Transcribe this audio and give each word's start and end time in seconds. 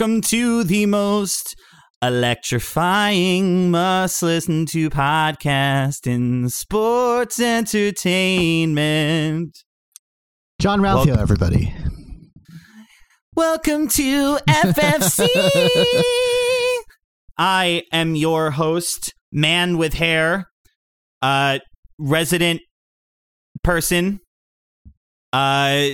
welcome 0.00 0.22
to 0.22 0.64
the 0.64 0.86
most 0.86 1.54
electrifying, 2.00 3.70
must 3.70 4.22
listen 4.22 4.64
to 4.64 4.88
podcast 4.88 6.06
in 6.06 6.48
sports 6.48 7.38
entertainment. 7.38 9.58
John 10.58 10.80
Ralphio, 10.80 11.08
Welcome. 11.08 11.18
everybody. 11.18 11.74
Welcome 13.36 13.88
to 13.88 14.38
FFC. 14.48 15.28
I 17.36 17.82
am 17.92 18.14
your 18.14 18.52
host, 18.52 19.12
man 19.30 19.76
with 19.76 19.92
hair, 19.92 20.46
uh, 21.20 21.58
resident 21.98 22.62
person, 23.62 24.20
uh, 25.34 25.88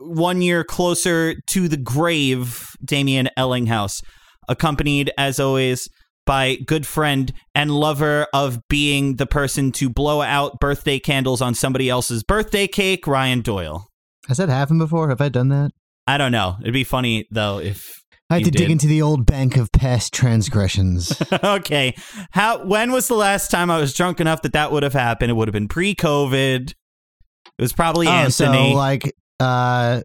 one 0.00 0.42
year 0.42 0.64
closer 0.64 1.34
to 1.48 1.68
the 1.68 1.76
grave, 1.76 2.70
Damian 2.84 3.28
Ellinghouse, 3.36 4.02
accompanied 4.48 5.10
as 5.16 5.38
always 5.38 5.88
by 6.26 6.56
good 6.66 6.86
friend 6.86 7.32
and 7.54 7.70
lover 7.70 8.26
of 8.32 8.60
being 8.68 9.16
the 9.16 9.26
person 9.26 9.72
to 9.72 9.88
blow 9.88 10.22
out 10.22 10.60
birthday 10.60 10.98
candles 10.98 11.40
on 11.40 11.54
somebody 11.54 11.88
else's 11.88 12.22
birthday 12.22 12.66
cake, 12.66 13.06
Ryan 13.06 13.40
Doyle. 13.40 13.86
Has 14.28 14.36
that 14.36 14.48
happened 14.48 14.78
before? 14.78 15.08
Have 15.08 15.20
I 15.20 15.28
done 15.28 15.48
that? 15.48 15.72
I 16.06 16.18
don't 16.18 16.32
know. 16.32 16.56
It'd 16.60 16.72
be 16.72 16.84
funny 16.84 17.26
though 17.30 17.58
if 17.58 18.00
I 18.30 18.34
had 18.34 18.44
to 18.44 18.50
dig 18.52 18.70
into 18.70 18.86
the 18.86 19.02
old 19.02 19.26
bank 19.26 19.56
of 19.56 19.72
past 19.72 20.14
transgressions. 20.14 21.20
okay. 21.44 21.94
How 22.30 22.64
when 22.64 22.92
was 22.92 23.08
the 23.08 23.16
last 23.16 23.50
time 23.50 23.70
I 23.70 23.80
was 23.80 23.92
drunk 23.92 24.20
enough 24.20 24.42
that 24.42 24.52
that 24.52 24.70
would 24.70 24.84
have 24.84 24.92
happened? 24.92 25.30
It 25.30 25.34
would 25.34 25.48
have 25.48 25.52
been 25.52 25.68
pre-COVID. 25.68 26.70
It 26.70 27.62
was 27.62 27.72
probably 27.72 28.06
oh, 28.06 28.10
Anthony. 28.10 28.70
so 28.70 28.76
like, 28.76 29.12
uh, 29.40 30.02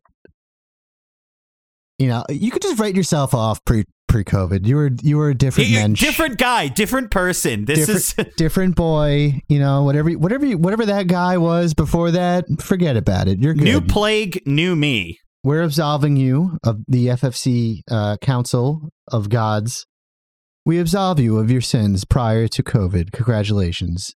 you 1.99 2.07
know, 2.07 2.23
you 2.29 2.51
could 2.51 2.61
just 2.61 2.79
write 2.79 2.95
yourself 2.95 3.33
off 3.33 3.63
pre 3.65 3.85
pre 4.07 4.23
COVID. 4.23 4.65
You 4.65 4.75
were 4.75 4.91
you 5.01 5.17
were 5.17 5.29
a 5.29 5.35
different 5.35 5.71
mensch, 5.71 5.99
different 6.01 6.37
guy, 6.37 6.67
different 6.67 7.11
person. 7.11 7.65
This 7.65 7.85
different, 7.85 8.29
is 8.29 8.35
different 8.37 8.75
boy. 8.75 9.39
You 9.47 9.59
know, 9.59 9.83
whatever 9.83 10.11
whatever 10.11 10.45
you- 10.45 10.57
whatever 10.57 10.85
that 10.87 11.07
guy 11.07 11.37
was 11.37 11.73
before 11.73 12.11
that, 12.11 12.45
forget 12.59 12.97
about 12.97 13.27
it. 13.27 13.39
You're 13.39 13.53
good. 13.53 13.63
new 13.63 13.81
plague, 13.81 14.41
new 14.45 14.75
me. 14.75 15.19
we're 15.43 15.61
absolving 15.63 16.17
you 16.17 16.57
of 16.63 16.79
the 16.87 17.07
FFC 17.07 17.81
uh, 17.89 18.17
Council 18.21 18.89
of 19.11 19.29
Gods. 19.29 19.85
We 20.65 20.79
absolve 20.79 21.19
you 21.19 21.37
of 21.37 21.51
your 21.51 21.61
sins 21.61 22.05
prior 22.05 22.47
to 22.47 22.63
COVID. 22.63 23.11
Congratulations. 23.11 24.15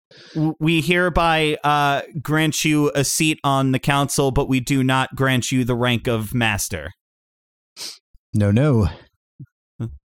We 0.60 0.82
hereby 0.82 1.58
uh, 1.64 2.02
grant 2.24 2.66
you 2.66 2.92
a 2.96 3.04
seat 3.04 3.40
on 3.44 3.72
the 3.72 3.78
council, 3.78 4.32
but 4.32 4.50
we 4.50 4.60
do 4.60 4.84
not 4.84 5.16
grant 5.16 5.52
you 5.52 5.64
the 5.64 5.76
rank 5.76 6.08
of 6.08 6.34
master. 6.34 6.90
No, 8.34 8.50
no. 8.50 8.90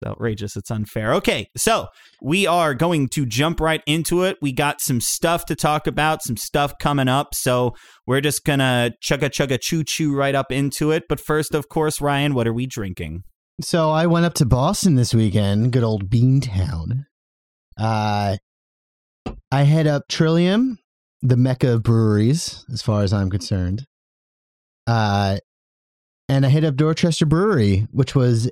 outrageous. 0.06 0.56
It's 0.56 0.70
unfair. 0.70 1.14
Okay, 1.14 1.48
so 1.56 1.88
we 2.22 2.46
are 2.46 2.74
going 2.74 3.08
to 3.08 3.26
jump 3.26 3.60
right 3.60 3.82
into 3.86 4.22
it. 4.22 4.36
We 4.40 4.52
got 4.52 4.80
some 4.80 5.00
stuff 5.00 5.46
to 5.46 5.56
talk 5.56 5.88
about, 5.88 6.22
some 6.22 6.36
stuff 6.36 6.74
coming 6.80 7.08
up. 7.08 7.34
So 7.34 7.72
we're 8.06 8.20
just 8.20 8.44
gonna 8.44 8.92
chugga 9.04 9.30
chugga 9.30 9.58
choo 9.60 9.82
choo 9.84 10.14
right 10.14 10.34
up 10.34 10.52
into 10.52 10.92
it. 10.92 11.04
But 11.08 11.18
first, 11.20 11.54
of 11.54 11.68
course, 11.68 12.00
Ryan, 12.00 12.34
what 12.34 12.46
are 12.46 12.54
we 12.54 12.66
drinking? 12.66 13.24
So 13.62 13.90
I 13.90 14.06
went 14.06 14.26
up 14.26 14.34
to 14.34 14.46
Boston 14.46 14.94
this 14.94 15.12
weekend, 15.14 15.72
good 15.72 15.82
old 15.84 16.08
Beantown. 16.08 17.06
Uh, 17.76 18.36
I 19.52 19.62
head 19.62 19.86
up 19.86 20.04
Trillium, 20.08 20.78
the 21.22 21.36
mecca 21.36 21.72
of 21.74 21.82
breweries, 21.82 22.64
as 22.72 22.80
far 22.82 23.02
as 23.02 23.12
I'm 23.12 23.30
concerned. 23.30 23.86
Uh, 24.86 25.38
and 26.28 26.46
I 26.46 26.48
hit 26.48 26.64
up 26.64 26.76
Dorchester 26.76 27.26
Brewery, 27.26 27.86
which 27.92 28.14
was 28.14 28.50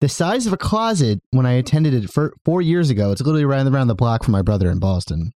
the 0.00 0.08
size 0.08 0.46
of 0.46 0.52
a 0.52 0.56
closet 0.58 1.20
when 1.30 1.44
I 1.46 1.52
attended 1.52 1.92
it 1.94 2.10
for 2.10 2.34
four 2.44 2.62
years 2.62 2.90
ago. 2.90 3.12
It's 3.12 3.20
literally 3.20 3.44
right 3.44 3.66
around 3.66 3.88
the 3.88 3.94
block 3.94 4.24
from 4.24 4.32
my 4.32 4.42
brother 4.42 4.70
in 4.70 4.78
Boston. 4.78 5.32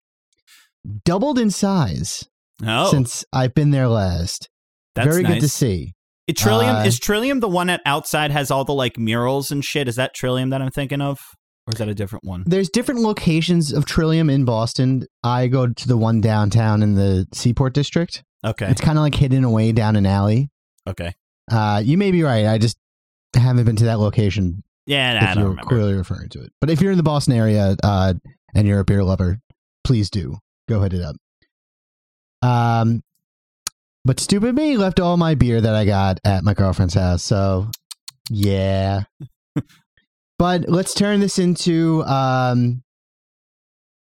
Doubled 1.04 1.38
in 1.38 1.50
size 1.50 2.24
Oh, 2.64 2.90
since 2.90 3.24
I've 3.32 3.54
been 3.54 3.70
there 3.72 3.88
last. 3.88 4.48
that's 4.94 5.08
Very 5.08 5.22
nice. 5.24 5.34
good 5.34 5.40
to 5.40 5.48
see. 5.48 5.92
It- 6.26 6.36
Trillium 6.36 6.76
Uh, 6.76 6.84
is 6.84 6.98
Trillium 6.98 7.40
the 7.40 7.48
one 7.48 7.68
that 7.68 7.80
outside 7.86 8.30
has 8.32 8.50
all 8.50 8.64
the 8.64 8.74
like 8.74 8.98
murals 8.98 9.50
and 9.50 9.64
shit. 9.64 9.86
Is 9.88 9.96
that 9.96 10.12
Trillium 10.14 10.50
that 10.50 10.60
I'm 10.60 10.70
thinking 10.70 11.00
of, 11.00 11.18
or 11.66 11.72
is 11.72 11.78
that 11.78 11.88
a 11.88 11.94
different 11.94 12.24
one? 12.24 12.42
There's 12.46 12.68
different 12.68 13.00
locations 13.00 13.72
of 13.72 13.86
Trillium 13.86 14.28
in 14.28 14.44
Boston. 14.44 15.06
I 15.22 15.46
go 15.46 15.68
to 15.68 15.88
the 15.88 15.96
one 15.96 16.20
downtown 16.20 16.82
in 16.82 16.94
the 16.94 17.26
Seaport 17.32 17.74
District. 17.74 18.24
Okay, 18.44 18.66
It's 18.68 18.80
kind 18.80 18.98
of 18.98 19.02
like 19.02 19.14
hidden 19.14 19.44
away 19.44 19.72
down 19.72 19.94
an 19.96 20.06
alley. 20.06 20.50
okay, 20.88 21.14
Uh, 21.50 21.80
you 21.84 21.96
may 21.98 22.10
be 22.10 22.22
right. 22.22 22.46
I 22.46 22.58
just 22.58 22.76
haven't 23.34 23.64
been 23.64 23.76
to 23.76 23.84
that 23.86 23.98
location 23.98 24.62
yeah, 24.86 25.12
nah, 25.14 25.18
if 25.18 25.22
I 25.22 25.26
don't 25.34 25.42
you're 25.42 25.50
remember. 25.50 25.68
clearly 25.68 25.94
referring 25.94 26.28
to 26.30 26.42
it. 26.42 26.52
But 26.60 26.70
if 26.70 26.80
you're 26.80 26.92
in 26.92 26.96
the 26.96 27.02
Boston 27.02 27.34
area 27.34 27.76
uh, 27.82 28.14
and 28.54 28.66
you're 28.68 28.78
a 28.80 28.84
beer 28.84 29.02
lover, 29.04 29.38
please 29.84 30.10
do 30.10 30.38
go 30.68 30.80
hit 30.82 30.92
it 30.92 31.02
up. 31.02 31.16
Um, 32.42 33.02
but 34.06 34.20
stupid 34.20 34.54
me 34.54 34.76
left 34.76 35.00
all 35.00 35.16
my 35.16 35.34
beer 35.34 35.60
that 35.60 35.74
I 35.74 35.84
got 35.84 36.20
at 36.24 36.44
my 36.44 36.54
girlfriend's 36.54 36.94
house. 36.94 37.24
So 37.24 37.68
yeah. 38.30 39.02
but 40.38 40.68
let's 40.68 40.94
turn 40.94 41.20
this 41.20 41.38
into 41.38 42.04
um, 42.04 42.82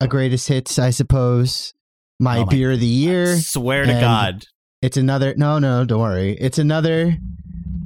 a 0.00 0.06
greatest 0.06 0.48
hits, 0.48 0.78
I 0.78 0.90
suppose. 0.90 1.72
My, 2.20 2.38
Oh 2.38 2.44
my- 2.46 2.50
beer 2.52 2.72
of 2.72 2.80
the 2.80 2.86
year. 2.86 3.36
Swear 3.36 3.84
to 3.86 3.92
God, 3.92 4.44
It's 4.82 4.96
another. 4.96 5.34
No, 5.36 5.58
no, 5.58 5.84
don't 5.84 6.00
worry. 6.00 6.36
It's 6.38 6.58
another 6.58 7.16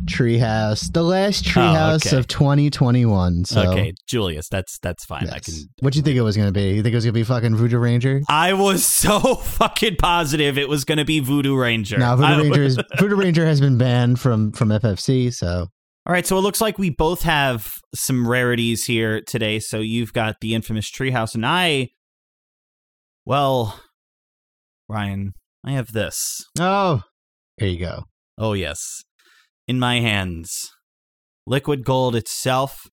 treehouse. 0.05 0.93
The 0.93 1.03
last 1.03 1.45
treehouse 1.45 2.07
Oh, 2.07 2.09
okay. 2.09 2.17
of 2.19 2.27
2021. 2.29 3.45
So, 3.45 3.71
okay, 3.71 3.93
Julius, 4.09 4.49
that's 4.49 4.79
that's 4.81 5.05
fine. 5.05 5.29
I 5.31 5.39
can. 5.39 5.55
What 5.81 5.93
do 5.93 5.99
you 5.99 6.03
think 6.03 6.17
it 6.17 6.23
was 6.23 6.37
going 6.37 6.49
to 6.49 6.53
be? 6.53 6.71
You 6.75 6.83
think 6.83 6.93
it 6.93 6.97
was 6.97 7.05
going 7.05 7.15
to 7.15 7.21
be 7.21 7.25
fucking 7.25 7.57
Voodoo 7.57 7.79
Ranger? 7.79 8.21
I 8.29 8.53
was 8.55 8.87
so 9.01 9.19
fucking 9.37 9.97
positive 9.97 10.59
it 10.59 10.69
was 10.69 10.85
going 10.85 10.99
to 10.99 11.05
be 11.05 11.21
Voodoo 11.21 11.57
Ranger. 11.57 11.99
No, 11.99 12.17
Voodoo 12.17 12.33
I- 12.33 12.39
Ranger 12.43 12.63
is 12.63 12.79
Voodoo 12.99 13.17
Ranger 13.17 13.47
has 13.47 13.61
been 13.61 13.79
banned 13.79 14.21
from 14.21 14.53
from 14.53 14.69
FFC. 14.71 15.33
So 15.33 15.67
All 16.07 16.13
right, 16.13 16.27
so 16.27 16.37
it 16.39 16.41
looks 16.43 16.61
like 16.61 16.79
we 16.79 16.91
both 16.91 17.23
have 17.23 17.69
some 17.95 18.27
rarities 18.29 18.85
here 18.85 19.21
today. 19.21 19.59
So 19.59 19.79
you've 19.81 20.13
got 20.13 20.37
the 20.41 20.55
infamous 20.55 20.91
Treehouse, 20.91 21.35
and 21.35 21.45
I, 21.47 21.89
well, 23.25 23.81
Ryan, 24.89 25.33
I 25.65 25.73
have 25.73 25.93
this. 25.93 26.45
oh, 26.59 27.03
here 27.59 27.69
you 27.69 27.79
go. 27.79 28.05
Oh 28.39 28.55
yes, 28.55 29.03
in 29.71 29.79
my 29.79 30.01
hands, 30.01 30.73
liquid 31.47 31.85
gold 31.85 32.17
itself. 32.17 32.89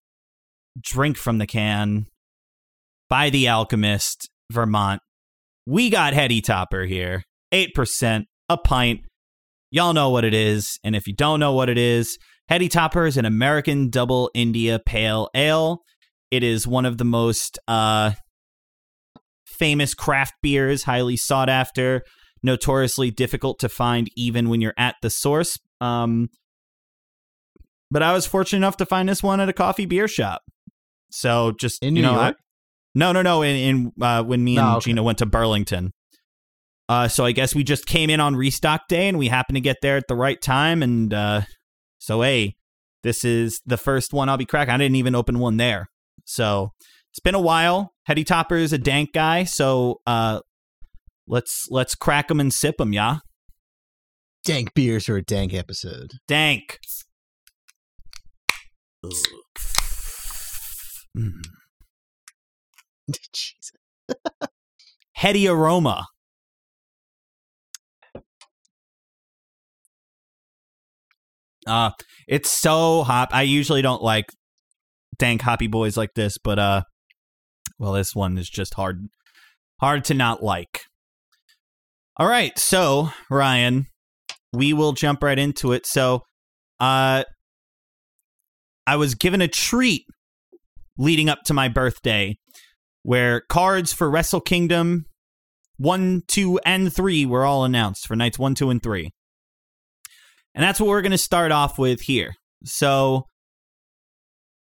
Drink 0.79 1.17
from 1.17 1.39
the 1.39 1.47
can. 1.47 2.05
By 3.09 3.31
the 3.31 3.49
Alchemist, 3.49 4.29
Vermont. 4.51 5.01
We 5.65 5.89
got 5.89 6.13
Heady 6.13 6.39
Topper 6.39 6.85
here. 6.85 7.23
8%, 7.51 8.25
a 8.49 8.57
pint. 8.57 8.99
Y'all 9.71 9.93
know 9.93 10.11
what 10.11 10.23
it 10.23 10.35
is. 10.35 10.77
And 10.83 10.95
if 10.95 11.07
you 11.07 11.15
don't 11.15 11.39
know 11.39 11.51
what 11.51 11.67
it 11.67 11.79
is, 11.79 12.15
Heady 12.47 12.69
Topper 12.69 13.07
is 13.07 13.17
an 13.17 13.25
American 13.25 13.89
double 13.89 14.29
India 14.35 14.77
pale 14.77 15.29
ale. 15.33 15.81
It 16.29 16.44
is 16.44 16.68
one 16.68 16.85
of 16.85 17.00
the 17.00 17.06
most 17.06 17.57
uh, 17.68 18.12
famous 19.47 19.95
craft 19.95 20.35
beers, 20.44 20.83
highly 20.83 21.18
sought 21.18 21.50
after, 21.50 22.03
notoriously 22.44 23.09
difficult 23.09 23.57
to 23.62 23.68
find 23.68 24.12
even 24.15 24.47
when 24.47 24.62
you're 24.62 24.75
at 24.77 24.94
the 25.01 25.09
source. 25.09 25.57
Um, 25.81 26.30
but 27.92 28.04
I 28.04 28.13
was 28.13 28.25
fortunate 28.25 28.57
enough 28.60 28.78
to 28.78 28.86
find 28.86 29.07
this 29.10 29.22
one 29.24 29.39
at 29.39 29.50
a 29.50 29.54
coffee 29.54 29.86
beer 29.86 30.07
shop. 30.07 30.42
So 31.12 31.54
just 31.60 31.81
In 31.84 31.95
you 31.95 32.01
New 32.01 32.07
know, 32.10 32.16
I- 32.19 32.25
York? 32.28 32.38
no, 32.95 33.12
no, 33.12 33.22
no. 33.22 33.42
In, 33.44 33.56
in 33.56 33.92
uh, 34.01 34.24
when 34.24 34.44
me 34.44 34.57
and 34.57 34.68
Oh, 34.68 34.72
okay. 34.78 34.86
Gina 34.92 35.04
went 35.04 35.18
to 35.19 35.25
Burlington. 35.25 35.92
Uh, 36.89 37.07
so 37.07 37.25
I 37.25 37.31
guess 37.34 37.54
we 37.54 37.63
just 37.63 37.86
came 37.86 38.10
in 38.10 38.19
on 38.22 38.36
restock 38.36 38.88
day, 38.88 39.07
and 39.10 39.18
we 39.18 39.28
happened 39.28 39.56
to 39.57 39.62
get 39.62 39.78
there 39.81 39.98
at 39.98 40.07
the 40.07 40.16
right 40.16 40.42
time, 40.42 40.81
and 40.81 41.13
uh, 41.13 41.42
so 42.00 42.22
hey, 42.22 42.56
this 43.04 43.25
is 43.25 43.60
the 43.66 43.75
first 43.75 44.13
one 44.13 44.30
I'll 44.30 44.38
be 44.38 44.45
cracking. 44.45 44.74
I 44.74 44.78
didn't 44.78 44.95
even 44.95 45.13
open 45.13 45.40
one 45.40 45.57
there, 45.57 45.88
so 46.24 46.72
it's 47.12 47.19
been 47.19 47.36
a 47.36 47.42
while. 47.42 47.92
Heady 48.06 48.24
Topper 48.24 48.56
is 48.56 48.72
a 48.72 48.78
dank 48.78 49.12
guy, 49.13 49.44
so 49.44 50.00
uh, 50.07 50.40
let's 51.28 51.68
let's 51.69 51.94
crack 51.94 52.30
them 52.30 52.40
and 52.40 52.54
sip 52.54 52.78
them, 52.78 52.94
yeah. 52.94 53.18
Dank 54.45 54.74
beers 54.74 55.07
for 55.07 55.18
a 55.18 55.22
dank 55.22 55.54
episode. 55.54 56.12
Dank. 56.25 56.80
Jesus. 63.33 63.71
Heady 65.13 65.47
aroma. 65.47 66.07
Uh 71.65 71.91
it's 72.27 72.49
so 72.49 73.03
hop. 73.03 73.29
I 73.31 73.41
usually 73.41 73.81
don't 73.81 74.01
like 74.01 74.25
dank 75.17 75.41
hoppy 75.41 75.67
boys 75.67 75.97
like 75.97 76.13
this, 76.15 76.38
but 76.38 76.59
uh 76.59 76.81
well 77.77 77.94
this 77.94 78.15
one 78.15 78.38
is 78.38 78.49
just 78.49 78.75
hard 78.75 79.07
hard 79.79 80.05
to 80.05 80.13
not 80.13 80.44
like. 80.44 80.81
All 82.17 82.27
right, 82.27 82.57
so 82.57 83.11
Ryan, 83.29 83.88
we 84.53 84.73
will 84.73 84.94
jump 84.94 85.21
right 85.23 85.38
into 85.38 85.73
it. 85.73 85.85
So 85.85 86.23
uh 86.79 87.23
I 88.88 88.95
was 88.95 89.13
given 89.16 89.42
a 89.42 89.50
treat 89.50 90.06
leading 90.98 91.28
up 91.30 91.44
to 91.44 91.54
my 91.54 91.68
birthday 91.68 92.38
where 93.04 93.42
cards 93.42 93.92
for 93.92 94.10
Wrestle 94.10 94.42
Kingdom 94.42 95.06
1, 95.78 96.24
2, 96.28 96.60
and 96.66 96.92
3 96.92 97.25
were 97.25 97.45
all 97.45 97.66
announced 97.66 98.07
for 98.07 98.16
nights 98.16 98.39
1, 98.39 98.56
2, 98.56 98.69
and 98.69 98.81
3. 98.81 99.12
And 100.56 100.63
that's 100.63 100.80
what 100.80 100.88
we're 100.88 101.01
going 101.01 101.12
to 101.12 101.18
start 101.18 101.51
off 101.51 101.78
with 101.78 102.01
here. 102.01 102.34
So, 102.63 103.25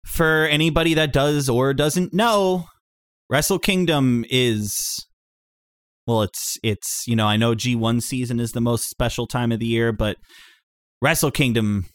for 0.05 0.45
anybody 0.45 0.93
that 0.93 1.11
does 1.11 1.49
or 1.49 1.73
doesn't 1.73 2.13
know, 2.13 2.65
Wrestle 3.29 3.59
Kingdom 3.59 4.25
is 4.29 5.05
well, 6.05 6.21
it's 6.21 6.57
it's 6.63 7.03
you 7.07 7.15
know 7.15 7.25
I 7.25 7.35
know 7.35 7.55
G1 7.55 8.01
season 8.01 8.39
is 8.39 8.51
the 8.51 8.61
most 8.61 8.89
special 8.89 9.25
time 9.25 9.51
of 9.51 9.59
the 9.59 9.65
year, 9.65 9.91
but 9.91 10.17
Wrestle 11.01 11.31
Kingdom 11.31 11.85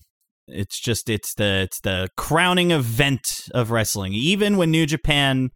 it's 0.46 0.80
just 0.80 1.08
it's 1.08 1.34
the 1.34 1.62
it's 1.62 1.80
the 1.80 2.08
crowning 2.16 2.70
event 2.70 3.48
of 3.54 3.70
wrestling. 3.70 4.12
Even 4.12 4.56
when 4.56 4.70
New 4.70 4.86
Japan 4.86 5.50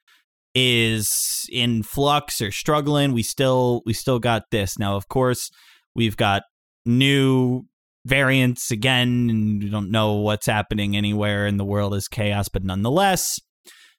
is 0.55 1.47
in 1.51 1.83
flux 1.83 2.41
or 2.41 2.51
struggling, 2.51 3.13
we 3.13 3.23
still 3.23 3.83
we 3.85 3.93
still 3.93 4.19
got 4.19 4.45
this. 4.51 4.79
Now, 4.79 4.97
of 4.97 5.09
course, 5.09 5.51
we've 5.95 6.17
got 6.17 6.43
new 6.85 7.65
variants 8.07 8.71
again, 8.71 9.29
and 9.29 9.63
we 9.63 9.69
don't 9.69 9.91
know 9.91 10.15
what's 10.15 10.47
happening 10.47 10.97
anywhere 10.97 11.47
in 11.47 11.57
the 11.57 11.65
world 11.65 11.95
is 11.95 12.09
chaos, 12.09 12.49
but 12.49 12.65
nonetheless, 12.65 13.39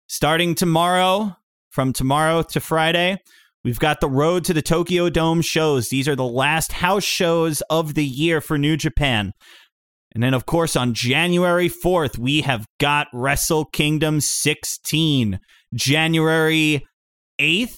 starting 0.07 0.55
tomorrow, 0.55 1.35
from 1.69 1.91
tomorrow 1.93 2.41
to 2.41 2.59
Friday, 2.59 3.17
we've 3.63 3.79
got 3.79 3.99
the 3.99 4.09
road 4.09 4.45
to 4.45 4.53
the 4.53 4.61
Tokyo 4.61 5.09
Dome 5.09 5.41
shows. 5.41 5.89
These 5.89 6.07
are 6.07 6.15
the 6.15 6.23
last 6.23 6.71
house 6.71 7.03
shows 7.03 7.61
of 7.69 7.93
the 7.93 8.05
year 8.05 8.39
for 8.39 8.57
New 8.57 8.77
Japan. 8.77 9.33
And 10.17 10.23
then, 10.23 10.33
of 10.33 10.47
course, 10.47 10.75
on 10.75 10.95
January 10.95 11.69
4th, 11.69 12.17
we 12.17 12.41
have 12.41 12.65
got 12.79 13.05
Wrestle 13.13 13.65
Kingdom 13.65 14.19
16. 14.19 15.39
January 15.75 16.83
8th, 17.39 17.75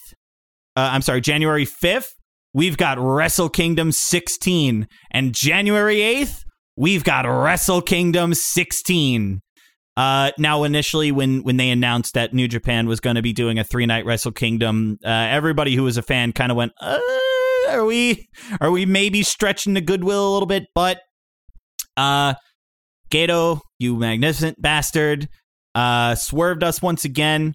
uh, 0.77 0.89
I'm 0.93 1.01
sorry, 1.01 1.19
January 1.19 1.65
5th, 1.65 2.05
we've 2.53 2.77
got 2.77 2.97
Wrestle 2.97 3.49
Kingdom 3.49 3.91
16. 3.91 4.87
And 5.11 5.35
January 5.35 5.97
8th, 5.97 6.43
we've 6.77 7.03
got 7.03 7.25
Wrestle 7.27 7.81
Kingdom 7.81 8.33
16. 8.33 9.41
Uh, 9.97 10.31
now, 10.37 10.63
initially, 10.63 11.11
when 11.11 11.43
when 11.43 11.57
they 11.57 11.69
announced 11.69 12.13
that 12.13 12.33
New 12.33 12.47
Japan 12.47 12.87
was 12.87 13.01
going 13.01 13.17
to 13.17 13.21
be 13.21 13.33
doing 13.33 13.59
a 13.59 13.65
three 13.65 13.85
night 13.85 14.05
Wrestle 14.05 14.31
Kingdom, 14.31 14.97
uh, 15.03 15.09
everybody 15.09 15.75
who 15.75 15.83
was 15.83 15.97
a 15.97 16.01
fan 16.01 16.31
kind 16.31 16.53
of 16.53 16.55
went, 16.55 16.71
uh, 16.79 16.99
"Are 17.67 17.83
we 17.83 18.29
are 18.61 18.71
we 18.71 18.85
maybe 18.85 19.23
stretching 19.23 19.73
the 19.73 19.81
goodwill 19.81 20.25
a 20.25 20.31
little 20.31 20.47
bit?" 20.47 20.67
But 20.73 20.99
uh, 21.99 22.33
Gedo, 23.11 23.59
you 23.79 23.95
magnificent 23.95 24.61
bastard, 24.61 25.27
uh, 25.75 26.15
swerved 26.15 26.63
us 26.63 26.81
once 26.81 27.03
again 27.05 27.53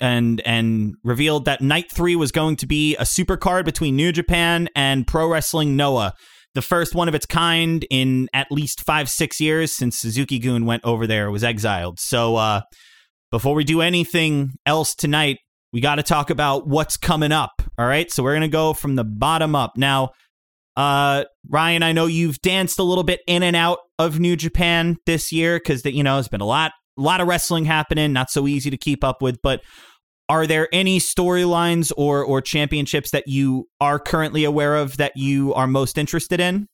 and 0.00 0.42
and 0.44 0.94
revealed 1.04 1.46
that 1.46 1.60
night 1.62 1.86
three 1.92 2.14
was 2.14 2.32
going 2.32 2.56
to 2.56 2.66
be 2.66 2.96
a 2.96 3.06
super 3.06 3.36
card 3.36 3.64
between 3.64 3.96
New 3.96 4.12
Japan 4.12 4.68
and 4.76 5.06
Pro 5.06 5.26
Wrestling 5.26 5.74
Noah, 5.76 6.12
the 6.54 6.62
first 6.62 6.94
one 6.94 7.08
of 7.08 7.14
its 7.14 7.26
kind 7.26 7.86
in 7.90 8.28
at 8.34 8.46
least 8.50 8.82
five 8.84 9.08
six 9.08 9.40
years 9.40 9.74
since 9.74 9.98
Suzuki-gun 9.98 10.66
went 10.66 10.84
over 10.84 11.06
there 11.06 11.30
was 11.30 11.42
exiled. 11.42 11.98
So 11.98 12.36
uh, 12.36 12.60
before 13.30 13.54
we 13.54 13.64
do 13.64 13.80
anything 13.80 14.50
else 14.66 14.94
tonight, 14.94 15.38
we 15.72 15.80
got 15.80 15.94
to 15.94 16.02
talk 16.02 16.30
about 16.30 16.66
what's 16.66 16.96
coming 16.96 17.32
up. 17.32 17.62
All 17.78 17.86
right, 17.86 18.10
so 18.10 18.22
we're 18.22 18.34
gonna 18.34 18.48
go 18.48 18.74
from 18.74 18.96
the 18.96 19.04
bottom 19.04 19.54
up 19.54 19.72
now. 19.76 20.10
Uh, 20.76 21.24
Ryan, 21.48 21.82
I 21.82 21.92
know 21.92 22.06
you've 22.06 22.40
danced 22.40 22.78
a 22.78 22.82
little 22.82 23.04
bit 23.04 23.20
in 23.26 23.42
and 23.42 23.56
out 23.56 23.78
of 23.98 24.20
New 24.20 24.36
Japan 24.36 24.96
this 25.06 25.32
year 25.32 25.58
because 25.58 25.84
you 25.84 26.02
know 26.02 26.14
there's 26.16 26.28
been 26.28 26.40
a 26.40 26.46
lot 26.46 26.72
a 26.98 27.02
lot 27.02 27.20
of 27.20 27.28
wrestling 27.28 27.64
happening, 27.64 28.12
not 28.12 28.30
so 28.30 28.46
easy 28.46 28.70
to 28.70 28.76
keep 28.76 29.02
up 29.02 29.22
with. 29.22 29.38
But 29.42 29.62
are 30.28 30.46
there 30.46 30.68
any 30.72 31.00
storylines 31.00 31.92
or 31.96 32.24
or 32.24 32.40
championships 32.40 33.10
that 33.10 33.24
you 33.26 33.68
are 33.80 33.98
currently 33.98 34.44
aware 34.44 34.76
of 34.76 34.96
that 34.98 35.12
you 35.16 35.52
are 35.54 35.66
most 35.66 35.98
interested 35.98 36.40
in? 36.40 36.68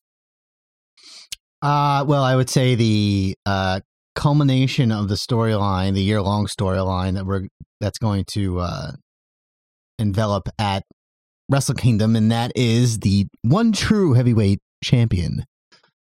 Uh, 1.62 2.04
well, 2.06 2.22
I 2.22 2.36
would 2.36 2.50
say 2.50 2.74
the 2.74 3.34
uh, 3.46 3.80
culmination 4.14 4.92
of 4.92 5.08
the 5.08 5.14
storyline, 5.14 5.94
the 5.94 6.02
year 6.02 6.20
long 6.20 6.46
storyline 6.46 7.14
that 7.14 7.24
we're 7.24 7.48
that's 7.80 7.98
going 7.98 8.24
to 8.32 8.60
uh, 8.60 8.92
envelop 9.98 10.48
at 10.58 10.84
Wrestle 11.48 11.74
Kingdom, 11.74 12.16
and 12.16 12.30
that 12.32 12.52
is 12.56 12.98
the 13.00 13.26
one 13.42 13.72
true 13.72 14.14
heavyweight 14.14 14.58
champion. 14.82 15.44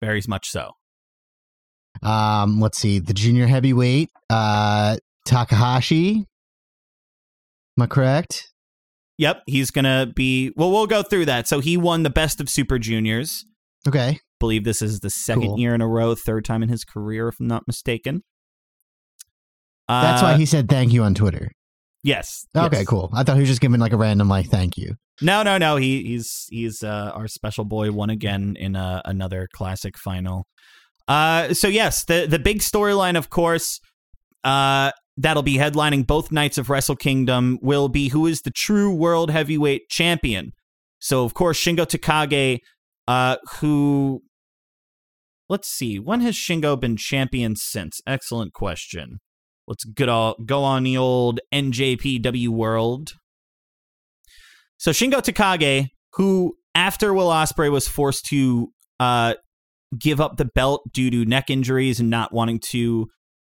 Very 0.02 0.22
much 0.28 0.50
so. 0.50 0.72
Um, 2.02 2.60
let's 2.62 2.78
see, 2.80 3.00
the 3.00 3.14
junior 3.14 3.46
heavyweight, 3.48 4.10
uh, 4.30 4.98
Takahashi. 5.26 6.26
Am 7.78 7.84
I 7.84 7.86
correct? 7.88 8.52
Yep, 9.18 9.44
he's 9.48 9.70
gonna 9.72 10.08
be. 10.16 10.52
Well, 10.56 10.72
we'll 10.72 10.88
go 10.88 11.04
through 11.04 11.26
that. 11.26 11.48
So 11.48 11.60
he 11.60 11.76
won 11.78 12.04
the 12.04 12.10
best 12.10 12.40
of 12.40 12.50
Super 12.50 12.80
Juniors. 12.80 13.46
Okay. 13.88 14.20
believe 14.40 14.64
this 14.64 14.81
is 14.81 15.02
the 15.02 15.10
second 15.10 15.44
Cool. 15.48 15.60
year 15.60 15.76
in 15.76 15.81
a 15.81 15.88
row, 15.88 16.16
third 16.16 16.46
time 16.46 16.64
in 16.64 16.70
his 16.70 16.86
career, 16.86 17.28
if 17.28 17.42
I'm 17.42 17.48
not 17.48 17.64
mistaken. 17.68 18.24
That's 19.90 20.22
Uh, 20.22 20.28
why 20.28 20.38
he 20.38 20.46
said 20.46 20.70
thank 20.70 20.94
you 20.94 21.04
on 21.04 21.14
Twitter. 21.14 21.52
Yes. 22.04 22.46
Okay, 22.56 22.78
yes. 22.78 22.88
cool. 22.88 23.10
I 23.13 23.24
thought 23.24 23.36
he 23.36 23.42
was 23.42 23.50
just 23.50 23.62
giving 23.62 23.80
like 23.80 23.92
a 23.92 23.98
random 23.98 24.30
like 24.30 24.48
thank 24.48 24.78
you. 24.78 24.96
No, 25.22 25.44
no, 25.44 25.57
no. 25.57 25.75
He 25.75 26.04
he's 26.04 26.46
he's 26.50 26.81
uh, 26.81 27.12
our 27.13 27.28
special 27.28 27.66
boy. 27.66 27.92
Won 27.92 28.10
again 28.10 28.56
in 28.57 28.75
uh, 28.75 29.01
another 29.06 29.48
classic 29.54 29.98
final. 29.98 30.48
Uh, 31.07 31.54
so 31.54 31.68
yes, 31.68 32.06
the 32.06 32.25
the 32.30 32.40
big 32.40 32.60
storyline, 32.60 33.18
of 33.18 33.30
course, 33.30 33.80
uh, 34.44 34.92
that'll 35.18 35.44
be 35.44 35.57
headlining 35.57 36.07
both 36.07 36.31
nights 36.31 36.57
of 36.57 36.69
Wrestle 36.69 36.96
Kingdom 36.96 37.60
will 37.62 37.90
be 37.90 38.09
who 38.09 38.26
is 38.26 38.42
the 38.42 38.52
true 38.52 38.94
world 38.94 39.30
heavyweight 39.30 39.90
champion. 39.90 40.54
So 41.00 41.26
of 41.26 41.33
course 41.33 41.59
Shingo 41.62 41.85
Takagi, 41.85 42.59
uh, 43.07 43.38
who 43.59 44.21
let's 45.50 45.68
see, 45.68 46.00
when 46.00 46.21
has 46.21 46.35
Shingo 46.35 46.80
been 46.80 46.95
champion 46.95 47.56
since? 47.57 48.00
Excellent 48.07 48.54
question. 48.54 49.19
Let's 49.69 49.85
good 49.85 50.09
all, 50.09 50.35
go 50.44 50.64
on 50.64 50.81
the 50.81 50.97
old 50.97 51.40
NJPW 51.54 52.49
world. 52.49 53.11
So 54.78 54.90
Shingo 54.90 55.21
Takagi, 55.21 55.90
who 56.14 56.56
after 56.73 57.14
Will 57.14 57.30
Ospreay 57.30 57.71
was 57.71 57.88
forced 57.88 58.26
to 58.26 58.71
uh, 58.99 59.35
give 59.97 60.19
up 60.19 60.38
the 60.38 60.45
belt 60.45 60.81
due 60.92 61.11
to 61.11 61.23
neck 61.23 61.52
injuries 61.52 61.99
and 61.99 62.09
not 62.09 62.33
wanting 62.33 62.59
to 62.71 63.07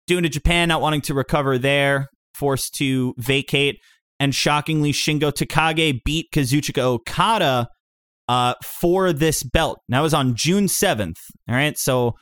do 0.08 0.18
into 0.18 0.30
Japan, 0.30 0.70
not 0.70 0.82
wanting 0.82 1.02
to 1.02 1.14
recover 1.14 1.58
there, 1.58 2.08
forced 2.34 2.76
to 2.76 3.14
vacate, 3.18 3.80
and 4.18 4.34
shockingly, 4.34 4.94
Shingo 4.94 5.34
Takagi 5.34 6.00
beat 6.06 6.28
Kazuchika 6.34 6.82
Okada 6.82 7.68
uh, 8.30 8.54
for 8.64 9.12
this 9.12 9.44
belt. 9.44 9.80
That 9.90 10.00
was 10.00 10.14
on 10.14 10.36
June 10.36 10.70
seventh. 10.70 11.18
All 11.50 11.56
right, 11.56 11.78
so 11.78 12.14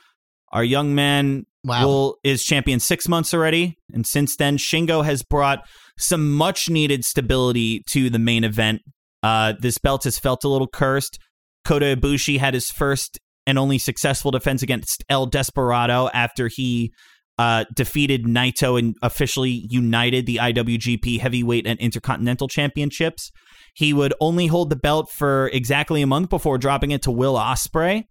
our 0.50 0.64
young 0.64 0.96
man 0.96 1.44
Wow. 1.64 1.86
will 1.86 2.16
is 2.22 2.44
champion 2.44 2.78
six 2.78 3.08
months 3.08 3.32
already, 3.32 3.78
and 3.92 4.06
since 4.06 4.36
then, 4.36 4.58
Shingo 4.58 5.04
has 5.04 5.22
brought 5.22 5.66
some 5.98 6.32
much 6.32 6.68
needed 6.68 7.04
stability 7.04 7.82
to 7.88 8.10
the 8.10 8.18
main 8.18 8.44
event. 8.44 8.82
Uh, 9.22 9.54
this 9.58 9.78
belt 9.78 10.04
has 10.04 10.18
felt 10.18 10.44
a 10.44 10.48
little 10.48 10.68
cursed. 10.68 11.18
Kota 11.64 11.96
Ibushi 11.96 12.38
had 12.38 12.52
his 12.52 12.70
first 12.70 13.18
and 13.46 13.58
only 13.58 13.78
successful 13.78 14.30
defense 14.30 14.62
against 14.62 15.04
El 15.08 15.26
Desperado 15.26 16.10
after 16.12 16.48
he 16.48 16.92
uh, 17.38 17.64
defeated 17.74 18.24
Naito 18.24 18.78
and 18.78 18.94
officially 19.02 19.66
united 19.70 20.26
the 20.26 20.36
IWGP 20.36 21.20
Heavyweight 21.20 21.66
and 21.66 21.78
Intercontinental 21.80 22.48
Championships. 22.48 23.30
He 23.74 23.92
would 23.92 24.14
only 24.20 24.46
hold 24.46 24.70
the 24.70 24.76
belt 24.76 25.10
for 25.10 25.48
exactly 25.48 26.02
a 26.02 26.06
month 26.06 26.30
before 26.30 26.58
dropping 26.58 26.92
it 26.92 27.02
to 27.02 27.10
Will 27.10 27.34
Ospreay, 27.34 28.04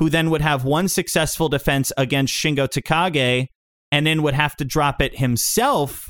who 0.00 0.08
then 0.08 0.30
would 0.30 0.40
have 0.40 0.64
one 0.64 0.88
successful 0.88 1.50
defense 1.50 1.92
against 1.98 2.34
Shingo 2.34 2.66
Takagi, 2.66 3.46
and 3.92 4.06
then 4.06 4.22
would 4.22 4.32
have 4.32 4.56
to 4.56 4.64
drop 4.64 5.02
it 5.02 5.18
himself. 5.18 6.06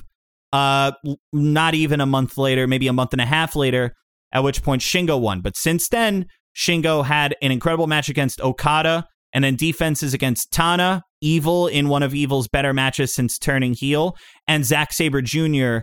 Uh, 0.53 0.93
not 1.33 1.75
even 1.75 2.01
a 2.01 2.07
month 2.07 2.39
later, 2.39 2.69
maybe 2.69 2.87
a 2.87 2.93
month 2.93 3.13
and 3.13 3.21
a 3.21 3.27
half 3.27 3.57
later, 3.57 3.93
at 4.33 4.45
which 4.45 4.63
point 4.63 4.81
Shingo 4.81 5.21
won. 5.21 5.41
But 5.41 5.57
since 5.57 5.89
then, 5.89 6.27
Shingo 6.57 7.05
had 7.05 7.35
an 7.43 7.51
incredible 7.51 7.89
match 7.89 8.09
against 8.09 8.41
Okada 8.41 9.07
and 9.33 9.43
then 9.43 9.57
defenses 9.57 10.15
against 10.15 10.53
Tana, 10.53 11.03
Evil 11.21 11.67
in 11.67 11.89
one 11.89 12.05
of 12.05 12.15
Evil's 12.15 12.47
better 12.47 12.73
matches 12.73 13.13
since 13.13 13.39
turning 13.39 13.75
heel, 13.75 14.17
and 14.47 14.65
Zack 14.65 14.93
Sabre 14.93 15.21
Jr. 15.21 15.79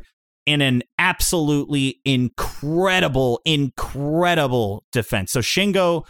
in 0.45 0.61
an 0.61 0.81
absolutely 0.97 1.99
incredible, 2.05 3.41
incredible 3.45 4.83
defense. 4.93 5.31
So 5.33 5.41
Shingo, 5.41 6.05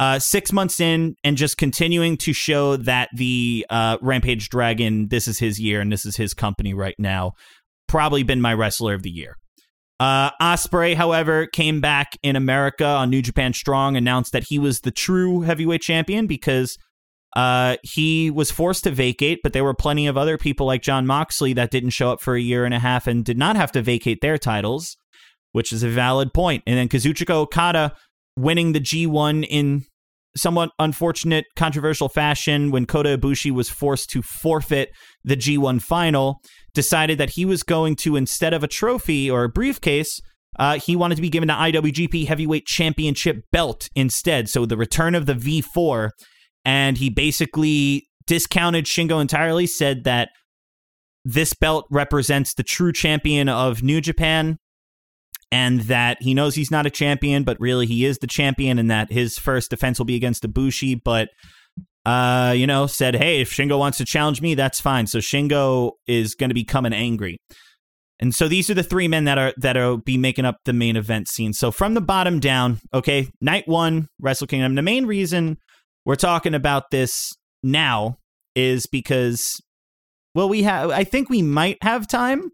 uh, 0.00 0.18
six 0.18 0.52
months 0.52 0.80
in, 0.80 1.14
and 1.22 1.36
just 1.36 1.58
continuing 1.58 2.16
to 2.16 2.32
show 2.32 2.76
that 2.76 3.08
the 3.14 3.64
uh, 3.70 3.98
Rampage 4.00 4.48
Dragon, 4.48 5.06
this 5.08 5.28
is 5.28 5.38
his 5.38 5.60
year 5.60 5.80
and 5.80 5.92
this 5.92 6.04
is 6.04 6.16
his 6.16 6.34
company 6.34 6.74
right 6.74 6.96
now. 6.98 7.32
Probably 7.86 8.24
been 8.24 8.40
my 8.40 8.54
wrestler 8.54 8.94
of 8.94 9.04
the 9.04 9.10
year. 9.10 9.36
Uh, 10.00 10.30
Ospreay, 10.40 10.94
however, 10.94 11.46
came 11.46 11.80
back 11.80 12.16
in 12.22 12.34
America 12.34 12.86
on 12.86 13.10
New 13.10 13.22
Japan 13.22 13.52
Strong, 13.52 13.96
announced 13.96 14.32
that 14.32 14.44
he 14.48 14.58
was 14.58 14.80
the 14.80 14.90
true 14.90 15.42
heavyweight 15.42 15.82
champion 15.82 16.26
because 16.26 16.76
Uh, 17.36 17.76
he 17.84 18.28
was 18.28 18.50
forced 18.50 18.82
to 18.82 18.90
vacate, 18.90 19.38
but 19.44 19.52
there 19.52 19.62
were 19.62 19.72
plenty 19.72 20.08
of 20.08 20.16
other 20.16 20.36
people 20.36 20.66
like 20.66 20.82
Jon 20.82 21.06
Moxley 21.06 21.52
that 21.52 21.70
didn't 21.70 21.90
show 21.90 22.10
up 22.10 22.20
for 22.20 22.34
a 22.34 22.40
year 22.40 22.64
and 22.64 22.74
a 22.74 22.80
half 22.80 23.06
and 23.06 23.24
did 23.24 23.38
not 23.38 23.54
have 23.54 23.70
to 23.70 23.82
vacate 23.82 24.20
their 24.20 24.36
titles, 24.36 24.96
which 25.52 25.72
is 25.72 25.84
a 25.84 25.88
valid 25.88 26.34
point. 26.34 26.64
And 26.66 26.76
then 26.76 26.88
Kazuchika 26.88 27.30
Okada 27.30 27.92
winning 28.36 28.72
the 28.72 28.80
G1 28.80 29.46
in 29.48 29.84
somewhat 30.36 30.70
unfortunate, 30.78 31.44
controversial 31.56 32.08
fashion 32.08 32.70
when 32.70 32.86
Kota 32.86 33.18
Ibushi 33.18 33.50
was 33.50 33.68
forced 33.68 34.10
to 34.10 34.22
forfeit 34.22 34.90
the 35.24 35.36
G1 35.36 35.82
final, 35.82 36.40
decided 36.74 37.18
that 37.18 37.30
he 37.30 37.44
was 37.44 37.62
going 37.62 37.96
to, 37.96 38.16
instead 38.16 38.54
of 38.54 38.62
a 38.62 38.68
trophy 38.68 39.30
or 39.30 39.44
a 39.44 39.48
briefcase, 39.48 40.20
uh, 40.58 40.78
he 40.78 40.96
wanted 40.96 41.16
to 41.16 41.22
be 41.22 41.30
given 41.30 41.46
the 41.46 41.54
IWGP 41.54 42.26
Heavyweight 42.26 42.66
Championship 42.66 43.42
belt 43.52 43.88
instead. 43.94 44.48
So 44.48 44.66
the 44.66 44.76
return 44.76 45.14
of 45.14 45.26
the 45.26 45.34
V4. 45.34 46.10
And 46.64 46.98
he 46.98 47.08
basically 47.08 48.06
discounted 48.26 48.84
Shingo 48.84 49.20
entirely, 49.20 49.66
said 49.66 50.04
that 50.04 50.28
this 51.24 51.54
belt 51.54 51.86
represents 51.90 52.54
the 52.54 52.62
true 52.62 52.92
champion 52.92 53.48
of 53.48 53.82
New 53.82 54.00
Japan 54.00 54.58
and 55.52 55.80
that 55.82 56.18
he 56.20 56.34
knows 56.34 56.54
he's 56.54 56.70
not 56.70 56.86
a 56.86 56.90
champion, 56.90 57.44
but 57.44 57.58
really 57.60 57.86
he 57.86 58.04
is 58.04 58.18
the 58.18 58.26
champion, 58.26 58.78
and 58.78 58.90
that 58.90 59.10
his 59.10 59.38
first 59.38 59.70
defense 59.70 59.98
will 59.98 60.06
be 60.06 60.16
against 60.16 60.44
Ibushi. 60.44 61.00
But 61.04 61.28
uh, 62.06 62.54
you 62.56 62.66
know, 62.66 62.86
said, 62.86 63.14
hey, 63.14 63.40
if 63.40 63.52
Shingo 63.52 63.78
wants 63.78 63.98
to 63.98 64.04
challenge 64.04 64.40
me, 64.40 64.54
that's 64.54 64.80
fine. 64.80 65.06
So 65.06 65.18
Shingo 65.18 65.92
is 66.06 66.34
going 66.34 66.50
to 66.50 66.54
be 66.54 66.64
coming 66.64 66.92
angry. 66.92 67.38
And 68.20 68.34
so 68.34 68.48
these 68.48 68.68
are 68.68 68.74
the 68.74 68.82
three 68.82 69.08
men 69.08 69.24
that 69.24 69.38
are 69.38 69.54
that 69.56 69.76
are 69.76 69.96
be 69.96 70.18
making 70.18 70.44
up 70.44 70.56
the 70.64 70.74
main 70.74 70.96
event 70.96 71.28
scene. 71.28 71.52
So 71.52 71.70
from 71.70 71.94
the 71.94 72.00
bottom 72.02 72.38
down, 72.38 72.78
okay, 72.92 73.28
night 73.40 73.66
one, 73.66 74.08
Wrestle 74.20 74.46
Kingdom. 74.46 74.74
The 74.74 74.82
main 74.82 75.06
reason 75.06 75.56
we're 76.04 76.16
talking 76.16 76.54
about 76.54 76.90
this 76.90 77.32
now 77.62 78.18
is 78.54 78.86
because 78.86 79.60
well, 80.34 80.48
we 80.48 80.62
have 80.62 80.90
I 80.90 81.04
think 81.04 81.30
we 81.30 81.42
might 81.42 81.78
have 81.82 82.06
time 82.06 82.50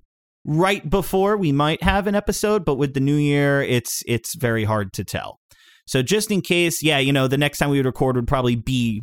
right 0.46 0.88
before 0.88 1.36
we 1.36 1.52
might 1.52 1.82
have 1.82 2.06
an 2.06 2.14
episode, 2.14 2.64
but 2.64 2.76
with 2.76 2.94
the 2.94 3.00
new 3.00 3.16
year, 3.16 3.60
it's 3.62 4.02
it's 4.06 4.34
very 4.34 4.64
hard 4.64 4.92
to 4.94 5.04
tell. 5.04 5.38
So 5.86 6.02
just 6.02 6.30
in 6.30 6.40
case, 6.40 6.82
yeah, 6.82 6.98
you 6.98 7.12
know, 7.12 7.28
the 7.28 7.38
next 7.38 7.58
time 7.58 7.70
we 7.70 7.78
would 7.78 7.86
record 7.86 8.16
would 8.16 8.26
probably 8.26 8.56
be 8.56 9.02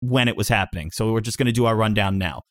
when 0.00 0.28
it 0.28 0.36
was 0.36 0.48
happening. 0.48 0.90
So 0.90 1.12
we're 1.12 1.20
just 1.20 1.38
going 1.38 1.46
to 1.46 1.52
do 1.52 1.64
our 1.64 1.74
rundown 1.74 2.18
now. 2.18 2.42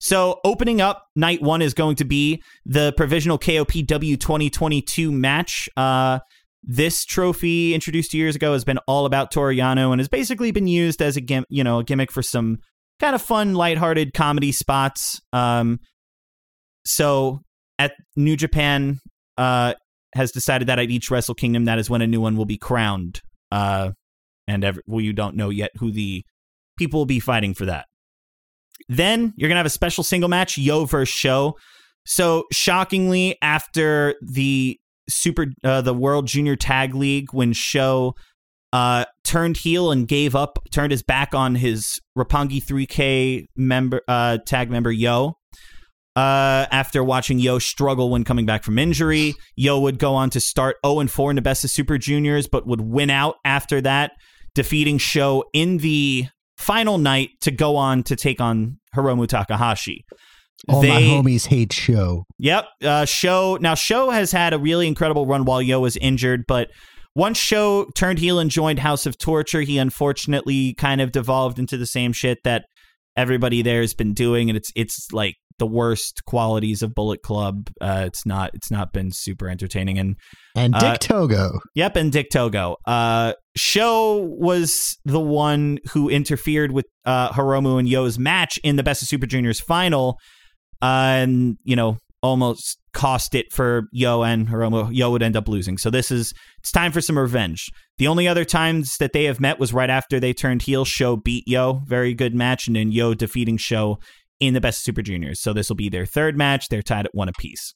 So 0.00 0.40
opening 0.44 0.80
up 0.80 1.04
night 1.14 1.40
one 1.42 1.62
is 1.62 1.74
going 1.74 1.96
to 1.96 2.04
be 2.04 2.42
the 2.66 2.92
provisional 2.96 3.38
KOPW 3.38 4.18
2022 4.18 5.12
match. 5.12 5.68
Uh, 5.76 6.18
this 6.62 7.04
trophy 7.04 7.74
introduced 7.74 8.10
two 8.10 8.18
years 8.18 8.34
ago 8.34 8.52
has 8.52 8.64
been 8.64 8.78
all 8.88 9.06
about 9.06 9.30
Toru 9.30 9.54
Yano 9.54 9.92
and 9.92 10.00
has 10.00 10.08
basically 10.08 10.50
been 10.50 10.66
used 10.66 11.02
as 11.02 11.16
a 11.16 11.20
gim- 11.20 11.44
you 11.48 11.62
know 11.62 11.80
a 11.80 11.84
gimmick 11.84 12.10
for 12.10 12.22
some 12.22 12.58
kind 13.00 13.14
of 13.14 13.22
fun, 13.22 13.54
lighthearted 13.54 14.14
comedy 14.14 14.50
spots. 14.50 15.20
Um, 15.32 15.78
so 16.84 17.40
at 17.78 17.94
New 18.16 18.36
Japan 18.36 19.00
uh, 19.36 19.74
has 20.14 20.32
decided 20.32 20.68
that 20.68 20.78
at 20.78 20.90
each 20.90 21.10
Wrestle 21.10 21.34
Kingdom, 21.34 21.64
that 21.64 21.78
is 21.78 21.90
when 21.90 22.02
a 22.02 22.06
new 22.06 22.20
one 22.20 22.36
will 22.36 22.46
be 22.46 22.58
crowned. 22.58 23.20
Uh, 23.50 23.92
and 24.46 24.64
every, 24.64 24.82
well, 24.86 25.00
you 25.00 25.12
don't 25.12 25.36
know 25.36 25.50
yet 25.50 25.70
who 25.78 25.90
the 25.90 26.24
people 26.76 27.00
will 27.00 27.06
be 27.06 27.20
fighting 27.20 27.54
for 27.54 27.66
that. 27.66 27.86
Then 28.88 29.32
you're 29.36 29.48
gonna 29.48 29.58
have 29.58 29.66
a 29.66 29.70
special 29.70 30.04
single 30.04 30.28
match, 30.28 30.58
Yo 30.58 30.84
versus 30.84 31.14
Sho. 31.14 31.56
So 32.06 32.44
shockingly, 32.52 33.38
after 33.40 34.14
the 34.20 34.78
super 35.08 35.46
uh, 35.62 35.80
the 35.80 35.94
World 35.94 36.26
Junior 36.26 36.56
Tag 36.56 36.94
League, 36.94 37.32
when 37.32 37.52
Sho 37.52 38.14
uh, 38.72 39.04
turned 39.22 39.56
heel 39.58 39.90
and 39.90 40.06
gave 40.06 40.34
up, 40.34 40.58
turned 40.70 40.90
his 40.90 41.02
back 41.02 41.34
on 41.34 41.54
his 41.54 42.00
Roppongi 42.18 42.62
3K 42.62 43.46
member 43.56 44.02
uh, 44.08 44.38
tag 44.44 44.70
member 44.70 44.90
Yo, 44.90 45.34
uh, 46.16 46.66
after 46.70 47.02
watching 47.02 47.38
Yo 47.38 47.58
struggle 47.58 48.10
when 48.10 48.24
coming 48.24 48.46
back 48.46 48.62
from 48.62 48.78
injury. 48.78 49.34
Yo 49.56 49.80
would 49.80 49.98
go 49.98 50.14
on 50.14 50.30
to 50.30 50.40
start 50.40 50.76
0 50.84 51.00
and 51.00 51.10
4 51.10 51.30
in 51.30 51.36
the 51.36 51.42
best 51.42 51.64
of 51.64 51.70
Super 51.70 51.98
Juniors, 51.98 52.46
but 52.46 52.66
would 52.66 52.80
win 52.80 53.10
out 53.10 53.36
after 53.44 53.80
that, 53.80 54.12
defeating 54.54 54.98
Sho 54.98 55.44
in 55.52 55.78
the 55.78 56.26
final 56.56 56.98
night 56.98 57.30
to 57.40 57.50
go 57.50 57.76
on 57.76 58.02
to 58.04 58.16
take 58.16 58.40
on 58.40 58.78
Hiromu 58.94 59.26
Takahashi. 59.26 60.04
All 60.68 60.80
they, 60.80 60.88
my 60.88 61.02
homies 61.02 61.46
hate 61.46 61.72
Sho. 61.72 62.24
Yep. 62.38 62.66
Uh, 62.82 63.04
Sho. 63.04 63.58
Now, 63.60 63.74
Sho 63.74 64.10
has 64.10 64.32
had 64.32 64.54
a 64.54 64.58
really 64.58 64.86
incredible 64.86 65.26
run 65.26 65.44
while 65.44 65.60
Yo 65.60 65.80
was 65.80 65.96
injured, 65.96 66.44
but 66.46 66.68
once 67.14 67.38
Sho 67.38 67.86
turned 67.94 68.18
heel 68.18 68.38
and 68.38 68.50
joined 68.50 68.78
House 68.78 69.06
of 69.06 69.18
Torture, 69.18 69.60
he 69.60 69.78
unfortunately 69.78 70.74
kind 70.74 71.00
of 71.00 71.12
devolved 71.12 71.58
into 71.58 71.76
the 71.76 71.86
same 71.86 72.12
shit 72.12 72.38
that 72.44 72.64
everybody 73.16 73.62
there 73.62 73.80
has 73.80 73.94
been 73.94 74.14
doing, 74.14 74.48
and 74.48 74.56
it's 74.56 74.72
it's 74.74 75.12
like 75.12 75.36
the 75.58 75.66
worst 75.66 76.24
qualities 76.26 76.82
of 76.82 76.94
Bullet 76.94 77.22
Club. 77.22 77.70
Uh, 77.80 78.04
it's 78.06 78.26
not 78.26 78.50
it's 78.54 78.70
not 78.70 78.92
been 78.92 79.10
super 79.12 79.48
entertaining 79.48 79.98
and 79.98 80.16
and 80.56 80.74
uh, 80.74 80.78
Dick 80.78 80.90
uh, 80.90 80.96
Togo. 80.96 81.60
Yep, 81.74 81.96
and 81.96 82.12
Dick 82.12 82.30
Togo. 82.30 82.76
Uh, 82.86 83.34
Sho 83.56 84.18
was 84.38 84.98
the 85.04 85.20
one 85.20 85.78
who 85.92 86.08
interfered 86.08 86.72
with 86.72 86.86
uh, 87.04 87.30
Hiromu 87.30 87.78
and 87.78 87.88
Yo's 87.88 88.18
match 88.18 88.58
in 88.64 88.76
the 88.76 88.82
Best 88.82 89.02
of 89.02 89.08
Super 89.08 89.26
Juniors 89.26 89.60
final, 89.60 90.18
uh, 90.82 90.86
and 91.22 91.56
you 91.64 91.76
know 91.76 91.98
almost 92.22 92.78
cost 92.94 93.34
it 93.34 93.52
for 93.52 93.82
Yo 93.92 94.22
and 94.22 94.48
Hiromu. 94.48 94.88
Yo 94.92 95.10
would 95.10 95.22
end 95.22 95.36
up 95.36 95.48
losing. 95.48 95.78
So 95.78 95.90
this 95.90 96.10
is 96.10 96.32
it's 96.58 96.72
time 96.72 96.90
for 96.90 97.00
some 97.00 97.18
revenge. 97.18 97.68
The 97.98 98.08
only 98.08 98.26
other 98.26 98.44
times 98.44 98.96
that 98.98 99.12
they 99.12 99.24
have 99.24 99.40
met 99.40 99.60
was 99.60 99.72
right 99.72 99.90
after 99.90 100.18
they 100.18 100.32
turned 100.32 100.62
heel. 100.62 100.84
Sho 100.84 101.16
beat 101.16 101.44
Yo, 101.46 101.82
very 101.86 102.14
good 102.14 102.34
match, 102.34 102.66
and 102.66 102.74
then 102.74 102.90
Yo 102.90 103.14
defeating 103.14 103.56
Sho 103.56 103.98
in 104.46 104.54
the 104.54 104.60
Best 104.60 104.84
Super 104.84 105.02
Juniors. 105.02 105.40
So 105.40 105.52
this 105.52 105.68
will 105.68 105.76
be 105.76 105.88
their 105.88 106.06
third 106.06 106.36
match. 106.36 106.68
They're 106.68 106.82
tied 106.82 107.06
at 107.06 107.14
one 107.14 107.28
apiece. 107.28 107.74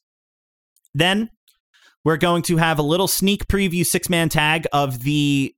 Then 0.93 1.29
we're 2.05 2.17
going 2.17 2.43
to 2.43 2.57
have 2.57 2.79
a 2.79 2.83
little 2.83 3.07
sneak 3.07 3.47
preview 3.47 3.85
six 3.85 4.09
man 4.09 4.29
tag 4.29 4.65
of 4.71 5.03
the 5.03 5.53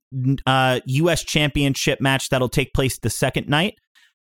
uh, 0.46 0.80
U.S. 0.86 1.22
Championship 1.22 2.00
match 2.00 2.28
that'll 2.28 2.48
take 2.48 2.72
place 2.74 2.98
the 2.98 3.10
second 3.10 3.48
night. 3.48 3.74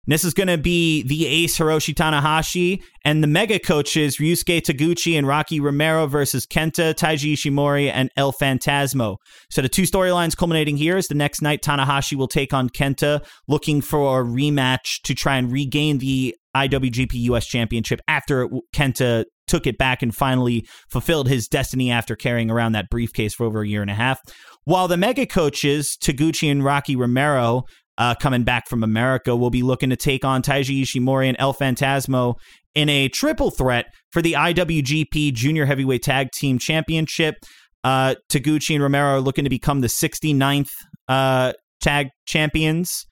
This 0.08 0.24
is 0.24 0.36
going 0.36 0.48
to 0.48 0.58
be 0.58 1.02
the 1.02 1.26
ace 1.26 1.58
Hiroshi 1.58 1.96
Tanahashi 1.96 2.84
and 3.04 3.24
the 3.24 3.28
mega 3.28 3.58
coaches 3.58 4.18
Ryusuke 4.18 4.62
Taguchi 4.62 5.18
and 5.18 5.28
Rocky 5.28 5.60
Romero 5.60 6.06
versus 6.06 6.46
Kenta, 6.46 6.94
Taiji 6.94 7.34
Ishimori, 7.34 7.90
and 7.92 8.12
El 8.16 8.32
Phantasmo. 8.32 9.18
So 9.50 9.64
the 9.64 9.70
two 9.70 9.82
storylines 9.84 10.38
culminating 10.38 10.78
here 10.78 10.96
is 10.96 11.08
the 11.08 11.16
next 11.16 11.42
night 11.42 11.64
Tanahashi 11.64 12.16
will 12.16 12.28
take 12.28 12.54
on 12.54 12.70
Kenta, 12.70 13.26
looking 13.48 13.82
for 13.82 14.22
a 14.22 14.24
rematch 14.24 15.02
to 15.06 15.16
try 15.16 15.38
and 15.38 15.52
regain 15.52 15.98
the 15.98 16.36
IWGP 16.56 17.14
US 17.14 17.46
Championship 17.46 18.00
after 18.08 18.48
Kenta 18.74 19.26
took 19.48 19.68
it 19.68 19.78
back 19.78 20.02
and 20.02 20.16
finally 20.16 20.66
fulfilled 20.90 21.28
his 21.28 21.48
destiny 21.48 21.92
after 21.92 22.16
carrying 22.16 22.50
around 22.50 22.72
that 22.72 22.90
briefcase 22.90 23.34
for 23.34 23.46
over 23.46 23.62
a 23.62 23.68
year 23.68 23.82
and 23.82 23.92
a 23.92 23.96
half. 23.96 24.20
While 24.64 24.88
the 24.88 24.98
mega 24.98 25.26
coaches, 25.26 25.98
Taguchi 26.02 26.52
and 26.52 26.64
Rocky 26.64 26.96
Romero, 26.96 27.64
uh, 27.98 28.16
coming 28.16 28.44
back 28.44 28.68
from 28.68 28.84
America, 28.84 29.36
will 29.36 29.52
be 29.52 29.62
looking 29.62 29.90
to 29.92 29.96
take 29.96 30.26
on 30.26 30.42
Taiji 30.42 30.82
Ishimori 30.82 31.28
and 31.28 31.38
El 31.40 31.54
Phantasmo 31.54 32.36
in 32.74 32.90
a 32.90 33.08
triple 33.10 33.52
threat 33.52 33.86
for 34.12 34.22
the 34.22 34.34
IWGP 34.34 35.34
Junior 35.34 35.66
Heavyweight 35.66 36.04
Tag 36.04 36.32
Team 36.32 36.60
Championship. 36.60 37.36
Uh, 37.84 38.16
Taguchi 38.32 38.74
and 38.74 38.84
Romero 38.84 39.18
are 39.18 39.22
looking 39.22 39.44
to 39.44 39.50
become 39.50 39.82
the 39.82 39.88
69th 39.88 40.70
uh, 41.08 41.54
tag 41.80 42.10
champions. 42.26 43.06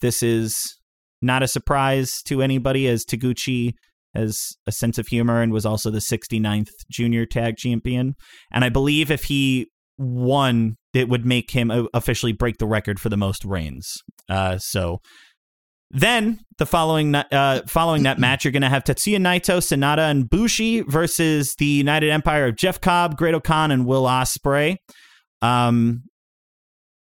This 0.00 0.22
is 0.22 0.79
not 1.22 1.42
a 1.42 1.48
surprise 1.48 2.22
to 2.26 2.42
anybody 2.42 2.88
as 2.88 3.04
Taguchi 3.04 3.72
has 4.14 4.56
a 4.66 4.72
sense 4.72 4.98
of 4.98 5.06
humor 5.06 5.40
and 5.40 5.52
was 5.52 5.66
also 5.66 5.90
the 5.90 5.98
69th 5.98 6.70
junior 6.90 7.26
tag 7.26 7.56
champion. 7.56 8.14
And 8.50 8.64
I 8.64 8.68
believe 8.68 9.10
if 9.10 9.24
he 9.24 9.68
won, 9.98 10.76
it 10.94 11.08
would 11.08 11.24
make 11.24 11.50
him 11.50 11.88
officially 11.94 12.32
break 12.32 12.58
the 12.58 12.66
record 12.66 12.98
for 12.98 13.08
the 13.08 13.16
most 13.16 13.44
reigns. 13.44 13.92
Uh, 14.28 14.58
so 14.58 15.00
then 15.90 16.40
the 16.58 16.66
following 16.66 17.14
uh, 17.14 17.62
following 17.66 18.04
that 18.04 18.18
match, 18.20 18.44
you're 18.44 18.52
going 18.52 18.62
to 18.62 18.68
have 18.68 18.84
Tetsuya 18.84 19.18
Naito, 19.18 19.58
Sanada, 19.58 20.10
and 20.10 20.28
Bushi 20.28 20.80
versus 20.82 21.54
the 21.58 21.66
United 21.66 22.10
Empire 22.10 22.46
of 22.46 22.56
Jeff 22.56 22.80
Cobb, 22.80 23.16
Great-O-Khan, 23.16 23.70
and 23.70 23.86
Will 23.86 24.04
Ospreay. 24.04 24.76
Um, 25.42 26.04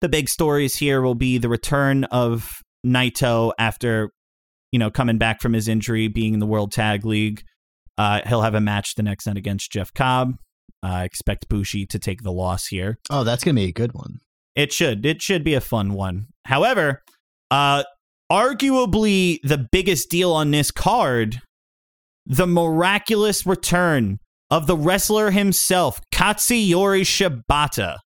the 0.01 0.09
big 0.09 0.29
stories 0.29 0.77
here 0.77 1.03
will 1.03 1.15
be 1.15 1.39
the 1.39 1.49
return 1.49 2.05
of 2.05 2.63
Naito 2.85 3.53
after 3.59 4.11
you 4.73 4.79
know 4.79 4.91
coming 4.91 5.19
back 5.19 5.41
from 5.41 5.53
his 5.53 5.69
injury, 5.69 6.09
being 6.09 6.35
in 6.35 6.41
the 6.41 6.47
World 6.47 6.73
Tag 6.73 7.05
League. 7.05 7.43
Uh, 7.99 8.23
he'll 8.27 8.43
have 8.43 8.55
a 8.55 8.61
match 8.61 8.95
the 8.95 9.03
next 9.03 9.27
night 9.27 9.37
against 9.37 9.71
Jeff 9.71 9.93
Cobb. 9.93 10.37
I 10.83 11.03
uh, 11.03 11.05
expect 11.05 11.49
Bushi 11.49 11.85
to 11.87 11.99
take 11.99 12.23
the 12.23 12.33
loss 12.33 12.69
here. 12.69 12.99
Oh, 13.11 13.25
that's 13.25 13.45
gonna 13.45 13.55
be 13.55 13.65
a 13.65 13.73
good 13.73 13.93
one. 13.93 14.21
It 14.57 14.73
should. 14.73 15.05
It 15.05 15.21
should 15.21 15.45
be 15.45 15.55
a 15.55 15.61
fun 15.61 15.93
one. 15.93 16.29
However, 16.47 17.03
uh, 17.51 17.85
arguably 18.31 19.39
the 19.43 19.67
biggest 19.71 20.09
deal 20.11 20.33
on 20.33 20.51
this 20.51 20.71
card, 20.71 21.41
the 22.27 22.47
miraculous 22.47 23.45
return 23.45 24.19
of 24.51 24.67
the 24.67 24.77
wrestler 24.77 25.31
himself, 25.31 26.01
Katsuyori 26.13 27.03
Shibata, 27.03 27.99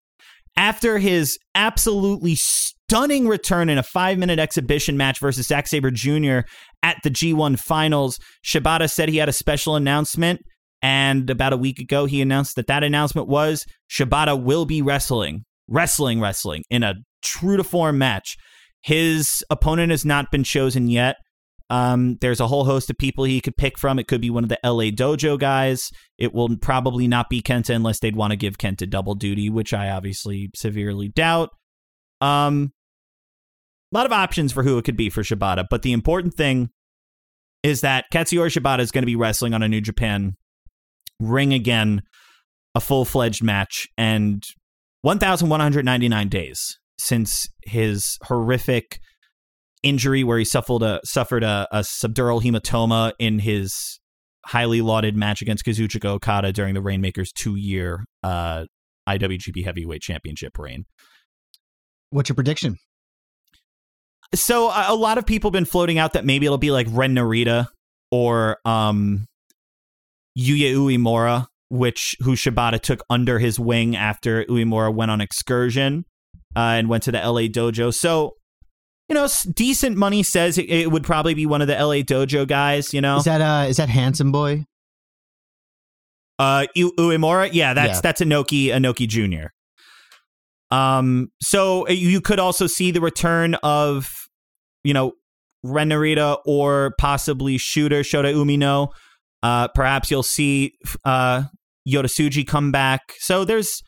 After 0.57 0.99
his 0.99 1.39
absolutely 1.55 2.37
stunning 2.37 3.27
return 3.27 3.69
in 3.69 3.79
a 3.79 3.83
five 3.83 4.19
minute 4.19 4.39
exhibition 4.39 4.97
match 4.97 5.19
versus 5.21 5.47
Zack 5.47 5.67
Sabre 5.67 5.91
Jr. 5.91 6.41
at 6.83 6.99
the 7.03 7.11
G1 7.11 7.59
finals, 7.59 8.19
Shibata 8.45 8.91
said 8.91 9.09
he 9.09 9.17
had 9.17 9.29
a 9.29 9.33
special 9.33 9.77
announcement. 9.77 10.41
And 10.83 11.31
about 11.31 11.55
a 11.55 11.57
week 11.57 11.79
ago, 11.79 12.05
he 12.05 12.21
announced 12.21 12.57
that 12.57 12.67
that 12.67 12.85
announcement 12.85 13.27
was 13.27 13.65
Shibata 13.91 14.41
will 14.41 14.67
be 14.67 14.83
wrestling, 14.83 15.45
wrestling, 15.67 16.21
wrestling 16.21 16.63
in 16.71 16.83
a 16.83 16.95
true 17.23 17.57
to 17.57 17.65
form 17.65 17.99
match. 17.99 18.37
His 18.83 19.43
opponent 19.49 19.91
has 19.91 20.05
not 20.05 20.31
been 20.31 20.45
chosen 20.45 20.89
yet. 20.89 21.17
Um, 21.75 22.19
there's 22.21 22.39
a 22.39 22.47
whole 22.47 22.65
host 22.65 22.89
of 22.89 22.99
people 22.99 23.25
he 23.25 23.41
could 23.41 23.57
pick 23.57 23.79
from. 23.79 23.99
It 23.99 24.07
could 24.07 24.21
be 24.21 24.31
one 24.31 24.45
of 24.45 24.49
the 24.49 24.61
LA 24.63 24.93
Dojo 24.93 25.37
guys. 25.37 25.91
It 26.19 26.33
will 26.33 26.57
probably 26.57 27.09
not 27.09 27.29
be 27.29 27.43
Kenta 27.43 27.75
unless 27.75 27.99
they'd 27.99 28.15
want 28.15 28.31
to 28.31 28.37
give 28.37 28.59
Kenta 28.59 28.89
double 28.89 29.17
duty, 29.17 29.51
which 29.51 29.75
I 29.75 29.91
obviously 29.91 30.51
severely 30.55 31.09
doubt. 31.09 31.51
Um, 32.21 32.73
a 33.93 33.97
lot 33.97 34.07
of 34.07 34.13
options 34.13 34.53
for 34.53 34.63
who 34.63 34.79
it 34.79 34.85
could 34.85 34.97
be 34.97 35.11
for 35.11 35.23
Shibata, 35.23 35.65
but 35.69 35.83
the 35.83 35.93
important 35.93 36.35
thing 36.35 36.71
is 37.65 37.81
that 37.81 38.05
Katsuyori 38.13 38.57
Shibata 38.57 38.79
is 38.79 38.93
going 38.93 39.03
to 39.03 39.07
be 39.07 39.17
wrestling 39.17 39.53
on 39.53 39.65
a 39.65 39.69
New 39.69 39.81
Japan 39.81 40.37
ring 41.19 41.53
again, 41.53 42.03
a 42.77 42.81
full 42.81 43.05
fledged 43.05 43.43
match, 43.43 43.89
and 43.99 44.45
1,199 45.03 46.29
days 46.29 46.79
since 47.01 47.49
his 47.65 48.17
horrific 48.23 49.01
injury 49.85 50.25
where 50.25 50.39
he 50.39 50.45
suffered 50.45 50.83
a 50.83 51.01
suffered 51.05 51.45
a, 51.45 51.69
a 51.71 51.81
subdural 51.81 52.43
hematoma 52.43 53.13
in 53.19 53.39
his 53.39 54.01
highly 54.47 54.81
lauded 54.81 55.17
match 55.17 55.43
against 55.43 55.65
Kazuchika 55.65 56.07
Okada 56.07 56.53
during 56.53 56.75
the 56.75 56.83
Rainmakers 56.83 57.33
two 57.33 57.57
year 57.57 58.05
uh, 58.23 58.65
IWGP 59.09 59.65
Heavyweight 59.65 60.03
Championship 60.03 60.59
reign. 60.59 60.85
What's 62.11 62.29
your 62.29 62.35
prediction? 62.35 62.79
So 64.35 64.71
a, 64.71 64.87
a 64.89 64.95
lot 64.95 65.19
of 65.19 65.27
people 65.27 65.49
have 65.49 65.55
been 65.55 65.65
floating 65.65 65.99
out 65.99 66.15
that 66.15 66.25
maybe 66.25 66.47
it'll 66.47 66.59
be 66.59 66.71
like 66.71 66.87
Ren 66.91 67.15
Narita 67.15 67.67
or 68.11 68.59
um, 68.65 69.27
Yuya 70.39 70.75
Uemura, 70.75 71.47
which 71.69 72.17
who 72.21 72.33
Shibata 72.33 72.81
took 72.81 73.03
under 73.11 73.39
his 73.39 73.59
wing 73.59 73.97
after 73.97 74.45
Uemura 74.45 74.95
went 74.95 75.11
on 75.11 75.21
excursion 75.21 76.05
uh, 76.57 76.61
and 76.61 76.89
went 76.89 77.05
to 77.05 77.13
the 77.13 77.19
LA 77.19 77.43
dojo. 77.43 77.93
So 77.93 78.35
you 79.09 79.15
know, 79.15 79.29
decent 79.53 79.97
money 79.97 80.23
says 80.23 80.59
it, 80.59 80.69
it, 80.71 80.91
would 80.91 81.05
probably 81.05 81.35
be 81.35 81.47
one 81.47 81.61
of 81.61 81.69
the 81.69 81.75
LA 81.75 82.03
Dojo 82.03 82.47
guys. 82.47 82.95
You 82.95 83.01
know, 83.01 83.19
is 83.19 83.25
that 83.25 83.41
uh 83.41 83.69
is 83.69 83.77
that 83.77 83.89
handsome 83.89 84.33
boy? 84.33 84.65
Uh, 86.39 86.67
U- 86.75 86.93
Uemura, 86.99 87.51
yeah, 87.53 87.75
that's 87.75 87.99
yeah. 87.99 88.01
that's 88.01 88.21
Inoki 88.21 88.67
Inoki 88.67 89.07
Junior. 89.07 89.53
Um, 90.71 91.29
so 91.41 91.87
uh, 91.87 91.93
you 91.93 92.21
could 92.21 92.41
also 92.41 92.67
see 92.67 92.91
the 92.91 93.01
return 93.01 93.55
of, 93.63 94.11
you 94.83 94.93
know, 94.93 95.13
Ren 95.63 95.91
Narita 95.91 96.39
or 96.45 96.95
possibly 96.99 97.59
Shooter 97.59 98.01
Shota 98.01 98.35
Umino. 98.35 98.89
Uh, 99.43 99.69
perhaps 99.69 100.11
you'll 100.11 100.23
see 100.23 100.73
uh 101.05 101.45
Yoda 101.87 102.47
come 102.47 102.73
back. 102.73 103.01
So 103.19 103.45
there's 103.45 103.83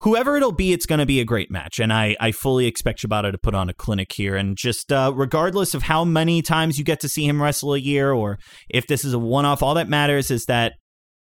whoever 0.00 0.36
it'll 0.36 0.52
be, 0.52 0.72
it's 0.72 0.86
going 0.86 1.00
to 1.00 1.06
be 1.06 1.20
a 1.20 1.24
great 1.24 1.50
match. 1.50 1.78
And 1.78 1.92
I, 1.92 2.16
I 2.20 2.32
fully 2.32 2.66
expect 2.66 3.00
Shibata 3.02 3.32
to 3.32 3.38
put 3.38 3.54
on 3.54 3.68
a 3.68 3.74
clinic 3.74 4.12
here. 4.12 4.36
And 4.36 4.56
just 4.56 4.92
uh, 4.92 5.12
regardless 5.14 5.74
of 5.74 5.82
how 5.82 6.04
many 6.04 6.42
times 6.42 6.78
you 6.78 6.84
get 6.84 7.00
to 7.00 7.08
see 7.08 7.26
him 7.26 7.42
wrestle 7.42 7.74
a 7.74 7.78
year 7.78 8.12
or 8.12 8.38
if 8.68 8.86
this 8.86 9.04
is 9.04 9.12
a 9.12 9.18
one 9.18 9.44
off, 9.44 9.62
all 9.62 9.74
that 9.74 9.88
matters 9.88 10.30
is 10.30 10.44
that 10.46 10.74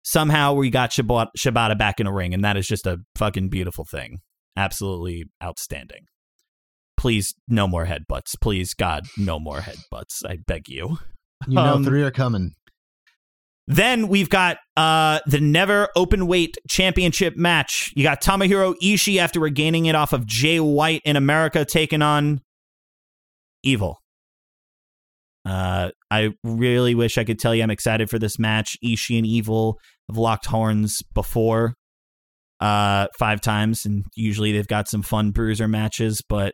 somehow 0.04 0.54
we 0.54 0.70
got 0.70 0.92
Shibata, 0.92 1.28
Shibata 1.38 1.78
back 1.78 2.00
in 2.00 2.08
a 2.08 2.14
ring. 2.14 2.34
And 2.34 2.44
that 2.44 2.58
is 2.58 2.68
just 2.68 2.86
a 2.86 2.98
fucking 3.16 3.50
beautiful 3.50 3.86
thing. 3.86 4.20
Absolutely 4.58 5.26
outstanding. 5.44 6.06
Please, 6.98 7.34
no 7.48 7.68
more 7.68 7.86
headbutts. 7.86 8.40
Please, 8.40 8.74
God, 8.74 9.04
no 9.18 9.40
more 9.40 9.60
headbutts. 9.60 10.26
I 10.26 10.38
beg 10.46 10.70
you. 10.70 10.98
You 11.48 11.56
know, 11.56 11.76
um, 11.76 11.84
three 11.84 12.02
are 12.04 12.12
coming. 12.12 12.56
Then 13.68 14.08
we've 14.08 14.30
got 14.30 14.58
uh, 14.78 15.20
the 15.26 15.40
never 15.40 15.90
open 15.96 16.28
weight 16.28 16.56
championship 16.70 17.36
match. 17.36 17.92
You 17.96 18.04
got 18.04 18.22
Tomohiro 18.22 18.76
Ishii 18.82 19.18
after 19.18 19.40
regaining 19.40 19.88
it 19.88 19.96
off 19.96 20.14
of 20.14 20.28
Jay 20.28 20.60
White 20.60 21.02
in 21.04 21.16
America, 21.16 21.66
taking 21.66 22.02
on 22.02 22.42
Evil. 23.64 24.00
Uh, 25.44 25.90
I 26.12 26.30
really 26.44 26.94
wish 26.94 27.18
I 27.18 27.24
could 27.24 27.40
tell 27.40 27.56
you 27.56 27.64
I'm 27.64 27.72
excited 27.72 28.10
for 28.10 28.20
this 28.20 28.38
match. 28.38 28.78
Ishii 28.84 29.18
and 29.18 29.26
Evil 29.26 29.80
have 30.08 30.18
locked 30.18 30.46
horns 30.46 31.02
before, 31.14 31.74
uh, 32.60 33.08
five 33.18 33.42
times, 33.42 33.86
and 33.86 34.06
usually 34.16 34.52
they've 34.52 34.68
got 34.68 34.88
some 34.88 35.02
fun 35.02 35.32
bruiser 35.32 35.68
matches. 35.68 36.22
But 36.28 36.54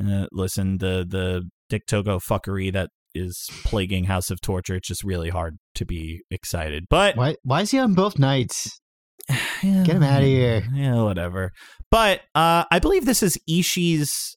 uh, 0.00 0.26
listen, 0.30 0.78
the 0.78 1.04
the 1.08 1.48
Dick 1.68 1.86
Togo 1.86 2.18
fuckery 2.18 2.72
that 2.72 2.90
is 3.14 3.48
plaguing 3.64 4.04
House 4.04 4.30
of 4.30 4.40
Torture. 4.40 4.76
It's 4.76 4.88
just 4.88 5.04
really 5.04 5.30
hard 5.30 5.58
to 5.74 5.84
be 5.84 6.22
excited. 6.30 6.84
But 6.88 7.16
why 7.16 7.36
why 7.42 7.62
is 7.62 7.70
he 7.70 7.78
on 7.78 7.94
both 7.94 8.18
nights? 8.18 8.80
yeah, 9.62 9.84
Get 9.84 9.96
him 9.96 10.02
out 10.02 10.22
of 10.22 10.28
here. 10.28 10.64
Yeah, 10.74 11.02
whatever. 11.02 11.52
But 11.90 12.20
uh 12.34 12.64
I 12.70 12.78
believe 12.78 13.04
this 13.04 13.22
is 13.22 13.38
Ishii's 13.48 14.36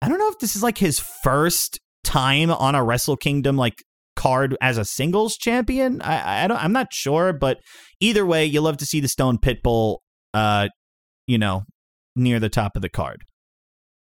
I 0.00 0.08
don't 0.08 0.18
know 0.18 0.28
if 0.28 0.38
this 0.38 0.56
is 0.56 0.62
like 0.62 0.78
his 0.78 1.00
first 1.22 1.78
time 2.04 2.50
on 2.50 2.74
a 2.74 2.82
Wrestle 2.84 3.16
Kingdom 3.16 3.56
like 3.56 3.82
card 4.16 4.56
as 4.60 4.78
a 4.78 4.84
singles 4.84 5.36
champion. 5.36 6.02
I 6.02 6.44
I 6.44 6.48
don't 6.48 6.62
I'm 6.62 6.72
not 6.72 6.92
sure, 6.92 7.32
but 7.32 7.58
either 8.00 8.26
way, 8.26 8.44
you 8.44 8.60
love 8.60 8.76
to 8.78 8.86
see 8.86 9.00
the 9.00 9.08
Stone 9.08 9.38
Pitbull 9.38 9.98
uh 10.34 10.68
you 11.26 11.38
know 11.38 11.62
near 12.14 12.38
the 12.40 12.48
top 12.48 12.76
of 12.76 12.82
the 12.82 12.88
card. 12.88 13.22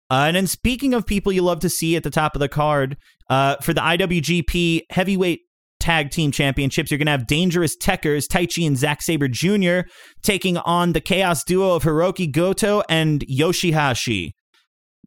Uh, 0.09 0.25
and 0.27 0.35
then 0.35 0.47
speaking 0.47 0.93
of 0.93 1.05
people 1.05 1.31
you 1.31 1.41
love 1.41 1.59
to 1.59 1.69
see 1.69 1.95
at 1.95 2.03
the 2.03 2.09
top 2.09 2.35
of 2.35 2.39
the 2.39 2.49
card, 2.49 2.97
uh, 3.29 3.55
for 3.57 3.73
the 3.73 3.81
IWGP 3.81 4.81
Heavyweight 4.89 5.41
Tag 5.79 6.09
Team 6.09 6.31
Championships, 6.31 6.89
you're 6.89 6.97
going 6.97 7.05
to 7.05 7.11
have 7.11 7.27
Dangerous 7.27 7.77
Tekkers, 7.77 8.25
Taichi 8.27 8.65
and 8.65 8.77
Zack 8.77 9.01
Sabre 9.01 9.27
Jr. 9.27 9.81
taking 10.23 10.57
on 10.57 10.93
the 10.93 11.01
Chaos 11.01 11.43
Duo 11.43 11.75
of 11.75 11.83
Hiroki 11.83 12.31
Goto 12.31 12.83
and 12.89 13.25
Yoshihashi. 13.27 14.31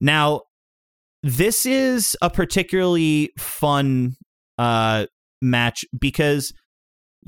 Now, 0.00 0.42
this 1.22 1.66
is 1.66 2.16
a 2.22 2.30
particularly 2.30 3.30
fun 3.38 4.14
uh, 4.58 5.06
match 5.40 5.84
because 5.98 6.52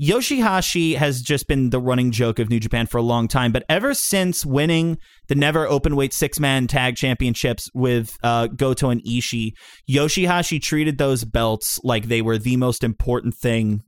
Yoshihashi 0.01 0.95
has 0.97 1.21
just 1.21 1.47
been 1.47 1.69
the 1.69 1.79
running 1.79 2.11
joke 2.11 2.39
of 2.39 2.49
New 2.49 2.59
Japan 2.59 2.85
for 2.85 2.97
a 2.97 3.03
long 3.03 3.29
time, 3.29 3.53
but 3.53 3.63
ever 3.69 3.93
since 3.93 4.45
winning 4.45 4.97
the 5.29 5.35
never 5.35 5.65
openweight 5.67 6.11
six 6.11 6.37
man 6.39 6.67
tag 6.67 6.97
championships 6.97 7.69
with 7.73 8.17
uh, 8.21 8.47
Goto 8.47 8.89
and 8.89 9.01
Ishii, 9.05 9.51
Yoshihashi 9.89 10.61
treated 10.61 10.97
those 10.97 11.23
belts 11.23 11.79
like 11.83 12.07
they 12.07 12.21
were 12.21 12.37
the 12.37 12.57
most 12.57 12.83
important 12.83 13.35
thing 13.35 13.81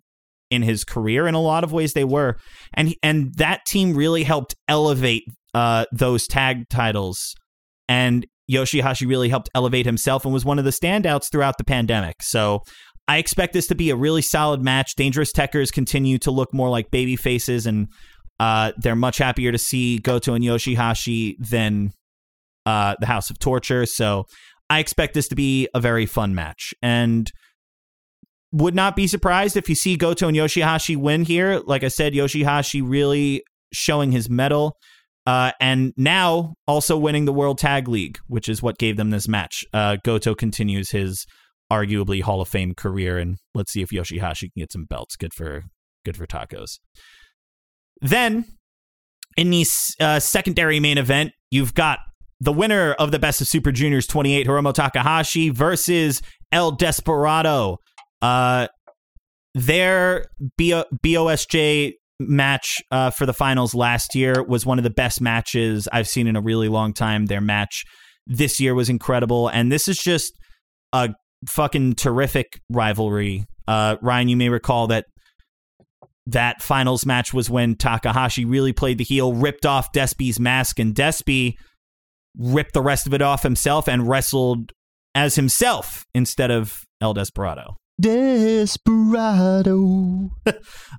in 0.49 0.61
his 0.61 0.85
career. 0.85 1.27
In 1.27 1.35
a 1.35 1.41
lot 1.41 1.65
of 1.65 1.73
ways, 1.73 1.91
they 1.91 2.05
were, 2.05 2.37
and 2.73 2.95
and 3.03 3.33
that 3.35 3.65
team 3.67 3.93
really 3.93 4.23
helped 4.23 4.55
elevate 4.69 5.23
uh, 5.53 5.85
those 5.91 6.25
tag 6.25 6.69
titles. 6.69 7.35
And 7.89 8.25
Yoshihashi 8.49 9.07
really 9.07 9.29
helped 9.29 9.49
elevate 9.53 9.85
himself 9.85 10.23
and 10.23 10.33
was 10.33 10.45
one 10.45 10.59
of 10.59 10.65
the 10.65 10.71
standouts 10.71 11.29
throughout 11.29 11.57
the 11.57 11.63
pandemic. 11.63 12.15
So 12.21 12.61
I 13.07 13.17
expect 13.17 13.53
this 13.53 13.67
to 13.67 13.75
be 13.75 13.89
a 13.89 13.95
really 13.95 14.21
solid 14.21 14.61
match. 14.61 14.95
Dangerous 14.95 15.31
Tekkers 15.31 15.71
continue 15.71 16.17
to 16.19 16.31
look 16.31 16.53
more 16.53 16.69
like 16.69 16.91
baby 16.91 17.15
faces, 17.15 17.65
and 17.65 17.87
uh, 18.39 18.73
they're 18.77 18.95
much 18.95 19.17
happier 19.17 19.51
to 19.51 19.57
see 19.57 19.99
Goto 19.99 20.33
and 20.33 20.43
Yoshihashi 20.43 21.35
than 21.39 21.91
uh, 22.65 22.95
the 22.99 23.05
House 23.05 23.29
of 23.29 23.39
Torture. 23.39 23.85
So 23.85 24.25
I 24.69 24.79
expect 24.79 25.13
this 25.13 25.29
to 25.29 25.35
be 25.35 25.69
a 25.73 25.79
very 25.79 26.05
fun 26.05 26.35
match, 26.35 26.73
and 26.81 27.31
would 28.51 28.75
not 28.75 28.95
be 28.95 29.07
surprised 29.07 29.57
if 29.57 29.69
you 29.69 29.75
see 29.75 29.95
Goto 29.95 30.27
and 30.27 30.37
Yoshihashi 30.37 30.97
win 30.97 31.23
here. 31.23 31.61
Like 31.65 31.83
I 31.83 31.89
said, 31.89 32.13
Yoshihashi 32.13 32.81
really 32.85 33.43
showing 33.73 34.11
his 34.11 34.29
mettle. 34.29 34.77
Uh, 35.25 35.51
and 35.59 35.91
now 35.97 36.53
also 36.67 36.97
winning 36.97 37.25
the 37.25 37.33
World 37.33 37.57
Tag 37.57 37.89
League, 37.89 38.17
which 38.27 38.47
is 38.47 38.63
what 38.63 38.77
gave 38.77 38.95
them 38.95 39.09
this 39.09 39.27
match. 39.27 39.65
Uh, 39.73 39.97
Goto 40.01 40.33
continues 40.33 40.91
his 40.91 41.25
arguably 41.71 42.21
Hall 42.21 42.41
of 42.41 42.47
Fame 42.47 42.73
career, 42.73 43.17
and 43.17 43.37
let's 43.53 43.71
see 43.71 43.81
if 43.81 43.89
Yoshihashi 43.89 44.41
can 44.41 44.51
get 44.57 44.71
some 44.71 44.85
belts. 44.85 45.15
Good 45.15 45.33
for 45.33 45.63
good 46.05 46.17
for 46.17 46.25
tacos. 46.25 46.79
Then 48.01 48.45
in 49.35 49.49
the 49.49 49.65
uh, 49.99 50.19
secondary 50.19 50.79
main 50.79 50.97
event, 50.97 51.31
you've 51.51 51.73
got 51.73 51.99
the 52.39 52.51
winner 52.51 52.93
of 52.93 53.11
the 53.11 53.19
Best 53.19 53.41
of 53.41 53.47
Super 53.47 53.71
Juniors 53.71 54.07
28, 54.07 54.47
Hiromu 54.47 54.73
Takahashi, 54.73 55.49
versus 55.49 56.21
El 56.51 56.71
Desperado. 56.71 57.77
Uh, 58.21 58.67
their 59.53 60.25
B- 60.57 60.83
BOSJ 61.03 61.93
match 62.19 62.81
uh, 62.91 63.09
for 63.09 63.25
the 63.25 63.33
finals 63.33 63.73
last 63.75 64.15
year 64.15 64.43
was 64.43 64.65
one 64.65 64.77
of 64.77 64.83
the 64.83 64.89
best 64.89 65.21
matches 65.21 65.87
I've 65.91 66.07
seen 66.07 66.27
in 66.27 66.35
a 66.35 66.41
really 66.41 66.67
long 66.67 66.93
time. 66.93 67.25
Their 67.25 67.41
match 67.41 67.83
this 68.25 68.59
year 68.59 68.75
was 68.75 68.89
incredible, 68.89 69.47
and 69.47 69.71
this 69.71 69.87
is 69.87 69.97
just 69.97 70.33
a 70.93 71.13
fucking 71.47 71.95
terrific 71.95 72.59
rivalry. 72.69 73.45
Uh, 73.67 73.97
Ryan, 74.01 74.29
you 74.29 74.37
may 74.37 74.49
recall 74.49 74.87
that 74.87 75.05
that 76.27 76.61
finals 76.61 77.05
match 77.05 77.33
was 77.33 77.49
when 77.49 77.75
Takahashi 77.75 78.45
really 78.45 78.73
played 78.73 78.97
the 78.97 79.03
heel, 79.03 79.33
ripped 79.33 79.65
off 79.65 79.91
Despy's 79.93 80.39
mask, 80.39 80.79
and 80.79 80.93
Despy 80.93 81.53
ripped 82.37 82.73
the 82.73 82.81
rest 82.81 83.07
of 83.07 83.13
it 83.13 83.21
off 83.21 83.43
himself 83.43 83.87
and 83.87 84.07
wrestled 84.07 84.71
as 85.15 85.35
himself 85.35 86.05
instead 86.13 86.51
of 86.51 86.83
El 87.01 87.13
Desperado. 87.13 87.77
Desperado. 87.99 89.09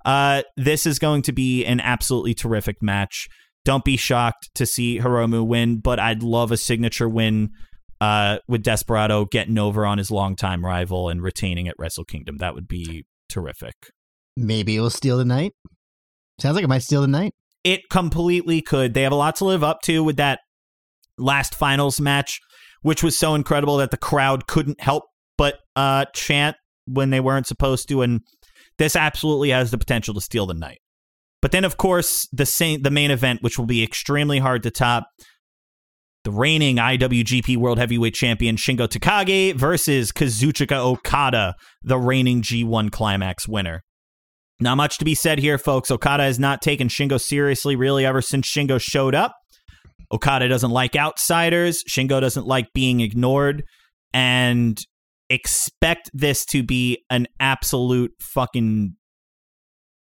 Uh, 0.05 0.43
this 0.57 0.87
is 0.87 0.99
going 0.99 1.23
to 1.23 1.33
be 1.33 1.65
an 1.65 1.81
absolutely 1.81 2.35
terrific 2.35 2.81
match. 2.81 3.27
Don't 3.65 3.85
be 3.85 3.97
shocked 3.97 4.49
to 4.55 4.65
see 4.65 5.01
Hiromu 5.01 5.47
win, 5.47 5.81
but 5.81 5.99
I'd 5.99 6.23
love 6.23 6.53
a 6.53 6.57
signature 6.57 7.09
win 7.09 7.51
uh, 8.01 8.39
with 8.47 8.63
Desperado 8.63 9.25
getting 9.25 9.59
over 9.59 9.85
on 9.85 9.99
his 9.99 10.11
longtime 10.11 10.65
rival 10.65 11.09
and 11.09 11.23
retaining 11.23 11.69
at 11.69 11.77
Wrestle 11.79 12.05
Kingdom. 12.05 12.39
That 12.39 12.55
would 12.55 12.69
be 12.69 13.05
terrific. 13.29 13.75
Maybe 14.37 14.77
it 14.77 14.81
will 14.81 14.91
steal 14.91 15.19
the 15.19 15.25
night. 15.25 15.53
Sounds 16.41 16.55
like 16.55 16.65
it 16.65 16.69
might 16.69 16.83
steal 16.83 17.01
the 17.01 17.09
night. 17.09 17.33
It 17.65 17.91
completely 17.91 18.63
could. 18.63 18.95
They 18.95 19.03
have 19.03 19.13
a 19.13 19.17
lot 19.17 19.37
to 19.37 19.45
live 19.45 19.65
up 19.65 19.81
to 19.83 20.05
with 20.05 20.17
that 20.17 20.41
last 21.19 21.55
finals 21.55 22.01
match, 22.01 22.41
which 22.83 23.03
was 23.03 23.19
so 23.19 23.35
incredible 23.35 23.79
that 23.79 23.91
the 23.91 23.97
crowd 23.97 24.47
couldn't 24.47 24.81
help 24.81 25.05
but 25.37 25.59
uh, 25.77 26.05
chant 26.15 26.57
when 26.87 27.11
they 27.11 27.21
weren't 27.21 27.47
supposed 27.47 27.89
to. 27.89 28.03
And 28.03 28.21
this 28.79 28.95
absolutely 28.97 29.51
has 29.51 29.71
the 29.71 29.79
potential 29.79 30.15
to 30.15 30.21
steal 30.21 30.47
the 30.47 30.55
night. 30.55 30.79
But 31.41 31.53
then, 31.53 31.65
of 31.65 31.77
course, 31.77 32.29
the 32.33 32.47
same, 32.47 32.83
the 32.83 32.91
main 32.91 33.11
event, 33.11 33.43
which 33.43 33.59
will 33.59 33.67
be 33.67 33.83
extremely 33.83 34.39
hard 34.39 34.63
to 34.65 34.71
top, 34.71 35.09
the 36.29 36.33
reigning 36.33 36.77
IWGP 36.77 37.57
World 37.57 37.79
Heavyweight 37.79 38.13
Champion 38.13 38.57
Shingo 38.57 38.87
Takagi 38.87 39.55
versus 39.55 40.13
Kazuchika 40.13 40.77
Okada, 40.77 41.55
the 41.83 41.97
reigning 41.97 42.43
G1 42.43 42.93
Climax 42.93 43.49
winner. 43.49 43.83
Not 44.61 44.75
much 44.77 44.99
to 44.99 45.07
be 45.07 45.15
said 45.15 45.39
here, 45.39 45.57
folks. 45.57 45.91
Okada 45.91 46.25
has 46.25 46.39
not 46.39 46.61
taken 46.61 46.89
Shingo 46.89 47.19
seriously 47.19 47.77
really 47.77 48.05
ever 48.05 48.21
since 48.21 48.47
Shingo 48.47 48.79
showed 48.79 49.15
up. 49.15 49.33
Okada 50.13 50.49
doesn't 50.49 50.71
like 50.71 50.97
outsiders. 50.97 51.83
Shingo 51.91 52.21
doesn't 52.21 52.47
like 52.47 52.67
being 52.75 53.01
ignored. 53.01 53.63
And 54.13 54.79
expect 55.31 56.11
this 56.13 56.45
to 56.47 56.63
be 56.63 57.03
an 57.09 57.27
absolute 57.41 58.13
fucking 58.21 58.97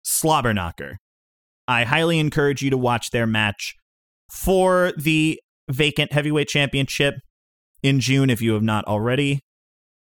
slobber 0.04 0.54
knocker. 0.54 0.96
I 1.68 1.84
highly 1.84 2.18
encourage 2.18 2.62
you 2.62 2.70
to 2.70 2.78
watch 2.78 3.10
their 3.10 3.26
match 3.26 3.74
for 4.32 4.92
the 4.96 5.38
vacant 5.70 6.12
heavyweight 6.12 6.48
championship 6.48 7.14
in 7.82 8.00
June 8.00 8.30
if 8.30 8.40
you 8.42 8.52
have 8.54 8.62
not 8.62 8.84
already. 8.86 9.40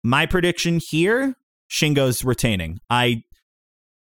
My 0.04 0.26
prediction 0.26 0.80
here 0.90 1.36
Shingo's 1.70 2.24
retaining. 2.24 2.80
I 2.90 3.24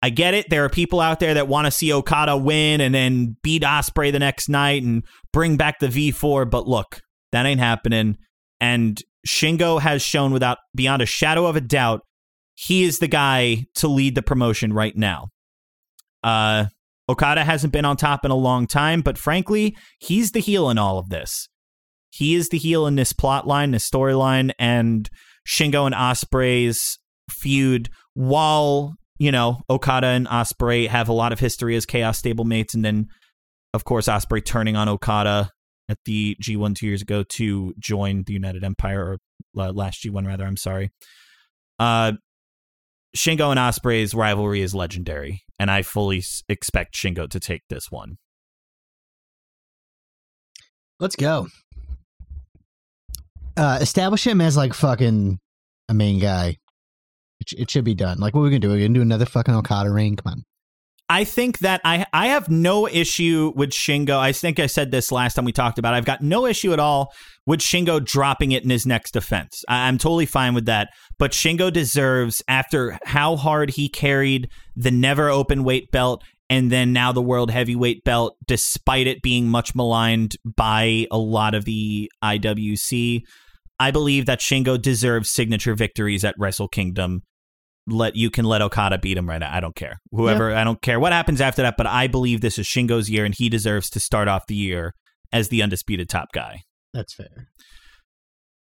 I 0.03 0.11
get 0.11 0.33
it. 0.33 0.49
There 0.49 0.65
are 0.65 0.71
people 0.71 1.01
out 1.01 1.21
there 1.21 1.35
that 1.35 1.47
want 1.47 1.67
to 1.67 1.71
see 1.71 1.93
Okada 1.93 2.37
win 2.37 2.81
and 2.81 2.95
then 2.95 3.37
beat 3.43 3.63
Ospreay 3.63 4.11
the 4.11 4.19
next 4.19 4.49
night 4.49 4.83
and 4.83 5.03
bring 5.33 5.59
back 5.59 5.79
the 5.79 5.89
V4, 5.89 6.51
but 6.51 6.67
look, 6.67 7.03
that 7.33 7.45
ain't 7.45 7.61
happening. 7.61 8.17
And 8.61 8.99
Shingo 9.29 9.79
has 9.81 10.01
shown 10.01 10.33
without 10.33 10.59
beyond 10.75 11.03
a 11.03 11.07
shadow 11.07 11.47
of 11.47 11.57
a 11.57 11.61
doubt 11.61 12.01
he 12.55 12.85
is 12.85 12.99
the 12.99 13.09
guy 13.09 13.67
to 13.75 13.89
lead 13.89 14.15
the 14.15 14.23
promotion 14.23 14.73
right 14.73 14.97
now. 14.97 15.29
Uh 16.23 16.67
Okada 17.11 17.45
hasn't 17.45 17.73
been 17.73 17.85
on 17.85 17.97
top 17.97 18.25
in 18.25 18.31
a 18.31 18.37
long 18.37 18.67
time, 18.67 19.03
but 19.03 19.19
frankly, 19.19 19.77
he's 19.99 20.31
the 20.31 20.41
heel 20.41 20.71
in 20.71 20.79
all 20.79 20.99
of 20.99 21.09
this. 21.09 21.49
He 22.11 22.35
is 22.35 22.49
the 22.49 22.59
heel 22.59 22.87
in 22.87 22.95
this 22.95 23.13
plot 23.13 23.47
line, 23.47 23.73
this 23.73 23.89
storyline, 23.89 24.53
and 24.59 25.11
Shingo 25.47 25.87
and 25.87 25.95
Ospreay's 25.95 26.99
feud, 27.29 27.89
while, 28.15 28.95
you 29.19 29.33
know, 29.33 29.61
Okada 29.69 30.07
and 30.07 30.29
Ospreay 30.29 30.89
have 30.89 31.09
a 31.09 31.13
lot 31.13 31.33
of 31.33 31.41
history 31.41 31.75
as 31.77 31.85
chaos 31.85 32.23
stablemates, 32.23 32.75
and 32.75 32.85
then 32.85 33.07
of 33.75 33.85
course 33.85 34.07
Ospreay 34.07 34.45
turning 34.45 34.77
on 34.77 34.89
Okada 34.89 35.51
at 35.89 35.99
the 36.05 36.37
G1 36.43 36.77
two 36.77 36.87
years 36.87 37.03
ago 37.03 37.25
to 37.25 37.75
join 37.79 38.23
the 38.25 38.33
United 38.33 38.63
Empire, 38.63 39.19
or 39.57 39.63
uh, 39.63 39.73
last 39.73 40.05
G1 40.05 40.27
rather, 40.27 40.45
I'm 40.45 40.57
sorry. 40.57 40.91
Uh 41.79 42.13
Shingo 43.17 43.51
and 43.51 43.59
Ospreay's 43.59 44.15
rivalry 44.15 44.61
is 44.61 44.73
legendary, 44.73 45.43
and 45.61 45.71
I 45.71 45.83
fully 45.83 46.25
expect 46.49 46.95
Shingo 46.95 47.29
to 47.29 47.39
take 47.39 47.65
this 47.69 47.91
one. 47.91 48.17
Let's 50.99 51.17
go. 51.17 51.49
Uh, 53.59 53.79
establish 53.83 54.27
him 54.27 54.41
as 54.41 54.57
like 54.57 54.73
fucking 54.73 55.39
a 55.91 55.95
main 55.95 56.19
guy. 56.19 56.57
It, 57.41 57.49
sh- 57.49 57.55
it 57.59 57.71
should 57.71 57.85
be 57.85 57.95
done. 57.95 58.19
Like, 58.19 58.35
what 58.35 58.41
are 58.41 58.45
we 58.45 58.51
gonna 58.51 58.61
do? 58.61 58.71
We're 58.71 58.81
gonna 58.81 58.95
do 58.95 59.03
another 59.03 59.27
fucking 59.27 59.55
Okada 59.55 59.91
reign. 59.91 60.17
Come 60.17 60.33
on. 60.33 60.45
I 61.11 61.25
think 61.25 61.59
that 61.59 61.81
I 61.85 62.07
I 62.13 62.29
have 62.29 62.49
no 62.49 62.87
issue 62.87 63.53
with 63.57 63.71
Shingo. 63.71 64.17
I 64.17 64.31
think 64.31 64.61
I 64.61 64.67
said 64.67 64.93
this 64.93 65.11
last 65.11 65.35
time 65.35 65.45
we 65.45 65.51
talked 65.51 65.77
about. 65.77 65.93
It. 65.93 65.97
I've 65.97 66.05
got 66.05 66.23
no 66.23 66.47
issue 66.47 66.73
at 66.73 66.79
all 66.79 67.13
with 67.47 67.59
Shingo 67.59 68.03
dropping 68.03 68.53
it 68.53 68.63
in 68.63 68.71
his 68.71 68.87
next 68.87 69.11
defense. 69.11 69.65
I, 69.69 69.89
I'm 69.89 69.99
totally 69.99 70.25
fine 70.25 70.55
with 70.55 70.67
that. 70.67 70.91
But 71.19 71.33
Shingo 71.33 71.73
deserves, 71.73 72.45
after 72.47 72.97
how 73.05 73.35
hard 73.35 73.71
he 73.71 73.89
carried 73.89 74.51
the 74.77 74.93
never 74.93 75.29
open 75.29 75.65
weight 75.65 75.91
belt 75.91 76.23
and 76.49 76.71
then 76.71 76.93
now 76.93 77.11
the 77.11 77.21
world 77.21 77.51
heavyweight 77.51 78.05
belt, 78.05 78.37
despite 78.47 79.09
it 79.09 79.21
being 79.21 79.49
much 79.49 79.75
maligned 79.75 80.37
by 80.45 81.07
a 81.11 81.19
lot 81.19 81.57
of 81.57 81.65
the 81.65 82.09
IWC. 82.23 83.23
I 83.81 83.91
believe 83.91 84.27
that 84.27 84.39
Shingo 84.39 84.81
deserves 84.81 85.31
signature 85.31 85.75
victories 85.75 86.25
at 86.25 86.37
Wrestle 86.39 86.69
Kingdom 86.69 87.23
let 87.87 88.17
you 88.17 88.31
can 88.31 88.45
let 88.45 88.63
Okada 88.63 88.99
beat 88.99 89.17
him 89.17 89.29
right 89.29 89.39
now. 89.39 89.55
I 89.55 89.61
don't 89.61 89.75
care. 89.75 90.01
Whoever, 90.13 90.55
I 90.55 90.65
don't 90.65 90.81
care 90.81 91.01
what 91.01 91.13
happens 91.13 91.41
after 91.41 91.63
that, 91.63 91.77
but 91.77 91.87
I 91.87 92.07
believe 92.07 92.41
this 92.41 92.59
is 92.59 92.67
Shingo's 92.67 93.11
year 93.11 93.25
and 93.25 93.35
he 93.37 93.49
deserves 93.49 93.91
to 93.91 94.01
start 94.01 94.29
off 94.29 94.47
the 94.47 94.55
year 94.55 94.95
as 95.33 95.49
the 95.49 95.63
undisputed 95.63 96.09
top 96.09 96.29
guy. 96.33 96.63
That's 96.93 97.15
fair. 97.15 97.49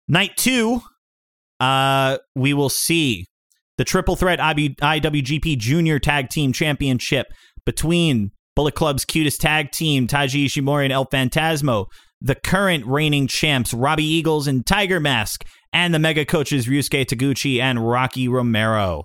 Night 0.08 0.36
two, 0.36 0.80
uh, 1.60 2.18
we 2.34 2.52
will 2.54 2.68
see 2.68 3.26
the 3.78 3.84
triple 3.84 4.16
threat 4.16 4.40
IB- 4.40 4.76
IWGP 4.80 5.58
Junior 5.58 5.98
Tag 5.98 6.28
Team 6.28 6.52
Championship 6.52 7.26
between 7.64 8.30
Bullet 8.54 8.74
Club's 8.74 9.04
cutest 9.04 9.40
tag 9.40 9.72
team, 9.72 10.06
Taiji 10.06 10.46
Ishimori 10.46 10.84
and 10.84 10.92
El 10.92 11.06
Phantasmo, 11.06 11.86
the 12.20 12.34
current 12.34 12.86
reigning 12.86 13.26
champs, 13.26 13.74
Robbie 13.74 14.04
Eagles 14.04 14.46
and 14.46 14.64
Tiger 14.64 15.00
Mask, 15.00 15.44
and 15.74 15.92
the 15.92 15.98
mega 15.98 16.24
coaches 16.24 16.66
Ryusuke 16.66 17.04
Taguchi 17.04 17.60
and 17.60 17.86
Rocky 17.86 18.28
Romero. 18.28 19.04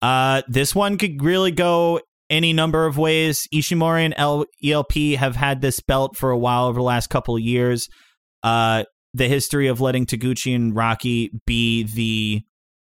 Uh, 0.00 0.42
this 0.48 0.74
one 0.74 0.96
could 0.96 1.22
really 1.22 1.52
go 1.52 2.00
any 2.30 2.52
number 2.52 2.86
of 2.86 2.96
ways. 2.98 3.46
Ishimori 3.54 4.06
and 4.06 4.14
L- 4.16 4.46
ELP 4.64 4.94
have 5.18 5.36
had 5.36 5.60
this 5.60 5.80
belt 5.80 6.16
for 6.16 6.30
a 6.30 6.38
while 6.38 6.66
over 6.66 6.78
the 6.78 6.84
last 6.84 7.08
couple 7.08 7.36
of 7.36 7.42
years. 7.42 7.88
Uh, 8.42 8.84
the 9.14 9.28
history 9.28 9.68
of 9.68 9.80
letting 9.80 10.06
Taguchi 10.06 10.54
and 10.56 10.74
Rocky 10.74 11.30
be 11.46 11.84
the 11.84 12.42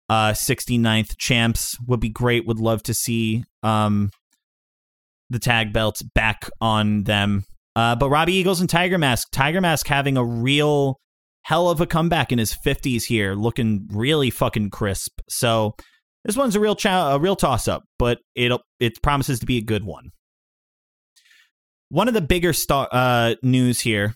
uh 0.08 0.32
69th 0.32 1.16
champs 1.18 1.76
would 1.86 2.00
be 2.00 2.08
great. 2.08 2.46
Would 2.46 2.58
love 2.58 2.82
to 2.84 2.94
see 2.94 3.44
um 3.62 4.10
the 5.28 5.38
tag 5.38 5.72
belts 5.72 6.02
back 6.02 6.50
on 6.60 7.04
them. 7.04 7.44
Uh, 7.76 7.94
but 7.94 8.10
Robbie 8.10 8.34
Eagles 8.34 8.60
and 8.60 8.68
Tiger 8.68 8.98
Mask, 8.98 9.28
Tiger 9.30 9.60
Mask 9.60 9.86
having 9.86 10.16
a 10.16 10.24
real 10.24 10.98
hell 11.42 11.68
of 11.68 11.80
a 11.80 11.86
comeback 11.86 12.32
in 12.32 12.38
his 12.38 12.54
50s 12.54 13.04
here, 13.04 13.34
looking 13.34 13.88
really 13.92 14.30
fucking 14.30 14.70
crisp. 14.70 15.20
So 15.28 15.74
this 16.24 16.36
one's 16.36 16.56
a 16.56 16.60
real 16.60 16.76
cha- 16.76 17.14
a 17.14 17.18
real 17.18 17.36
toss 17.36 17.68
up, 17.68 17.84
but 17.98 18.18
it 18.34 18.52
it 18.78 19.02
promises 19.02 19.40
to 19.40 19.46
be 19.46 19.58
a 19.58 19.62
good 19.62 19.84
one. 19.84 20.10
One 21.88 22.08
of 22.08 22.14
the 22.14 22.20
bigger 22.20 22.52
star 22.52 22.88
uh, 22.92 23.34
news 23.42 23.80
here 23.80 24.14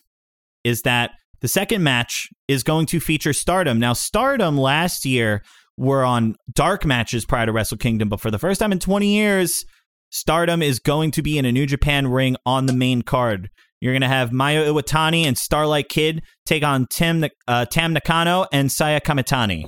is 0.63 0.83
that 0.83 1.11
the 1.41 1.49
second 1.49 1.83
match 1.83 2.29
is 2.49 2.63
going 2.63 2.87
to 2.87 3.01
feature 3.01 3.33
Stardom. 3.33 3.79
Now, 3.79 3.93
Stardom 3.93 4.57
last 4.57 5.05
year 5.05 5.43
were 5.77 6.05
on 6.05 6.37
dark 6.53 6.85
matches 6.87 7.25
prior 7.25 7.47
to 7.47 7.53
Wrestle 7.53 7.77
Kingdom, 7.77 8.09
but 8.09 8.21
for 8.21 8.31
the 8.31 8.39
first 8.39 8.61
time 8.61 8.73
in 8.73 8.79
20 8.79 9.09
years, 9.09 9.65
Stardom 10.11 10.63
is 10.63 10.79
going 10.79 11.11
to 11.11 11.23
be 11.23 11.37
in 11.37 11.45
a 11.45 11.53
New 11.53 11.67
Japan 11.67 12.07
ring 12.07 12.37
on 12.47 12.67
the 12.67 12.73
main 12.73 13.03
card. 13.03 13.51
You're 13.85 13.93
going 13.93 14.01
to 14.01 14.09
have 14.09 14.31
Mayu 14.31 14.67
Iwatani 14.67 15.27
and 15.27 15.37
Starlight 15.37 15.91
Kid 15.91 16.23
take 16.47 16.65
on 16.65 16.87
Tim 16.91 17.23
uh, 17.47 17.67
Tam 17.67 17.93
Nakano 17.93 18.47
and 18.51 18.73
Saya 18.73 18.99
Kamitani. 18.99 19.67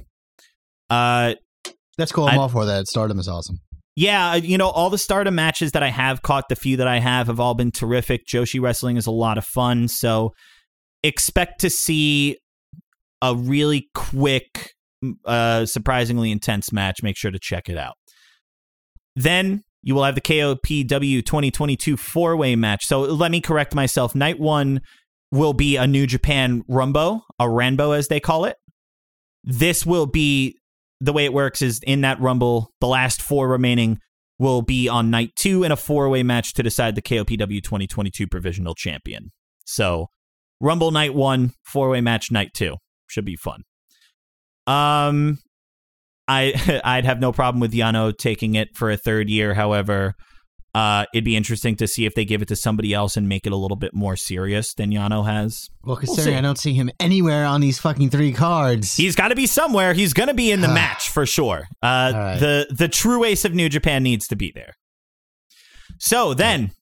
Uh, 0.88 1.34
That's 1.98 2.12
cool. 2.12 2.24
I'm 2.24 2.38
I- 2.38 2.40
all 2.40 2.48
for 2.48 2.64
that. 2.64 2.86
Stardom 2.86 3.18
is 3.18 3.28
awesome. 3.28 3.58
yeah, 3.94 4.34
you 4.34 4.56
know, 4.56 4.70
all 4.70 4.88
the 4.88 4.96
Stardom 4.96 5.34
matches 5.34 5.72
that 5.72 5.82
I 5.82 5.90
have 5.90 6.22
caught, 6.22 6.48
the 6.48 6.56
few 6.56 6.78
that 6.78 6.88
I 6.88 6.98
have, 6.98 7.26
have 7.26 7.40
all 7.40 7.52
been 7.52 7.70
terrific. 7.70 8.22
Joshi 8.26 8.58
Wrestling 8.58 8.96
is 8.96 9.06
a 9.06 9.10
lot 9.10 9.36
of 9.36 9.44
fun. 9.44 9.86
So 9.86 10.32
expect 11.02 11.60
to 11.60 11.68
see 11.68 12.38
a 13.20 13.36
really 13.36 13.90
quick, 13.94 14.70
uh, 15.26 15.66
surprisingly 15.66 16.30
intense 16.32 16.72
match. 16.72 17.02
Make 17.02 17.18
sure 17.18 17.30
to 17.30 17.38
check 17.38 17.68
it 17.68 17.76
out. 17.76 17.96
Then 19.14 19.60
you 19.86 19.94
will 19.94 20.02
have 20.02 20.16
the 20.16 20.20
KOPW 20.20 21.24
2022 21.24 21.96
four 21.96 22.36
way 22.36 22.56
match. 22.56 22.84
So 22.86 23.02
let 23.02 23.30
me 23.30 23.40
correct 23.40 23.72
myself. 23.72 24.16
Night 24.16 24.40
one 24.40 24.80
will 25.30 25.52
be 25.52 25.76
a 25.76 25.86
New 25.86 26.08
Japan 26.08 26.64
Rumbo, 26.66 27.22
a 27.38 27.44
Ranbo 27.44 27.96
as 27.96 28.08
they 28.08 28.18
call 28.18 28.46
it. 28.46 28.56
This 29.44 29.86
will 29.86 30.06
be 30.06 30.58
the 31.00 31.12
way 31.12 31.24
it 31.24 31.32
works 31.32 31.62
is 31.62 31.80
in 31.86 32.00
that 32.00 32.20
Rumble, 32.20 32.72
the 32.80 32.88
last 32.88 33.22
four 33.22 33.46
remaining 33.46 34.00
will 34.40 34.60
be 34.60 34.88
on 34.88 35.08
night 35.08 35.30
two 35.36 35.62
in 35.62 35.70
a 35.70 35.76
four 35.76 36.08
way 36.08 36.24
match 36.24 36.54
to 36.54 36.64
decide 36.64 36.96
the 36.96 37.02
KOPW 37.02 37.62
2022 37.62 38.26
provisional 38.26 38.74
champion. 38.74 39.30
So, 39.66 40.08
Rumble 40.60 40.90
night 40.90 41.14
one, 41.14 41.52
four 41.64 41.90
way 41.90 42.00
match 42.00 42.32
night 42.32 42.50
two. 42.54 42.74
Should 43.06 43.24
be 43.24 43.36
fun. 43.36 43.62
Um, 44.66 45.38
I 46.28 46.80
I'd 46.84 47.04
have 47.04 47.20
no 47.20 47.32
problem 47.32 47.60
with 47.60 47.72
Yano 47.72 48.16
taking 48.16 48.54
it 48.54 48.76
for 48.76 48.90
a 48.90 48.96
third 48.96 49.28
year. 49.28 49.54
However, 49.54 50.14
uh, 50.74 51.06
it'd 51.14 51.24
be 51.24 51.36
interesting 51.36 51.74
to 51.76 51.86
see 51.86 52.04
if 52.04 52.14
they 52.14 52.26
give 52.26 52.42
it 52.42 52.48
to 52.48 52.56
somebody 52.56 52.92
else 52.92 53.16
and 53.16 53.28
make 53.28 53.46
it 53.46 53.52
a 53.52 53.56
little 53.56 53.78
bit 53.78 53.94
more 53.94 54.14
serious 54.14 54.74
than 54.74 54.90
Yano 54.90 55.24
has. 55.24 55.68
Well, 55.84 55.98
We'll. 56.02 56.36
I 56.36 56.40
don't 56.42 56.58
see 56.58 56.74
him 56.74 56.90
anywhere 57.00 57.46
on 57.46 57.62
these 57.62 57.78
fucking 57.78 58.10
three 58.10 58.32
cards. 58.32 58.94
He's 58.94 59.16
got 59.16 59.28
to 59.28 59.34
be 59.34 59.46
somewhere. 59.46 59.94
He's 59.94 60.12
going 60.12 60.28
to 60.28 60.34
be 60.34 60.50
in 60.50 60.60
the 60.60 60.68
match 60.74 61.08
for 61.08 61.24
sure. 61.24 61.66
Uh, 61.82 62.12
right. 62.14 62.36
The 62.38 62.66
the 62.76 62.88
true 62.88 63.24
ace 63.24 63.44
of 63.44 63.54
New 63.54 63.68
Japan 63.70 64.02
needs 64.02 64.26
to 64.28 64.36
be 64.36 64.52
there. 64.54 64.72
So 65.98 66.34
then, 66.34 66.72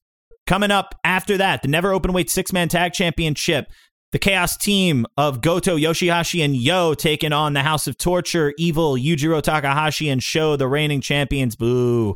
coming 0.46 0.72
up 0.72 0.94
after 1.04 1.36
that, 1.36 1.62
the 1.62 1.68
Never 1.68 1.92
Open 1.92 2.12
Weight 2.12 2.30
Six 2.30 2.52
Man 2.52 2.68
Tag 2.68 2.92
Championship. 2.92 3.66
The 4.14 4.20
Chaos 4.20 4.56
team 4.56 5.06
of 5.16 5.40
Goto, 5.40 5.76
Yoshihashi, 5.76 6.44
and 6.44 6.54
Yo 6.54 6.94
taking 6.94 7.32
on 7.32 7.52
the 7.52 7.64
House 7.64 7.88
of 7.88 7.98
Torture, 7.98 8.54
Evil, 8.56 8.94
Yujiro 8.94 9.42
Takahashi, 9.42 10.08
and 10.08 10.22
Sho, 10.22 10.54
the 10.54 10.68
reigning 10.68 11.00
champions. 11.00 11.56
Boo. 11.56 12.14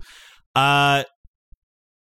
Uh, 0.54 1.02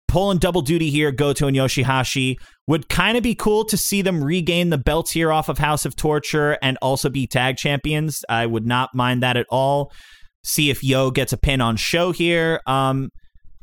pulling 0.07 0.38
double 0.38 0.62
duty 0.62 0.88
here, 0.88 1.11
Goto 1.11 1.49
and 1.49 1.57
Yoshihashi. 1.57 2.37
Would 2.68 2.88
kind 2.88 3.16
of 3.16 3.25
be 3.25 3.35
cool 3.35 3.64
to 3.64 3.77
see 3.77 4.03
them 4.03 4.23
regain 4.23 4.71
the 4.71 4.79
belts 4.79 5.11
here 5.11 5.33
off 5.33 5.49
of 5.49 5.59
House 5.59 5.85
of 5.85 5.97
Torture 5.97 6.57
and 6.62 6.79
also 6.81 7.11
be 7.11 7.27
tag 7.27 7.57
champions. 7.57 8.25
I 8.29 8.47
would 8.47 8.64
not 8.64 8.90
mind 8.95 9.25
that 9.25 9.37
at 9.37 9.47
all. 9.51 9.90
See 10.45 10.71
if 10.71 10.85
Yo 10.85 11.11
gets 11.11 11.33
a 11.33 11.37
pin 11.37 11.61
on 11.61 11.75
Sho 11.77 12.12
here. 12.12 12.61
Um, 12.68 13.09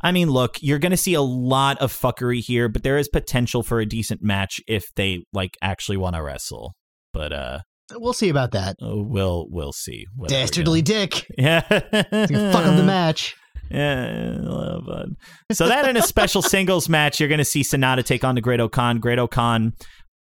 I 0.01 0.11
mean, 0.11 0.29
look, 0.29 0.57
you're 0.61 0.79
going 0.79 0.91
to 0.91 0.97
see 0.97 1.13
a 1.13 1.21
lot 1.21 1.77
of 1.79 1.91
fuckery 1.93 2.39
here, 2.43 2.69
but 2.69 2.83
there 2.83 2.97
is 2.97 3.07
potential 3.09 3.63
for 3.63 3.79
a 3.79 3.85
decent 3.85 4.21
match 4.21 4.61
if 4.67 4.85
they 4.95 5.23
like 5.33 5.57
actually 5.61 5.97
want 5.97 6.15
to 6.15 6.23
wrestle. 6.23 6.73
But 7.13 7.33
uh, 7.33 7.59
We'll 7.93 8.13
see 8.13 8.29
about 8.29 8.51
that. 8.51 8.75
we'll 8.81 9.47
we'll 9.49 9.71
see. 9.73 10.05
Dastardly 10.27 10.81
dick. 10.81 11.25
Yeah, 11.37 11.61
fuck 11.61 11.91
up 11.91 12.77
the 12.77 12.83
match. 12.85 13.35
yeah, 13.71 14.37
a 14.37 14.41
lot 14.43 14.67
of 14.69 14.85
fun. 14.85 15.15
So 15.51 15.67
that 15.67 15.87
in 15.89 15.97
a 15.97 16.01
special 16.03 16.41
singles 16.55 16.87
match, 16.87 17.19
you're 17.19 17.29
going 17.29 17.39
to 17.39 17.45
see 17.45 17.61
Sanada 17.61 18.03
take 18.05 18.23
on 18.23 18.35
the 18.35 18.41
Great-O-Khan. 18.41 18.99
Great 18.99 19.17
Okan, 19.19 19.71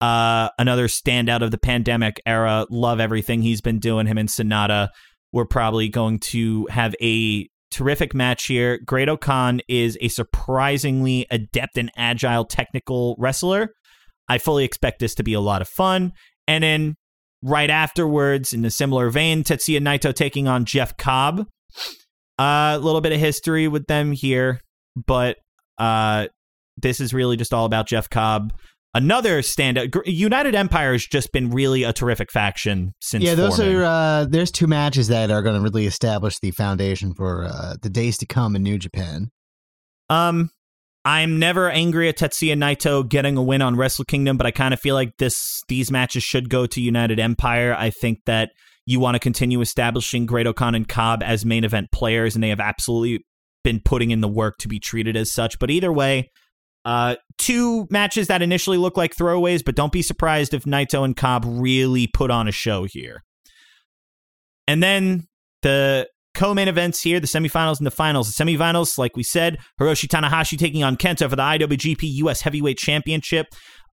uh, 0.01 0.49
another 0.57 0.87
standout 0.87 1.41
of 1.43 1.51
the 1.51 1.57
pandemic 1.59 2.19
era. 2.25 2.65
Love 2.71 2.99
everything 2.99 3.41
he's 3.43 3.61
been 3.61 3.79
doing. 3.79 4.07
Him 4.07 4.17
and 4.17 4.29
Sanada. 4.29 4.89
We're 5.31 5.45
probably 5.45 5.89
going 5.89 6.19
to 6.31 6.65
have 6.71 6.95
a 7.01 7.47
terrific 7.71 8.13
match 8.13 8.45
here. 8.45 8.79
Great-O-Khan 8.85 9.61
is 9.67 9.97
a 10.01 10.07
surprisingly 10.07 11.25
adept 11.29 11.77
and 11.77 11.91
agile 11.95 12.45
technical 12.45 13.15
wrestler. 13.19 13.69
I 14.27 14.37
fully 14.37 14.63
expect 14.63 14.99
this 14.99 15.15
to 15.15 15.23
be 15.23 15.33
a 15.33 15.39
lot 15.39 15.61
of 15.61 15.67
fun. 15.67 16.11
And 16.47 16.63
then 16.63 16.95
right 17.41 17.69
afterwards, 17.69 18.53
in 18.53 18.65
a 18.65 18.71
similar 18.71 19.09
vein, 19.09 19.43
Tetsuya 19.43 19.79
Naito 19.79 20.13
taking 20.13 20.47
on 20.47 20.65
Jeff 20.65 20.97
Cobb. 20.97 21.45
Uh, 22.37 22.75
a 22.75 22.79
little 22.79 23.01
bit 23.01 23.11
of 23.11 23.19
history 23.19 23.67
with 23.67 23.85
them 23.87 24.11
here, 24.13 24.61
but 24.95 25.35
uh, 25.77 26.27
this 26.77 27.01
is 27.01 27.13
really 27.13 27.35
just 27.35 27.53
all 27.53 27.65
about 27.65 27.87
Jeff 27.87 28.09
Cobb. 28.09 28.53
Another 28.93 29.41
standout. 29.41 29.95
United 30.05 30.55
Empire 30.55 30.93
has 30.93 31.05
just 31.05 31.31
been 31.31 31.51
really 31.51 31.83
a 31.83 31.93
terrific 31.93 32.31
faction 32.31 32.93
since. 33.01 33.23
Yeah, 33.23 33.35
those 33.35 33.57
forming. 33.57 33.77
are 33.77 33.83
uh, 33.83 34.25
there's 34.25 34.51
two 34.51 34.65
matches 34.65 35.09
that 35.09 35.29
are 35.29 35.43
going 35.43 35.55
to 35.55 35.61
really 35.61 35.85
establish 35.85 36.39
the 36.39 36.51
foundation 36.51 37.13
for 37.13 37.45
uh, 37.45 37.75
the 37.81 37.89
days 37.89 38.17
to 38.17 38.25
come 38.25 38.55
in 38.55 38.63
New 38.63 38.79
Japan. 38.79 39.29
Um, 40.09 40.49
I'm 41.05 41.37
never 41.37 41.69
angry 41.69 42.09
at 42.09 42.17
Tetsuya 42.17 42.55
Naito 42.57 43.07
getting 43.07 43.37
a 43.37 43.43
win 43.43 43.61
on 43.61 43.75
Wrestle 43.75 44.05
Kingdom, 44.05 44.37
but 44.37 44.47
I 44.47 44.51
kind 44.51 44.73
of 44.73 44.79
feel 44.79 44.95
like 44.95 45.11
this 45.17 45.61
these 45.67 45.91
matches 45.91 46.23
should 46.23 46.49
go 46.49 46.65
to 46.65 46.81
United 46.81 47.19
Empire. 47.19 47.75
I 47.77 47.91
think 47.91 48.19
that 48.25 48.51
you 48.87 48.99
want 48.99 49.13
to 49.15 49.19
continue 49.19 49.61
establishing 49.61 50.25
Great-O-Khan 50.25 50.73
and 50.73 50.87
Cobb 50.87 51.21
as 51.21 51.45
main 51.45 51.63
event 51.63 51.91
players, 51.91 52.33
and 52.33 52.43
they 52.43 52.49
have 52.49 52.59
absolutely 52.59 53.23
been 53.63 53.81
putting 53.85 54.09
in 54.09 54.21
the 54.21 54.27
work 54.27 54.57
to 54.57 54.67
be 54.67 54.79
treated 54.79 55.15
as 55.15 55.31
such. 55.31 55.59
But 55.59 55.69
either 55.69 55.93
way, 55.93 56.31
uh, 56.89 57.15
two 57.37 57.85
matches 57.91 58.29
that 58.29 58.41
initially 58.41 58.77
look 58.77 58.97
like 58.97 59.15
throwaways, 59.15 59.63
but 59.63 59.75
don't 59.75 59.91
be 59.91 60.01
surprised 60.01 60.55
if 60.55 60.63
Naito 60.63 61.05
and 61.05 61.15
Cobb 61.15 61.45
really 61.45 62.07
put 62.07 62.31
on 62.31 62.47
a 62.47 62.51
show 62.51 62.87
here. 62.89 63.23
And 64.67 64.81
then 64.81 65.27
the 65.61 66.07
co-main 66.33 66.67
events 66.67 66.99
here, 67.03 67.19
the 67.19 67.27
semifinals 67.27 67.77
and 67.77 67.85
the 67.85 67.91
finals. 67.91 68.33
The 68.33 68.43
semifinals, 68.43 68.97
like 68.97 69.15
we 69.15 69.21
said, 69.21 69.59
Hiroshi 69.79 70.07
Tanahashi 70.07 70.57
taking 70.57 70.83
on 70.83 70.97
Kenta 70.97 71.29
for 71.29 71.35
the 71.35 71.43
IWGP 71.43 71.99
US 72.23 72.41
Heavyweight 72.41 72.79
Championship. 72.79 73.45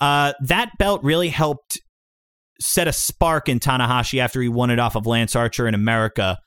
Uh, 0.01 0.33
that 0.45 0.71
belt 0.79 1.03
really 1.03 1.31
helped 1.31 1.81
set 2.61 2.87
a 2.87 2.93
spark 2.93 3.49
in 3.49 3.59
Tanahashi 3.59 4.21
after 4.21 4.41
he 4.41 4.49
won 4.49 4.71
it 4.71 4.79
off 4.79 4.95
of 4.95 5.05
Lance 5.05 5.35
Archer 5.35 5.67
in 5.67 5.75
America. 5.75 6.39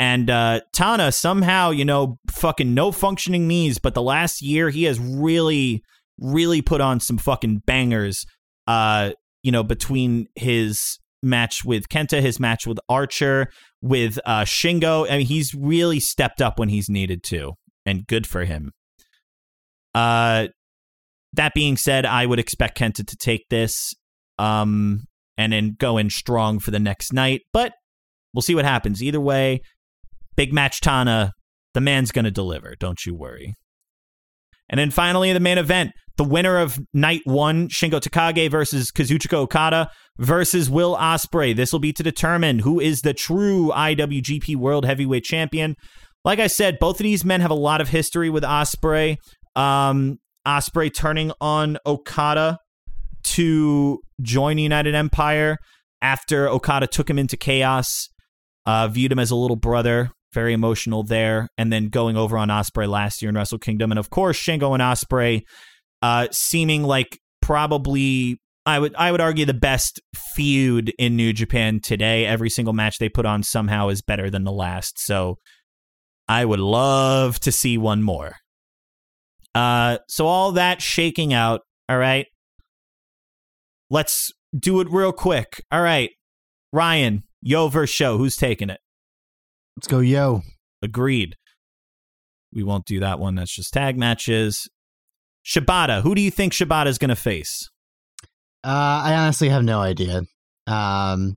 And 0.00 0.30
uh, 0.30 0.62
Tana 0.72 1.12
somehow, 1.12 1.70
you 1.70 1.84
know, 1.84 2.18
fucking 2.30 2.72
no 2.72 2.90
functioning 2.90 3.46
knees, 3.46 3.78
but 3.78 3.92
the 3.92 4.02
last 4.02 4.40
year 4.40 4.70
he 4.70 4.84
has 4.84 4.98
really, 4.98 5.82
really 6.18 6.62
put 6.62 6.80
on 6.80 7.00
some 7.00 7.18
fucking 7.18 7.62
bangers. 7.66 8.24
Uh, 8.66 9.10
you 9.42 9.52
know, 9.52 9.62
between 9.62 10.26
his 10.36 10.98
match 11.22 11.64
with 11.64 11.88
Kenta, 11.88 12.22
his 12.22 12.40
match 12.40 12.66
with 12.66 12.78
Archer, 12.88 13.48
with 13.82 14.18
uh, 14.24 14.44
Shingo. 14.44 15.06
I 15.10 15.18
mean, 15.18 15.26
he's 15.26 15.54
really 15.54 16.00
stepped 16.00 16.40
up 16.40 16.58
when 16.58 16.70
he's 16.70 16.88
needed 16.88 17.22
to, 17.24 17.52
and 17.84 18.06
good 18.06 18.26
for 18.26 18.44
him. 18.44 18.72
Uh, 19.94 20.48
that 21.34 21.52
being 21.54 21.76
said, 21.76 22.06
I 22.06 22.24
would 22.24 22.38
expect 22.38 22.78
Kenta 22.78 23.06
to 23.06 23.16
take 23.16 23.48
this, 23.50 23.92
um, 24.38 25.04
and 25.36 25.52
then 25.52 25.76
go 25.78 25.98
in 25.98 26.08
strong 26.08 26.58
for 26.58 26.70
the 26.70 26.80
next 26.80 27.12
night. 27.12 27.42
But 27.52 27.72
we'll 28.32 28.42
see 28.42 28.54
what 28.54 28.64
happens. 28.64 29.02
Either 29.02 29.20
way, 29.20 29.60
big 30.40 30.54
match 30.54 30.80
Tana, 30.80 31.34
the 31.74 31.82
man's 31.82 32.12
gonna 32.12 32.30
deliver. 32.30 32.74
Don't 32.80 33.04
you 33.04 33.14
worry. 33.14 33.52
And 34.70 34.78
then 34.78 34.90
finally, 34.90 35.34
the 35.34 35.40
main 35.40 35.58
event. 35.58 35.90
The 36.16 36.24
winner 36.24 36.56
of 36.56 36.78
night 36.94 37.20
one, 37.24 37.68
Shingo 37.68 38.00
Takagi 38.00 38.50
versus 38.50 38.90
Kazuchika 38.90 39.34
Okada 39.34 39.90
versus 40.18 40.70
Will 40.70 40.96
Ospreay. 40.96 41.54
This 41.54 41.72
will 41.72 41.78
be 41.78 41.92
to 41.92 42.02
determine 42.02 42.60
who 42.60 42.80
is 42.80 43.02
the 43.02 43.12
true 43.12 43.70
IWGP 43.74 44.56
World 44.56 44.86
Heavyweight 44.86 45.24
Champion. 45.24 45.76
Like 46.24 46.38
I 46.38 46.46
said, 46.46 46.78
both 46.80 47.00
of 47.00 47.04
these 47.04 47.22
men 47.22 47.42
have 47.42 47.50
a 47.50 47.54
lot 47.68 47.82
of 47.82 47.88
history 47.88 48.30
with 48.30 48.42
Ospreay. 48.42 49.16
Um, 49.56 50.20
Ospreay 50.48 50.90
turning 50.94 51.32
on 51.42 51.76
Okada 51.84 52.56
to 53.24 54.00
join 54.22 54.56
the 54.56 54.62
United 54.62 54.94
Empire 54.94 55.58
after 56.00 56.48
Okada 56.48 56.86
took 56.86 57.10
him 57.10 57.18
into 57.18 57.36
chaos, 57.36 58.08
uh, 58.64 58.88
viewed 58.88 59.12
him 59.12 59.18
as 59.18 59.30
a 59.30 59.36
little 59.36 59.56
brother. 59.56 60.12
Very 60.32 60.52
emotional 60.52 61.02
there, 61.02 61.48
and 61.58 61.72
then 61.72 61.88
going 61.88 62.16
over 62.16 62.38
on 62.38 62.48
Ospreay 62.48 62.88
last 62.88 63.20
year 63.20 63.28
in 63.28 63.34
Wrestle 63.34 63.58
Kingdom, 63.58 63.90
and 63.90 63.98
of 63.98 64.10
course 64.10 64.38
Shingo 64.38 64.72
and 64.74 64.82
Ospreay, 64.82 65.42
uh, 66.02 66.28
seeming 66.30 66.84
like 66.84 67.18
probably 67.42 68.38
I 68.66 68.78
would 68.78 68.94
I 68.94 69.10
would 69.10 69.20
argue 69.20 69.44
the 69.44 69.54
best 69.54 70.00
feud 70.34 70.92
in 70.98 71.16
New 71.16 71.32
Japan 71.32 71.80
today. 71.82 72.26
Every 72.26 72.50
single 72.50 72.74
match 72.74 72.98
they 72.98 73.08
put 73.08 73.26
on 73.26 73.42
somehow 73.42 73.88
is 73.88 74.02
better 74.02 74.30
than 74.30 74.44
the 74.44 74.52
last. 74.52 74.98
So 75.00 75.36
I 76.28 76.44
would 76.44 76.60
love 76.60 77.40
to 77.40 77.52
see 77.52 77.76
one 77.78 78.02
more. 78.02 78.36
Uh, 79.54 79.98
so 80.08 80.26
all 80.26 80.52
that 80.52 80.80
shaking 80.80 81.32
out. 81.32 81.62
All 81.88 81.98
right, 81.98 82.26
let's 83.90 84.30
do 84.56 84.80
it 84.80 84.88
real 84.90 85.12
quick. 85.12 85.64
All 85.72 85.82
right, 85.82 86.10
Ryan, 86.72 87.24
Yo 87.42 87.68
versus 87.68 87.94
Sho. 87.94 88.18
Who's 88.18 88.36
taking 88.36 88.70
it? 88.70 88.78
Let's 89.80 89.88
go, 89.88 90.00
yo. 90.00 90.42
Agreed. 90.82 91.36
We 92.52 92.62
won't 92.62 92.84
do 92.84 93.00
that 93.00 93.18
one. 93.18 93.36
That's 93.36 93.56
just 93.56 93.72
tag 93.72 93.96
matches. 93.96 94.68
Shibata. 95.42 96.02
Who 96.02 96.14
do 96.14 96.20
you 96.20 96.30
think 96.30 96.52
Shibata 96.52 96.88
is 96.88 96.98
going 96.98 97.08
to 97.08 97.16
face? 97.16 97.66
Uh, 98.62 99.00
I 99.04 99.14
honestly 99.14 99.48
have 99.48 99.64
no 99.64 99.80
idea. 99.80 100.24
Um, 100.66 101.34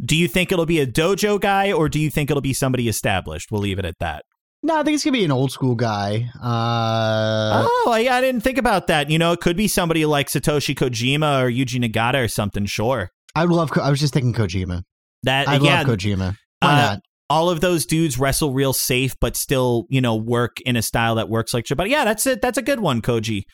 Do 0.00 0.14
you 0.14 0.28
think 0.28 0.52
it'll 0.52 0.64
be 0.64 0.78
a 0.78 0.86
dojo 0.86 1.40
guy 1.40 1.72
or 1.72 1.88
do 1.88 1.98
you 1.98 2.08
think 2.08 2.30
it'll 2.30 2.40
be 2.40 2.52
somebody 2.52 2.86
established? 2.86 3.50
We'll 3.50 3.62
leave 3.62 3.80
it 3.80 3.84
at 3.84 3.98
that. 3.98 4.22
no, 4.62 4.78
I 4.78 4.84
think 4.84 4.94
it's 4.94 5.04
gonna 5.04 5.18
be 5.18 5.24
an 5.24 5.32
old 5.32 5.50
school 5.50 5.74
guy. 5.74 6.30
Uh, 6.40 7.66
oh, 7.66 7.90
I, 7.92 8.16
I 8.16 8.20
didn't 8.20 8.42
think 8.42 8.58
about 8.58 8.86
that. 8.86 9.10
You 9.10 9.18
know, 9.18 9.32
it 9.32 9.40
could 9.40 9.56
be 9.56 9.66
somebody 9.66 10.06
like 10.06 10.28
Satoshi 10.28 10.76
Kojima 10.76 11.42
or 11.42 11.50
Yuji 11.50 11.84
Nagata 11.84 12.22
or 12.22 12.28
something. 12.28 12.66
Sure. 12.66 13.10
I 13.34 13.44
would 13.44 13.56
love. 13.56 13.72
Ko- 13.72 13.82
I 13.82 13.90
was 13.90 13.98
just 13.98 14.14
thinking 14.14 14.34
Kojima. 14.34 14.84
That 15.24 15.48
I 15.48 15.56
yeah, 15.56 15.82
love 15.82 15.88
Kojima. 15.88 16.36
Why 16.60 16.72
uh, 16.72 16.76
not? 16.76 17.00
All 17.30 17.48
of 17.48 17.60
those 17.60 17.86
dudes 17.86 18.18
wrestle 18.18 18.52
real 18.52 18.72
safe, 18.72 19.14
but 19.20 19.36
still, 19.36 19.86
you 19.88 20.00
know, 20.00 20.16
work 20.16 20.60
in 20.66 20.76
a 20.76 20.82
style 20.82 21.14
that 21.14 21.28
works 21.28 21.54
like 21.54 21.64
Shibata. 21.64 21.88
Yeah, 21.88 22.04
that's 22.04 22.26
it. 22.26 22.42
That's 22.42 22.58
a 22.58 22.62
good 22.62 22.80
one, 22.80 23.00
Koji. 23.00 23.44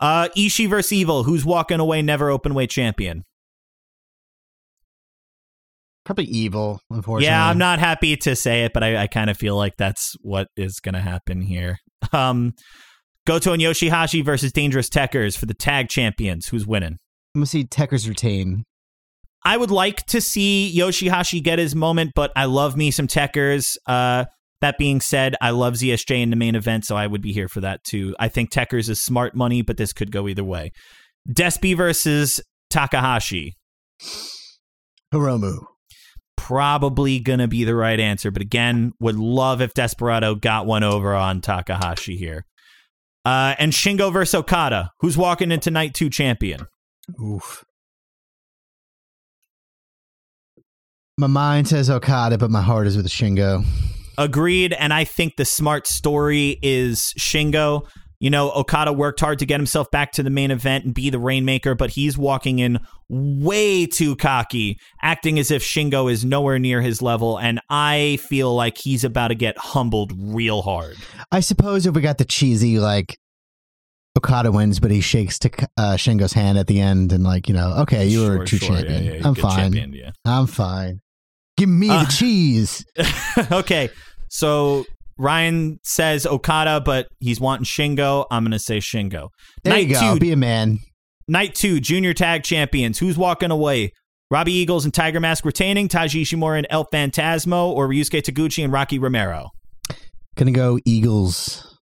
Uh, 0.00 0.28
Ishii 0.36 0.68
versus 0.68 0.92
Evil. 0.92 1.22
Who's 1.22 1.44
walking 1.44 1.78
away 1.78 2.02
never 2.02 2.30
open 2.30 2.54
weight 2.54 2.70
champion? 2.70 3.22
Probably 6.04 6.24
evil. 6.24 6.80
Unfortunately. 6.90 7.26
Yeah, 7.26 7.46
I'm 7.46 7.58
not 7.58 7.78
happy 7.78 8.16
to 8.16 8.34
say 8.34 8.64
it, 8.64 8.72
but 8.72 8.82
I, 8.82 9.02
I 9.02 9.06
kind 9.06 9.28
of 9.28 9.36
feel 9.36 9.56
like 9.56 9.76
that's 9.76 10.14
what 10.20 10.48
is 10.56 10.80
going 10.80 10.94
to 10.94 11.00
happen 11.00 11.42
here. 11.42 11.78
Um, 12.12 12.52
Goto 13.26 13.52
and 13.52 13.60
Yoshihashi 13.60 14.24
versus 14.24 14.52
Dangerous 14.52 14.88
Tekkers 14.88 15.36
for 15.36 15.46
the 15.46 15.54
tag 15.54 15.88
champions. 15.88 16.46
Who's 16.46 16.66
winning? 16.66 16.98
I'm 17.34 17.40
gonna 17.40 17.46
see 17.46 17.64
Tekkers 17.64 18.08
retain. 18.08 18.64
I 19.46 19.56
would 19.56 19.70
like 19.70 20.04
to 20.06 20.20
see 20.20 20.74
Yoshihashi 20.76 21.40
get 21.40 21.60
his 21.60 21.76
moment, 21.76 22.10
but 22.16 22.32
I 22.34 22.46
love 22.46 22.76
me 22.76 22.90
some 22.90 23.06
Tekkers. 23.06 23.76
Uh, 23.86 24.24
that 24.60 24.76
being 24.76 25.00
said, 25.00 25.36
I 25.40 25.50
love 25.50 25.74
ZSJ 25.74 26.20
in 26.20 26.30
the 26.30 26.36
main 26.36 26.56
event, 26.56 26.84
so 26.84 26.96
I 26.96 27.06
would 27.06 27.22
be 27.22 27.32
here 27.32 27.48
for 27.48 27.60
that 27.60 27.84
too. 27.84 28.16
I 28.18 28.26
think 28.26 28.50
Tekkers 28.50 28.88
is 28.88 29.00
smart 29.00 29.36
money, 29.36 29.62
but 29.62 29.76
this 29.76 29.92
could 29.92 30.10
go 30.10 30.26
either 30.26 30.42
way. 30.42 30.72
Despy 31.32 31.76
versus 31.76 32.40
Takahashi. 32.70 33.54
Hiromu. 35.14 35.58
Probably 36.36 37.20
gonna 37.20 37.46
be 37.46 37.62
the 37.62 37.76
right 37.76 38.00
answer, 38.00 38.32
but 38.32 38.42
again, 38.42 38.94
would 38.98 39.16
love 39.16 39.60
if 39.60 39.74
Desperado 39.74 40.34
got 40.34 40.66
one 40.66 40.82
over 40.82 41.14
on 41.14 41.40
Takahashi 41.40 42.16
here. 42.16 42.46
Uh, 43.24 43.54
and 43.60 43.72
Shingo 43.72 44.12
versus 44.12 44.34
Okada, 44.34 44.90
who's 44.98 45.16
walking 45.16 45.52
into 45.52 45.70
night 45.70 45.94
two 45.94 46.10
champion. 46.10 46.66
Oof. 47.22 47.64
My 51.18 51.26
mind 51.28 51.66
says 51.66 51.88
Okada, 51.88 52.36
but 52.36 52.50
my 52.50 52.60
heart 52.60 52.86
is 52.86 52.94
with 52.96 53.08
Shingo. 53.08 53.64
Agreed. 54.18 54.74
And 54.74 54.92
I 54.92 55.04
think 55.04 55.36
the 55.36 55.46
smart 55.46 55.86
story 55.86 56.58
is 56.60 57.14
Shingo. 57.18 57.86
You 58.20 58.28
know, 58.28 58.50
Okada 58.52 58.92
worked 58.92 59.20
hard 59.20 59.38
to 59.38 59.46
get 59.46 59.58
himself 59.58 59.90
back 59.90 60.12
to 60.12 60.22
the 60.22 60.28
main 60.28 60.50
event 60.50 60.84
and 60.84 60.94
be 60.94 61.08
the 61.08 61.18
Rainmaker, 61.18 61.74
but 61.74 61.88
he's 61.90 62.18
walking 62.18 62.58
in 62.58 62.80
way 63.08 63.86
too 63.86 64.14
cocky, 64.16 64.78
acting 65.02 65.38
as 65.38 65.50
if 65.50 65.62
Shingo 65.62 66.10
is 66.10 66.22
nowhere 66.22 66.58
near 66.58 66.82
his 66.82 67.00
level. 67.00 67.38
And 67.38 67.60
I 67.70 68.18
feel 68.28 68.54
like 68.54 68.76
he's 68.76 69.02
about 69.02 69.28
to 69.28 69.34
get 69.34 69.56
humbled 69.56 70.12
real 70.18 70.60
hard. 70.60 70.96
I 71.32 71.40
suppose 71.40 71.86
if 71.86 71.94
we 71.94 72.02
got 72.02 72.18
the 72.18 72.24
cheesy, 72.26 72.78
like, 72.78 73.16
Okada 74.18 74.50
wins, 74.52 74.80
but 74.80 74.90
he 74.90 75.00
shakes 75.02 75.38
to 75.40 75.50
uh, 75.78 75.94
Shingo's 75.96 76.32
hand 76.32 76.56
at 76.58 76.66
the 76.66 76.80
end 76.80 77.12
and, 77.12 77.22
like, 77.24 77.48
you 77.48 77.54
know, 77.54 77.74
okay, 77.80 78.06
you 78.06 78.20
were 78.20 78.26
Sure, 78.26 78.42
a 78.42 78.46
true 78.46 78.58
sure, 78.58 78.76
champion. 78.76 79.04
yeah, 79.04 79.12
yeah, 79.12 79.28
I'm 79.28 79.34
fine. 79.34 79.56
champion, 79.58 79.92
yeah. 79.92 80.10
I'm 80.24 80.46
fine. 80.46 81.00
Give 81.56 81.68
me 81.68 81.88
Uh, 81.88 82.04
the 82.04 82.10
cheese. 82.12 82.84
okay. 83.52 83.88
So 84.28 84.84
Ryan 85.18 85.78
says 85.84 86.26
Okada, 86.26 86.80
but 86.80 87.08
he's 87.20 87.40
wanting 87.40 87.64
Shingo. 87.64 88.26
I'm 88.30 88.44
going 88.44 88.52
to 88.52 88.58
say 88.58 88.78
Shingo. 88.78 89.28
There 89.64 89.72
Night 89.72 89.88
you 89.88 89.94
go. 89.94 90.14
two, 90.14 90.20
Be 90.20 90.32
a 90.32 90.36
man. 90.36 90.78
Night 91.28 91.54
two, 91.54 91.80
junior 91.80 92.12
tag 92.14 92.42
champions. 92.44 92.98
Who's 92.98 93.16
walking 93.16 93.50
away? 93.50 93.92
Robbie 94.30 94.52
Eagles 94.52 94.84
and 94.84 94.92
Tiger 94.92 95.20
Mask 95.20 95.44
retaining, 95.44 95.88
Taiji 95.88 96.22
Ishimori 96.22 96.58
and 96.58 96.66
El 96.68 96.84
Phantasmo, 96.92 97.70
or 97.70 97.88
Ryusuke 97.88 98.22
Taguchi 98.22 98.62
and 98.64 98.72
Rocky 98.72 98.98
Romero? 98.98 99.50
Gonna 100.36 100.50
go 100.50 100.78
Eagles. 100.84 101.78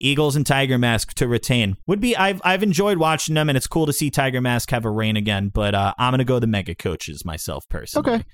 Eagles 0.00 0.34
and 0.36 0.44
Tiger 0.46 0.78
Mask 0.78 1.14
to 1.14 1.28
retain. 1.28 1.76
Would 1.86 2.00
be 2.00 2.16
I've 2.16 2.40
I've 2.44 2.62
enjoyed 2.62 2.98
watching 2.98 3.34
them 3.34 3.48
and 3.48 3.56
it's 3.56 3.66
cool 3.66 3.86
to 3.86 3.92
see 3.92 4.10
Tiger 4.10 4.40
Mask 4.40 4.70
have 4.70 4.84
a 4.84 4.90
reign 4.90 5.16
again, 5.16 5.50
but 5.54 5.74
uh, 5.74 5.94
I'm 5.98 6.12
gonna 6.12 6.24
go 6.24 6.38
the 6.38 6.46
mega 6.46 6.74
coaches 6.74 7.24
myself 7.24 7.64
personally. 7.70 8.14
Okay. 8.14 8.24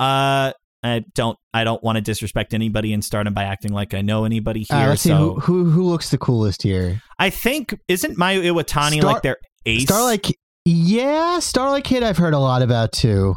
Uh 0.00 0.52
I 0.82 1.04
don't 1.14 1.38
I 1.52 1.64
don't 1.64 1.82
want 1.82 1.96
to 1.96 2.02
disrespect 2.02 2.54
anybody 2.54 2.92
and 2.92 3.04
start 3.04 3.24
them 3.24 3.34
by 3.34 3.44
acting 3.44 3.72
like 3.72 3.94
I 3.94 4.02
know 4.02 4.24
anybody 4.24 4.64
here. 4.68 4.78
Right, 4.78 4.88
let's 4.90 5.02
see 5.02 5.08
so 5.08 5.34
who, 5.34 5.64
who 5.64 5.70
who 5.70 5.82
looks 5.84 6.10
the 6.10 6.18
coolest 6.18 6.62
here. 6.62 7.02
I 7.18 7.30
think 7.30 7.78
isn't 7.88 8.16
Mayu 8.16 8.42
Iwatani 8.42 8.98
Star- 8.98 9.12
like 9.12 9.22
their 9.22 9.36
ace? 9.64 9.82
Starlight, 9.82 10.30
yeah, 10.64 11.38
Starlight 11.40 11.84
Kid. 11.84 12.02
I've 12.02 12.18
heard 12.18 12.34
a 12.34 12.38
lot 12.38 12.62
about 12.62 12.92
too. 12.92 13.34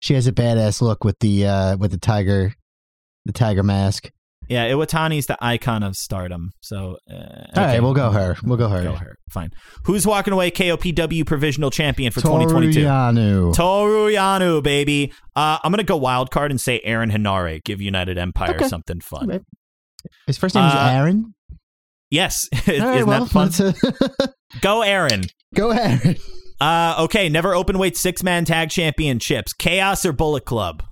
She 0.00 0.14
has 0.14 0.26
a 0.26 0.32
badass 0.32 0.80
look 0.80 1.04
with 1.04 1.18
the 1.20 1.46
uh 1.46 1.76
with 1.76 1.90
the 1.90 1.98
tiger, 1.98 2.54
the 3.24 3.32
tiger 3.32 3.62
mask. 3.62 4.10
Yeah, 4.52 4.68
Iwatani's 4.70 5.26
the 5.26 5.36
icon 5.40 5.82
of 5.82 5.96
stardom. 5.96 6.50
So, 6.60 6.96
uh, 7.10 7.14
All 7.14 7.20
okay. 7.52 7.60
right, 7.64 7.82
we'll 7.82 7.94
go 7.94 8.10
her. 8.10 8.36
We'll 8.44 8.58
go 8.58 8.68
her. 8.68 8.82
Go 8.82 8.92
her. 8.94 9.14
Fine. 9.30 9.50
Who's 9.84 10.06
walking 10.06 10.32
away 10.32 10.50
KOPW 10.50 11.24
provisional 11.26 11.70
champion 11.70 12.12
for 12.12 12.20
2022? 12.20 12.80
Toriano. 12.84 13.54
Toru 13.54 14.12
Yano, 14.12 14.62
baby. 14.62 15.12
Uh, 15.34 15.58
I'm 15.64 15.72
gonna 15.72 15.82
go 15.84 15.96
wild 15.96 16.30
card 16.30 16.50
and 16.50 16.60
say 16.60 16.80
Aaron 16.84 17.10
Henare. 17.10 17.62
Give 17.64 17.80
United 17.80 18.18
Empire 18.18 18.56
Okay. 18.56 18.68
something 18.68 19.00
fun. 19.00 19.30
Okay. 19.30 19.40
His 20.26 20.36
first 20.36 20.54
name 20.54 20.66
is 20.66 20.74
Uh, 20.74 20.90
Aaron. 20.92 21.34
Yes, 22.10 22.46
All 22.52 22.58
right, 22.66 22.96
isn't 22.96 23.06
well, 23.08 23.24
that 23.24 23.30
fun? 23.30 23.46
let's, 23.46 23.60
uh, 23.60 24.26
Go 24.60 24.82
Aaron. 24.82 25.22
go 25.54 25.70
Aaron. 25.70 26.16
Uh, 26.60 26.94
okay, 27.04 27.28
NEVER 27.30 27.52
Openweight 27.54 27.96
six 27.96 28.22
man 28.22 28.44
tag 28.44 28.68
championships. 28.68 29.52
Chaos 29.54 30.04
or 30.04 30.12
Bullet 30.12 30.44
Club? 30.44 30.82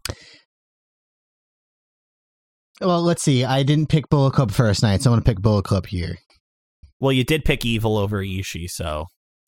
Well, 2.81 3.03
let's 3.03 3.23
see. 3.23 3.45
I 3.45 3.63
didn't 3.63 3.89
pick 3.89 4.09
Bullet 4.09 4.33
Club 4.33 4.51
first 4.53 4.83
night, 4.83 5.03
so 5.03 5.11
I'm 5.11 5.13
gonna 5.17 5.25
pick 5.25 5.41
Bullet 5.43 5.65
Club 5.65 5.87
here. 5.87 6.17
Well, 7.01 7.13
you 7.13 7.25
did 7.25 7.45
pick 7.45 7.65
Evil 7.65 7.97
over 7.99 8.23
Ishii, 8.23 8.69
so. 8.69 9.07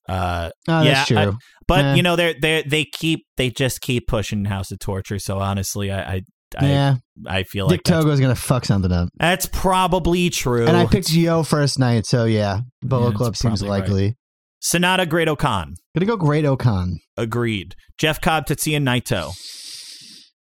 Uh, 0.08 0.50
Oh, 0.68 0.82
Yeah, 0.82 0.94
that's 0.94 1.08
true. 1.08 1.18
I- 1.18 1.32
but 1.68 1.84
Eh. 1.84 1.94
you 1.94 2.02
know 2.02 2.16
they 2.16 2.34
they 2.40 2.62
they 2.66 2.84
keep 2.84 3.24
they 3.36 3.50
just 3.50 3.80
keep 3.80 4.06
pushing 4.08 4.44
House 4.46 4.70
of 4.72 4.78
Torture. 4.80 5.18
So 5.18 5.38
honestly, 5.38 5.90
I 5.90 6.14
I 6.14 6.20
I, 6.58 6.66
yeah, 6.66 6.94
I 7.26 7.44
feel 7.44 7.66
like 7.66 7.78
Dick 7.82 7.84
Togo's 7.84 8.20
gonna 8.20 8.34
fuck 8.34 8.64
something 8.66 8.92
up. 8.92 9.08
that's 9.18 9.46
probably 9.46 10.28
true. 10.28 10.66
And 10.66 10.76
I 10.76 10.84
picked 10.86 11.10
Yo 11.12 11.42
first 11.44 11.78
night, 11.78 12.04
so 12.04 12.24
yeah, 12.24 12.60
Bullet 12.82 13.12
Yeah, 13.12 13.16
Club 13.16 13.36
seems 13.36 13.60
probably 13.62 13.80
right. 13.80 13.88
likely. 13.88 14.16
Sanada 14.62 15.08
Great 15.08 15.28
Okan. 15.28 15.74
Gonna 15.94 16.06
go 16.06 16.16
Great-O-Khan. 16.16 16.98
Agreed. 17.16 17.74
Jeff 17.98 18.20
Cobb, 18.20 18.46
Tetsuya 18.46 18.80
Naito. 18.82 19.32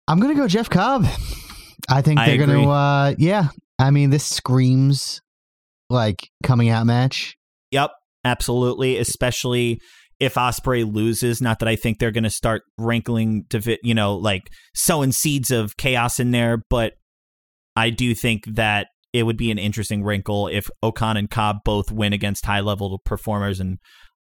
I'm 0.07 0.19
gonna 0.19 0.35
go 0.35 0.47
Jeff 0.47 0.69
Cobb. 0.69 1.05
I 1.89 2.01
think 2.01 2.19
they're 2.19 2.41
agree. 2.41 2.55
gonna. 2.55 2.69
uh 2.69 3.15
Yeah, 3.17 3.49
I 3.79 3.91
mean, 3.91 4.09
this 4.09 4.25
screams 4.25 5.21
like 5.89 6.29
coming 6.43 6.69
out 6.69 6.85
match. 6.85 7.35
Yep, 7.71 7.91
absolutely. 8.23 8.97
Especially 8.97 9.79
if 10.19 10.35
Ospreay 10.35 10.91
loses. 10.91 11.41
Not 11.41 11.59
that 11.59 11.67
I 11.67 11.75
think 11.75 11.99
they're 11.99 12.11
going 12.11 12.23
to 12.23 12.29
start 12.29 12.61
wrinkling, 12.77 13.45
divi- 13.49 13.79
you 13.83 13.93
know, 13.93 14.15
like 14.15 14.43
sowing 14.75 15.11
seeds 15.11 15.51
of 15.51 15.77
chaos 15.77 16.19
in 16.19 16.31
there, 16.31 16.63
but 16.69 16.93
I 17.75 17.89
do 17.89 18.13
think 18.13 18.43
that 18.45 18.87
it 19.13 19.23
would 19.23 19.37
be 19.37 19.51
an 19.51 19.57
interesting 19.57 20.03
wrinkle 20.03 20.47
if 20.47 20.69
O-Khan 20.83 21.17
and 21.17 21.29
Cobb 21.29 21.57
both 21.65 21.91
win 21.91 22.13
against 22.13 22.45
high 22.45 22.61
level 22.61 22.99
performers 23.03 23.59
and 23.59 23.77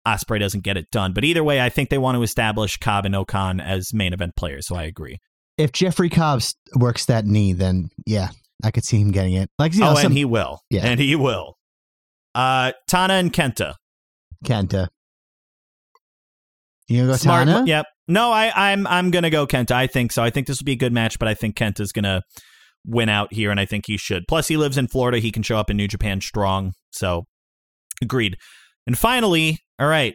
Ospreay 0.06 0.40
doesn't 0.40 0.64
get 0.64 0.76
it 0.76 0.90
done. 0.90 1.12
But 1.12 1.24
either 1.24 1.44
way, 1.44 1.60
I 1.60 1.68
think 1.68 1.90
they 1.90 1.98
want 1.98 2.16
to 2.16 2.22
establish 2.22 2.78
Cobb 2.78 3.04
and 3.04 3.14
O-Khan 3.14 3.60
as 3.60 3.92
main 3.92 4.12
event 4.12 4.32
players. 4.36 4.66
So 4.66 4.76
I 4.76 4.84
agree. 4.84 5.18
If 5.60 5.72
Jeffrey 5.72 6.08
Cobb 6.08 6.42
works 6.74 7.06
that 7.06 7.26
knee, 7.26 7.52
then 7.52 7.90
yeah, 8.06 8.28
I 8.64 8.70
could 8.70 8.84
see 8.84 9.00
him 9.00 9.10
getting 9.10 9.34
it. 9.34 9.50
Like 9.58 9.74
you 9.74 9.80
know, 9.80 9.92
oh, 9.92 9.94
some 9.94 10.06
and 10.06 10.18
he 10.18 10.24
will. 10.24 10.60
Yeah. 10.70 10.86
And 10.86 10.98
he 10.98 11.16
will. 11.16 11.56
Uh, 12.34 12.72
Tana 12.88 13.14
and 13.14 13.32
Kenta. 13.32 13.74
Kenta. 14.44 14.88
You 16.88 16.98
gonna 16.98 17.12
go 17.12 17.16
Smart. 17.16 17.46
Tana? 17.46 17.66
Yep. 17.66 17.86
No, 18.08 18.32
I, 18.32 18.72
I'm 18.72 18.86
I'm 18.86 19.10
gonna 19.10 19.30
go 19.30 19.46
Kenta. 19.46 19.72
I 19.72 19.86
think 19.86 20.12
so. 20.12 20.22
I 20.22 20.30
think 20.30 20.46
this 20.46 20.60
will 20.60 20.64
be 20.64 20.72
a 20.72 20.76
good 20.76 20.92
match, 20.92 21.18
but 21.18 21.28
I 21.28 21.34
think 21.34 21.56
Kenta's 21.56 21.92
gonna 21.92 22.22
win 22.84 23.08
out 23.08 23.32
here, 23.32 23.50
and 23.50 23.60
I 23.60 23.66
think 23.66 23.84
he 23.86 23.96
should. 23.96 24.24
Plus, 24.28 24.48
he 24.48 24.56
lives 24.56 24.78
in 24.78 24.88
Florida. 24.88 25.18
He 25.18 25.30
can 25.30 25.42
show 25.42 25.56
up 25.56 25.70
in 25.70 25.76
New 25.76 25.88
Japan 25.88 26.20
strong. 26.20 26.72
So, 26.90 27.26
agreed. 28.02 28.36
And 28.86 28.98
finally, 28.98 29.58
all 29.78 29.88
right. 29.88 30.14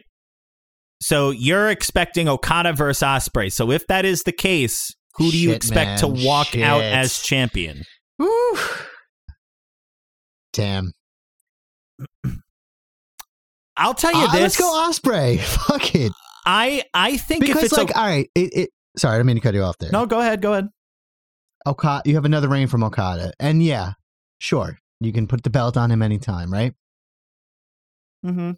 So 1.00 1.30
you're 1.30 1.68
expecting 1.70 2.28
Okada 2.28 2.72
versus 2.72 3.02
Ospreay. 3.02 3.52
So 3.52 3.70
if 3.70 3.86
that 3.86 4.04
is 4.04 4.22
the 4.22 4.32
case, 4.32 4.94
who 5.18 5.30
do 5.30 5.38
you 5.38 5.48
Shit, 5.50 5.56
expect 5.56 5.88
man. 5.88 5.98
to 5.98 6.24
walk 6.26 6.56
out 6.56 6.82
as 6.82 7.18
champion? 7.22 7.84
Woo. 8.18 8.58
Damn. 10.52 10.92
I'll 13.76 13.94
tell 13.94 14.12
you 14.12 14.24
Uh, 14.26 14.32
this. 14.32 14.40
let's 14.40 14.56
go 14.58 14.64
Ospreay. 14.88 15.38
Fuck 15.68 15.94
it. 15.94 16.12
I 16.46 16.82
I 16.94 17.16
think 17.16 17.40
Because 17.42 17.58
if 17.58 17.64
it's 17.64 17.76
like, 17.76 17.90
a, 17.90 17.98
all 17.98 18.06
right, 18.06 18.30
it, 18.34 18.52
it. 18.54 18.70
Sorry, 18.96 19.14
I 19.14 19.18
didn't 19.18 19.26
mean 19.26 19.36
to 19.36 19.42
cut 19.42 19.54
you 19.54 19.62
off 19.62 19.76
there. 19.78 19.90
no, 19.92 20.06
go 20.06 20.20
ahead, 20.20 20.40
go 20.40 20.52
ahead. 20.52 20.68
Okada, 21.66 22.02
you 22.08 22.14
have 22.14 22.24
another 22.24 22.48
reign 22.48 22.68
from 22.68 22.84
Okada, 22.84 23.32
and 23.40 23.62
yeah, 23.62 23.92
sure, 24.38 24.78
you 25.00 25.12
can 25.12 25.26
put 25.26 25.42
the 25.42 25.50
belt 25.50 25.76
on 25.76 25.90
him 25.90 26.00
anytime, 26.00 26.50
right? 26.52 26.72
Mm-hmm. 28.24 28.52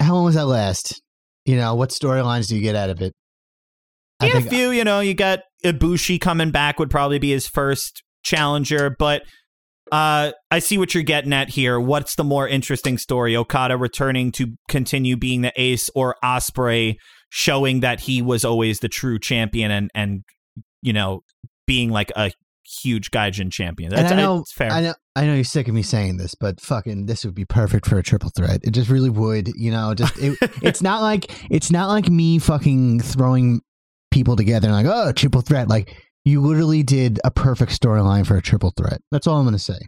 How 0.00 0.14
long 0.14 0.26
does 0.26 0.36
that 0.36 0.46
last? 0.46 1.02
You 1.44 1.56
know, 1.56 1.74
what 1.74 1.90
storylines 1.90 2.48
do 2.48 2.54
you 2.56 2.62
get 2.62 2.76
out 2.76 2.88
of 2.90 3.02
it? 3.02 3.12
Yeah, 4.28 4.38
a 4.38 4.40
few. 4.40 4.70
You 4.70 4.84
know, 4.84 5.00
you 5.00 5.14
got 5.14 5.40
Ibushi 5.64 6.20
coming 6.20 6.50
back 6.50 6.78
would 6.78 6.90
probably 6.90 7.18
be 7.18 7.30
his 7.30 7.46
first 7.46 8.02
challenger, 8.22 8.94
but 8.98 9.22
uh, 9.92 10.32
I 10.50 10.58
see 10.60 10.78
what 10.78 10.94
you're 10.94 11.02
getting 11.02 11.32
at 11.32 11.50
here. 11.50 11.80
What's 11.80 12.14
the 12.14 12.24
more 12.24 12.46
interesting 12.46 12.98
story? 12.98 13.36
Okada 13.36 13.76
returning 13.76 14.30
to 14.32 14.56
continue 14.68 15.16
being 15.16 15.42
the 15.42 15.52
ace, 15.56 15.90
or 15.94 16.16
Ospreay 16.24 16.96
showing 17.30 17.80
that 17.80 18.00
he 18.00 18.22
was 18.22 18.44
always 18.44 18.80
the 18.80 18.88
true 18.88 19.18
champion 19.18 19.70
and 19.70 19.90
and 19.94 20.22
you 20.82 20.92
know 20.92 21.22
being 21.66 21.90
like 21.90 22.10
a 22.16 22.32
huge 22.82 23.10
gaijin 23.10 23.50
champion. 23.50 23.92
and 23.92 24.02
That's 24.02 24.12
I 24.12 24.16
know, 24.16 24.44
fair. 24.52 24.70
I 24.70 24.80
know, 24.80 24.94
I 25.16 25.26
know 25.26 25.34
you're 25.34 25.44
sick 25.44 25.68
of 25.68 25.74
me 25.74 25.82
saying 25.82 26.16
this, 26.16 26.34
but 26.34 26.60
fucking, 26.60 27.06
this 27.06 27.24
would 27.24 27.34
be 27.34 27.44
perfect 27.44 27.86
for 27.86 27.98
a 27.98 28.02
triple 28.02 28.30
threat. 28.36 28.60
It 28.62 28.70
just 28.70 28.90
really 28.90 29.10
would. 29.10 29.48
You 29.56 29.70
know, 29.70 29.94
just 29.94 30.16
it, 30.18 30.38
it's 30.62 30.82
not 30.82 31.02
like 31.02 31.30
it's 31.50 31.70
not 31.70 31.88
like 31.88 32.08
me 32.08 32.38
fucking 32.38 33.00
throwing 33.00 33.60
people 34.10 34.36
together 34.36 34.68
and 34.68 34.76
like, 34.76 34.86
oh, 34.86 35.12
triple 35.12 35.40
threat. 35.40 35.68
Like 35.68 35.96
you 36.24 36.40
literally 36.40 36.82
did 36.82 37.18
a 37.24 37.30
perfect 37.30 37.72
storyline 37.72 38.26
for 38.26 38.36
a 38.36 38.42
triple 38.42 38.72
threat. 38.76 39.00
That's 39.10 39.26
all 39.26 39.38
I'm 39.38 39.44
gonna 39.44 39.58
say. 39.58 39.78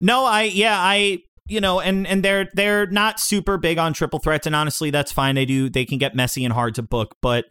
No, 0.00 0.24
I 0.24 0.42
yeah, 0.42 0.76
I 0.78 1.20
you 1.48 1.60
know, 1.60 1.80
and 1.80 2.06
and 2.06 2.24
they're 2.24 2.48
they're 2.54 2.86
not 2.86 3.20
super 3.20 3.56
big 3.58 3.78
on 3.78 3.92
triple 3.92 4.18
threats, 4.18 4.46
and 4.46 4.56
honestly, 4.56 4.90
that's 4.90 5.12
fine. 5.12 5.34
They 5.34 5.44
do 5.44 5.70
they 5.70 5.84
can 5.84 5.98
get 5.98 6.14
messy 6.14 6.44
and 6.44 6.52
hard 6.52 6.74
to 6.76 6.82
book, 6.82 7.14
but 7.22 7.44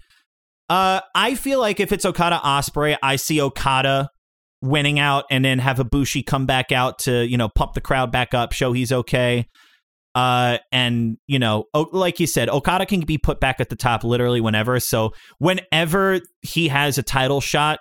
uh, 0.69 1.01
I 1.13 1.35
feel 1.35 1.59
like 1.59 1.79
if 1.79 1.91
it's 1.91 2.05
Okada 2.05 2.41
Ospreay, 2.43 2.97
I 3.01 3.15
see 3.17 3.39
Okada 3.39 4.09
winning 4.61 4.99
out, 4.99 5.25
and 5.29 5.45
then 5.45 5.59
have 5.59 5.77
Ibushi 5.77 6.25
come 6.25 6.45
back 6.45 6.71
out 6.71 6.99
to 6.99 7.25
you 7.25 7.37
know 7.37 7.49
pump 7.49 7.73
the 7.73 7.81
crowd 7.81 8.11
back 8.11 8.33
up, 8.33 8.51
show 8.51 8.73
he's 8.73 8.91
okay. 8.91 9.47
Uh, 10.15 10.57
and 10.71 11.17
you 11.27 11.37
know, 11.37 11.65
like 11.91 12.19
you 12.19 12.25
said, 12.25 12.49
Okada 12.49 12.85
can 12.85 13.01
be 13.01 13.17
put 13.17 13.41
back 13.41 13.59
at 13.59 13.69
the 13.69 13.75
top 13.75 14.03
literally 14.03 14.39
whenever. 14.39 14.79
So 14.79 15.11
whenever 15.39 16.21
he 16.41 16.69
has 16.69 16.97
a 16.97 17.03
title 17.03 17.41
shot, 17.41 17.79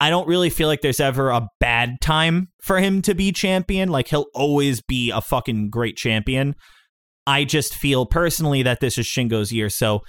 I 0.00 0.10
don't 0.10 0.26
really 0.26 0.50
feel 0.50 0.66
like 0.66 0.80
there's 0.80 1.00
ever 1.00 1.30
a 1.30 1.46
bad 1.60 2.00
time 2.00 2.48
for 2.62 2.78
him 2.78 3.02
to 3.02 3.14
be 3.14 3.32
champion. 3.32 3.90
Like 3.90 4.08
he'll 4.08 4.26
always 4.34 4.80
be 4.80 5.10
a 5.10 5.20
fucking 5.20 5.70
great 5.70 5.96
champion. 5.96 6.56
I 7.26 7.44
just 7.44 7.74
feel 7.74 8.06
personally 8.06 8.62
that 8.62 8.80
this 8.80 8.98
is 8.98 9.06
Shingo's 9.06 9.52
year. 9.52 9.68
So, 9.68 10.00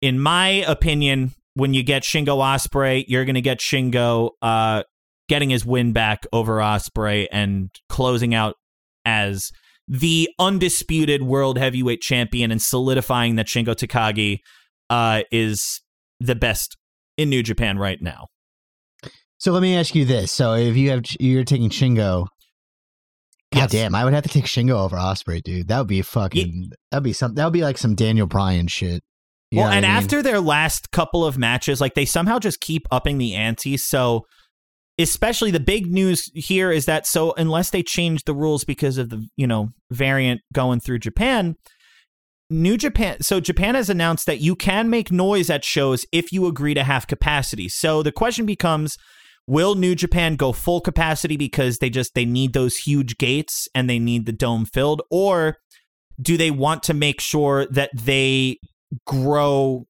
in 0.00 0.18
my 0.18 0.48
opinion, 0.48 1.32
when 1.54 1.74
you 1.74 1.82
get 1.82 2.02
Shingo 2.02 2.38
Ospreay, 2.38 3.04
you're 3.08 3.24
going 3.24 3.34
to 3.34 3.40
get 3.40 3.60
Shingo 3.60 4.30
uh, 4.42 4.82
getting 5.28 5.50
his 5.50 5.64
win 5.64 5.92
back 5.92 6.26
over 6.32 6.56
Ospreay 6.56 7.26
and 7.30 7.70
closing 7.88 8.34
out 8.34 8.54
as 9.04 9.50
the 9.86 10.28
undisputed 10.38 11.22
world 11.22 11.58
heavyweight 11.58 12.00
champion 12.00 12.50
and 12.50 12.60
solidifying 12.62 13.36
that 13.36 13.46
Shingo 13.46 13.74
Takagi 13.74 14.38
uh, 14.90 15.22
is 15.30 15.82
the 16.20 16.34
best 16.34 16.76
in 17.16 17.28
New 17.28 17.42
Japan 17.42 17.78
right 17.78 18.00
now. 18.00 18.26
So 19.38 19.52
let 19.52 19.62
me 19.62 19.76
ask 19.76 19.94
you 19.94 20.04
this: 20.04 20.32
So 20.32 20.54
if 20.54 20.76
you 20.76 20.90
have 20.90 21.02
you're 21.20 21.44
taking 21.44 21.68
Shingo, 21.70 22.26
God 23.52 23.60
Yes. 23.60 23.70
damn, 23.72 23.94
I 23.94 24.04
would 24.04 24.14
have 24.14 24.22
to 24.24 24.28
take 24.28 24.46
Shingo 24.46 24.70
over 24.70 24.96
Ospreay, 24.96 25.42
dude. 25.42 25.68
That 25.68 25.78
would 25.78 25.86
be 25.86 26.02
fucking. 26.02 26.70
That'd 26.90 27.04
be 27.04 27.12
some. 27.12 27.34
That 27.34 27.44
would 27.44 27.52
be 27.52 27.62
like 27.62 27.78
some 27.78 27.94
Daniel 27.94 28.26
Bryan 28.26 28.66
shit. 28.66 29.02
You 29.50 29.60
well, 29.60 29.68
and 29.68 29.84
I 29.84 29.88
mean? 29.88 29.96
after 29.96 30.22
their 30.22 30.40
last 30.40 30.90
couple 30.90 31.24
of 31.24 31.38
matches, 31.38 31.80
like 31.80 31.94
they 31.94 32.06
somehow 32.06 32.38
just 32.38 32.60
keep 32.60 32.86
upping 32.90 33.18
the 33.18 33.34
ante. 33.34 33.76
So, 33.76 34.22
especially 34.98 35.50
the 35.50 35.60
big 35.60 35.90
news 35.90 36.30
here 36.34 36.70
is 36.70 36.86
that 36.86 37.06
so 37.06 37.32
unless 37.36 37.70
they 37.70 37.82
change 37.82 38.24
the 38.24 38.34
rules 38.34 38.64
because 38.64 38.98
of 38.98 39.10
the 39.10 39.26
you 39.36 39.46
know 39.46 39.70
variant 39.90 40.40
going 40.52 40.80
through 40.80 40.98
Japan, 40.98 41.56
New 42.50 42.76
Japan. 42.76 43.20
So 43.20 43.40
Japan 43.40 43.74
has 43.74 43.90
announced 43.90 44.26
that 44.26 44.40
you 44.40 44.54
can 44.54 44.90
make 44.90 45.10
noise 45.10 45.50
at 45.50 45.64
shows 45.64 46.06
if 46.12 46.32
you 46.32 46.46
agree 46.46 46.74
to 46.74 46.84
half 46.84 47.06
capacity. 47.06 47.68
So 47.68 48.02
the 48.02 48.12
question 48.12 48.46
becomes. 48.46 48.96
Will 49.46 49.74
New 49.74 49.94
Japan 49.94 50.36
go 50.36 50.52
full 50.52 50.80
capacity 50.80 51.36
because 51.36 51.76
they 51.76 51.90
just 51.90 52.14
they 52.14 52.24
need 52.24 52.54
those 52.54 52.78
huge 52.78 53.18
gates 53.18 53.68
and 53.74 53.90
they 53.90 53.98
need 53.98 54.24
the 54.24 54.32
dome 54.32 54.64
filled 54.64 55.02
or 55.10 55.58
do 56.20 56.38
they 56.38 56.50
want 56.50 56.82
to 56.84 56.94
make 56.94 57.20
sure 57.20 57.66
that 57.66 57.90
they 57.94 58.58
grow 59.06 59.86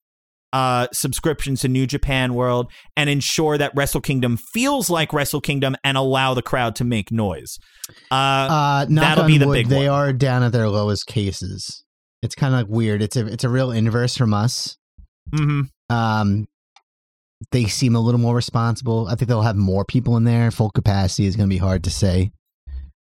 uh, 0.55 0.87
subscriptions 0.93 1.59
to 1.59 1.67
New 1.67 1.85
Japan 1.85 2.33
World 2.33 2.71
and 2.95 3.09
ensure 3.09 3.57
that 3.57 3.73
Wrestle 3.75 3.99
Kingdom 3.99 4.37
feels 4.37 4.89
like 4.89 5.11
Wrestle 5.11 5.41
Kingdom 5.41 5.75
and 5.83 5.97
allow 5.97 6.33
the 6.33 6.41
crowd 6.41 6.77
to 6.77 6.85
make 6.85 7.11
noise. 7.11 7.57
Uh, 8.09 8.15
uh, 8.15 8.85
that'll 8.89 9.25
be 9.25 9.37
the 9.37 9.47
wood, 9.47 9.53
big 9.55 9.67
They 9.67 9.89
one. 9.89 9.99
are 9.99 10.13
down 10.13 10.43
at 10.43 10.53
their 10.53 10.69
lowest 10.69 11.07
cases. 11.07 11.83
It's 12.21 12.35
kind 12.35 12.53
of 12.53 12.61
like 12.61 12.69
weird. 12.69 13.01
It's 13.01 13.17
a 13.17 13.25
it's 13.27 13.43
a 13.43 13.49
real 13.49 13.71
inverse 13.71 14.15
from 14.15 14.33
us. 14.33 14.77
mhm. 15.33 15.63
Um, 15.89 16.45
they 17.51 17.65
seem 17.65 17.95
a 17.95 17.99
little 17.99 18.19
more 18.21 18.33
responsible. 18.33 19.07
I 19.07 19.15
think 19.15 19.27
they'll 19.27 19.41
have 19.41 19.57
more 19.57 19.83
people 19.83 20.15
in 20.15 20.23
there. 20.23 20.49
Full 20.51 20.71
capacity 20.71 21.25
is 21.25 21.35
going 21.35 21.49
to 21.49 21.53
be 21.53 21.59
hard 21.59 21.83
to 21.83 21.89
say. 21.91 22.31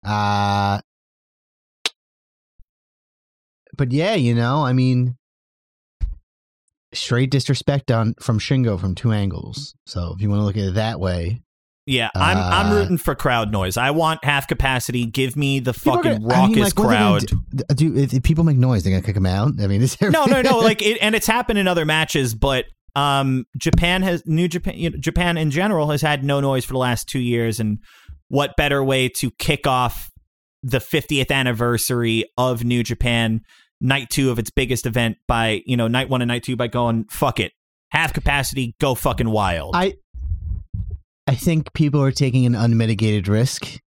Uh, 0.06 0.80
but 3.78 3.92
yeah, 3.92 4.14
you 4.14 4.36
know, 4.36 4.64
I 4.64 4.74
mean, 4.74 5.16
straight 6.94 7.32
disrespect 7.32 7.92
on 7.92 8.14
from 8.20 8.40
Shingo 8.40 8.80
from 8.80 8.96
two 8.96 9.12
angles. 9.12 9.74
So 9.86 10.14
if 10.16 10.22
you 10.22 10.30
want 10.30 10.42
to 10.42 10.46
look 10.46 10.58
at 10.58 10.64
it 10.64 10.74
that 10.76 11.00
way, 11.00 11.42
Yeah, 11.88 12.10
I'm 12.16 12.38
I'm 12.38 12.72
Uh, 12.72 12.76
rooting 12.76 12.98
for 13.00 13.16
crowd 13.16 13.52
noise. 13.52 13.76
I 13.76 13.90
want 13.92 14.24
half 14.24 14.48
capacity. 14.48 15.06
Give 15.08 15.36
me 15.36 15.60
the 15.60 15.74
fucking 15.74 16.02
gonna- 16.02 16.16
I 16.16 16.20
mean, 16.20 16.28
raucous 16.28 16.58
like, 16.76 16.80
what 16.80 16.86
are 16.86 16.90
they 16.90 17.26
gonna 17.26 17.38
crowd. 17.68 17.76
Do, 17.76 18.06
do 18.06 18.22
people 18.22 18.44
make 18.44 18.58
noise, 18.58 18.84
they're 18.84 18.92
gonna 18.94 19.02
kick 19.04 19.16
them 19.16 19.26
out. 19.26 19.54
I 19.60 19.66
mean, 19.68 19.86
no, 20.02 20.26
no, 20.26 20.42
no. 20.44 20.60
Like, 20.60 20.82
it, 20.84 21.00
and 21.02 21.16
it's 21.16 21.26
happened 21.28 21.58
in 21.58 21.68
other 21.68 21.84
matches, 21.86 22.36
but 22.36 22.66
um, 22.96 23.46
Japan 23.58 24.04
has 24.04 24.22
New 24.28 24.48
Japan. 24.48 24.76
You 24.78 24.92
know, 24.92 24.98
Japan 25.00 25.38
in 25.38 25.50
general 25.50 25.90
has 25.90 26.02
had 26.04 26.24
no 26.24 26.40
noise 26.40 26.66
for 26.66 26.74
the 26.74 26.80
last 26.80 27.08
two 27.10 27.20
years, 27.20 27.60
and 27.60 27.80
what 28.28 28.56
better 28.58 28.84
way 28.84 29.10
to 29.18 29.32
kick 29.40 29.66
off 29.66 30.10
the 30.64 30.80
50th 30.80 31.32
anniversary 31.32 32.26
of 32.38 32.64
New 32.64 32.84
Japan, 32.84 33.42
night 33.82 34.10
two 34.10 34.30
of 34.32 34.40
its 34.40 34.50
biggest 34.52 34.86
event 34.86 35.18
by 35.28 35.62
you 35.66 35.76
know 35.76 35.88
night 35.90 36.08
one 36.08 36.22
and 36.22 36.30
night 36.30 36.44
two 36.44 36.56
by 36.56 36.68
going 36.68 37.06
fuck 37.10 37.40
it, 37.40 37.52
half 37.90 38.14
capacity, 38.14 38.76
go 38.80 38.96
fucking 38.96 39.30
wild. 39.30 39.76
I 39.76 39.96
I 41.28 41.36
think 41.36 41.74
people 41.74 42.02
are 42.02 42.12
taking 42.12 42.46
an 42.46 42.56
unmitigated 42.56 43.28
risk. 43.28 43.80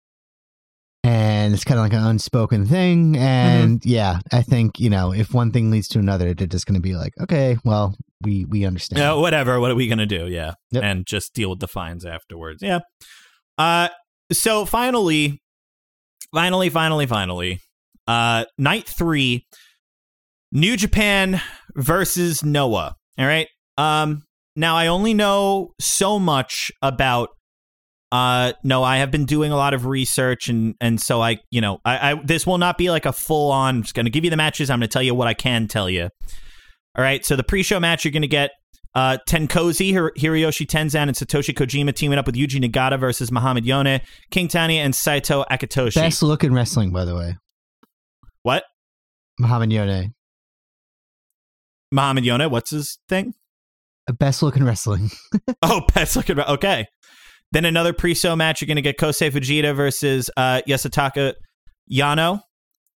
And 1.06 1.52
it's 1.52 1.64
kind 1.64 1.78
of 1.78 1.84
like 1.84 1.92
an 1.92 2.02
unspoken 2.02 2.64
thing. 2.64 3.14
And 3.18 3.80
Mm-hmm. 3.80 3.88
yeah, 3.90 4.20
I 4.32 4.40
think, 4.40 4.80
you 4.80 4.88
know, 4.88 5.12
if 5.12 5.34
one 5.34 5.50
thing 5.52 5.70
leads 5.70 5.86
to 5.88 5.98
another, 5.98 6.32
they're 6.32 6.46
just 6.46 6.64
going 6.64 6.76
to 6.76 6.80
be 6.80 6.94
like, 6.94 7.12
okay, 7.20 7.58
well, 7.62 7.94
we 8.22 8.46
we 8.46 8.64
understand. 8.64 9.00
Yeah, 9.00 9.12
whatever. 9.12 9.60
What 9.60 9.70
are 9.70 9.74
we 9.74 9.86
gonna 9.86 10.06
do? 10.06 10.26
Yeah, 10.28 10.54
Yep. 10.70 10.82
and 10.82 11.06
just 11.06 11.34
deal 11.34 11.50
with 11.50 11.58
the 11.60 11.68
fines 11.68 12.06
afterwards. 12.06 12.62
Yeah. 12.62 12.78
Uh, 13.58 13.88
so 14.32 14.64
finally, 14.64 15.42
finally, 16.32 16.70
finally, 16.70 17.04
finally, 17.04 17.60
uh, 18.06 18.46
night 18.56 18.86
three, 18.88 19.46
New 20.54 20.76
Japan 20.76 21.42
versus 21.74 22.44
Noah. 22.44 22.94
All 23.18 23.26
right. 23.26 23.48
Um, 23.76 24.22
now 24.56 24.76
I 24.76 24.86
only 24.86 25.12
know 25.12 25.74
so 25.80 26.18
much 26.18 26.70
about. 26.80 27.30
Uh, 28.12 28.52
no, 28.62 28.84
I 28.84 28.98
have 28.98 29.10
been 29.10 29.24
doing 29.24 29.50
a 29.50 29.56
lot 29.56 29.74
of 29.74 29.86
research, 29.86 30.48
and 30.48 30.76
and 30.80 31.00
so 31.00 31.20
I, 31.20 31.38
you 31.50 31.60
know, 31.60 31.78
I, 31.84 32.12
I 32.12 32.22
this 32.24 32.46
will 32.46 32.58
not 32.58 32.78
be 32.78 32.88
like 32.88 33.06
a 33.06 33.12
full 33.12 33.50
on. 33.50 33.82
Just 33.82 33.94
going 33.94 34.06
to 34.06 34.10
give 34.10 34.22
you 34.22 34.30
the 34.30 34.36
matches. 34.36 34.70
I'm 34.70 34.78
going 34.78 34.88
to 34.88 34.92
tell 34.92 35.02
you 35.02 35.16
what 35.16 35.26
I 35.26 35.34
can 35.34 35.66
tell 35.66 35.90
you. 35.90 36.08
All 36.96 37.02
right. 37.02 37.24
So 37.24 37.34
the 37.34 37.42
pre-show 37.42 37.80
match, 37.80 38.04
you're 38.04 38.12
going 38.12 38.22
to 38.22 38.28
get 38.28 38.52
uh, 38.94 39.18
TenCozy, 39.28 39.92
Hir- 39.92 40.12
Hiroyoshi 40.16 40.66
Tenzan, 40.66 41.08
and 41.08 41.14
Satoshi 41.14 41.52
Kojima 41.52 41.92
teaming 41.92 42.16
up 42.16 42.26
with 42.26 42.36
Yuji 42.36 42.62
Nagata 42.64 43.00
versus 43.00 43.32
Muhammad 43.32 43.66
Yone, 43.66 44.00
King 44.30 44.46
Tanya, 44.46 44.82
and 44.82 44.94
Saito 44.94 45.44
Akitoshi. 45.50 45.96
Best 45.96 46.22
looking 46.22 46.52
wrestling, 46.52 46.92
by 46.92 47.04
the 47.04 47.16
way. 47.16 47.36
What? 48.42 48.62
Muhammad 49.40 49.72
Yone. 49.72 50.14
Muhammad 51.94 52.24
Yone, 52.24 52.50
what's 52.50 52.70
his 52.70 52.98
thing? 53.08 53.34
Best 54.18 54.42
look 54.42 54.56
in 54.56 54.64
wrestling. 54.64 55.10
Oh, 55.62 55.80
best 55.94 56.14
looking. 56.14 56.38
Okay. 56.38 56.86
Then 57.52 57.64
another 57.64 57.94
pre-show 57.94 58.36
match. 58.36 58.60
You're 58.60 58.66
going 58.66 58.76
to 58.76 58.82
get 58.82 58.98
Kosei 58.98 59.30
Fujita 59.30 59.74
versus 59.74 60.28
uh, 60.36 60.60
Yasutaka 60.68 61.32
Yano. 61.90 62.40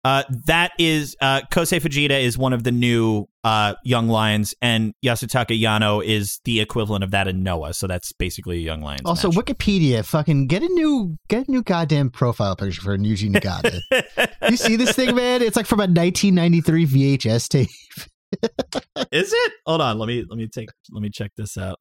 Uh, 0.05 0.25
that 0.47 0.73
is 0.79 1.15
uh, 1.21 1.43
Kosei 1.53 1.81
Fujita 1.81 2.21
is 2.21 2.37
one 2.37 2.53
of 2.53 2.65
the 2.65 2.73
new 2.73 3.27
uh, 3.45 3.75
young 3.85 4.09
lions, 4.09 4.55
and 4.61 4.95
Yasutaka 5.05 5.61
Yano 5.61 6.05
is 6.05 6.41
the 6.45 6.61
equivalent 6.61 7.05
of 7.05 7.13
that 7.13 7.29
in 7.29 7.43
Noah. 7.45 7.75
So 7.75 7.87
that's 7.87 8.13
basically 8.13 8.57
a 8.57 8.61
young 8.61 8.81
lions. 8.81 9.03
Also, 9.05 9.31
match. 9.31 9.45
Wikipedia, 9.45 10.05
fucking 10.05 10.49
get 10.49 10.63
a 10.63 10.69
new 10.69 11.17
get 11.29 11.47
a 11.47 11.51
new 11.51 11.63
goddamn 11.63 12.11
profile 12.11 12.57
picture 12.57 12.83
for 12.83 12.97
Yuji 12.97 13.33
Nagata. 13.33 13.81
you 14.51 14.57
see 14.57 14.77
this 14.77 14.93
thing, 14.93 15.15
man? 15.15 15.43
It's 15.43 15.57
like 15.57 15.67
from 15.67 15.81
a 15.81 15.87
1993 15.87 16.87
VHS 17.19 17.49
tape. 17.49 17.69
Is 19.13 19.33
it? 19.33 19.53
Hold 19.67 19.81
on. 19.81 19.99
Let 19.99 20.07
me 20.09 20.25
let 20.29 20.37
me 20.37 20.49
take 20.49 20.69
let 20.91 21.03
me 21.03 21.11
check 21.11 21.33
this 21.37 21.57
out. 21.57 21.79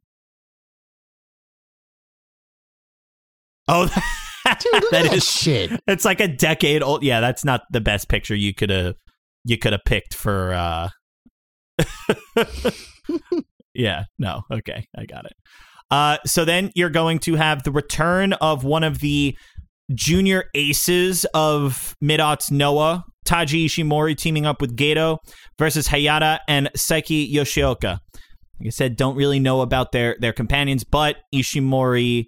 Oh, 3.67 3.85
Dude, 4.59 4.73
look 4.73 4.91
that 4.91 5.03
that 5.05 5.13
is 5.13 5.27
shit. 5.27 5.71
it's 5.87 6.05
like 6.05 6.19
a 6.19 6.27
decade 6.27 6.83
old. 6.83 7.03
Yeah, 7.03 7.19
that's 7.19 7.43
not 7.43 7.61
the 7.71 7.81
best 7.81 8.09
picture 8.09 8.35
you 8.35 8.53
could 8.53 8.69
have 8.69 8.95
you 9.43 9.57
could 9.57 9.73
have 9.73 9.83
picked 9.85 10.13
for 10.13 10.53
uh 10.53 10.89
Yeah, 13.73 14.03
no. 14.19 14.41
Okay, 14.51 14.85
I 14.97 15.05
got 15.05 15.25
it. 15.25 15.33
Uh 15.91 16.17
so 16.25 16.45
then 16.45 16.71
you're 16.75 16.89
going 16.89 17.19
to 17.19 17.35
have 17.35 17.63
the 17.63 17.71
return 17.71 18.33
of 18.33 18.63
one 18.63 18.83
of 18.83 18.99
the 18.99 19.35
junior 19.93 20.45
aces 20.55 21.25
of 21.33 21.95
Mid-Aughts 22.01 22.51
Noah, 22.51 23.03
Taiji 23.26 23.65
Ishimori 23.65 24.15
teaming 24.15 24.45
up 24.45 24.61
with 24.61 24.76
Gedo 24.76 25.17
versus 25.59 25.88
Hayata 25.88 26.39
and 26.47 26.69
Seiki 26.78 27.32
Yoshioka. 27.32 27.99
Like 28.59 28.67
I 28.67 28.69
said, 28.69 28.95
don't 28.95 29.15
really 29.15 29.39
know 29.39 29.61
about 29.61 29.91
their 29.91 30.15
their 30.19 30.34
companions, 30.34 30.84
but 30.84 31.17
Ishimori, 31.34 32.26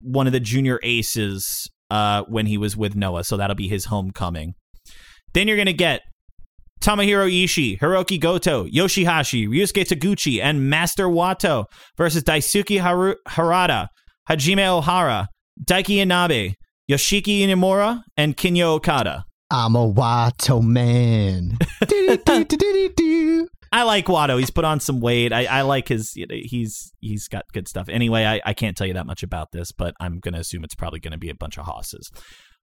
one 0.00 0.26
of 0.26 0.32
the 0.32 0.40
junior 0.40 0.80
aces, 0.82 1.70
uh, 1.90 2.22
when 2.28 2.46
he 2.46 2.58
was 2.58 2.76
with 2.76 2.96
Noah, 2.96 3.24
so 3.24 3.36
that'll 3.36 3.54
be 3.54 3.68
his 3.68 3.84
homecoming. 3.86 4.54
Then 5.34 5.46
you're 5.46 5.56
gonna 5.56 5.72
get 5.72 6.00
Tomohiro 6.80 7.30
Ishii, 7.30 7.78
Hiroki 7.78 8.18
Goto, 8.20 8.66
Yoshihashi, 8.66 9.48
Ryusuke 9.48 9.84
Taguchi, 9.86 10.42
and 10.42 10.68
Master 10.68 11.06
Wato 11.06 11.66
versus 11.96 12.22
Daisuke 12.22 12.80
Haru- 12.80 13.16
Harada, 13.28 13.88
Hajime 14.28 14.82
Ohara, 14.82 15.26
Daiki 15.64 15.96
Inaba, 15.98 16.54
Yoshiki 16.90 17.40
Inamura 17.40 18.02
and 18.16 18.36
Kinya 18.36 18.64
Okada. 18.64 19.25
I'm 19.50 19.76
a 19.76 19.92
Wato 19.92 20.62
man. 20.62 21.56
I 23.72 23.82
like 23.82 24.06
Wato. 24.06 24.38
He's 24.38 24.50
put 24.50 24.64
on 24.64 24.80
some 24.80 25.00
weight. 25.00 25.32
I, 25.32 25.44
I 25.46 25.62
like 25.62 25.88
his. 25.88 26.12
you 26.16 26.26
know, 26.26 26.34
He's 26.38 26.92
he's 27.00 27.28
got 27.28 27.44
good 27.52 27.68
stuff. 27.68 27.88
Anyway, 27.88 28.24
I, 28.24 28.40
I 28.44 28.54
can't 28.54 28.76
tell 28.76 28.86
you 28.86 28.94
that 28.94 29.06
much 29.06 29.22
about 29.22 29.48
this, 29.52 29.72
but 29.72 29.94
I'm 30.00 30.18
gonna 30.20 30.38
assume 30.38 30.64
it's 30.64 30.74
probably 30.74 31.00
gonna 31.00 31.18
be 31.18 31.30
a 31.30 31.34
bunch 31.34 31.58
of 31.58 31.66
hosses. 31.66 32.10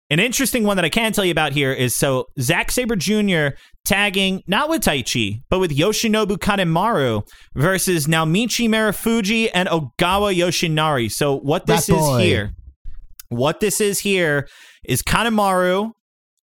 An 0.09 0.19
interesting 0.21 0.63
one 0.63 0.77
that 0.77 0.85
I 0.85 0.89
can 0.89 1.11
tell 1.11 1.25
you 1.25 1.31
about 1.31 1.51
here 1.51 1.73
is 1.73 1.93
so 1.93 2.25
Zack 2.39 2.71
Sabre 2.71 2.95
Jr. 2.95 3.49
tagging 3.83 4.41
not 4.47 4.69
with 4.69 4.81
Taichi 4.81 5.41
but 5.49 5.59
with 5.59 5.71
Yoshinobu 5.77 6.37
Kanemaru 6.37 7.27
versus 7.55 8.07
Naomichi 8.07 8.69
Marufuji 8.69 9.49
and 9.53 9.67
Ogawa 9.67 10.33
Yoshinari. 10.33 11.11
So 11.11 11.37
what 11.37 11.65
this 11.65 11.87
That 11.87 11.93
is 11.93 11.99
boy. 11.99 12.19
here, 12.21 12.51
what 13.27 13.59
this 13.59 13.81
is 13.81 13.99
here 13.99 14.47
is 14.87 15.03
Kanemaru, 15.03 15.91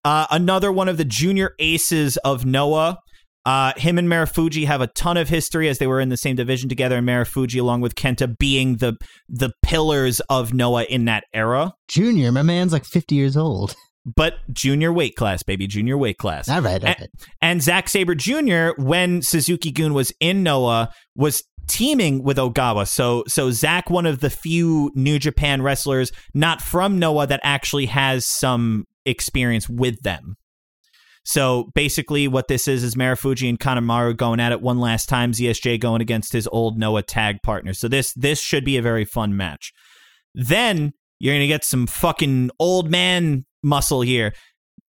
uh, 0.05 0.27
another 0.29 0.71
one 0.71 0.87
of 0.87 0.97
the 0.97 1.03
junior 1.03 1.55
aces 1.59 2.15
of 2.17 2.45
Noah. 2.45 2.99
Uh, 3.43 3.73
him 3.75 3.97
and 3.97 4.07
Marufuji 4.07 4.65
have 4.65 4.81
a 4.81 4.87
ton 4.87 5.17
of 5.17 5.29
history 5.29 5.67
as 5.67 5.77
they 5.79 5.87
were 5.87 5.99
in 5.99 6.09
the 6.09 6.17
same 6.17 6.35
division 6.35 6.69
together, 6.69 6.97
and 6.97 7.07
Marufuji, 7.07 7.59
along 7.59 7.81
with 7.81 7.95
Kenta, 7.95 8.37
being 8.37 8.77
the 8.77 8.95
the 9.27 9.51
pillars 9.63 10.19
of 10.29 10.53
Noah 10.53 10.83
in 10.83 11.05
that 11.05 11.25
era. 11.33 11.73
Junior, 11.87 12.31
my 12.31 12.43
man's 12.43 12.71
like 12.71 12.85
50 12.85 13.15
years 13.15 13.35
old. 13.35 13.75
But 14.15 14.35
junior 14.53 14.93
weight 14.93 15.15
class, 15.15 15.41
baby, 15.41 15.65
junior 15.65 15.97
weight 15.97 16.19
class. 16.19 16.47
All 16.47 16.61
right, 16.61 16.79
all 16.83 16.93
right. 16.99 17.09
And 17.41 17.59
Zack 17.63 17.89
Sabre 17.89 18.13
Jr. 18.13 18.69
when 18.77 19.23
Suzuki 19.23 19.71
Gun 19.71 19.95
was 19.95 20.13
in 20.19 20.43
Noah 20.43 20.91
was 21.15 21.41
teaming 21.67 22.21
with 22.21 22.37
Ogawa. 22.37 22.87
So 22.87 23.23
so 23.27 23.49
Zack, 23.49 23.89
one 23.89 24.05
of 24.05 24.19
the 24.19 24.29
few 24.29 24.91
New 24.93 25.17
Japan 25.17 25.63
wrestlers 25.63 26.11
not 26.35 26.61
from 26.61 26.99
Noah 26.99 27.25
that 27.25 27.39
actually 27.43 27.87
has 27.87 28.27
some 28.27 28.85
experience 29.05 29.69
with 29.69 30.01
them. 30.01 30.35
So 31.25 31.71
basically, 31.73 32.27
what 32.27 32.47
this 32.47 32.67
is 32.67 32.83
is 32.83 32.95
Marufuji 32.95 33.49
and 33.49 33.59
Kanemaru 33.59 34.15
going 34.15 34.39
at 34.39 34.51
it 34.51 34.61
one 34.61 34.79
last 34.79 35.09
time. 35.09 35.31
ZSJ 35.31 35.79
going 35.79 36.01
against 36.01 36.31
his 36.31 36.47
old 36.47 36.77
Noah 36.77 37.01
tag 37.01 37.37
partner. 37.41 37.73
So 37.73 37.87
this 37.87 38.13
this 38.13 38.39
should 38.39 38.63
be 38.63 38.77
a 38.77 38.81
very 38.81 39.05
fun 39.05 39.35
match. 39.35 39.73
Then 40.35 40.93
you're 41.19 41.33
gonna 41.33 41.47
get 41.47 41.63
some 41.63 41.87
fucking 41.87 42.51
old 42.59 42.91
man 42.91 43.45
muscle 43.63 44.01
here. 44.01 44.33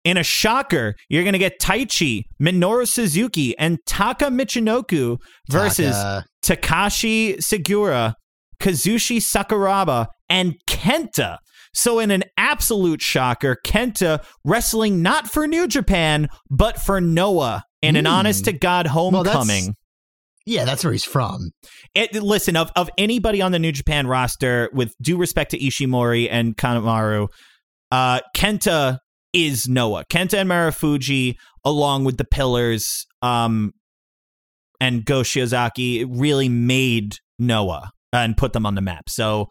In 0.04 0.18
a 0.18 0.22
shocker, 0.22 0.94
you're 1.08 1.24
gonna 1.24 1.38
get 1.38 1.58
Taichi, 1.58 2.24
Minoru 2.40 2.86
Suzuki, 2.86 3.56
and 3.58 3.78
Taka 3.86 4.26
Michinoku 4.26 5.16
versus 5.50 5.96
Taka. 5.96 6.26
Takashi 6.44 7.38
Sugiura, 7.38 8.12
Kazushi 8.60 9.18
Sakuraba, 9.18 10.08
and 10.28 10.54
Kenta. 10.68 11.38
So, 11.72 11.98
in 11.98 12.10
an 12.10 12.24
absolute 12.46 13.02
shocker, 13.02 13.56
Kenta 13.64 14.24
wrestling 14.44 15.02
not 15.02 15.28
for 15.28 15.46
New 15.46 15.66
Japan, 15.66 16.28
but 16.48 16.80
for 16.80 17.00
Noah 17.00 17.64
in 17.82 17.96
an 17.96 18.04
Hmm. 18.04 18.12
honest 18.12 18.44
to 18.44 18.52
God 18.52 18.86
Well, 18.86 18.94
homecoming. 18.94 19.74
Yeah, 20.46 20.64
that's 20.64 20.84
where 20.84 20.92
he's 20.92 21.04
from. 21.04 21.50
It, 21.94 22.14
listen, 22.14 22.56
of, 22.56 22.70
of 22.76 22.88
anybody 22.96 23.42
on 23.42 23.50
the 23.50 23.58
New 23.58 23.72
Japan 23.72 24.06
roster, 24.06 24.70
with 24.72 24.94
due 25.02 25.16
respect 25.16 25.50
to 25.50 25.58
Ishimori 25.58 26.28
and 26.30 26.56
Kanemaru, 26.56 27.26
uh, 27.90 28.20
Kenta 28.36 28.98
is 29.32 29.66
Noah. 29.68 30.04
Kenta 30.08 30.38
and 30.38 30.48
Marufuji, 30.48 31.34
along 31.64 32.04
with 32.04 32.16
the 32.16 32.24
Pillars 32.24 33.06
um, 33.22 33.72
and 34.80 35.04
Go 35.04 35.22
Shiozaki, 35.22 36.06
really 36.08 36.48
made 36.48 37.16
Noah 37.40 37.90
and 38.12 38.36
put 38.36 38.52
them 38.52 38.64
on 38.66 38.76
the 38.76 38.80
map. 38.80 39.08
So, 39.08 39.48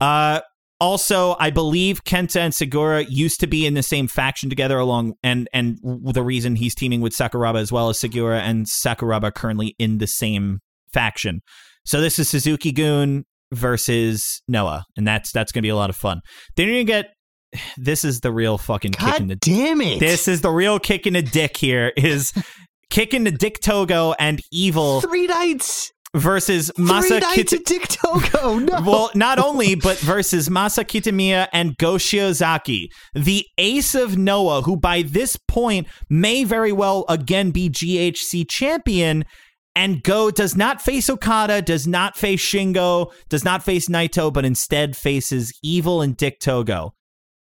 uh, 0.00 0.40
also, 0.80 1.36
I 1.38 1.50
believe 1.50 2.04
Kenta 2.04 2.40
and 2.40 2.52
Sugiura 2.52 3.06
used 3.08 3.40
to 3.40 3.46
be 3.46 3.66
in 3.66 3.74
the 3.74 3.82
same 3.82 4.08
faction 4.08 4.50
together 4.50 4.78
along 4.78 5.14
and 5.22 5.48
and 5.52 5.78
the 5.82 6.22
reason 6.22 6.56
he's 6.56 6.74
teaming 6.74 7.00
with 7.00 7.14
Sakuraba 7.14 7.60
as 7.60 7.72
well 7.72 7.88
as 7.88 7.98
Sugiura 7.98 8.40
and 8.40 8.66
Sakuraba 8.66 9.24
are 9.24 9.30
currently 9.30 9.74
in 9.78 9.98
the 9.98 10.06
same 10.06 10.60
faction. 10.92 11.40
So 11.84 12.00
this 12.00 12.18
is 12.18 12.28
Suzuki 12.28 12.72
Gun 12.72 13.24
versus 13.52 14.42
Noah, 14.48 14.84
and 14.96 15.06
that's 15.06 15.32
that's 15.32 15.52
gonna 15.52 15.62
be 15.62 15.70
a 15.70 15.76
lot 15.76 15.88
of 15.88 15.96
fun. 15.96 16.20
Then 16.56 16.66
you're 16.68 16.84
gonna 16.84 16.84
get 16.84 17.14
this 17.78 18.04
is 18.04 18.20
the 18.20 18.32
real 18.32 18.58
fucking 18.58 18.92
kick 18.92 19.20
in 19.20 19.28
the 19.28 19.34
God 19.36 19.40
damn 19.40 19.80
it. 19.80 20.00
this 20.00 20.28
is 20.28 20.42
the 20.42 20.50
real 20.50 20.78
kick 20.78 21.06
in 21.06 21.14
the 21.14 21.22
dick 21.22 21.56
here 21.56 21.92
is 21.96 22.32
kicking 22.90 23.24
the 23.24 23.30
dick 23.30 23.60
Togo 23.60 24.14
and 24.18 24.40
evil 24.52 25.00
three 25.00 25.26
nights. 25.26 25.92
Versus 26.16 26.70
Three 26.76 26.84
Masa 26.84 27.20
nights 27.20 27.52
Kita- 27.52 28.04
of 28.04 28.34
oh, 28.42 28.58
No. 28.58 28.82
well, 28.84 29.10
not 29.14 29.38
only, 29.38 29.74
but 29.74 29.98
versus 29.98 30.48
Masa 30.48 30.84
Kitamiya 30.84 31.48
and 31.52 31.76
Go 31.76 31.94
Shiozaki, 31.94 32.86
the 33.14 33.46
ace 33.58 33.94
of 33.94 34.16
Noah, 34.16 34.62
who 34.62 34.76
by 34.76 35.02
this 35.02 35.36
point 35.48 35.86
may 36.08 36.44
very 36.44 36.72
well 36.72 37.04
again 37.08 37.50
be 37.50 37.68
GHC 37.70 38.48
champion. 38.48 39.24
And 39.74 40.02
Go 40.02 40.30
does 40.30 40.56
not 40.56 40.80
face 40.80 41.10
Okada, 41.10 41.60
does 41.60 41.86
not 41.86 42.16
face 42.16 42.40
Shingo, 42.42 43.12
does 43.28 43.44
not 43.44 43.62
face 43.62 43.88
Naito, 43.90 44.32
but 44.32 44.46
instead 44.46 44.96
faces 44.96 45.52
Evil 45.62 46.00
and 46.00 46.16
Dick 46.16 46.40
Togo. 46.40 46.92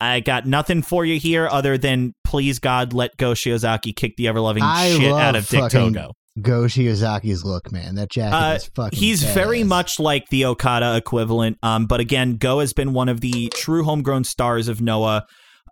I 0.01 0.19
got 0.19 0.45
nothing 0.45 0.81
for 0.81 1.05
you 1.05 1.17
here 1.17 1.47
other 1.49 1.77
than 1.77 2.11
please 2.25 2.59
God 2.59 2.91
let 2.91 3.15
Go 3.15 3.31
Shiozaki 3.31 3.95
kick 3.95 4.17
the 4.17 4.27
ever 4.27 4.41
loving 4.41 4.63
shit 4.97 5.13
out 5.13 5.37
of 5.37 5.47
Dick 5.47 5.69
Togo. 5.69 6.11
Go 6.41 6.63
Shiozaki's 6.63 7.45
look, 7.45 7.71
man. 7.71 7.95
That 7.95 8.09
jacket 8.11 8.35
Uh, 8.35 8.53
is 8.55 8.65
fucking. 8.75 8.99
He's 8.99 9.23
very 9.23 9.63
much 9.63 9.99
like 9.99 10.27
the 10.29 10.45
Okada 10.45 10.95
equivalent. 10.97 11.57
Um, 11.63 11.85
but 11.85 11.99
again, 12.01 12.35
Go 12.37 12.59
has 12.59 12.73
been 12.73 12.91
one 12.93 13.07
of 13.07 13.21
the 13.21 13.49
true 13.55 13.83
homegrown 13.83 14.25
stars 14.25 14.67
of 14.67 14.81
Noah, 14.81 15.25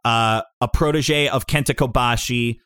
uh, 0.05 0.41
a 0.61 0.67
protege 0.69 1.27
of 1.27 1.47
Kenta 1.47 1.75
Kobashi. 1.75 2.57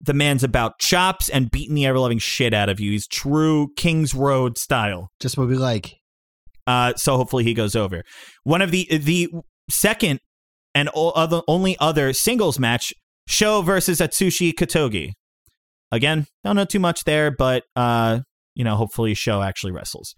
The 0.00 0.14
man's 0.14 0.42
about 0.42 0.80
chops 0.80 1.28
and 1.28 1.50
beating 1.50 1.74
the 1.76 1.86
ever 1.86 1.98
loving 1.98 2.18
shit 2.18 2.52
out 2.52 2.68
of 2.68 2.80
you. 2.80 2.90
He's 2.90 3.06
true 3.06 3.68
King's 3.76 4.14
Road 4.14 4.58
style. 4.58 5.10
just 5.20 5.38
what 5.38 5.46
we 5.48 5.54
like. 5.54 5.94
Uh, 6.66 6.94
so 6.96 7.16
hopefully 7.16 7.44
he 7.44 7.54
goes 7.54 7.76
over. 7.76 8.02
One 8.42 8.62
of 8.62 8.70
the 8.72 8.86
the 8.98 9.28
second 9.70 10.18
and 10.74 10.88
other, 10.94 11.42
only 11.46 11.76
other 11.78 12.12
singles 12.12 12.58
match: 12.58 12.92
Sho 13.28 13.62
versus 13.62 14.00
Atsushi 14.00 14.52
Kotoge. 14.52 15.12
Again, 15.94 16.26
don't 16.42 16.56
know 16.56 16.64
too 16.64 16.80
much 16.80 17.04
there, 17.04 17.30
but 17.30 17.62
uh, 17.76 18.20
you 18.54 18.64
know, 18.64 18.76
hopefully 18.76 19.14
Sho 19.14 19.42
actually 19.42 19.72
wrestles. 19.72 20.14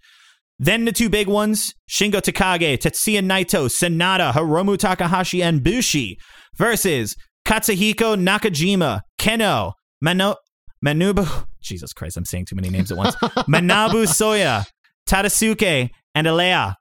Then 0.59 0.85
the 0.85 0.91
two 0.91 1.09
big 1.09 1.27
ones: 1.27 1.73
Shingo 1.89 2.19
Takagi, 2.19 2.77
Tetsuya 2.77 3.21
Naito, 3.21 3.67
Sanada, 3.69 4.33
Hiromu 4.33 4.77
Takahashi, 4.77 5.43
and 5.43 5.63
Bushi 5.63 6.17
versus 6.57 7.15
Katsuhiko 7.45 8.17
Nakajima, 8.17 9.01
Kenoh, 9.19 9.73
Mano, 10.01 10.35
Manubu. 10.83 11.45
Jesus 11.61 11.93
Christ, 11.93 12.17
I'm 12.17 12.25
saying 12.25 12.45
too 12.45 12.55
many 12.55 12.69
names 12.69 12.91
at 12.91 12.97
once. 12.97 13.15
Manabu 13.47 14.07
Soya, 14.07 14.65
Tadasuke, 15.07 15.89
and 16.15 16.27
Aleja. 16.27 16.75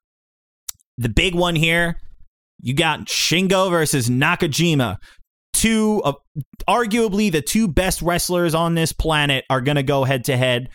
The 0.97 1.09
big 1.11 1.35
one 1.35 1.57
here, 1.57 1.97
you 2.61 2.73
got 2.73 3.07
Shingo 3.07 3.71
versus 3.71 4.09
Nakajima. 4.09 4.97
Two 5.57 6.03
of 6.05 6.17
arguably 6.69 7.33
the 7.33 7.41
two 7.41 7.67
best 7.67 8.03
wrestlers 8.03 8.55
on 8.55 8.75
this 8.75 8.93
planet 8.93 9.45
are 9.49 9.61
going 9.61 9.77
to 9.77 9.83
go 9.83 10.05
head 10.05 10.25
to 10.25 10.37
head. 10.37 10.69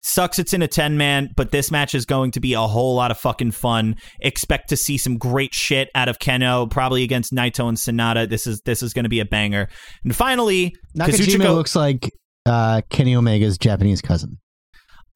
Sucks 0.00 0.38
it's 0.38 0.54
in 0.54 0.62
a 0.62 0.68
10 0.68 0.96
man, 0.96 1.30
but 1.36 1.50
this 1.50 1.72
match 1.72 1.92
is 1.92 2.06
going 2.06 2.30
to 2.30 2.40
be 2.40 2.52
a 2.52 2.60
whole 2.60 2.94
lot 2.94 3.10
of 3.10 3.18
fucking 3.18 3.50
fun. 3.50 3.96
Expect 4.20 4.68
to 4.68 4.76
see 4.76 4.96
some 4.96 5.18
great 5.18 5.52
shit 5.52 5.88
out 5.96 6.08
of 6.08 6.20
Kenoh, 6.20 6.70
probably 6.70 7.02
against 7.02 7.32
Naito 7.32 7.68
and 7.68 7.76
Sanada. 7.76 8.28
This 8.28 8.46
is 8.46 8.60
this 8.64 8.80
is 8.80 8.94
going 8.94 9.02
to 9.02 9.08
be 9.08 9.18
a 9.18 9.24
banger. 9.24 9.68
And 10.04 10.14
finally, 10.14 10.72
Nakajima 10.96 11.40
Kazuchika- 11.40 11.54
looks 11.54 11.74
like 11.74 12.12
uh, 12.46 12.82
Kenny 12.90 13.16
Omega's 13.16 13.58
Japanese 13.58 14.00
cousin. 14.00 14.38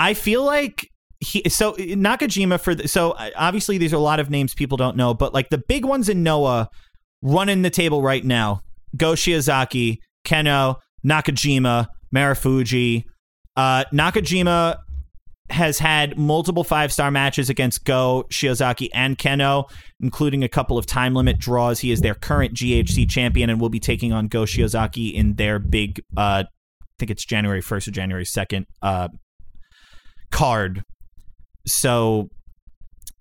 I 0.00 0.14
feel 0.14 0.44
like 0.44 0.84
he 1.20 1.48
so 1.48 1.74
Nakajima 1.74 2.60
for 2.60 2.74
the, 2.74 2.88
so 2.88 3.12
uh, 3.12 3.30
obviously 3.36 3.78
these 3.78 3.92
are 3.92 3.96
a 3.96 4.00
lot 4.00 4.18
of 4.18 4.30
names 4.30 4.52
people 4.52 4.76
don't 4.76 4.96
know, 4.96 5.14
but 5.14 5.32
like 5.32 5.48
the 5.50 5.62
big 5.68 5.84
ones 5.84 6.08
in 6.08 6.24
Noah 6.24 6.68
running 7.22 7.62
the 7.62 7.70
table 7.70 8.02
right 8.02 8.24
now: 8.24 8.60
Go 8.96 9.12
Shiozaki, 9.12 9.98
Kenoh, 10.24 10.76
Nakajima, 11.04 11.86
Marufuji. 12.14 13.04
Uh, 13.56 13.84
Nakajima 13.92 14.78
has 15.50 15.78
had 15.78 16.18
multiple 16.18 16.64
five 16.64 16.92
star 16.92 17.10
matches 17.10 17.50
against 17.50 17.84
Go, 17.84 18.24
Shiozaki, 18.30 18.88
and 18.94 19.18
Kenoh, 19.18 19.68
including 20.00 20.42
a 20.42 20.48
couple 20.48 20.78
of 20.78 20.86
time 20.86 21.14
limit 21.14 21.38
draws. 21.38 21.80
He 21.80 21.90
is 21.90 22.00
their 22.00 22.14
current 22.14 22.54
GHC 22.54 23.08
champion 23.08 23.50
and 23.50 23.60
will 23.60 23.68
be 23.68 23.80
taking 23.80 24.12
on 24.12 24.28
Go 24.28 24.42
Shiozaki 24.42 25.12
in 25.12 25.34
their 25.34 25.58
big, 25.58 26.00
uh, 26.16 26.44
I 26.44 26.94
think 26.98 27.10
it's 27.10 27.24
January 27.24 27.60
1st 27.60 27.88
or 27.88 27.90
January 27.90 28.24
2nd 28.24 28.64
uh, 28.80 29.08
card. 30.30 30.82
So, 31.66 32.28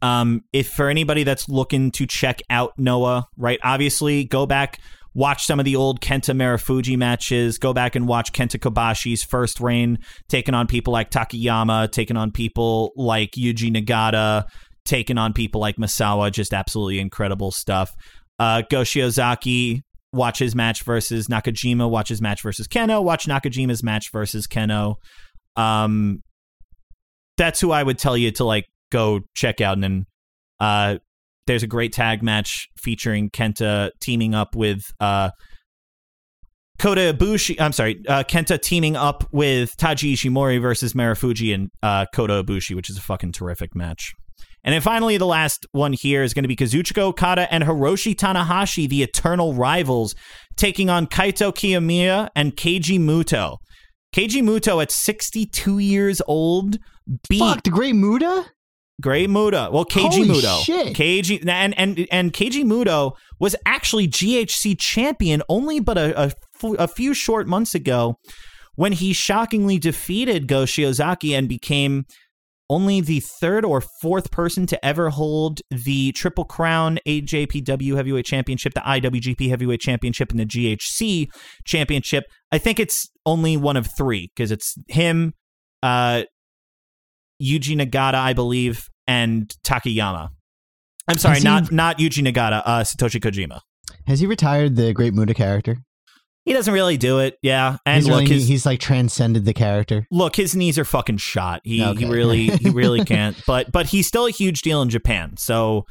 um, 0.02 0.42
if 0.52 0.70
for 0.70 0.90
anybody 0.90 1.24
that's 1.24 1.48
looking 1.48 1.92
to 1.92 2.08
check 2.08 2.42
out 2.50 2.74
Noah, 2.78 3.28
right, 3.38 3.60
obviously 3.64 4.24
go 4.24 4.48
back, 4.48 4.80
watch 5.14 5.46
some 5.46 5.60
of 5.60 5.66
the 5.66 5.76
old 5.76 6.02
Kenta 6.02 6.36
Marufuji 6.36 6.98
matches, 6.98 7.58
go 7.58 7.74
back 7.74 7.96
and 7.96 8.08
watch 8.08 8.32
Kenta 8.32 8.60
Kobashi's 8.60 9.24
first 9.24 9.60
reign, 9.60 9.98
taking 10.30 10.54
on 10.54 10.68
people 10.68 10.94
like 10.94 11.12
Takayama, 11.12 11.92
taking 11.92 12.18
on 12.18 12.32
people 12.32 12.92
like 12.96 13.32
Yuji 13.32 13.76
Nagata, 13.76 14.46
taking 14.86 15.18
on 15.18 15.34
people 15.34 15.60
like 15.62 15.76
Misawa, 15.78 16.32
just 16.32 16.54
absolutely 16.54 17.00
incredible 17.00 17.52
stuff. 17.52 17.92
Uh, 18.40 18.64
Go 18.70 18.82
Shiozaki 18.82 19.82
watch 20.14 20.40
his 20.40 20.56
match 20.56 20.84
versus 20.84 21.28
Nakajima, 21.28 21.90
watch 21.90 22.10
his 22.10 22.22
match 22.22 22.42
versus 22.42 22.68
Kenoh, 22.68 23.04
watch 23.04 23.28
Nakajima's 23.28 23.84
match 23.84 24.12
versus 24.12 24.48
Kenoh. 24.48 24.96
Um, 25.56 26.22
that's 27.38 27.60
who 27.60 27.72
I 27.72 27.84
would 27.84 27.98
tell 27.98 28.18
you 28.18 28.32
to 28.32 28.44
like 28.44 28.66
go 28.92 29.22
check 29.36 29.62
out. 29.62 29.78
And 29.78 30.06
uh, 30.60 30.98
there's 31.52 31.64
a 31.64 31.68
great 31.68 31.92
tag 31.92 32.24
match 32.24 32.70
featuring 32.78 33.30
Kenta 33.30 33.92
teaming 34.00 34.34
up 34.34 34.56
with 34.56 34.82
uh, 35.02 35.32
Kota 36.80 37.14
Ibushi. 37.14 37.60
I'm 37.60 37.74
sorry, 37.74 38.02
uh, 38.08 38.24
Kenta 38.24 38.60
teaming 38.60 38.96
up 38.96 39.26
with 39.34 39.76
Taiji 39.76 40.14
Ishimori 40.14 40.62
versus 40.62 40.94
Marufuji 40.94 41.54
and 41.54 41.70
uh, 41.84 42.06
Kota 42.16 42.42
Ibushi, 42.42 42.74
which 42.74 42.90
is 42.90 42.98
a 42.98 43.02
fucking 43.02 43.34
terrific 43.34 43.76
match. 43.76 44.14
And 44.64 44.74
then 44.74 44.82
finally, 44.82 45.18
the 45.18 45.26
last 45.26 45.66
one 45.74 45.92
here 45.92 46.24
is 46.24 46.34
going 46.34 46.44
to 46.44 46.48
be 46.48 46.56
Kazuchika 46.56 47.00
Okada 47.00 47.52
and 47.54 47.66
Hiroshi 47.66 48.16
Tanahashi, 48.16 48.88
the 48.88 49.04
eternal 49.04 49.54
rivals, 49.54 50.16
taking 50.56 50.90
on 50.90 51.06
Kaito 51.06 51.54
Kiyomiya 51.54 52.30
and 52.34 52.56
Keiji 52.56 52.98
Muto. 52.98 53.58
Keiji 54.16 54.42
Muto 54.42 54.82
at 54.82 54.92
62 54.92 55.80
years 55.80 56.22
old 56.28 56.78
beat 57.28 57.40
Fuck, 57.40 57.64
the 57.64 57.72
Great 57.72 57.96
Muta? 57.96 58.46
Great 59.02 59.30
Muto. 59.30 59.72
Well, 59.72 59.86
Keiji 59.86 60.26
Holy 60.26 60.28
Muto. 60.28 60.64
shit. 60.64 60.96
Keiji 60.96 61.46
and 61.48 61.78
and 61.78 62.08
and 62.12 62.34
Keiji 62.34 62.64
Muto 62.64 63.14
was 63.40 63.56
actually 63.66 64.08
GHC 64.08 64.80
champion 64.80 65.42
only 65.50 65.80
but 65.80 65.98
a, 65.98 66.34
a 66.64 66.88
few 66.88 67.14
short 67.14 67.48
months 67.48 67.74
ago 67.76 68.16
when 68.76 68.92
he 68.92 69.14
shockingly 69.14 69.78
defeated 69.78 70.48
Go 70.48 70.64
Shiozaki 70.64 71.38
and 71.38 71.50
became 71.50 72.06
only 72.72 73.02
the 73.02 73.20
third 73.20 73.66
or 73.66 73.82
fourth 73.82 74.32
person 74.32 74.66
to 74.66 74.86
ever 74.86 75.10
hold 75.10 75.60
the 75.70 76.14
Triple 76.14 76.46
Crown 76.46 77.00
AJPW 77.06 77.98
Heavyweight 77.98 78.26
Championship, 78.26 78.74
the 78.74 78.80
IWGP 78.80 79.50
Heavyweight 79.50 79.82
Championship, 79.82 80.32
and 80.32 80.40
the 80.40 80.46
GHC 80.46 81.28
Championship. 81.66 82.24
I 82.50 82.58
think 82.58 82.80
it's 82.80 83.10
only 83.26 83.58
one 83.58 83.76
of 83.76 83.90
three 83.98 84.32
because 84.34 84.52
it's 84.52 84.76
him, 84.88 85.34
uh, 85.84 86.24
Yuji 87.42 87.76
Nagata, 87.76 88.16
I 88.16 88.34
believe, 88.34 88.88
and 89.08 89.54
Takayama. 89.64 90.30
I'm 91.08 91.18
sorry, 91.18 91.40
he- 91.40 91.44
not 91.44 91.72
not 91.72 91.98
Yuji 91.98 92.26
Nagata, 92.26 92.62
uh, 92.66 92.82
Satoshi 92.82 93.20
Kojima. 93.20 93.60
Has 94.08 94.20
he 94.20 94.28
retired 94.28 94.76
the 94.76 94.94
Great 94.94 95.14
Muta 95.14 95.34
character? 95.34 95.78
He 96.46 96.54
doesn't 96.54 96.74
really 96.74 96.98
do 96.98 97.20
it, 97.20 97.38
yeah. 97.44 97.78
And 97.86 97.98
he's, 97.98 98.08
look, 98.08 98.22
really- 98.22 98.34
his, 98.34 98.48
he's 98.48 98.66
like 98.66 98.80
transcended 98.80 99.46
the 99.46 99.54
character. 99.54 100.08
look, 100.12 100.36
his 100.36 100.56
knees 100.56 100.80
are 100.80 100.86
fucking 100.86 101.18
shot. 101.18 101.62
He 101.64 101.84
Okay. 101.84 102.06
he 102.06 102.12
really 102.12 102.48
he 102.58 102.70
really 102.70 103.04
can't. 103.06 103.36
But 103.46 103.72
but 103.72 103.88
he's 103.88 104.08
still 104.08 104.26
a 104.26 104.32
huge 104.32 104.62
deal 104.62 104.82
in 104.82 104.90
Japan. 104.90 105.38
So 105.38 105.86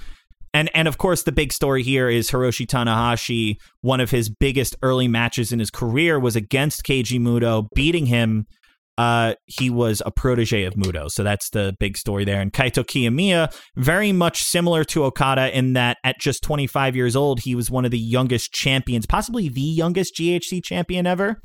and 0.52 0.68
and 0.74 0.88
of 0.88 0.98
course 0.98 1.22
the 1.22 1.30
big 1.32 1.52
story 1.52 1.82
here 1.84 2.08
is 2.08 2.30
Hiroshi 2.30 2.66
Tanahashi. 2.66 3.56
One 3.82 4.00
of 4.00 4.10
his 4.10 4.28
biggest 4.28 4.74
early 4.82 5.06
matches 5.06 5.52
in 5.52 5.60
his 5.60 5.70
career 5.70 6.18
was 6.18 6.34
against 6.34 6.82
Keiji 6.84 7.20
Muto, 7.20 7.68
beating 7.74 8.06
him. 8.06 8.46
Uh, 9.00 9.34
he 9.46 9.70
was 9.70 10.02
a 10.04 10.10
protege 10.10 10.64
of 10.64 10.74
Muto, 10.74 11.10
so 11.10 11.24
that's 11.24 11.48
the 11.48 11.74
big 11.80 11.96
story 11.96 12.26
there. 12.26 12.38
And 12.38 12.52
Kaito 12.52 12.84
Kiyomiya, 12.84 13.50
very 13.74 14.12
much 14.12 14.42
similar 14.42 14.84
to 14.84 15.04
Okada 15.04 15.56
in 15.56 15.72
that 15.72 15.96
at 16.04 16.20
just 16.20 16.42
25 16.42 16.94
years 16.94 17.16
old, 17.16 17.40
he 17.40 17.54
was 17.54 17.70
one 17.70 17.86
of 17.86 17.92
the 17.92 17.98
youngest 17.98 18.52
champions, 18.52 19.06
possibly 19.06 19.48
the 19.48 19.62
youngest 19.62 20.16
GHC 20.16 20.62
champion 20.62 21.06
ever. 21.06 21.40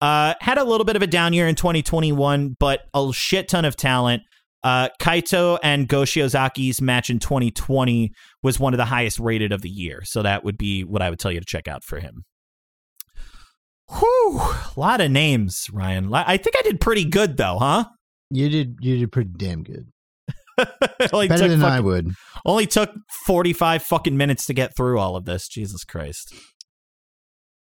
Uh, 0.00 0.34
had 0.40 0.56
a 0.56 0.62
little 0.62 0.84
bit 0.84 0.94
of 0.94 1.02
a 1.02 1.08
down 1.08 1.32
year 1.32 1.48
in 1.48 1.56
2021, 1.56 2.54
but 2.60 2.82
a 2.94 3.12
shit 3.12 3.48
ton 3.48 3.64
of 3.64 3.74
talent. 3.74 4.22
Uh, 4.62 4.88
Kaito 5.00 5.58
and 5.64 5.88
Go 5.88 6.02
Shiozaki's 6.02 6.80
match 6.80 7.10
in 7.10 7.18
2020 7.18 8.12
was 8.44 8.60
one 8.60 8.72
of 8.72 8.78
the 8.78 8.84
highest 8.84 9.18
rated 9.18 9.50
of 9.50 9.62
the 9.62 9.68
year. 9.68 10.02
So 10.04 10.22
that 10.22 10.44
would 10.44 10.56
be 10.56 10.84
what 10.84 11.02
I 11.02 11.10
would 11.10 11.18
tell 11.18 11.32
you 11.32 11.40
to 11.40 11.44
check 11.44 11.66
out 11.66 11.82
for 11.82 11.98
him. 11.98 12.22
Whew, 13.90 14.38
a 14.40 14.72
lot 14.76 15.00
of 15.00 15.10
names, 15.10 15.66
Ryan. 15.72 16.12
I 16.12 16.36
think 16.36 16.56
I 16.58 16.62
did 16.62 16.80
pretty 16.80 17.04
good 17.04 17.36
though, 17.36 17.58
huh? 17.58 17.84
You 18.30 18.48
did 18.48 18.76
you 18.80 18.98
did 18.98 19.12
pretty 19.12 19.30
damn 19.36 19.62
good. 19.62 19.88
Better 20.56 21.48
than 21.48 21.62
I 21.62 21.80
would. 21.80 22.12
Only 22.46 22.66
took 22.66 22.90
45 23.26 23.82
fucking 23.82 24.16
minutes 24.16 24.46
to 24.46 24.54
get 24.54 24.76
through 24.76 24.98
all 24.98 25.16
of 25.16 25.24
this. 25.24 25.48
Jesus 25.48 25.84
Christ. 25.84 26.32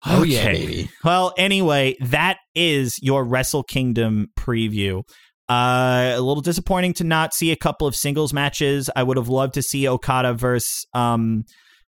Oh 0.05 0.23
yeah, 0.23 0.41
Okay. 0.41 0.65
baby. 0.65 0.89
Well, 1.03 1.33
anyway, 1.37 1.95
that 2.01 2.37
is 2.53 2.99
your 3.01 3.23
Wrestle 3.23 3.63
Kingdom 3.63 4.27
preview. 4.37 5.03
Uh, 5.49 6.13
a 6.15 6.19
little 6.21 6.41
disappointing 6.41 6.93
to 6.95 7.03
not 7.03 7.33
see 7.33 7.51
a 7.51 7.55
couple 7.55 7.87
of 7.87 7.95
singles 7.95 8.33
matches. 8.33 8.89
I 8.95 9.03
would 9.03 9.17
have 9.17 9.29
loved 9.29 9.53
to 9.55 9.61
see 9.61 9.87
Okada 9.87 10.33
versus 10.33 10.85
um, 10.93 11.43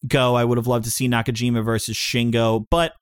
Go. 0.07 0.35
I 0.35 0.45
would 0.45 0.59
have 0.59 0.67
loved 0.67 0.85
to 0.85 0.91
see 0.91 1.09
Nakajima 1.09 1.65
versus 1.65 1.97
Shingo, 1.97 2.65
but 2.71 2.93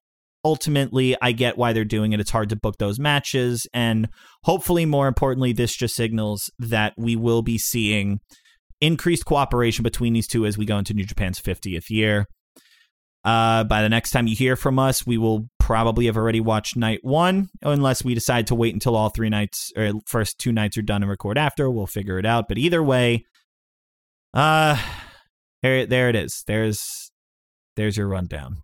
ultimately, 0.44 1.16
I 1.20 1.32
get 1.32 1.58
why 1.58 1.72
they're 1.72 1.84
doing 1.84 2.12
it. 2.12 2.20
It's 2.20 2.30
hard 2.30 2.48
to 2.50 2.56
book 2.56 2.76
those 2.78 2.98
matches, 2.98 3.66
and 3.72 4.08
hopefully, 4.44 4.84
more 4.86 5.08
importantly, 5.08 5.52
this 5.52 5.76
just 5.76 5.94
signals 5.94 6.50
that 6.58 6.94
we 6.96 7.16
will 7.16 7.42
be 7.42 7.58
seeing 7.58 8.20
increased 8.80 9.24
cooperation 9.24 9.82
between 9.82 10.12
these 10.12 10.26
two 10.26 10.44
as 10.44 10.58
we 10.58 10.66
go 10.66 10.78
into 10.78 10.92
New 10.92 11.04
Japan's 11.04 11.40
50th 11.40 11.88
year. 11.88 12.26
Uh, 13.24 13.62
by 13.62 13.82
the 13.82 13.88
next 13.88 14.10
time 14.10 14.26
you 14.26 14.34
hear 14.34 14.56
from 14.56 14.80
us, 14.80 15.06
we 15.06 15.16
will 15.16 15.48
probably 15.60 16.06
have 16.06 16.16
already 16.16 16.40
watched 16.40 16.76
night 16.76 16.98
one, 17.02 17.48
unless 17.62 18.04
we 18.04 18.14
decide 18.14 18.48
to 18.48 18.54
wait 18.56 18.74
until 18.74 18.96
all 18.96 19.10
three 19.10 19.28
nights 19.28 19.70
or 19.76 19.92
first 20.08 20.38
two 20.38 20.50
nights 20.50 20.76
are 20.76 20.82
done 20.82 21.02
and 21.02 21.10
record 21.10 21.38
after. 21.38 21.70
We'll 21.70 21.86
figure 21.86 22.18
it 22.18 22.26
out. 22.26 22.48
But 22.48 22.58
either 22.58 22.82
way, 22.82 23.24
uh, 24.34 24.76
there, 25.62 25.86
there 25.86 26.08
it 26.08 26.16
is. 26.16 26.42
There's, 26.48 26.80
there's 27.76 27.96
your 27.96 28.08
rundown. 28.08 28.56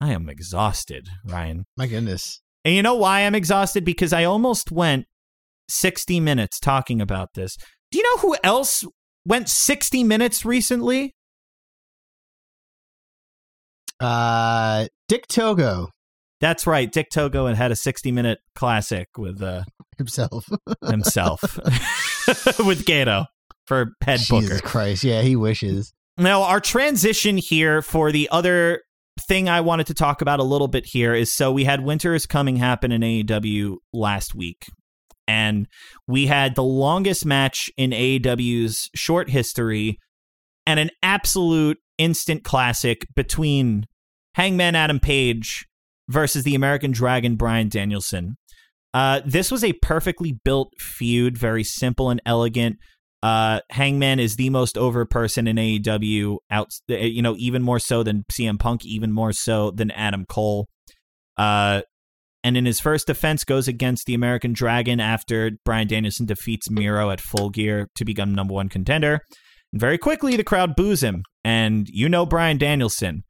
I 0.00 0.12
am 0.12 0.28
exhausted, 0.28 1.08
Ryan. 1.24 1.64
My 1.76 1.86
goodness. 1.86 2.40
And 2.64 2.74
you 2.74 2.82
know 2.82 2.94
why 2.94 3.20
I'm 3.20 3.34
exhausted? 3.34 3.84
Because 3.84 4.12
I 4.12 4.24
almost 4.24 4.70
went 4.70 5.06
60 5.68 6.20
minutes 6.20 6.60
talking 6.60 7.00
about 7.00 7.30
this. 7.34 7.56
Do 7.90 7.98
you 7.98 8.04
know 8.04 8.18
who 8.22 8.36
else 8.44 8.84
went 9.26 9.48
60 9.48 10.04
minutes 10.04 10.44
recently? 10.44 11.14
Uh 14.00 14.86
Dick 15.08 15.26
Togo 15.26 15.88
That's 16.40 16.66
right. 16.66 16.90
Dick 16.90 17.08
Togo 17.12 17.46
had 17.46 17.56
had 17.56 17.72
a 17.72 17.76
60 17.76 18.12
minute 18.12 18.38
classic 18.54 19.08
with 19.16 19.42
uh, 19.42 19.64
himself. 19.96 20.46
himself, 20.86 21.40
with 22.64 22.84
Gedo 22.84 23.26
for 23.66 23.92
head 24.04 24.20
Jesus 24.20 24.48
booker. 24.48 24.60
Christ. 24.60 25.02
Yeah, 25.02 25.22
he 25.22 25.34
wishes. 25.34 25.92
Now, 26.16 26.42
our 26.42 26.60
transition 26.60 27.36
here 27.38 27.82
for 27.82 28.12
the 28.12 28.28
other 28.30 28.82
thing 29.18 29.48
I 29.48 29.60
wanted 29.60 29.86
to 29.88 29.94
talk 29.94 30.20
about 30.22 30.40
a 30.40 30.44
little 30.44 30.68
bit 30.68 30.84
here 30.86 31.14
is 31.14 31.34
so 31.34 31.52
we 31.52 31.64
had 31.64 31.82
Winter 31.82 32.14
is 32.14 32.26
Coming 32.26 32.56
happen 32.56 32.92
in 32.92 33.02
AEW 33.02 33.76
last 33.92 34.34
week. 34.34 34.66
And 35.26 35.66
we 36.06 36.26
had 36.26 36.54
the 36.54 36.62
longest 36.62 37.26
match 37.26 37.70
in 37.76 37.90
AEW's 37.90 38.88
short 38.94 39.28
history 39.28 39.98
and 40.66 40.80
an 40.80 40.90
absolute 41.02 41.78
instant 41.98 42.44
classic 42.44 43.06
between 43.14 43.86
Hangman 44.34 44.74
Adam 44.74 45.00
Page 45.00 45.66
versus 46.08 46.44
the 46.44 46.54
American 46.54 46.92
Dragon 46.92 47.36
Bryan 47.36 47.68
Danielson. 47.68 48.36
Uh, 48.94 49.20
this 49.26 49.50
was 49.50 49.62
a 49.62 49.74
perfectly 49.74 50.38
built 50.44 50.72
feud, 50.78 51.36
very 51.36 51.64
simple 51.64 52.08
and 52.08 52.22
elegant. 52.24 52.76
Uh, 53.22 53.60
Hangman 53.70 54.20
is 54.20 54.36
the 54.36 54.50
most 54.50 54.78
over 54.78 55.04
person 55.04 55.48
in 55.48 55.56
AEW, 55.56 56.38
out 56.50 56.70
you 56.86 57.22
know 57.22 57.34
even 57.36 57.62
more 57.62 57.80
so 57.80 58.02
than 58.02 58.24
CM 58.32 58.58
Punk, 58.58 58.84
even 58.84 59.12
more 59.12 59.32
so 59.32 59.70
than 59.70 59.90
Adam 59.90 60.24
Cole. 60.24 60.68
Uh, 61.36 61.82
and 62.44 62.56
in 62.56 62.66
his 62.66 62.80
first 62.80 63.08
defense, 63.08 63.42
goes 63.42 63.66
against 63.66 64.06
the 64.06 64.14
American 64.14 64.52
Dragon 64.52 65.00
after 65.00 65.50
Bryan 65.64 65.88
Danielson 65.88 66.26
defeats 66.26 66.70
Miro 66.70 67.10
at 67.10 67.20
Full 67.20 67.50
Gear 67.50 67.88
to 67.96 68.04
become 68.04 68.34
number 68.34 68.54
one 68.54 68.68
contender. 68.68 69.20
And 69.72 69.80
very 69.80 69.98
quickly, 69.98 70.36
the 70.36 70.44
crowd 70.44 70.76
boos 70.76 71.02
him, 71.02 71.24
and 71.44 71.88
you 71.88 72.08
know 72.08 72.24
Bryan 72.24 72.58
Danielson. 72.58 73.24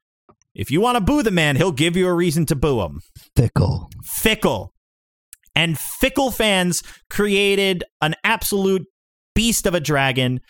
If 0.53 0.69
you 0.71 0.81
want 0.81 0.97
to 0.97 1.03
boo 1.03 1.23
the 1.23 1.31
man, 1.31 1.55
he'll 1.55 1.71
give 1.71 1.95
you 1.95 2.07
a 2.07 2.13
reason 2.13 2.45
to 2.47 2.55
boo 2.55 2.81
him 2.81 2.99
Fickle. 3.35 3.89
fickle. 4.03 4.73
And 5.55 5.77
fickle 5.77 6.31
fans 6.31 6.83
created 7.09 7.83
an 8.01 8.15
absolute 8.23 8.85
beast 9.35 9.65
of 9.65 9.73
a 9.73 9.79
dragon, 9.79 10.41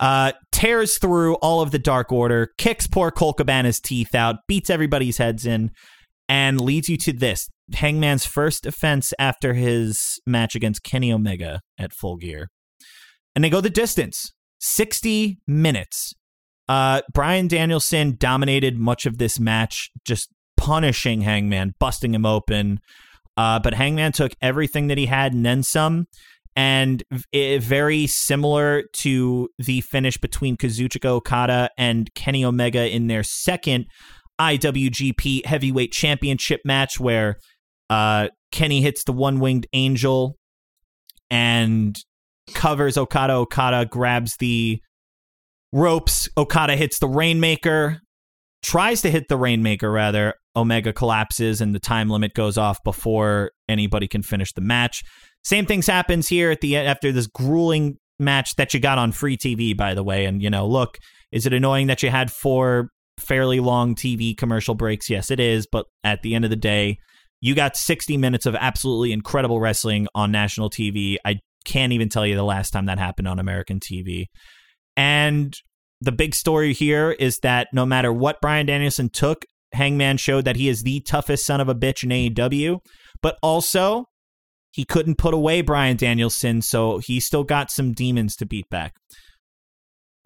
uh, 0.00 0.32
tears 0.52 0.98
through 0.98 1.34
all 1.36 1.60
of 1.60 1.70
the 1.70 1.78
Dark 1.78 2.12
Order, 2.12 2.50
kicks 2.58 2.86
poor 2.86 3.10
Colt 3.10 3.38
Cabana's 3.38 3.80
teeth 3.80 4.14
out, 4.14 4.36
beats 4.48 4.70
everybody's 4.70 5.18
heads 5.18 5.46
in, 5.46 5.70
and 6.28 6.60
leads 6.60 6.88
you 6.88 6.96
to 6.98 7.12
this 7.12 7.48
Hangman's 7.72 8.26
first 8.26 8.64
defense 8.64 9.12
after 9.18 9.54
his 9.54 10.20
match 10.26 10.54
against 10.54 10.82
Kenny 10.82 11.12
Omega 11.12 11.60
at 11.78 11.92
Full 11.92 12.16
Gear. 12.16 12.48
And 13.34 13.42
they 13.42 13.50
go 13.50 13.60
the 13.60 13.70
distance 13.70 14.32
60 14.60 15.38
minutes. 15.46 16.14
Uh, 16.68 17.02
Bryan 17.12 17.48
Danielson 17.48 18.16
dominated 18.18 18.78
much 18.78 19.06
of 19.06 19.18
this 19.18 19.38
match, 19.38 19.90
just 20.06 20.30
punishing 20.56 21.22
Hangman, 21.22 21.74
busting 21.78 22.14
him 22.14 22.24
open. 22.24 22.80
Uh, 23.36 23.58
but 23.58 23.74
Hangman 23.74 24.12
took 24.12 24.32
everything 24.40 24.86
that 24.86 24.98
he 24.98 25.06
had 25.06 25.32
and 25.32 25.44
then 25.44 25.62
some. 25.62 26.06
And 26.56 27.02
very 27.32 28.06
similar 28.06 28.84
to 28.92 29.48
the 29.58 29.80
finish 29.80 30.16
between 30.16 30.56
Kazuchika 30.56 31.06
Okada 31.06 31.68
and 31.76 32.12
Kenny 32.14 32.44
Omega 32.44 32.88
in 32.88 33.08
their 33.08 33.22
second 33.24 33.86
IWGP 34.40 35.46
Heavyweight 35.46 35.92
Championship 35.92 36.60
match, 36.64 37.00
where 37.00 37.36
uh, 37.90 38.28
Kenny 38.52 38.82
hits 38.82 39.04
the 39.04 39.12
one 39.12 39.40
winged 39.40 39.66
angel 39.72 40.36
and 41.30 41.96
covers 42.52 42.96
Okada. 42.96 43.34
Okada 43.34 43.86
grabs 43.86 44.36
the 44.38 44.80
ropes. 45.72 46.28
Okada 46.36 46.76
hits 46.76 46.98
the 47.00 47.08
Rainmaker, 47.08 48.00
tries 48.62 49.02
to 49.02 49.10
hit 49.10 49.28
the 49.28 49.36
Rainmaker, 49.36 49.90
rather. 49.90 50.34
Omega 50.56 50.92
collapses 50.92 51.60
and 51.60 51.74
the 51.74 51.80
time 51.80 52.08
limit 52.08 52.32
goes 52.32 52.56
off 52.56 52.78
before 52.84 53.50
anybody 53.68 54.06
can 54.06 54.22
finish 54.22 54.52
the 54.52 54.60
match. 54.60 55.02
Same 55.44 55.66
things 55.66 55.86
happens 55.86 56.28
here 56.28 56.50
at 56.50 56.60
the 56.60 56.76
after 56.76 57.12
this 57.12 57.26
grueling 57.26 57.98
match 58.18 58.56
that 58.56 58.72
you 58.72 58.80
got 58.80 58.98
on 58.98 59.12
free 59.12 59.36
TV, 59.36 59.76
by 59.76 59.94
the 59.94 60.02
way. 60.02 60.24
And 60.24 60.42
you 60.42 60.50
know, 60.50 60.66
look, 60.66 60.98
is 61.32 61.46
it 61.46 61.52
annoying 61.52 61.86
that 61.88 62.02
you 62.02 62.10
had 62.10 62.30
four 62.30 62.88
fairly 63.18 63.60
long 63.60 63.94
TV 63.94 64.36
commercial 64.36 64.74
breaks? 64.74 65.10
Yes, 65.10 65.30
it 65.30 65.40
is. 65.40 65.66
But 65.70 65.86
at 66.02 66.22
the 66.22 66.34
end 66.34 66.44
of 66.44 66.50
the 66.50 66.56
day, 66.56 66.98
you 67.40 67.54
got 67.54 67.76
60 67.76 68.16
minutes 68.16 68.46
of 68.46 68.54
absolutely 68.54 69.12
incredible 69.12 69.60
wrestling 69.60 70.08
on 70.14 70.32
national 70.32 70.70
TV. 70.70 71.16
I 71.24 71.40
can't 71.66 71.92
even 71.92 72.08
tell 72.08 72.26
you 72.26 72.36
the 72.36 72.42
last 72.42 72.70
time 72.70 72.86
that 72.86 72.98
happened 72.98 73.28
on 73.28 73.38
American 73.38 73.80
TV. 73.80 74.26
And 74.96 75.54
the 76.00 76.12
big 76.12 76.34
story 76.34 76.72
here 76.72 77.10
is 77.12 77.38
that 77.40 77.68
no 77.72 77.84
matter 77.84 78.12
what 78.12 78.40
Bryan 78.40 78.66
Danielson 78.66 79.10
took, 79.10 79.44
Hangman 79.72 80.16
showed 80.16 80.44
that 80.44 80.56
he 80.56 80.68
is 80.68 80.82
the 80.82 81.00
toughest 81.00 81.44
son 81.44 81.60
of 81.60 81.68
a 81.68 81.74
bitch 81.74 82.04
in 82.04 82.10
AEW, 82.10 82.78
but 83.20 83.36
also 83.42 84.06
he 84.74 84.84
couldn't 84.84 85.18
put 85.18 85.34
away 85.34 85.60
Bryan 85.60 85.96
Danielson, 85.96 86.60
so 86.60 86.98
he 86.98 87.20
still 87.20 87.44
got 87.44 87.70
some 87.70 87.92
demons 87.92 88.34
to 88.34 88.44
beat 88.44 88.68
back. 88.70 88.96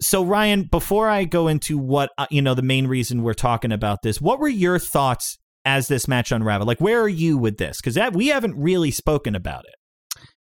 So 0.01 0.23
Ryan, 0.23 0.63
before 0.63 1.07
I 1.07 1.25
go 1.25 1.47
into 1.47 1.77
what 1.77 2.09
uh, 2.17 2.25
you 2.31 2.41
know 2.41 2.55
the 2.55 2.63
main 2.63 2.87
reason 2.87 3.21
we're 3.21 3.35
talking 3.35 3.71
about 3.71 3.99
this, 4.01 4.19
what 4.19 4.39
were 4.39 4.47
your 4.47 4.79
thoughts 4.79 5.37
as 5.65 5.87
this 5.87 6.07
match 6.07 6.31
unraveled? 6.31 6.67
Like 6.67 6.81
where 6.81 6.99
are 6.99 7.07
you 7.07 7.37
with 7.37 7.57
this? 7.57 7.79
Cuz 7.79 7.95
we 8.13 8.27
haven't 8.27 8.55
really 8.57 8.89
spoken 8.89 9.35
about 9.35 9.65
it. 9.65 9.75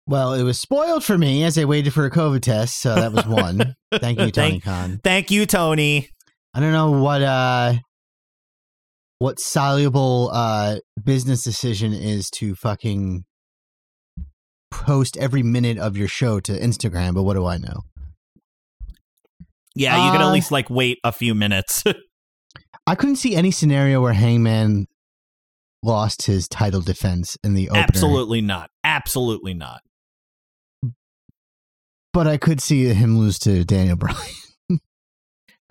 Well, 0.06 0.34
it 0.36 0.44
was 0.44 0.60
spoiled 0.60 1.04
for 1.04 1.18
me 1.18 1.44
as 1.44 1.58
I 1.58 1.66
waited 1.66 1.94
for 1.94 2.06
a 2.06 2.12
COVID 2.12 2.42
test, 2.42 2.80
so 2.80 2.94
that 2.94 3.12
was 3.12 3.26
one. 3.26 3.76
Thank 3.92 4.20
you, 4.20 4.30
Tony 4.30 4.52
Thank- 4.52 4.64
Khan. 4.66 5.00
Thank 5.04 5.32
you, 5.32 5.48
Tony. 5.48 6.10
I 6.54 6.60
don't 6.60 6.74
know 6.74 6.92
what 6.92 7.24
uh 7.24 7.74
what 9.18 9.40
soluble 9.40 10.30
uh 10.32 10.78
business 11.04 11.44
decision 11.44 11.94
is 11.94 12.30
to 12.36 12.54
fucking 12.54 13.24
post 14.72 15.18
every 15.18 15.44
minute 15.44 15.78
of 15.78 15.98
your 15.98 16.08
show 16.08 16.40
to 16.42 16.52
Instagram, 16.60 17.14
but 17.16 17.24
what 17.24 17.34
do 17.36 17.46
I 17.46 17.58
know? 17.58 17.82
Yeah, 19.76 20.06
you 20.06 20.12
can 20.12 20.22
at 20.22 20.28
Uh, 20.28 20.32
least 20.34 20.52
like 20.52 20.70
wait 20.70 20.98
a 21.04 21.12
few 21.12 21.34
minutes. 21.36 21.84
I 22.88 22.96
couldn't 22.96 23.18
see 23.18 23.36
any 23.36 23.52
scenario 23.52 24.02
where 24.02 24.14
Hangman 24.14 24.88
lost 25.84 26.24
his 26.26 26.48
title 26.48 26.82
defense 26.82 27.38
in 27.44 27.54
the 27.54 27.70
opener. 27.70 27.84
Absolutely 27.88 28.42
not. 28.42 28.70
Absolutely 28.84 29.54
not. 29.54 29.82
but 32.12 32.26
I 32.28 32.38
could 32.38 32.60
see 32.60 32.86
him 32.86 33.18
lose 33.20 33.38
to 33.40 33.64
Daniel 33.64 33.96
Bryan. 33.96 34.18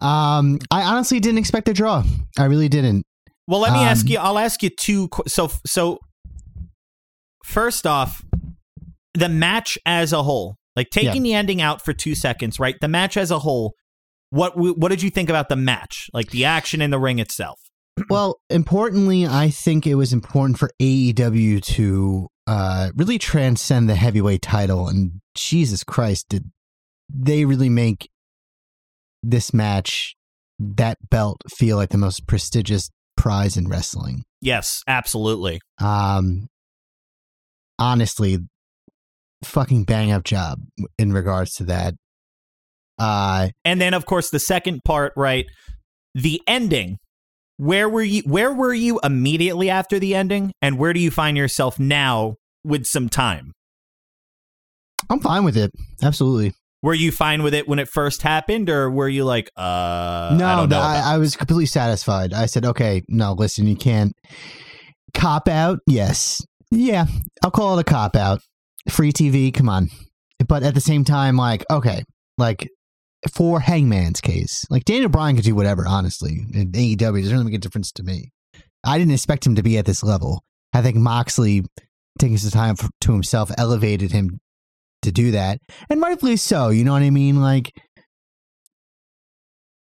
um, 0.01 0.59
I 0.71 0.83
honestly 0.83 1.19
didn't 1.21 1.39
expect 1.39 1.69
a 1.69 1.75
draw. 1.75 2.05
I 2.39 2.45
really 2.45 2.69
didn't. 2.69 3.05
Well, 3.49 3.61
let 3.61 3.73
me 3.73 3.81
ask 3.81 4.07
Um, 4.07 4.13
you. 4.13 4.19
I'll 4.19 4.39
ask 4.39 4.63
you 4.63 4.71
two. 4.71 5.09
qu- 5.09 5.25
So, 5.27 5.51
so 5.67 5.99
first 7.45 7.87
off, 7.87 8.25
the 9.15 9.29
match 9.29 9.79
as 9.87 10.13
a 10.13 10.23
whole, 10.23 10.57
like 10.77 10.91
taking 10.91 11.23
the 11.23 11.35
ending 11.35 11.61
out 11.61 11.85
for 11.85 11.93
two 11.93 12.15
seconds, 12.15 12.59
right? 12.59 12.77
The 12.81 12.89
match 12.89 13.17
as 13.17 13.31
a 13.31 13.39
whole. 13.39 13.75
What 14.31 14.57
what 14.57 14.89
did 14.91 15.03
you 15.03 15.11
think 15.11 15.31
about 15.31 15.49
the 15.49 15.57
match? 15.57 16.11
Like 16.13 16.31
the 16.31 16.45
action 16.45 16.83
in 16.83 16.91
the 16.91 16.99
ring 16.99 17.19
itself. 17.19 17.59
Well, 18.11 18.41
importantly, 18.49 19.27
I 19.27 19.51
think 19.51 19.87
it 19.87 19.97
was 19.97 20.13
important 20.13 20.57
for 20.57 20.71
AEW 20.81 21.63
to 21.65 22.29
uh, 22.47 22.91
really 22.95 23.19
transcend 23.19 23.89
the 23.89 23.97
heavyweight 23.97 24.41
title. 24.41 24.87
And 24.89 25.21
Jesus 25.35 25.83
Christ, 25.83 26.27
did 26.29 26.45
they 27.13 27.45
really 27.45 27.69
make 27.69 28.09
this 29.23 29.53
match, 29.53 30.15
that 30.61 30.99
belt, 31.11 31.43
feel 31.51 31.77
like 31.77 31.91
the 31.91 31.99
most 31.99 32.27
prestigious 32.27 32.89
prize 33.17 33.57
in 33.57 33.69
wrestling? 33.69 34.25
Yes, 34.41 34.83
absolutely. 34.87 35.61
Um, 35.81 36.49
honestly, 37.79 38.39
fucking 39.45 39.85
bang 39.85 40.11
up 40.13 40.25
job 40.25 40.61
in 40.99 41.13
regards 41.13 41.55
to 41.55 41.65
that. 41.65 41.95
Uh, 42.99 43.49
And 43.65 43.81
then, 43.81 43.95
of 43.95 44.07
course, 44.07 44.31
the 44.31 44.41
second 44.41 44.81
part, 44.85 45.13
right? 45.17 45.47
The 46.15 46.41
ending. 46.47 46.99
Where 47.57 47.89
were 47.89 48.03
you? 48.03 48.23
Where 48.25 48.53
were 48.53 48.75
you 48.75 49.01
immediately 49.03 49.69
after 49.69 49.99
the 49.99 50.15
ending, 50.15 50.53
and 50.63 50.79
where 50.79 50.93
do 50.93 51.01
you 51.01 51.11
find 51.11 51.37
yourself 51.37 51.79
now 51.79 52.35
with 52.65 52.87
some 52.87 53.09
time? 53.09 53.53
I'm 55.11 55.21
fine 55.21 55.45
with 55.45 55.57
it. 55.57 55.73
Absolutely. 56.03 56.55
Were 56.83 56.95
you 56.95 57.11
fine 57.11 57.43
with 57.43 57.55
it 57.55 57.67
when 57.67 57.81
it 57.81 57.89
first 57.89 58.23
happened, 58.23 58.71
or 58.71 58.89
were 58.89 59.09
you 59.09 59.25
like, 59.25 59.51
uh, 59.57 60.31
I 60.31 60.37
no, 60.39 60.57
don't 60.57 60.69
know 60.69 60.81
I, 60.81 61.15
I 61.15 61.19
was 61.19 61.35
completely 61.35 61.67
satisfied. 61.67 62.33
I 62.33 62.47
said, 62.47 62.65
okay, 62.65 63.03
no, 63.09 63.33
listen, 63.33 63.67
you 63.67 63.75
can't 63.75 64.13
cop 65.13 65.49
out. 65.49 65.81
Yes, 65.89 66.41
yeah, 66.71 67.07
I'll 67.43 67.51
call 67.51 67.77
it 67.77 67.81
a 67.81 67.85
cop 67.85 68.15
out. 68.15 68.41
Free 68.91 69.13
TV, 69.13 69.53
come 69.53 69.69
on. 69.69 69.89
But 70.47 70.63
at 70.63 70.75
the 70.75 70.81
same 70.81 71.05
time, 71.05 71.37
like, 71.37 71.65
okay, 71.71 72.05
like 72.39 72.69
for 73.33 73.61
Hangman's 73.61 74.21
case, 74.21 74.65
like 74.71 74.85
Daniel 74.85 75.09
Bryan 75.09 75.37
could 75.37 75.45
do 75.45 75.55
whatever. 75.55 75.85
Honestly, 75.87 76.41
in 76.55 76.73
AEW 76.73 76.99
doesn't 76.99 77.33
really 77.33 77.45
make 77.45 77.55
a 77.55 77.59
difference 77.59 77.91
to 77.93 78.03
me. 78.03 78.31
I 78.85 78.99
didn't 78.99 79.13
expect 79.13 79.45
him 79.47 79.57
to 79.57 79.63
be 79.63 79.77
at 79.79 79.85
this 79.87 80.03
level. 80.05 80.43
I 80.73 80.83
think 80.83 80.97
Moxley 80.97 81.65
taking 82.19 82.39
some 82.39 82.51
time 82.51 82.77
to 83.01 83.13
himself 83.13 83.51
elevated 83.59 84.13
him 84.13 84.39
to 85.03 85.11
do 85.13 85.33
that, 85.33 85.59
and 85.91 86.01
rightfully 86.01 86.37
so. 86.37 86.69
You 86.69 86.85
know 86.85 86.93
what 86.93 87.03
I 87.03 87.11
mean? 87.11 87.41
Like 87.43 87.73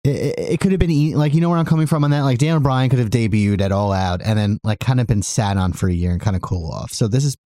it, 0.04 0.34
it- 0.52 0.60
could 0.60 0.72
have 0.72 0.78
been 0.78 1.12
like 1.12 1.34
you 1.34 1.40
know 1.40 1.48
where 1.50 1.58
I'm 1.58 1.66
coming 1.66 1.86
from 1.86 2.04
on 2.04 2.10
that. 2.10 2.22
Like 2.22 2.38
Daniel 2.38 2.60
Bryan 2.60 2.88
could 2.90 2.98
have 2.98 3.10
debuted 3.10 3.60
at 3.60 3.72
All 3.72 3.92
Out 3.92 4.22
and 4.22 4.38
then 4.38 4.58
like 4.64 4.78
kind 4.80 5.00
of 5.00 5.06
been 5.06 5.22
sat 5.22 5.56
on 5.56 5.72
for 5.72 5.88
a 5.88 5.92
year 5.92 6.12
and 6.12 6.20
kind 6.20 6.36
of 6.36 6.42
cool 6.42 6.70
off. 6.72 6.92
So 6.92 7.08
this 7.08 7.24
is, 7.24 7.36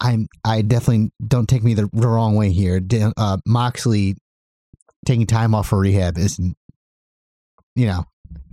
I'm 0.00 0.26
I 0.44 0.62
definitely 0.62 1.10
don't 1.26 1.48
take 1.48 1.62
me 1.62 1.74
the, 1.74 1.88
wrong 1.92 2.34
way 2.34 2.50
here. 2.50 2.80
Uh, 3.16 3.38
Moxley 3.46 4.16
taking 5.04 5.26
time 5.26 5.54
off 5.54 5.68
for 5.68 5.78
rehab 5.78 6.18
isn't, 6.18 6.56
you 7.74 7.86
know, 7.86 8.04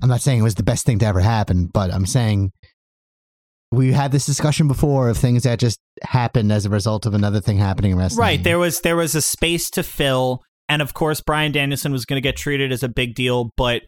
I'm 0.01 0.09
not 0.09 0.21
saying 0.21 0.39
it 0.39 0.43
was 0.43 0.55
the 0.55 0.63
best 0.63 0.85
thing 0.85 0.99
to 0.99 1.05
ever 1.05 1.19
happen, 1.19 1.67
but 1.67 1.93
I'm 1.93 2.05
saying 2.05 2.51
we 3.71 3.91
had 3.91 4.11
this 4.11 4.25
discussion 4.25 4.67
before 4.67 5.09
of 5.09 5.17
things 5.17 5.43
that 5.43 5.59
just 5.59 5.79
happened 6.01 6.51
as 6.51 6.65
a 6.65 6.69
result 6.69 7.05
of 7.05 7.13
another 7.13 7.39
thing 7.39 7.57
happening 7.57 7.91
in 7.91 7.97
wrestling. 7.97 8.21
Right. 8.21 8.43
There 8.43 8.59
was 8.59 8.81
there 8.81 8.95
was 8.95 9.15
a 9.15 9.21
space 9.21 9.69
to 9.71 9.83
fill, 9.83 10.41
and 10.67 10.81
of 10.81 10.93
course, 10.93 11.21
Bryan 11.21 11.51
Danielson 11.51 11.91
was 11.91 12.05
going 12.05 12.17
to 12.17 12.27
get 12.27 12.35
treated 12.35 12.71
as 12.71 12.83
a 12.83 12.89
big 12.89 13.15
deal, 13.15 13.51
but 13.55 13.83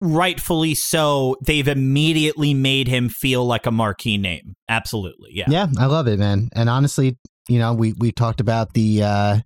rightfully 0.00 0.74
so. 0.74 1.36
They've 1.44 1.68
immediately 1.68 2.54
made 2.54 2.88
him 2.88 3.08
feel 3.08 3.44
like 3.44 3.66
a 3.66 3.70
marquee 3.70 4.18
name. 4.18 4.54
Absolutely, 4.68 5.30
yeah. 5.32 5.46
Yeah, 5.48 5.66
I 5.78 5.86
love 5.86 6.06
it, 6.08 6.18
man. 6.18 6.48
And 6.54 6.68
honestly, 6.68 7.18
you 7.48 7.58
know, 7.58 7.74
we 7.74 7.94
we 7.94 8.12
talked 8.12 8.40
about 8.40 8.72
the 8.74 9.02
uh 9.02 9.38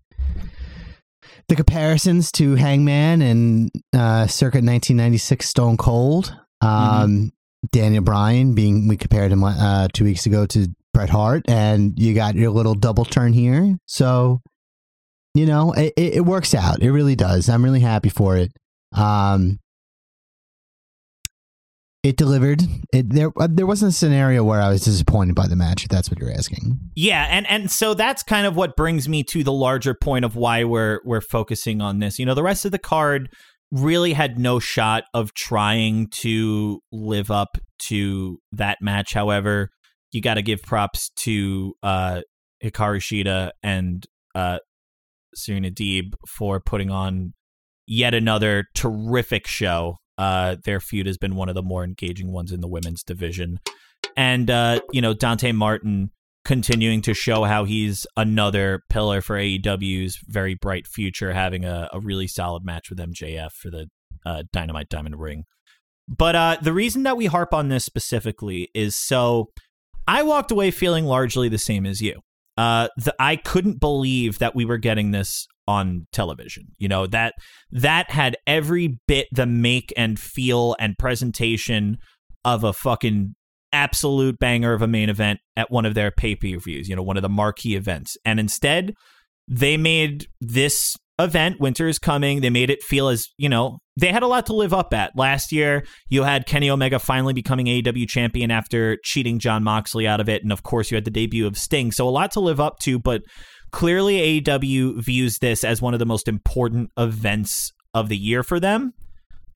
the 1.49 1.57
comparisons 1.57 2.33
to 2.33 2.55
Hangman 2.55 3.23
and 3.23 3.71
uh 3.93 4.27
circa 4.27 4.57
1996 4.57 5.49
Stone 5.49 5.77
Cold. 5.77 6.35
Um 6.61 7.33
Daniel 7.73 8.03
Bryan 8.03 8.55
being 8.55 8.89
we 8.89 8.97
compared 8.97 9.33
him 9.33 9.43
uh 9.43 9.89
2 9.93 10.05
weeks 10.05 10.27
ago 10.27 10.47
to 10.47 10.69
Bret 10.93 11.11
Hart 11.11 11.45
and 11.49 11.99
you 11.99 12.15
got 12.15 12.35
your 12.35 12.51
little 12.51 12.75
double 12.75 13.05
turn 13.05 13.33
here. 13.33 13.77
So 13.87 14.41
you 15.35 15.47
know, 15.47 15.73
it, 15.73 15.93
it 15.97 16.15
it 16.17 16.25
works 16.25 16.55
out. 16.55 16.83
It 16.83 16.93
really 16.93 17.17
does. 17.17 17.49
I'm 17.49 17.65
really 17.65 17.81
happy 17.81 18.09
for 18.11 18.37
it. 18.37 18.53
Um 18.93 19.59
it 22.05 22.19
delivered. 22.19 22.63
It 22.93 23.09
there 23.11 23.33
uh, 23.41 23.49
there 23.51 23.67
wasn't 23.67 23.93
a 23.93 23.95
scenario 23.95 24.45
where 24.45 24.61
I 24.61 24.69
was 24.69 24.85
disappointed 24.85 25.35
by 25.35 25.49
the 25.49 25.57
match. 25.57 25.85
If 25.85 25.89
that's 25.89 26.11
what 26.11 26.21
you're 26.21 26.31
asking. 26.31 26.79
Yeah, 26.95 27.27
and 27.31 27.47
and 27.49 27.71
so 27.71 27.95
that's 27.95 28.23
kind 28.23 28.47
of 28.47 28.55
what 28.55 28.77
brings 28.77 29.09
me 29.09 29.25
to 29.25 29.43
the 29.43 29.53
larger 29.53 29.95
point 29.95 30.27
of 30.27 30.37
why 30.37 30.65
we're 30.65 31.01
we're 31.05 31.23
focusing 31.23 31.81
on 31.81 32.01
this. 32.01 32.19
You 32.19 32.27
know, 32.27 32.35
the 32.35 32.43
rest 32.43 32.67
of 32.67 32.73
the 32.73 32.79
card 32.79 33.31
really 33.73 34.13
had 34.13 34.39
no 34.39 34.59
shot 34.59 35.05
of 35.15 35.33
trying 35.33 36.09
to 36.21 36.81
live 36.93 37.31
up 37.31 37.57
to 37.87 38.39
that 38.53 38.79
match. 38.83 39.15
However, 39.15 39.71
you 40.13 40.21
got 40.21 40.35
to 40.35 40.43
give 40.43 40.63
props 40.63 41.11
to 41.21 41.73
uh 41.83 42.21
Hikaru 42.63 43.01
Shida 43.01 43.53
and 43.63 44.07
uh 44.35 44.59
Serena 45.35 45.71
Deeb 45.71 46.13
for 46.29 46.61
putting 46.61 46.91
on 46.91 47.33
yet 47.87 48.13
another 48.13 48.67
terrific 48.75 49.47
show. 49.47 49.97
Uh, 50.17 50.57
their 50.65 50.81
feud 50.81 51.07
has 51.07 51.19
been 51.19 51.35
one 51.35 51.49
of 51.49 51.55
the 51.55 51.63
more 51.63 51.85
engaging 51.85 52.33
ones 52.33 52.53
in 52.53 52.61
the 52.61 52.69
women's 52.69 53.03
division, 53.03 53.59
and 54.17 54.51
uh, 54.51 54.81
you 54.93 55.01
know 55.01 55.15
Dante 55.15 55.53
Martin 55.53 56.11
continuing 56.45 57.01
to 57.01 57.15
show 57.15 57.45
how 57.45 57.65
he's 57.65 58.07
another 58.17 58.83
pillar 58.91 59.21
for 59.21 59.37
AEW's 59.37 60.21
very 60.27 60.55
bright 60.55 60.87
future, 60.87 61.33
having 61.33 61.65
a, 61.65 61.89
a 61.93 62.01
really 62.01 62.27
solid 62.27 62.65
match 62.65 62.91
with 62.91 62.99
MJF 62.99 63.53
for 63.53 63.71
the 63.71 63.89
uh, 64.27 64.43
Dynamite 64.53 64.89
Diamond 64.89 65.19
Ring. 65.19 65.45
But 66.07 66.37
uh, 66.37 66.57
the 66.61 66.73
reason 66.73 67.05
that 67.05 67.17
we 67.17 67.27
harp 67.27 67.55
on 67.55 67.69
this 67.69 67.85
specifically 67.85 68.69
is 68.75 68.95
so 68.95 69.51
I 70.07 70.23
walked 70.23 70.51
away 70.51 70.71
feeling 70.71 71.07
largely 71.07 71.49
the 71.49 71.59
same 71.59 71.87
as 71.87 72.03
you. 72.03 72.21
Uh, 72.57 72.89
the, 72.97 73.15
I 73.19 73.37
couldn't 73.37 73.81
believe 73.81 74.39
that 74.39 74.55
we 74.55 74.65
were 74.65 74.79
getting 74.79 75.11
this 75.11 75.49
on 75.67 76.07
television. 76.13 76.65
You 76.79 76.89
know 76.89 77.07
that 77.09 77.35
that 77.71 78.11
had 78.11 78.37
every 78.47 78.99
bit 79.07 79.29
the 79.33 79.47
make 79.47 79.93
and 79.97 80.19
feel 80.19 80.77
and 80.79 80.95
presentation 80.99 81.99
of 82.45 82.65
a 82.65 82.73
fucking 82.73 83.35
absolute 83.73 84.39
banger 84.39 84.73
of 84.73 84.83
a 84.83 84.87
main 84.87 85.11
event 85.11 85.41
at 85.57 85.71
one 85.71 85.85
of 85.85 85.95
their 85.95 86.11
pay 86.11 86.37
per 86.37 86.59
views, 86.59 86.89
you 86.89 86.97
know, 86.97 87.03
one 87.03 87.17
of 87.17 87.23
the 87.23 87.29
marquee 87.29 87.75
events. 87.75 88.17
And 88.25 88.39
instead, 88.39 88.95
they 89.49 89.77
made 89.77 90.27
this 90.41 90.95
event, 91.19 91.61
Winter 91.61 91.89
is 91.89 91.99
Coming, 91.99 92.41
they 92.41 92.51
made 92.51 92.71
it 92.71 92.83
feel 92.83 93.09
as, 93.09 93.27
you 93.37 93.49
know, 93.49 93.79
they 93.99 94.11
had 94.11 94.23
a 94.23 94.27
lot 94.27 94.47
to 94.47 94.55
live 94.55 94.73
up 94.73 94.93
at. 94.95 95.13
Last 95.17 95.53
year, 95.53 95.85
you 96.09 96.23
had 96.23 96.47
Kenny 96.47 96.71
Omega 96.71 96.99
finally 96.99 97.33
becoming 97.33 97.67
AEW 97.67 98.09
champion 98.09 98.51
after 98.51 98.99
cheating 99.05 99.39
Jon 99.39 99.63
Moxley 99.63 100.07
out 100.07 100.21
of 100.21 100.29
it. 100.29 100.43
And 100.43 100.53
of 100.53 100.63
course, 100.63 100.91
you 100.91 100.97
had 100.97 101.05
the 101.05 101.11
debut 101.11 101.47
of 101.47 101.57
Sting. 101.57 101.93
So 101.93 102.09
a 102.09 102.11
lot 102.11 102.33
to 102.33 102.41
live 102.41 102.61
up 102.61 102.79
to, 102.81 102.99
but 102.99 103.23
clearly 103.75 104.41
AEW 104.41 105.03
views 105.03 105.39
this 105.39 105.65
as 105.65 105.83
one 105.83 105.95
of 105.95 105.99
the 105.99 106.07
most 106.07 106.29
important 106.29 106.93
events 106.97 107.73
of 107.93 108.09
the 108.09 108.17
year 108.17 108.45
for 108.45 108.61
them 108.61 108.95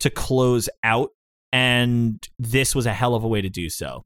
to 0.00 0.10
close 0.10 0.68
out 0.82 1.10
and 1.52 2.28
this 2.36 2.74
was 2.74 2.84
a 2.84 2.92
hell 2.92 3.14
of 3.14 3.22
a 3.22 3.28
way 3.28 3.40
to 3.40 3.48
do 3.48 3.70
so. 3.70 4.02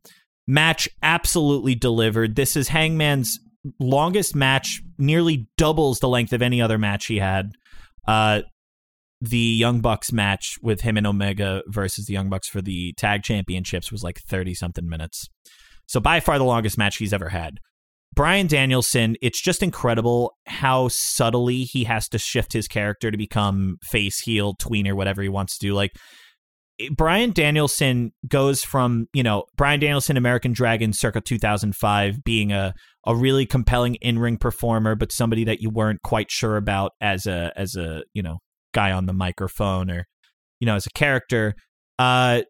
Match 0.47 0.87
absolutely 1.03 1.75
delivered. 1.75 2.37
This 2.37 2.57
is 2.57 2.69
Hangman's 2.69 3.41
longest 3.81 4.37
match, 4.37 4.83
nearly 4.99 5.49
doubles 5.57 6.01
the 6.01 6.11
length 6.11 6.35
of 6.35 6.43
any 6.43 6.61
other 6.61 6.77
match 6.77 7.07
he 7.07 7.19
had. 7.19 7.53
Uh, 8.07 8.43
the 9.23 9.39
Young 9.39 9.81
Bucks 9.81 10.13
match 10.13 10.59
with 10.63 10.83
him 10.83 10.99
and 10.99 11.07
Omega 11.07 11.63
versus 11.69 12.05
the 12.05 12.13
Young 12.13 12.29
Bucks 12.29 12.49
for 12.49 12.61
the 12.61 12.93
tag 12.99 13.23
championships 13.23 13.91
was 13.91 14.05
like 14.05 14.21
30 14.29 14.53
something 14.53 14.87
minutes. 14.87 15.31
So 15.89 16.01
by 16.01 16.21
far 16.21 16.37
the 16.37 16.45
longest 16.45 16.77
match 16.77 16.99
he's 16.99 17.15
ever 17.15 17.31
had. 17.31 17.55
Bryan 18.15 18.47
Danielson, 18.47 19.17
it's 19.23 19.41
just 19.41 19.63
incredible 19.63 20.35
how 20.47 20.89
subtly 20.89 21.63
he 21.63 21.85
has 21.85 22.09
to 22.09 22.19
shift 22.19 22.53
his 22.53 22.69
character 22.69 23.11
to 23.11 23.17
become 23.17 23.79
face, 23.83 24.21
heel, 24.21 24.55
tweener, 24.55 24.95
whatever 24.95 25.23
he 25.23 25.29
wants 25.29 25.57
to 25.59 25.67
do. 25.67 25.75
Like 25.75 25.93
Bryan 26.95 27.33
Danielson 27.33 28.13
goes 28.29 28.63
from, 28.65 29.07
you 29.15 29.23
know, 29.23 29.45
Bryan 29.57 29.81
Danielson, 29.81 30.17
American 30.17 30.53
Dragon 30.53 30.93
circa 30.93 31.21
2005, 31.23 32.23
being 32.23 32.53
a, 32.53 32.75
a 33.07 33.17
really 33.17 33.47
compelling 33.47 33.95
in 33.97 34.19
ring 34.19 34.37
performer, 34.37 34.95
but 34.95 35.11
somebody 35.11 35.45
that 35.45 35.63
you 35.63 35.71
weren't 35.71 36.03
quite 36.03 36.31
sure 36.31 36.57
about 36.57 36.93
as 37.01 37.27
a, 37.27 37.53
as 37.57 37.77
a, 37.77 38.03
you 38.13 38.23
know, 38.23 38.39
guy 38.75 38.93
on 38.93 39.07
the 39.07 39.13
microphone 39.15 39.91
or, 39.91 40.07
you 40.61 40.67
know, 40.67 40.77
as 40.77 40.87
a 40.87 40.91
character. 40.91 41.55
Uh, 41.99 42.43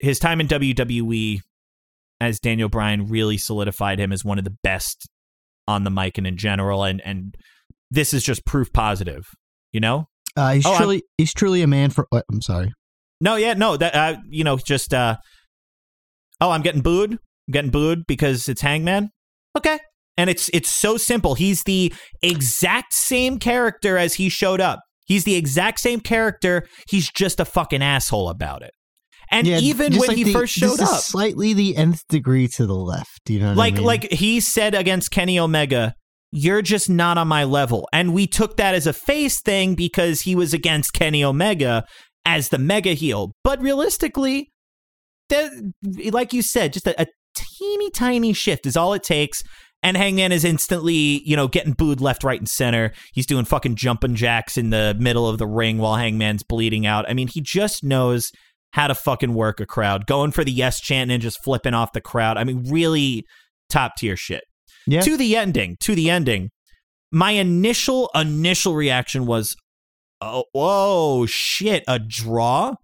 his 0.00 0.18
time 0.18 0.40
in 0.40 0.48
WWE 0.48 1.40
as 2.22 2.40
Daniel 2.40 2.68
Bryan 2.68 3.08
really 3.08 3.36
solidified 3.36 3.98
him 3.98 4.12
as 4.12 4.24
one 4.24 4.38
of 4.38 4.44
the 4.44 4.56
best 4.62 5.08
on 5.68 5.84
the 5.84 5.90
mic 5.90 6.18
and 6.18 6.26
in 6.26 6.36
general. 6.36 6.84
And, 6.84 7.02
and 7.04 7.34
this 7.90 8.14
is 8.14 8.24
just 8.24 8.46
proof 8.46 8.72
positive, 8.72 9.24
you 9.72 9.80
know? 9.80 10.06
Uh, 10.36 10.54
he's 10.54 10.66
oh, 10.66 10.76
truly, 10.76 10.96
I'm, 10.96 11.02
he's 11.18 11.34
truly 11.34 11.62
a 11.62 11.66
man 11.66 11.90
for, 11.90 12.06
what, 12.10 12.24
I'm 12.30 12.40
sorry. 12.40 12.72
No, 13.22 13.36
yeah, 13.36 13.54
no, 13.54 13.76
that 13.76 13.94
uh, 13.94 14.16
you 14.28 14.42
know, 14.42 14.56
just 14.56 14.92
uh 14.92 15.16
oh, 16.40 16.50
I'm 16.50 16.62
getting 16.62 16.80
booed. 16.80 17.12
I'm 17.12 17.52
getting 17.52 17.70
booed 17.70 18.02
because 18.08 18.48
it's 18.48 18.60
Hangman. 18.60 19.10
Okay. 19.56 19.78
And 20.16 20.28
it's 20.28 20.50
it's 20.52 20.68
so 20.68 20.96
simple. 20.96 21.34
He's 21.34 21.62
the 21.62 21.94
exact 22.20 22.92
same 22.92 23.38
character 23.38 23.96
as 23.96 24.14
he 24.14 24.28
showed 24.28 24.60
up. 24.60 24.80
He's 25.06 25.22
the 25.22 25.36
exact 25.36 25.78
same 25.78 26.00
character. 26.00 26.66
He's 26.88 27.12
just 27.12 27.38
a 27.38 27.44
fucking 27.44 27.80
asshole 27.80 28.28
about 28.28 28.62
it. 28.62 28.72
And 29.32 29.46
yeah, 29.46 29.58
even 29.58 29.96
when 29.96 30.08
like 30.08 30.16
he 30.16 30.24
the, 30.24 30.32
first 30.32 30.52
showed 30.52 30.78
up, 30.78 31.00
slightly 31.00 31.54
the 31.54 31.74
nth 31.74 32.06
degree 32.08 32.46
to 32.48 32.66
the 32.66 32.74
left. 32.74 33.30
You 33.30 33.40
know, 33.40 33.54
like 33.54 33.74
I 33.74 33.76
mean? 33.78 33.86
like 33.86 34.12
he 34.12 34.40
said 34.40 34.74
against 34.74 35.10
Kenny 35.10 35.38
Omega, 35.38 35.94
"You're 36.30 36.60
just 36.60 36.90
not 36.90 37.16
on 37.16 37.28
my 37.28 37.44
level," 37.44 37.88
and 37.94 38.12
we 38.12 38.26
took 38.26 38.58
that 38.58 38.74
as 38.74 38.86
a 38.86 38.92
face 38.92 39.40
thing 39.40 39.74
because 39.74 40.20
he 40.20 40.36
was 40.36 40.52
against 40.52 40.92
Kenny 40.92 41.24
Omega, 41.24 41.84
as 42.26 42.50
the 42.50 42.58
mega 42.58 42.92
heel. 42.92 43.32
But 43.42 43.60
realistically, 43.62 44.50
that, 45.30 45.50
like 46.12 46.34
you 46.34 46.42
said, 46.42 46.74
just 46.74 46.86
a, 46.86 47.00
a 47.00 47.06
teeny 47.34 47.90
tiny 47.90 48.34
shift 48.34 48.66
is 48.66 48.76
all 48.76 48.92
it 48.92 49.02
takes. 49.02 49.42
And 49.84 49.96
Hangman 49.96 50.30
is 50.30 50.44
instantly, 50.44 51.22
you 51.24 51.34
know, 51.34 51.48
getting 51.48 51.72
booed 51.72 52.00
left, 52.00 52.22
right, 52.22 52.38
and 52.38 52.48
center. 52.48 52.92
He's 53.14 53.26
doing 53.26 53.44
fucking 53.44 53.74
jumping 53.74 54.14
jacks 54.14 54.56
in 54.56 54.70
the 54.70 54.94
middle 54.96 55.26
of 55.28 55.38
the 55.38 55.46
ring 55.46 55.78
while 55.78 55.96
Hangman's 55.96 56.44
bleeding 56.44 56.86
out. 56.86 57.04
I 57.10 57.14
mean, 57.14 57.26
he 57.26 57.40
just 57.40 57.82
knows 57.82 58.30
how 58.72 58.86
to 58.86 58.94
fucking 58.94 59.34
work 59.34 59.60
a 59.60 59.66
crowd, 59.66 60.06
going 60.06 60.32
for 60.32 60.44
the 60.44 60.52
yes 60.52 60.80
chant 60.80 61.10
and 61.10 61.22
just 61.22 61.42
flipping 61.44 61.74
off 61.74 61.92
the 61.92 62.00
crowd. 62.00 62.36
I 62.36 62.44
mean, 62.44 62.64
really 62.70 63.24
top 63.68 63.96
tier 63.96 64.16
shit. 64.16 64.44
Yeah. 64.86 65.02
To 65.02 65.16
the 65.16 65.36
ending, 65.36 65.76
to 65.80 65.94
the 65.94 66.10
ending. 66.10 66.50
My 67.10 67.32
initial 67.32 68.10
initial 68.14 68.74
reaction 68.74 69.26
was, 69.26 69.54
oh, 70.20 70.44
whoa, 70.52 71.26
shit, 71.26 71.84
a 71.86 71.98
draw? 71.98 72.74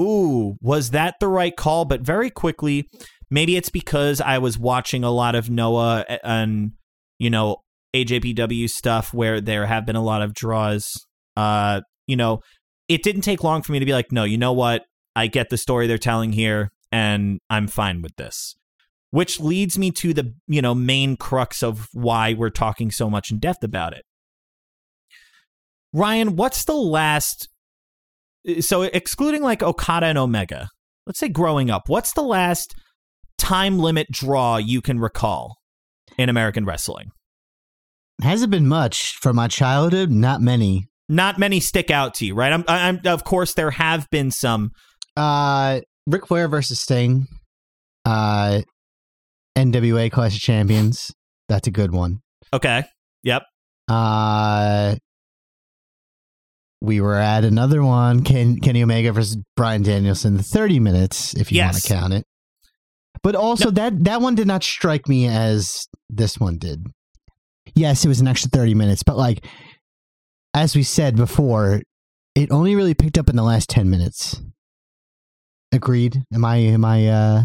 Ooh, 0.00 0.56
was 0.60 0.90
that 0.90 1.14
the 1.20 1.28
right 1.28 1.54
call? 1.54 1.84
But 1.84 2.00
very 2.00 2.30
quickly, 2.30 2.88
maybe 3.30 3.56
it's 3.56 3.70
because 3.70 4.20
I 4.20 4.38
was 4.38 4.58
watching 4.58 5.04
a 5.04 5.10
lot 5.10 5.34
of 5.34 5.48
Noah 5.48 6.04
and, 6.24 6.72
you 7.18 7.30
know, 7.30 7.58
AJPW 7.94 8.68
stuff 8.68 9.14
where 9.14 9.40
there 9.40 9.66
have 9.66 9.86
been 9.86 9.96
a 9.96 10.02
lot 10.02 10.22
of 10.22 10.34
draws. 10.34 11.06
Uh, 11.36 11.82
you 12.06 12.16
know, 12.16 12.40
it 12.88 13.02
didn't 13.02 13.22
take 13.22 13.44
long 13.44 13.62
for 13.62 13.72
me 13.72 13.78
to 13.78 13.86
be 13.86 13.92
like, 13.92 14.10
no, 14.10 14.24
you 14.24 14.38
know 14.38 14.52
what? 14.52 14.84
I 15.16 15.26
get 15.26 15.50
the 15.50 15.58
story 15.58 15.86
they're 15.86 15.98
telling 15.98 16.32
here 16.32 16.70
and 16.92 17.40
I'm 17.48 17.66
fine 17.66 18.02
with 18.02 18.16
this. 18.16 18.56
Which 19.10 19.40
leads 19.40 19.76
me 19.76 19.90
to 19.92 20.14
the, 20.14 20.34
you 20.46 20.62
know, 20.62 20.74
main 20.74 21.16
crux 21.16 21.62
of 21.62 21.88
why 21.92 22.34
we're 22.34 22.50
talking 22.50 22.90
so 22.90 23.10
much 23.10 23.30
in 23.32 23.38
depth 23.38 23.64
about 23.64 23.92
it. 23.92 24.04
Ryan, 25.92 26.36
what's 26.36 26.64
the 26.64 26.74
last? 26.74 27.48
So 28.60 28.82
excluding 28.82 29.42
like 29.42 29.62
Okada 29.62 30.06
and 30.06 30.18
Omega, 30.18 30.68
let's 31.06 31.18
say 31.18 31.28
growing 31.28 31.70
up, 31.70 31.88
what's 31.88 32.12
the 32.12 32.22
last 32.22 32.74
time 33.36 33.78
limit 33.80 34.06
draw 34.12 34.58
you 34.58 34.80
can 34.80 35.00
recall 35.00 35.56
in 36.16 36.28
American 36.28 36.64
wrestling? 36.64 37.10
Hasn't 38.22 38.50
been 38.50 38.68
much 38.68 39.16
from 39.16 39.36
my 39.36 39.48
childhood. 39.48 40.10
Not 40.10 40.40
many. 40.40 40.86
Not 41.08 41.38
many 41.38 41.58
stick 41.58 41.90
out 41.90 42.14
to 42.14 42.26
you, 42.26 42.34
right? 42.34 42.52
I'm, 42.52 42.64
I'm 42.68 43.00
of 43.06 43.24
course 43.24 43.54
there 43.54 43.72
have 43.72 44.08
been 44.10 44.30
some. 44.30 44.70
Uh, 45.20 45.80
Ric 46.06 46.26
Flair 46.26 46.48
versus 46.48 46.80
Sting. 46.80 47.26
Uh, 48.06 48.62
NWA 49.56 50.10
Clash 50.10 50.34
of 50.34 50.40
Champions. 50.40 51.12
That's 51.48 51.68
a 51.68 51.70
good 51.70 51.92
one. 51.92 52.20
Okay. 52.54 52.84
Yep. 53.24 53.42
Uh, 53.86 54.96
we 56.80 57.02
were 57.02 57.16
at 57.16 57.44
another 57.44 57.82
one, 57.82 58.24
Ken, 58.24 58.58
Kenny 58.58 58.82
Omega 58.82 59.12
versus 59.12 59.36
Bryan 59.56 59.82
Danielson, 59.82 60.38
30 60.38 60.80
minutes, 60.80 61.34
if 61.34 61.52
you 61.52 61.56
yes. 61.56 61.74
want 61.74 61.82
to 61.82 61.88
count 61.88 62.12
it. 62.14 62.26
But 63.22 63.34
also 63.34 63.66
no. 63.66 63.72
that 63.72 64.04
that 64.04 64.22
one 64.22 64.34
did 64.34 64.46
not 64.46 64.64
strike 64.64 65.06
me 65.06 65.26
as 65.26 65.86
this 66.08 66.40
one 66.40 66.56
did. 66.56 66.86
Yes, 67.74 68.02
it 68.02 68.08
was 68.08 68.22
an 68.22 68.28
extra 68.28 68.48
30 68.48 68.74
minutes, 68.74 69.02
but 69.02 69.18
like 69.18 69.44
as 70.54 70.74
we 70.74 70.82
said 70.82 71.16
before, 71.16 71.82
it 72.34 72.50
only 72.50 72.74
really 72.74 72.94
picked 72.94 73.18
up 73.18 73.28
in 73.28 73.36
the 73.36 73.42
last 73.42 73.68
10 73.68 73.90
minutes. 73.90 74.40
Agreed. 75.72 76.24
Am 76.32 76.44
I 76.44 76.56
am 76.56 76.84
I 76.84 77.06
uh 77.06 77.42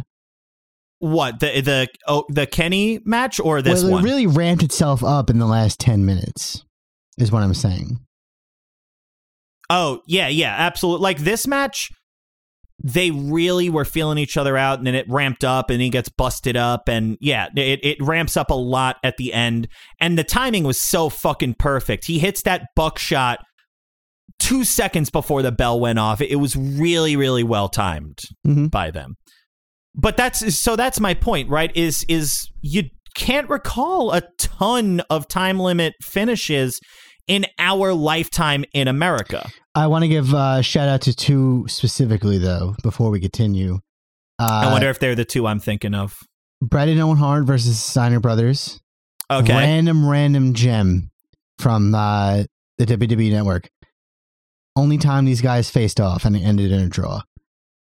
what 0.99 1.39
the 1.39 1.61
the 1.61 1.87
oh 2.07 2.25
the 2.29 2.47
Kenny 2.47 2.99
match 3.05 3.39
or 3.39 3.61
this 3.61 3.83
well, 3.83 3.89
it 3.89 3.91
one? 3.93 4.03
really 4.03 4.27
ramped 4.27 4.63
itself 4.63 5.03
up 5.03 5.29
in 5.29 5.39
the 5.39 5.45
last 5.45 5.79
10 5.79 6.05
minutes 6.05 6.63
is 7.17 7.31
what 7.31 7.43
I'm 7.43 7.53
saying. 7.53 7.99
Oh, 9.69 10.01
yeah, 10.05 10.27
yeah, 10.27 10.53
absolutely. 10.57 11.03
Like 11.03 11.19
this 11.19 11.47
match, 11.47 11.89
they 12.83 13.09
really 13.09 13.69
were 13.69 13.85
feeling 13.85 14.17
each 14.17 14.37
other 14.37 14.57
out, 14.57 14.77
and 14.77 14.85
then 14.85 14.95
it 14.95 15.09
ramped 15.09 15.43
up, 15.43 15.69
and 15.69 15.81
he 15.81 15.89
gets 15.89 16.09
busted 16.09 16.55
up, 16.55 16.87
and 16.87 17.17
yeah, 17.19 17.47
it, 17.55 17.79
it 17.83 17.97
ramps 18.01 18.37
up 18.37 18.51
a 18.51 18.55
lot 18.55 18.97
at 19.03 19.17
the 19.17 19.33
end. 19.33 19.67
And 19.99 20.17
the 20.17 20.23
timing 20.23 20.65
was 20.65 20.79
so 20.79 21.09
fucking 21.09 21.55
perfect. 21.57 22.05
He 22.05 22.19
hits 22.19 22.43
that 22.43 22.67
buckshot 22.75 23.39
two 24.39 24.63
seconds 24.63 25.09
before 25.09 25.41
the 25.41 25.51
bell 25.51 25.79
went 25.79 25.99
off. 25.99 26.21
It 26.21 26.35
was 26.37 26.55
really, 26.55 27.15
really 27.15 27.43
well 27.43 27.69
timed 27.69 28.19
mm-hmm. 28.45 28.67
by 28.67 28.91
them. 28.91 29.15
But 29.95 30.17
that's 30.17 30.55
so 30.57 30.75
that's 30.75 30.99
my 30.99 31.13
point, 31.13 31.49
right? 31.49 31.75
Is 31.75 32.05
is 32.09 32.49
you 32.61 32.83
can't 33.15 33.49
recall 33.49 34.11
a 34.11 34.21
ton 34.37 35.01
of 35.09 35.27
time 35.27 35.59
limit 35.59 35.93
finishes 36.01 36.79
in 37.27 37.45
our 37.57 37.93
lifetime 37.93 38.65
in 38.73 38.87
America. 38.87 39.49
I 39.73 39.87
want 39.87 40.03
to 40.03 40.07
give 40.07 40.33
a 40.33 40.61
shout 40.61 40.87
out 40.87 41.01
to 41.01 41.15
two 41.15 41.65
specifically, 41.67 42.37
though, 42.37 42.75
before 42.83 43.09
we 43.09 43.19
continue. 43.19 43.79
Uh, 44.37 44.63
I 44.65 44.71
wonder 44.71 44.89
if 44.89 44.99
they're 44.99 45.15
the 45.15 45.25
two 45.25 45.47
I'm 45.47 45.59
thinking 45.59 45.93
of. 45.93 46.13
Bret 46.61 46.87
and 46.87 46.99
Owen 46.99 47.17
Hart 47.17 47.45
versus 47.45 47.81
Steiner 47.81 48.19
Brothers. 48.19 48.79
Okay. 49.31 49.53
Random, 49.53 50.07
random 50.07 50.53
gem 50.53 51.09
from 51.59 51.95
uh, 51.95 52.43
the 52.77 52.85
WWE 52.85 53.31
Network. 53.31 53.69
Only 54.75 54.97
time 54.97 55.25
these 55.25 55.41
guys 55.41 55.69
faced 55.69 55.99
off 56.01 56.25
and 56.25 56.35
it 56.35 56.41
ended 56.41 56.71
in 56.71 56.79
a 56.81 56.89
draw. 56.89 57.21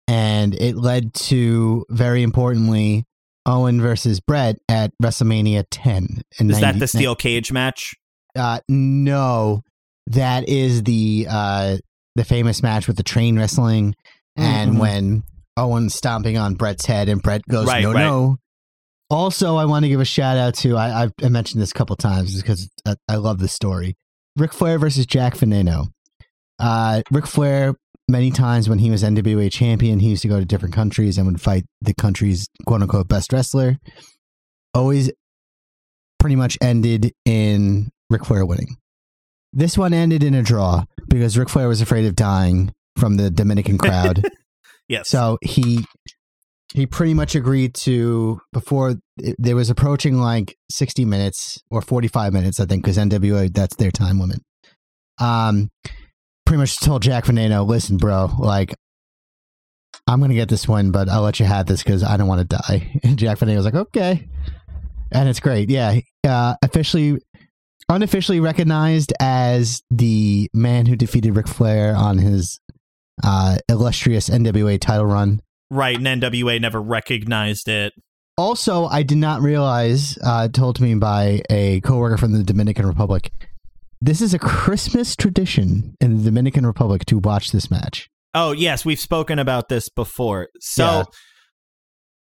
And 0.08 0.54
it 0.56 0.76
led 0.76 1.14
to, 1.14 1.86
very 1.90 2.24
importantly, 2.24 3.06
Owen 3.46 3.82
versus 3.82 4.20
Bret 4.20 4.58
at 4.68 4.92
WrestleMania 5.02 5.66
10. 5.70 6.22
In 6.40 6.52
Is 6.52 6.60
that 6.60 6.80
the 6.80 6.88
steel 6.88 7.16
cage 7.16 7.52
match? 7.52 7.94
Uh, 8.36 8.60
no, 8.68 9.62
that 10.08 10.48
is 10.50 10.84
the 10.84 11.28
uh, 11.30 11.78
the 12.16 12.24
famous 12.26 12.62
match 12.64 12.88
with 12.88 12.98
the 12.98 13.04
train 13.04 13.38
wrestling, 13.38 13.96
and 14.36 14.74
Mhm. 14.76 14.80
when 14.80 15.24
Owen's 15.58 15.96
stomping 15.96 16.38
on 16.38 16.56
Bret's 16.56 16.86
head, 16.86 17.10
and 17.10 17.22
Bret 17.22 17.42
goes, 17.50 17.68
Right, 17.68 17.84
"No, 17.84 17.94
right. 17.94 18.04
no." 18.04 18.38
Also, 19.10 19.58
I 19.58 19.66
want 19.66 19.84
to 19.84 19.90
give 19.90 20.00
a 20.00 20.06
shout 20.06 20.38
out 20.38 20.56
to 20.56 20.78
I 20.78 21.04
I've, 21.04 21.32
mentioned 21.32 21.62
this 21.62 21.72
a 21.72 21.74
couple 21.74 21.96
times 21.98 22.36
because 22.42 22.70
I, 22.86 22.96
I 23.10 23.16
love 23.18 23.40
this 23.40 23.52
story. 23.54 23.96
Ric 24.38 24.54
Flair 24.54 24.80
versus 24.80 25.06
Jack 25.06 25.36
Veneno. 25.36 25.88
Uh, 26.62 27.02
Ric 27.12 27.26
Flair 27.28 27.76
many 28.08 28.30
times 28.32 28.70
when 28.70 28.80
he 28.80 28.92
was 28.92 29.04
NWA 29.04 29.52
champion, 29.52 30.00
he 30.00 30.10
used 30.10 30.22
to 30.22 30.28
go 30.28 30.40
to 30.40 30.46
different 30.46 30.76
countries 30.76 31.18
and 31.18 31.26
would 31.28 31.42
fight 31.42 31.64
the 31.82 31.94
country's 31.94 32.48
quote 32.68 32.82
unquote 32.82 33.08
best 33.08 33.34
wrestler. 33.34 33.80
Always 34.74 35.12
pretty 36.20 36.36
much 36.36 36.58
ended 36.62 37.14
in 37.26 37.90
Ric 38.10 38.26
Flair 38.26 38.46
winning. 38.46 38.78
This 39.54 39.78
one 39.78 39.94
ended 39.94 40.24
in 40.24 40.34
a 40.34 40.44
draw 40.44 40.86
because 41.10 41.38
Ric 41.38 41.50
Flair 41.50 41.68
was 41.68 41.82
afraid 41.82 42.06
of 42.06 42.16
dying 42.16 42.74
from 42.98 43.18
the 43.18 43.30
Dominican 43.30 43.78
crowd. 43.78 44.24
Yes. 44.88 45.08
so 45.08 45.38
he 45.42 45.86
he 46.74 46.86
pretty 46.86 47.14
much 47.14 47.34
agreed 47.34 47.74
to 47.76 48.42
before 48.52 48.96
it, 49.18 49.36
there 49.40 49.56
was 49.56 49.70
approaching 49.70 50.20
like 50.20 50.58
60 50.70 51.06
minutes 51.06 51.64
or 51.72 51.82
45 51.82 52.34
minutes 52.34 52.60
I 52.60 52.66
think 52.66 52.84
because 52.84 52.98
NWA 52.98 53.54
that's 53.54 53.78
their 53.78 53.92
time 53.92 54.20
limit. 54.20 54.42
Um 55.18 55.70
pretty 56.46 56.60
much 56.60 56.80
told 56.80 57.02
Jack 57.02 57.26
Veneno, 57.26 57.66
"Listen, 57.68 57.98
bro, 57.98 58.30
like 58.40 58.74
I'm 60.08 60.20
going 60.20 60.30
to 60.30 60.36
get 60.36 60.50
this 60.50 60.68
win, 60.68 60.92
but 60.92 61.10
I'll 61.10 61.22
let 61.22 61.40
you 61.40 61.46
have 61.46 61.66
this 61.68 61.84
cuz 61.84 62.04
I 62.04 62.18
don't 62.18 62.28
want 62.28 62.42
to 62.50 62.58
die." 62.58 63.00
And 63.04 63.18
Jack 63.18 63.40
Veneno 63.40 63.56
was 63.58 63.66
like, 63.66 63.76
"Okay." 63.76 64.28
And 65.12 65.28
it's 65.30 65.40
great. 65.40 65.70
Yeah, 65.70 66.00
uh 66.28 66.56
officially 66.62 67.20
unofficially 67.90 68.40
recognized 68.40 69.12
as 69.20 69.84
the 69.92 70.50
man 70.54 70.86
who 70.86 70.96
defeated 70.96 71.36
Ric 71.36 71.48
Flair 71.48 71.96
on 71.96 72.18
his 72.18 72.60
uh, 73.24 73.58
illustrious 73.68 74.30
NWA 74.30 74.80
title 74.80 75.06
run. 75.06 75.42
right, 75.70 75.98
and 75.98 76.06
NWA 76.22 76.60
never 76.62 76.82
recognized 76.82 77.68
it. 77.68 77.94
Also, 78.38 78.86
I 78.86 79.04
did 79.04 79.18
not 79.18 79.42
realize, 79.42 80.18
uh, 80.24 80.48
told 80.48 80.78
to 80.78 80.84
me 80.84 80.96
by 80.96 81.42
a 81.50 81.82
coworker 81.82 82.18
from 82.18 82.32
the 82.32 82.44
Dominican 82.44 82.88
Republic, 82.88 83.32
this 84.02 84.20
is 84.22 84.34
a 84.34 84.40
Christmas 84.40 85.16
tradition 85.16 85.96
in 86.02 86.18
the 86.18 86.24
Dominican 86.24 86.66
Republic 86.66 87.06
to 87.06 87.20
watch 87.20 87.52
this 87.52 87.70
match. 87.70 88.10
Oh, 88.34 88.52
yes, 88.52 88.84
we've 88.84 89.00
spoken 89.00 89.40
about 89.40 89.70
this 89.70 89.90
before. 89.90 90.48
So 90.60 90.84
Yeah. 90.86 91.04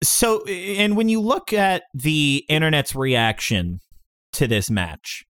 so 0.02 0.44
and 0.46 0.96
when 0.96 1.08
you 1.08 1.20
look 1.20 1.52
at 1.52 1.82
the 1.94 2.44
internet's 2.48 2.94
reaction 2.94 3.78
to 4.34 4.46
this 4.46 4.70
match, 4.70 5.24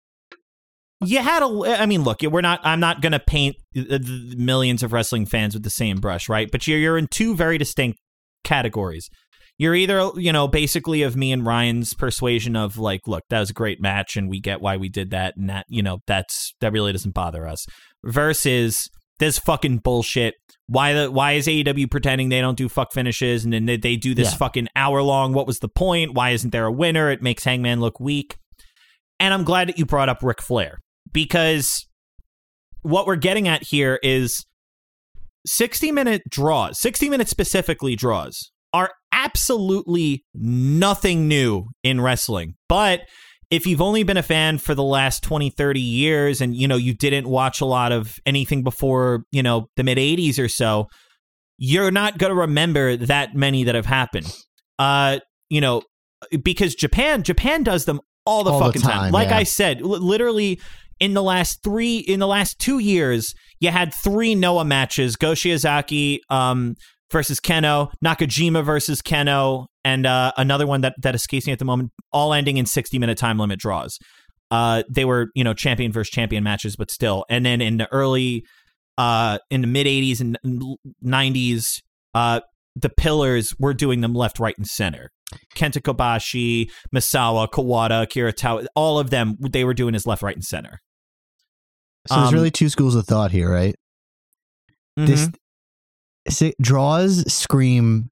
you 1.05 1.19
had 1.19 1.43
a 1.43 1.81
I 1.81 1.87
mean, 1.87 2.03
look, 2.03 2.23
we're 2.23 2.41
not 2.41 2.61
I'm 2.65 2.81
not 2.81 3.01
going 3.03 3.13
to 3.13 3.21
paint 3.21 3.57
millions 3.75 4.83
of 4.83 4.93
wrestling 4.93 5.27
fans 5.27 5.55
with 5.55 5.63
the 5.63 5.71
same 5.71 5.99
brush, 5.99 6.29
right? 6.29 6.49
But 6.51 6.67
you're 6.67 6.79
you're 6.79 6.99
in 6.99 7.07
two 7.09 7.37
very 7.37 7.59
distinct 7.59 7.99
categories. 8.45 9.09
You're 9.59 9.75
either, 9.75 10.11
you 10.15 10.33
know, 10.33 10.47
basically 10.47 11.03
of 11.03 11.17
me 11.17 11.33
and 11.33 11.45
Ryan's 11.45 11.93
persuasion 11.93 12.55
of 12.55 12.79
like, 12.79 13.09
look, 13.09 13.25
that 13.29 13.41
was 13.41 13.51
a 13.51 13.55
great 13.55 13.81
match 13.81 14.17
and 14.17 14.31
we 14.31 14.41
get 14.41 14.61
why 14.61 14.77
we 14.77 14.89
did 14.89 15.11
that 15.11 15.35
and 15.37 15.51
that, 15.51 15.67
you 15.69 15.83
know, 15.83 15.99
that's 16.07 16.55
that 16.61 16.73
really 16.73 16.93
doesn't 16.93 17.13
bother 17.15 17.47
us. 17.47 17.67
Versus 18.05 18.89
this 19.19 19.39
fucking 19.41 19.79
bullshit. 19.79 20.35
Why 20.69 20.93
the 20.93 21.11
why 21.11 21.33
is 21.33 21.49
AEW 21.49 21.91
pretending 21.91 22.29
they 22.29 22.41
don't 22.41 22.57
do 22.57 22.69
fuck 22.69 22.93
finishes 22.93 23.43
and 23.45 23.53
then 23.53 23.65
they, 23.67 23.77
they 23.77 23.97
do 23.97 24.15
this 24.15 24.31
Yeah. 24.31 24.37
fucking 24.37 24.69
hour 24.77 25.03
long? 25.03 25.33
What 25.33 25.49
was 25.49 25.59
the 25.59 25.69
point? 25.69 26.15
Why 26.15 26.31
isn't 26.31 26.51
there 26.51 26.67
a 26.67 26.73
winner? 26.73 27.11
It 27.11 27.21
makes 27.21 27.43
Hangman 27.43 27.81
look 27.81 27.99
weak. 27.99 28.37
And 29.19 29.35
I'm 29.35 29.43
glad 29.43 29.69
that 29.69 29.79
you 29.79 29.87
brought 29.87 30.09
up 30.09 30.23
Ric 30.23 30.41
Flair 30.41 30.79
because 31.13 31.85
what 32.83 33.07
we're 33.09 33.17
getting 33.17 33.49
at 33.49 33.65
here 33.65 33.99
is 34.05 34.47
60 35.47 35.91
minute 35.91 36.23
draws, 36.31 36.79
60 36.81 37.09
minute 37.09 37.29
specifically 37.29 37.97
draws 37.97 38.53
are 38.79 38.91
absolutely 39.13 40.25
nothing 40.35 41.29
new 41.29 41.67
in 41.83 42.01
wrestling. 42.01 42.55
But 42.69 43.01
if 43.51 43.67
you've 43.67 43.81
only 43.81 44.03
been 44.03 44.17
a 44.19 44.23
fan 44.23 44.59
for 44.59 44.75
the 44.75 44.83
last 44.83 45.23
20, 45.23 45.51
30 45.51 45.81
years 45.81 46.41
and 46.41 46.55
you 46.55 46.69
know 46.69 46.77
you 46.77 46.95
didn't 46.95 47.27
watch 47.29 47.61
a 47.61 47.65
lot 47.65 47.93
of 47.93 48.19
anything 48.27 48.63
before, 48.63 49.25
you 49.33 49.43
know, 49.43 49.69
the 49.77 49.83
mid 49.85 49.99
80s 49.99 50.39
or 50.39 50.49
so, 50.49 50.87
you're 51.57 51.91
not 51.91 52.19
going 52.19 52.31
to 52.31 52.37
remember 52.41 52.97
that 52.97 53.35
many 53.35 53.65
that 53.65 53.75
have 53.75 53.87
happened. 53.87 54.31
Uh, 54.79 55.19
you 55.49 55.61
know, 55.61 55.83
because 56.43 56.75
Japan 56.75 57.23
Japan 57.23 57.63
does 57.63 57.85
them 57.85 58.01
all 58.27 58.45
the 58.45 58.51
All 58.53 58.59
the 58.61 58.67
fucking 58.67 58.83
time. 58.83 58.93
time, 58.99 59.13
Like 59.13 59.31
yeah. 59.31 59.39
I 59.39 59.43
said, 59.45 59.81
li- 59.81 59.99
literally 59.99 60.61
in 61.01 61.15
the 61.15 61.23
last 61.23 61.63
3 61.65 61.99
in 61.99 62.21
the 62.21 62.27
last 62.27 62.59
2 62.59 62.79
years, 62.81 63.35
you 63.61 63.71
had 63.71 63.95
3 63.95 64.35
Noah 64.35 64.65
matches, 64.67 65.17
Go 65.17 65.33
Shiozaki 65.33 66.19
um 66.29 66.75
versus 67.11 67.41
Kenoh, 67.41 67.91
Nakajima 68.05 68.65
versus 68.65 69.01
Kenoh, 69.03 69.67
and 69.85 70.07
uh, 70.07 70.33
another 70.37 70.67
one 70.67 70.81
that 70.83 70.95
that 71.03 71.15
escapes 71.15 71.47
me 71.47 71.53
at 71.53 71.59
the 71.59 71.65
moment, 71.65 71.91
all 72.13 72.33
ending 72.33 72.57
in 72.57 72.67
60 72.67 72.99
minute 72.99 73.19
time 73.19 73.39
limit 73.39 73.59
draws. 73.59 73.99
Uh, 74.51 74.83
they 74.89 75.05
were, 75.05 75.29
you 75.35 75.45
know, 75.45 75.53
champion 75.55 75.93
versus 75.93 76.11
champion 76.11 76.43
matches, 76.43 76.75
but 76.77 76.91
still. 76.91 77.25
And 77.29 77.45
then 77.45 77.61
in 77.61 77.77
the 77.77 77.91
early, 77.93 78.45
uh, 78.97 79.39
in 79.51 79.61
the 79.61 79.67
mid 79.67 79.87
80s 79.87 80.21
and 80.21 80.39
90s, 81.05 81.83
uh, 82.15 82.41
the 82.75 82.89
pillars 82.89 83.53
were 83.59 83.75
doing 83.75 84.01
them 84.01 84.15
left, 84.15 84.39
right, 84.39 84.55
and 84.57 84.67
center. 84.67 85.11
Kenta 85.55 85.83
Kobashi, 85.83 86.71
Misawa, 86.95 87.49
Kawada, 87.49 88.05
Akira 88.05 88.33
Taue, 88.33 88.65
all 88.75 88.99
of 88.99 89.11
them, 89.11 89.37
they 89.41 89.65
were 89.65 89.75
doing 89.75 89.93
his 89.93 90.07
left, 90.07 90.23
right, 90.23 90.35
and 90.35 90.45
center. 90.45 90.79
So 92.07 92.15
there's 92.17 92.29
Um, 92.29 92.35
really 92.35 92.51
two 92.51 92.71
schools 92.71 92.95
of 92.95 93.07
thought 93.07 93.31
here, 93.33 93.51
right? 93.53 93.75
This 94.97 95.27
Mhm. 95.29 95.33
si- 95.35 95.39
draws 96.61 97.33
scream 97.33 98.11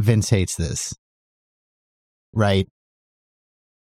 Vince 0.00 0.30
hates 0.30 0.56
this. 0.56 0.94
Right? 2.34 2.68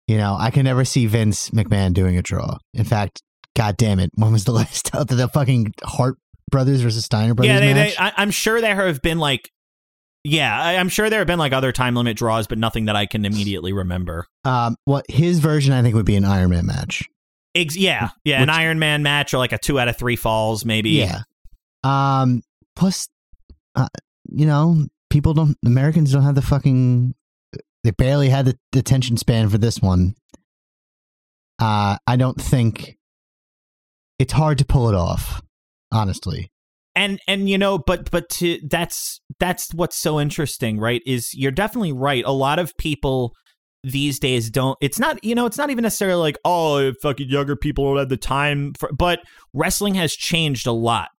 You 0.08 0.18
know, 0.18 0.36
I 0.38 0.52
can 0.52 0.66
never 0.66 0.84
see 0.84 1.06
Vince 1.06 1.52
McMahon 1.52 1.94
doing 1.94 2.18
a 2.18 2.22
draw. 2.22 2.58
In 2.74 2.84
fact, 2.84 3.22
god 3.56 3.78
damn 3.78 4.00
it, 4.00 4.12
when 4.16 4.32
was 4.32 4.46
the 4.46 4.52
last 4.52 4.88
time 4.88 5.06
the 5.06 5.28
fucking 5.28 5.74
Hart 5.84 6.18
brothers 6.50 6.82
versus 6.82 7.06
Steiner 7.06 7.34
brothers 7.34 7.54
yeah, 7.54 7.60
they, 7.60 7.74
match? 7.74 7.96
they, 7.96 7.98
I, 7.98 8.14
I'm 8.18 8.32
sure 8.32 8.60
there 8.60 8.76
have 8.88 9.02
been 9.02 9.20
like, 9.20 9.50
yeah, 10.24 10.60
I, 10.62 10.76
I'm 10.76 10.90
sure 10.90 11.10
there 11.10 11.20
have 11.20 11.28
been 11.28 11.40
like 11.40 11.54
other 11.54 11.72
time 11.72 11.96
limit 11.96 12.18
draws, 12.18 12.46
but 12.46 12.58
nothing 12.58 12.86
that 12.86 12.96
I 12.96 13.06
can 13.06 13.26
immediately 13.26 13.74
remember. 13.74 14.28
um, 14.44 14.76
what 14.86 15.06
his 15.10 15.40
version 15.40 15.74
I 15.74 15.82
think 15.82 15.96
would 15.96 16.06
be 16.06 16.16
an 16.16 16.26
Iron 16.26 16.50
Man 16.52 16.66
match. 16.66 17.08
Ex- 17.56 17.76
yeah, 17.76 18.10
yeah, 18.24 18.42
an 18.42 18.50
Iron 18.50 18.80
Man 18.80 19.04
match 19.04 19.34
or 19.34 19.38
like 19.38 19.52
a 19.52 19.58
two 19.58 19.80
out 19.80 19.88
of 19.88 19.98
three 19.98 20.16
falls, 20.16 20.64
maybe. 20.64 20.92
Yeah. 20.92 21.22
Um. 21.84 22.42
Plus, 22.76 23.08
you 24.26 24.46
know, 24.46 24.86
people 25.10 25.34
don't. 25.34 25.58
Americans 25.66 26.12
don't 26.12 26.24
have 26.24 26.36
the 26.36 26.42
fucking. 26.42 27.14
They 27.84 27.92
barely 27.92 28.30
had 28.30 28.46
the 28.46 28.58
the 28.72 28.80
attention 28.80 29.18
span 29.18 29.50
for 29.50 29.58
this 29.58 29.82
one. 29.82 30.16
Uh, 31.60 31.98
I 32.08 32.16
don't 32.16 32.42
think 32.42 32.98
it's 34.20 34.34
hard 34.34 34.58
to 34.60 34.66
pull 34.66 34.90
it 34.90 34.96
off. 34.96 35.42
Honestly, 35.94 36.52
and 36.96 37.20
and 37.28 37.50
you 37.50 37.58
know 37.58 37.78
but 37.78 38.10
but 38.12 38.30
to 38.30 38.60
that's 38.70 39.22
that's 39.40 39.74
what's 39.74 39.98
so 39.98 40.20
interesting 40.20 40.80
right 40.80 41.02
is 41.06 41.34
you're 41.34 41.52
definitely 41.52 41.92
right 41.92 42.24
a 42.26 42.32
lot 42.32 42.60
of 42.60 42.76
people 42.78 43.34
these 43.84 44.20
days 44.20 44.50
don't 44.50 44.78
it's 44.82 45.00
not 45.00 45.24
you 45.24 45.34
know 45.34 45.46
it's 45.46 45.58
not 45.58 45.70
even 45.70 45.84
necessarily 45.84 46.20
like 46.20 46.38
oh 46.46 46.92
fucking 47.02 47.30
younger 47.30 47.56
people 47.56 47.86
don't 47.86 47.98
have 47.98 48.10
the 48.10 48.18
time 48.18 48.74
for 48.80 48.92
but 48.94 49.20
wrestling 49.54 49.96
has 49.96 50.14
changed 50.14 50.68
a 50.68 50.72
lot 50.72 51.10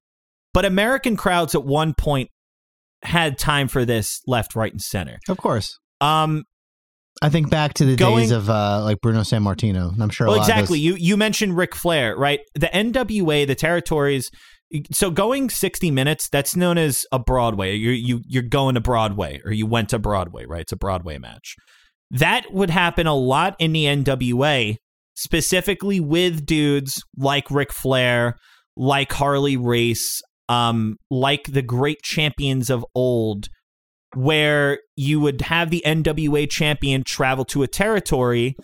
but 0.54 0.64
american 0.64 1.16
crowds 1.16 1.54
at 1.54 1.64
one 1.64 1.94
point 1.94 2.28
had 3.02 3.38
time 3.38 3.68
for 3.68 3.84
this 3.84 4.20
left 4.26 4.54
right 4.54 4.72
and 4.72 4.80
center 4.80 5.18
of 5.28 5.36
course. 5.38 5.78
um 6.00 6.44
I 7.20 7.28
think 7.28 7.50
back 7.50 7.74
to 7.74 7.84
the 7.84 7.94
Going- 7.94 8.20
days 8.20 8.30
of 8.30 8.48
uh, 8.48 8.82
like 8.82 8.96
Bruno 9.02 9.20
Sammartino. 9.20 9.92
and 9.92 10.02
I'm 10.02 10.08
sure. 10.10 10.26
well 10.28 10.36
a 10.36 10.38
lot 10.38 10.48
of 10.48 10.48
exactly 10.48 10.78
those- 10.78 10.98
you 11.00 11.06
you 11.10 11.16
mentioned 11.16 11.56
Ric 11.56 11.74
Flair 11.74 12.16
right 12.16 12.40
the 12.54 12.68
NWA 12.68 13.46
the 13.46 13.54
territories 13.54 14.30
so 14.90 15.10
going 15.10 15.50
60 15.50 15.90
minutes 15.90 16.28
that's 16.30 16.56
known 16.56 16.78
as 16.78 17.04
a 17.12 17.18
Broadway 17.18 17.74
you 17.74 17.90
you 17.90 18.20
you're 18.26 18.42
going 18.42 18.74
to 18.74 18.80
Broadway 18.80 19.40
or 19.44 19.52
you 19.52 19.66
went 19.66 19.90
to 19.90 19.98
Broadway 19.98 20.46
right 20.46 20.62
it's 20.62 20.72
a 20.72 20.76
Broadway 20.76 21.18
match 21.18 21.54
that 22.10 22.46
would 22.52 22.70
happen 22.70 23.06
a 23.06 23.14
lot 23.14 23.54
in 23.58 23.72
the 23.72 23.84
NWA 23.84 24.76
specifically 25.14 26.00
with 26.00 26.46
dudes 26.46 27.02
like 27.18 27.50
Ric 27.50 27.72
Flair 27.72 28.36
like 28.76 29.12
Harley 29.12 29.56
Race 29.58 30.20
um 30.52 30.96
like 31.10 31.44
the 31.44 31.62
great 31.62 32.02
champions 32.02 32.68
of 32.70 32.84
old 32.94 33.48
where 34.14 34.78
you 34.96 35.20
would 35.20 35.40
have 35.42 35.70
the 35.70 35.82
NWA 35.86 36.48
champion 36.50 37.02
travel 37.04 37.44
to 37.46 37.62
a 37.62 37.66
territory 37.68 38.54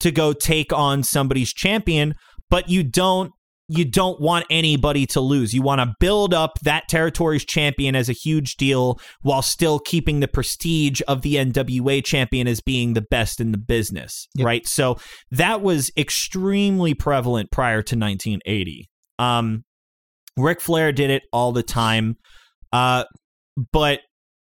to 0.00 0.10
go 0.10 0.32
take 0.32 0.72
on 0.72 1.02
somebody's 1.02 1.52
champion, 1.52 2.14
but 2.50 2.68
you 2.68 2.82
don't 2.82 3.32
you 3.70 3.84
don't 3.84 4.18
want 4.18 4.46
anybody 4.48 5.04
to 5.04 5.20
lose. 5.20 5.52
You 5.52 5.60
want 5.60 5.82
to 5.82 5.94
build 6.00 6.32
up 6.32 6.58
that 6.62 6.88
territory's 6.88 7.44
champion 7.44 7.94
as 7.94 8.08
a 8.08 8.14
huge 8.14 8.56
deal 8.56 8.98
while 9.20 9.42
still 9.42 9.78
keeping 9.78 10.20
the 10.20 10.28
prestige 10.28 11.02
of 11.06 11.20
the 11.20 11.34
NWA 11.34 12.02
champion 12.02 12.48
as 12.48 12.62
being 12.62 12.94
the 12.94 13.04
best 13.10 13.40
in 13.40 13.52
the 13.52 13.58
business, 13.58 14.26
Yep. 14.36 14.46
right? 14.46 14.66
So 14.66 14.96
that 15.30 15.60
was 15.60 15.90
extremely 15.98 16.94
prevalent 16.94 17.50
prior 17.50 17.82
to 17.82 17.94
1980. 17.96 18.88
Um 19.18 19.64
Ric 20.38 20.60
Flair 20.60 20.92
did 20.92 21.10
it 21.10 21.22
all 21.32 21.52
the 21.52 21.62
time. 21.62 22.16
Uh 22.72 23.04
but 23.72 24.00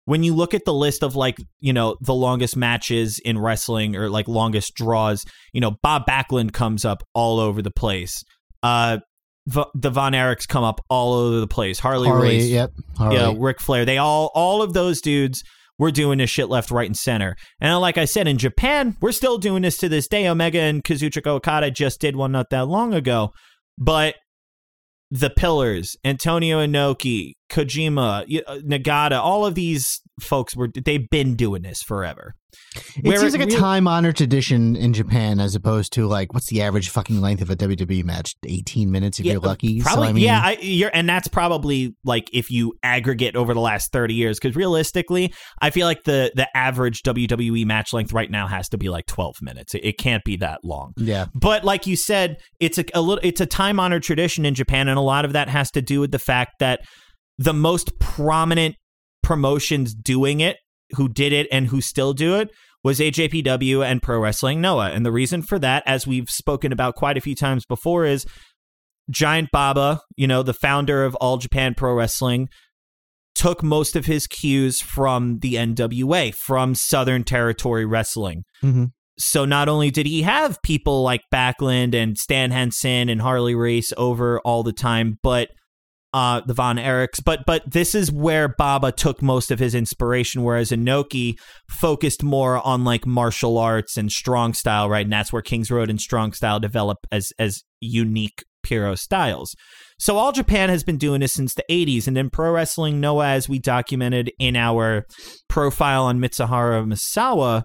when 0.08 0.22
you 0.22 0.34
look 0.34 0.54
at 0.54 0.64
the 0.64 0.72
list 0.72 1.02
of 1.02 1.16
like 1.16 1.36
you 1.60 1.72
know 1.72 1.96
the 2.00 2.14
longest 2.14 2.56
matches 2.56 3.20
in 3.24 3.38
wrestling 3.38 3.94
or 3.94 4.08
like 4.08 4.26
longest 4.26 4.74
draws 4.74 5.22
you 5.52 5.60
know 5.60 5.72
bob 5.82 6.06
backlund 6.08 6.52
comes 6.52 6.86
up 6.86 7.02
all 7.14 7.38
over 7.38 7.60
the 7.60 7.70
place 7.70 8.24
uh 8.62 8.96
the 9.46 9.90
von 9.90 10.12
erichs 10.12 10.48
come 10.48 10.64
up 10.64 10.80
all 10.88 11.12
over 11.12 11.40
the 11.40 11.46
place 11.46 11.78
harley, 11.78 12.08
Harley, 12.08 12.28
race 12.28 12.48
yep. 12.48 12.70
Harley. 12.96 13.16
yeah 13.16 13.34
Ric 13.36 13.60
flair 13.60 13.84
they 13.84 13.98
all 13.98 14.30
all 14.34 14.62
of 14.62 14.72
those 14.72 15.02
dudes 15.02 15.42
were 15.78 15.90
doing 15.90 16.18
this 16.18 16.30
shit 16.30 16.48
left 16.48 16.70
right 16.70 16.88
and 16.88 16.96
center 16.96 17.36
and 17.60 17.78
like 17.78 17.98
i 17.98 18.06
said 18.06 18.26
in 18.26 18.38
japan 18.38 18.96
we're 19.02 19.12
still 19.12 19.36
doing 19.36 19.62
this 19.62 19.76
to 19.76 19.90
this 19.90 20.08
day 20.08 20.26
omega 20.26 20.58
and 20.58 20.84
kazuchika 20.84 21.26
okada 21.26 21.70
just 21.70 22.00
did 22.00 22.16
one 22.16 22.32
not 22.32 22.48
that 22.48 22.66
long 22.66 22.94
ago 22.94 23.30
but 23.76 24.14
the 25.10 25.30
pillars 25.30 25.96
antonio 26.04 26.64
inoki 26.64 27.32
kojima 27.50 28.22
uh, 28.46 28.56
nagata 28.66 29.18
all 29.18 29.44
of 29.46 29.54
these 29.54 30.00
folks 30.20 30.56
were 30.56 30.68
they've 30.84 31.08
been 31.10 31.34
doing 31.36 31.62
this 31.62 31.82
forever 31.82 32.34
It 32.96 33.04
Where 33.06 33.18
seems 33.18 33.32
like 33.34 33.42
a 33.42 33.46
really- 33.46 33.58
time 33.58 33.86
honored 33.86 34.16
tradition 34.16 34.74
in 34.74 34.92
Japan 34.92 35.38
as 35.38 35.54
opposed 35.54 35.92
to 35.92 36.06
like 36.06 36.32
what's 36.34 36.46
the 36.48 36.62
average 36.62 36.88
fucking 36.88 37.20
length 37.20 37.42
of 37.42 37.50
a 37.50 37.56
WWE 37.56 38.04
match? 38.04 38.34
18 38.46 38.90
minutes 38.90 39.20
if 39.20 39.26
you're 39.26 39.38
lucky. 39.38 39.80
Probably, 39.80 40.04
so, 40.06 40.10
I 40.10 40.12
mean, 40.12 40.24
yeah. 40.24 40.40
I, 40.42 40.58
you're, 40.60 40.90
and 40.92 41.08
that's 41.08 41.28
probably 41.28 41.94
like 42.04 42.28
if 42.32 42.50
you 42.50 42.74
aggregate 42.82 43.36
over 43.36 43.52
the 43.54 43.60
last 43.60 43.92
thirty 43.92 44.14
years, 44.14 44.38
because 44.40 44.56
realistically, 44.56 45.32
I 45.60 45.70
feel 45.70 45.86
like 45.86 46.04
the 46.04 46.32
the 46.34 46.48
average 46.56 47.02
WWE 47.02 47.64
match 47.66 47.92
length 47.92 48.12
right 48.12 48.30
now 48.30 48.46
has 48.46 48.68
to 48.70 48.78
be 48.78 48.88
like 48.88 49.06
twelve 49.06 49.36
minutes. 49.42 49.74
It, 49.74 49.84
it 49.84 49.98
can't 49.98 50.24
be 50.24 50.36
that 50.38 50.60
long. 50.64 50.94
yeah. 50.96 51.26
But 51.34 51.64
like 51.64 51.86
you 51.86 51.96
said, 51.96 52.38
it's 52.60 52.78
a, 52.78 52.84
a 52.94 53.00
little 53.02 53.20
it's 53.22 53.40
a 53.40 53.46
time 53.46 53.78
honored 53.78 54.02
tradition 54.02 54.44
in 54.46 54.54
Japan, 54.54 54.88
and 54.88 54.98
a 54.98 55.02
lot 55.02 55.24
of 55.24 55.32
that 55.34 55.48
has 55.48 55.70
to 55.72 55.82
do 55.82 56.00
with 56.00 56.10
the 56.12 56.18
fact 56.18 56.58
that 56.60 56.80
the 57.38 57.54
most 57.54 57.98
prominent 57.98 58.76
promotions 59.22 59.94
doing 59.94 60.40
it, 60.40 60.56
who 60.96 61.08
did 61.08 61.32
it 61.32 61.46
and 61.52 61.68
who 61.68 61.80
still 61.80 62.12
do 62.12 62.36
it, 62.36 62.50
was 62.84 63.00
AJPW 63.00 63.84
and 63.84 64.02
Pro 64.02 64.18
Wrestling 64.18 64.60
Noah. 64.60 64.90
And 64.90 65.04
the 65.04 65.12
reason 65.12 65.42
for 65.42 65.58
that, 65.58 65.82
as 65.86 66.06
we've 66.06 66.28
spoken 66.28 66.72
about 66.72 66.94
quite 66.94 67.16
a 67.16 67.20
few 67.20 67.34
times 67.34 67.64
before, 67.66 68.04
is 68.04 68.24
Giant 69.10 69.50
Baba, 69.52 70.00
you 70.16 70.26
know, 70.26 70.42
the 70.42 70.54
founder 70.54 71.04
of 71.04 71.14
All 71.16 71.38
Japan 71.38 71.74
Pro 71.74 71.94
Wrestling, 71.94 72.48
took 73.34 73.62
most 73.62 73.96
of 73.96 74.06
his 74.06 74.26
cues 74.26 74.80
from 74.80 75.38
the 75.40 75.54
NWA, 75.54 76.34
from 76.34 76.74
Southern 76.74 77.24
Territory 77.24 77.84
Wrestling. 77.84 78.42
Mhm. 78.62 78.88
So 79.18 79.44
not 79.44 79.68
only 79.68 79.90
did 79.90 80.06
he 80.06 80.22
have 80.22 80.58
people 80.62 81.02
like 81.02 81.22
Backlund 81.32 81.94
and 81.94 82.16
Stan 82.16 82.50
Hansen 82.50 83.08
and 83.08 83.20
Harley 83.20 83.54
Race 83.54 83.92
over 83.96 84.40
all 84.40 84.62
the 84.62 84.72
time, 84.72 85.18
but 85.22 85.48
uh 86.12 86.40
the 86.46 86.54
Von 86.54 86.76
Erichs, 86.76 87.22
but 87.24 87.40
but 87.46 87.70
this 87.70 87.94
is 87.94 88.10
where 88.10 88.48
Baba 88.48 88.92
took 88.92 89.22
most 89.22 89.50
of 89.50 89.58
his 89.58 89.74
inspiration, 89.74 90.42
whereas 90.42 90.70
Inoki 90.70 91.34
focused 91.68 92.22
more 92.22 92.64
on 92.66 92.84
like 92.84 93.06
martial 93.06 93.58
arts 93.58 93.96
and 93.96 94.10
strong 94.10 94.54
style, 94.54 94.88
right? 94.88 95.04
And 95.04 95.12
that's 95.12 95.32
where 95.32 95.42
Kings 95.42 95.70
Road 95.70 95.90
and 95.90 96.00
strong 96.00 96.32
style 96.32 96.60
develop 96.60 96.98
as 97.12 97.32
as 97.38 97.62
unique 97.80 98.44
Puro 98.62 98.94
styles. 98.94 99.54
So 99.98 100.16
all 100.16 100.32
Japan 100.32 100.68
has 100.68 100.84
been 100.84 100.98
doing 100.98 101.20
this 101.20 101.32
since 101.32 101.54
the 101.54 101.64
80s, 101.70 102.06
and 102.06 102.16
in 102.16 102.30
pro 102.30 102.52
wrestling, 102.52 103.00
Noah, 103.00 103.28
as 103.28 103.48
we 103.48 103.58
documented 103.58 104.30
in 104.38 104.56
our 104.56 105.06
profile 105.48 106.04
on 106.04 106.20
Mitsuharu 106.20 106.86
Misawa, 106.86 107.64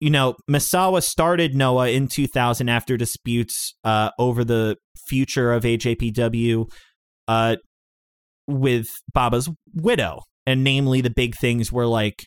you 0.00 0.10
know, 0.10 0.34
Misawa 0.50 1.02
started 1.02 1.54
Noah 1.54 1.88
in 1.88 2.08
2000 2.08 2.68
after 2.68 2.96
disputes 2.96 3.74
uh, 3.84 4.10
over 4.18 4.44
the 4.44 4.76
future 5.08 5.52
of 5.52 5.64
AJPW 5.64 6.66
uh, 7.26 7.56
with 8.46 8.88
Baba's 9.12 9.48
widow. 9.74 10.20
And 10.46 10.62
namely, 10.62 11.00
the 11.00 11.10
big 11.10 11.34
things 11.36 11.72
were 11.72 11.86
like 11.86 12.26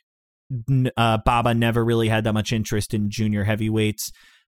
uh, 0.97 1.17
Baba 1.25 1.53
never 1.53 1.83
really 1.83 2.07
had 2.07 2.23
that 2.23 2.33
much 2.33 2.51
interest 2.51 2.93
in 2.93 3.09
junior 3.09 3.43
heavyweights, 3.43 4.11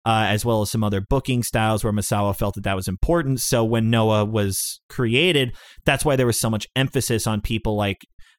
uh, 0.05 0.27
as 0.29 0.45
well 0.45 0.63
as 0.63 0.71
some 0.71 0.85
other 0.85 1.01
booking 1.01 1.43
styles 1.43 1.83
where 1.83 1.93
Misawa 1.93 2.37
felt 2.37 2.55
that 2.55 2.65
that 2.65 2.77
was 2.77 2.89
important. 2.89 3.41
So 3.41 3.65
when 3.65 3.91
Noah 3.91 4.25
was 4.25 4.81
created, 4.89 5.57
that's 5.85 6.05
why 6.05 6.17
there 6.17 6.27
was 6.27 6.39
so 6.39 6.51
much 6.51 6.67
emphasis 6.77 7.27
on 7.27 7.41
people 7.41 7.77
like 7.77 7.99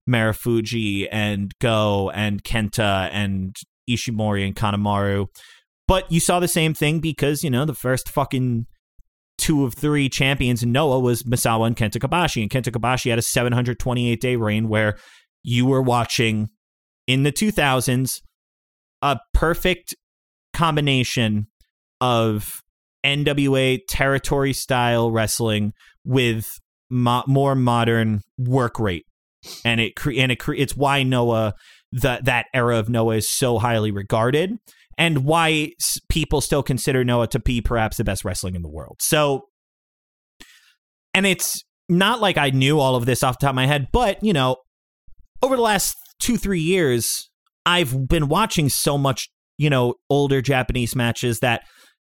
Marufuji 0.10 1.08
and 1.12 1.52
Go 1.60 2.12
and 2.12 2.44
Kenta 2.44 3.10
and 3.12 3.56
Ishimori 3.90 4.46
and 4.46 4.56
Kanemaru. 4.56 5.28
But 5.88 6.12
you 6.12 6.20
saw 6.20 6.40
the 6.40 6.48
same 6.48 6.74
thing 6.74 7.00
because, 7.00 7.44
you 7.44 7.50
know, 7.50 7.66
the 7.66 7.74
first 7.74 8.10
fucking 8.10 8.68
two 9.40 9.64
of 9.64 9.74
three 9.74 10.10
champions 10.10 10.62
in 10.62 10.72
Noah 10.72 11.00
was 11.00 11.24
Misawa 11.24 11.68
and 11.68 11.76
Kenta 11.76 11.98
Kobashi. 11.98 12.42
And 12.42 12.52
Kenta 12.52 12.72
Kobashi 12.72 13.10
had 13.10 13.20
a 13.20 13.24
728 13.24 14.22
day 14.22 14.36
reign 14.36 14.70
where 14.70 14.98
you 15.42 15.66
were 15.66 15.82
watching 15.82 16.50
in 17.08 17.24
the 17.24 17.32
2000s 17.32 18.10
a 19.02 19.18
perfect 19.34 19.96
combination 20.54 21.48
of 22.02 22.62
NWA 23.06 23.80
territory 23.88 24.54
style 24.54 25.10
wrestling 25.12 25.74
with 26.04 26.46
mo- 26.90 27.24
more 27.28 27.56
modern 27.56 28.22
work 28.38 28.80
rate. 28.80 29.06
And 29.64 29.80
it 29.80 29.96
cre- 29.96 30.18
and 30.18 30.32
it 30.32 30.40
cre- 30.40 30.56
it's 30.56 30.76
why 30.76 31.04
Noah 31.04 31.54
that 31.94 32.26
that 32.26 32.48
era 32.54 32.78
of 32.78 32.90
Noah 32.90 33.16
is 33.16 33.32
so 33.32 33.58
highly 33.58 33.92
regarded 33.92 34.52
and 35.00 35.24
why 35.24 35.72
people 36.10 36.42
still 36.42 36.62
consider 36.62 37.06
Noah 37.06 37.28
to 37.30 37.40
be 37.40 37.62
perhaps 37.62 37.98
the 37.98 38.04
best 38.04 38.26
wrestling 38.26 38.54
in 38.54 38.62
the 38.62 38.70
world. 38.70 38.98
So, 39.00 39.46
and 41.14 41.26
it's 41.26 41.64
not 41.88 42.20
like 42.20 42.38
I 42.38 42.50
knew 42.50 42.80
all 42.80 42.96
of 42.96 43.06
this 43.06 43.24
off 43.24 43.40
the 43.40 43.46
top 43.46 43.54
of 43.54 43.56
my 43.56 43.66
head, 43.66 43.88
but 43.94 44.22
you 44.22 44.34
know, 44.34 44.58
over 45.42 45.56
the 45.56 45.62
last 45.62 45.96
two, 46.20 46.38
three 46.38 46.60
years, 46.60 47.30
I've 47.66 48.10
been 48.10 48.28
watching 48.28 48.68
so 48.68 48.98
much, 48.98 49.30
you 49.58 49.70
know, 49.70 49.96
older 50.10 50.42
Japanese 50.42 50.96
matches 50.96 51.40
that 51.40 51.62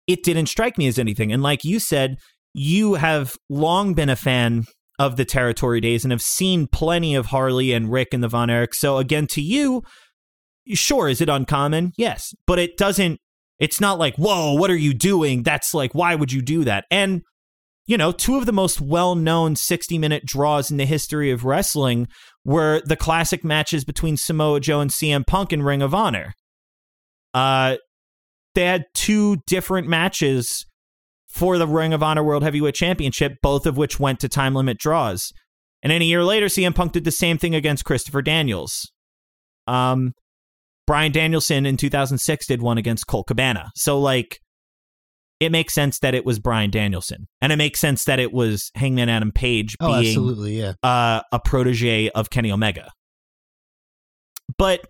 it 0.05 0.23
didn't 0.23 0.47
strike 0.47 0.77
me 0.77 0.87
as 0.87 0.99
anything. 0.99 1.31
And 1.31 1.41
like 1.41 1.63
you 1.63 1.79
said, 1.79 2.17
you 2.53 2.95
have 2.95 3.33
long 3.49 3.93
been 3.93 4.09
a 4.09 4.17
fan 4.17 4.65
of 4.99 5.15
the 5.15 5.25
territory 5.25 5.79
days 5.79 6.03
and 6.03 6.11
have 6.11 6.21
seen 6.21 6.67
plenty 6.67 7.15
of 7.15 7.27
Harley 7.27 7.71
and 7.71 7.91
Ric 7.91 8.13
and 8.13 8.21
the 8.21 8.27
Von 8.27 8.49
Erich. 8.49 8.75
So 8.75 8.97
again, 8.97 9.25
to 9.27 9.41
you, 9.41 9.83
sure, 10.67 11.09
is 11.09 11.21
it 11.21 11.29
uncommon? 11.29 11.91
Yes. 11.97 12.33
But 12.47 12.59
it 12.59 12.77
doesn't, 12.77 13.19
it's 13.59 13.79
not 13.79 13.99
like, 13.99 14.15
whoa, 14.15 14.53
what 14.53 14.71
are 14.71 14.75
you 14.75 14.93
doing? 14.93 15.43
That's 15.43 15.73
like, 15.73 15.93
why 15.93 16.15
would 16.15 16.31
you 16.31 16.41
do 16.41 16.63
that? 16.63 16.85
And, 16.91 17.21
you 17.85 17.97
know, 17.97 18.11
two 18.11 18.37
of 18.37 18.45
the 18.45 18.53
most 18.53 18.81
well 18.81 19.15
known 19.15 19.55
60 19.55 19.97
minute 19.97 20.23
draws 20.25 20.71
in 20.71 20.77
the 20.77 20.85
history 20.85 21.31
of 21.31 21.45
wrestling 21.45 22.07
were 22.45 22.81
the 22.85 22.95
classic 22.95 23.43
matches 23.43 23.83
between 23.83 24.17
Samoa 24.17 24.59
Joe 24.59 24.79
and 24.79 24.91
CM 24.91 25.25
Punk 25.25 25.53
in 25.53 25.63
Ring 25.63 25.81
of 25.81 25.93
Honor. 25.93 26.33
Uh, 27.33 27.77
they 28.55 28.65
had 28.65 28.85
two 28.93 29.37
different 29.47 29.87
matches 29.87 30.65
for 31.29 31.57
the 31.57 31.67
Ring 31.67 31.93
of 31.93 32.03
Honor 32.03 32.23
World 32.23 32.43
Heavyweight 32.43 32.75
Championship, 32.75 33.33
both 33.41 33.65
of 33.65 33.75
which 33.75 33.99
went 33.99 34.19
to 34.19 34.29
time 34.29 34.53
limit 34.53 34.77
draws. 34.77 35.31
And 35.81 35.91
then 35.91 36.01
a 36.01 36.05
year 36.05 36.23
later, 36.23 36.45
CM 36.45 36.75
Punk 36.75 36.93
did 36.93 37.03
the 37.03 37.11
same 37.11 37.37
thing 37.37 37.55
against 37.55 37.85
Christopher 37.85 38.21
Daniels. 38.21 38.91
Um, 39.67 40.13
Bryan 40.85 41.11
Danielson 41.11 41.65
in 41.65 41.77
2006 41.77 42.45
did 42.47 42.61
one 42.61 42.77
against 42.77 43.07
Colt 43.07 43.27
Cabana. 43.27 43.71
So, 43.75 43.99
like, 43.99 44.39
it 45.39 45.51
makes 45.51 45.73
sense 45.73 45.99
that 45.99 46.13
it 46.13 46.25
was 46.25 46.39
Bryan 46.39 46.71
Danielson. 46.71 47.27
And 47.41 47.51
it 47.51 47.55
makes 47.57 47.79
sense 47.79 48.05
that 48.05 48.19
it 48.19 48.31
was 48.33 48.69
Hangman 48.75 49.09
Adam 49.09 49.31
Page 49.31 49.75
Oh, 49.79 49.87
being 49.99 50.07
absolutely. 50.07 50.59
Yeah. 50.59 50.73
uh, 50.83 51.21
a 51.31 51.39
protege 51.39 52.09
of 52.09 52.29
Kenny 52.29 52.51
Omega. 52.51 52.89
But 54.57 54.81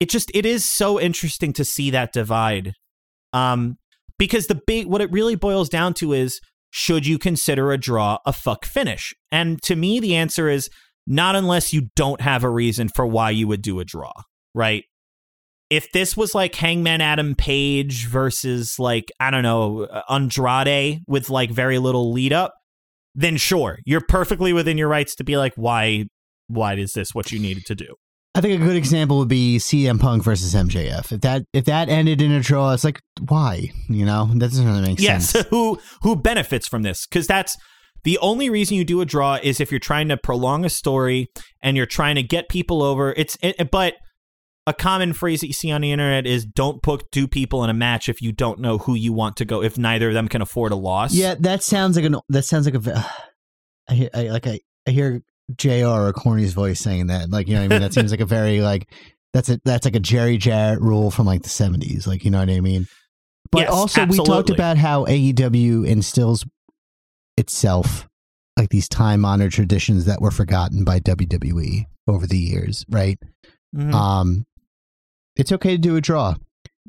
it 0.00 0.08
just 0.08 0.30
it 0.34 0.46
is 0.46 0.64
so 0.64 1.00
interesting 1.00 1.52
to 1.54 1.64
see 1.64 1.90
that 1.90 2.12
divide. 2.12 2.72
Um 3.32 3.76
because 4.18 4.46
the 4.46 4.60
big 4.66 4.86
what 4.86 5.00
it 5.00 5.10
really 5.12 5.36
boils 5.36 5.68
down 5.68 5.94
to 5.94 6.12
is 6.12 6.40
should 6.70 7.06
you 7.06 7.18
consider 7.18 7.72
a 7.72 7.78
draw 7.78 8.18
a 8.24 8.32
fuck 8.32 8.64
finish? 8.64 9.12
And 9.30 9.60
to 9.62 9.76
me 9.76 10.00
the 10.00 10.14
answer 10.14 10.48
is 10.48 10.68
not 11.06 11.34
unless 11.36 11.72
you 11.72 11.88
don't 11.96 12.20
have 12.20 12.44
a 12.44 12.50
reason 12.50 12.88
for 12.88 13.06
why 13.06 13.30
you 13.30 13.46
would 13.48 13.62
do 13.62 13.80
a 13.80 13.84
draw, 13.84 14.12
right? 14.54 14.84
If 15.70 15.92
this 15.92 16.16
was 16.16 16.34
like 16.34 16.54
Hangman 16.54 17.00
Adam 17.00 17.34
Page 17.34 18.06
versus 18.06 18.78
like 18.78 19.10
I 19.20 19.30
don't 19.30 19.42
know 19.42 19.84
uh, 19.84 20.02
Andrade 20.08 21.02
with 21.06 21.28
like 21.30 21.50
very 21.50 21.78
little 21.78 22.12
lead 22.12 22.32
up, 22.32 22.54
then 23.14 23.36
sure, 23.36 23.78
you're 23.84 24.00
perfectly 24.00 24.52
within 24.52 24.78
your 24.78 24.88
rights 24.88 25.14
to 25.16 25.24
be 25.24 25.36
like, 25.36 25.52
why, 25.56 26.06
why 26.46 26.74
is 26.74 26.92
this 26.92 27.14
what 27.14 27.32
you 27.32 27.38
needed 27.38 27.66
to 27.66 27.74
do? 27.74 27.94
I 28.34 28.40
think 28.40 28.60
a 28.60 28.64
good 28.64 28.76
example 28.76 29.18
would 29.18 29.28
be 29.28 29.58
CM 29.58 29.98
Punk 29.98 30.22
versus 30.22 30.54
MJF. 30.54 31.10
If 31.12 31.22
that 31.22 31.42
if 31.52 31.64
that 31.64 31.88
ended 31.88 32.22
in 32.22 32.30
a 32.30 32.40
draw, 32.40 32.72
it's 32.72 32.84
like 32.84 33.00
why? 33.26 33.70
You 33.88 34.06
know, 34.06 34.26
that 34.34 34.50
doesn't 34.50 34.64
really 34.64 34.82
make 34.82 35.00
sense. 35.00 35.02
yes, 35.02 35.30
sense. 35.30 35.46
who 35.50 35.80
who 36.02 36.14
benefits 36.14 36.68
from 36.68 36.82
this? 36.82 37.06
Because 37.06 37.26
that's 37.26 37.56
the 38.04 38.18
only 38.18 38.48
reason 38.48 38.76
you 38.76 38.84
do 38.84 39.00
a 39.00 39.04
draw 39.04 39.38
is 39.42 39.60
if 39.60 39.72
you're 39.72 39.80
trying 39.80 40.08
to 40.08 40.16
prolong 40.16 40.64
a 40.64 40.70
story 40.70 41.26
and 41.62 41.76
you're 41.76 41.86
trying 41.86 42.14
to 42.14 42.22
get 42.22 42.48
people 42.48 42.82
over. 42.82 43.12
It's 43.16 43.36
it, 43.42 43.70
but 43.70 43.94
a 44.68 44.74
common 44.74 45.14
phrase 45.14 45.40
that 45.40 45.46
you 45.46 45.54
see 45.54 45.70
on 45.72 45.80
the 45.80 45.90
internet 45.90 46.26
is 46.26 46.44
don't 46.44 46.82
put 46.82 47.10
two 47.10 47.26
people 47.26 47.64
in 47.64 47.70
a 47.70 47.74
match 47.74 48.08
if 48.08 48.20
you 48.20 48.32
don't 48.32 48.60
know 48.60 48.76
who 48.76 48.94
you 48.94 49.14
want 49.14 49.36
to 49.38 49.46
go 49.46 49.62
if 49.62 49.78
neither 49.78 50.08
of 50.08 50.14
them 50.14 50.28
can 50.28 50.42
afford 50.42 50.72
a 50.72 50.76
loss. 50.76 51.14
Yeah, 51.14 51.36
that 51.40 51.62
sounds 51.62 51.96
like 51.96 52.04
an 52.04 52.16
that 52.28 52.42
sounds 52.44 52.66
like 52.66 52.74
a. 52.74 53.06
I 53.88 53.94
hear 53.94 54.10
I, 54.12 54.22
like 54.24 54.46
I, 54.46 54.60
I 54.86 54.90
hear 54.90 55.22
Jr. 55.56 55.86
or 55.86 56.12
Corny's 56.12 56.52
voice 56.52 56.80
saying 56.80 57.06
that. 57.06 57.30
Like 57.30 57.48
you 57.48 57.54
know 57.54 57.60
what 57.60 57.66
I 57.66 57.68
mean. 57.68 57.80
That 57.80 57.94
seems 57.94 58.10
like 58.10 58.20
a 58.20 58.26
very 58.26 58.60
like 58.60 58.92
that's 59.32 59.48
a 59.48 59.58
that's 59.64 59.86
like 59.86 59.96
a 59.96 60.00
Jerry 60.00 60.36
Jarrett 60.36 60.82
rule 60.82 61.10
from 61.10 61.26
like 61.26 61.42
the 61.42 61.48
seventies. 61.48 62.06
Like 62.06 62.24
you 62.24 62.30
know 62.30 62.40
what 62.40 62.50
I 62.50 62.60
mean. 62.60 62.86
But 63.50 63.60
Yes, 63.60 63.70
also 63.70 64.04
we 64.04 64.18
talked 64.18 64.50
about 64.50 64.76
how 64.76 65.06
AEW 65.06 65.86
instills 65.86 66.44
itself 67.38 68.06
like 68.58 68.68
these 68.68 68.88
time 68.88 69.24
honored 69.24 69.52
traditions 69.52 70.04
that 70.04 70.20
were 70.20 70.30
forgotten 70.30 70.84
by 70.84 71.00
WWE 71.00 71.84
over 72.06 72.26
the 72.26 72.36
years, 72.36 72.84
right? 72.90 73.18
Mhm. 73.74 73.94
Um, 73.94 74.44
it's 75.38 75.52
okay 75.52 75.70
to 75.70 75.78
do 75.78 75.96
a 75.96 76.00
draw. 76.00 76.34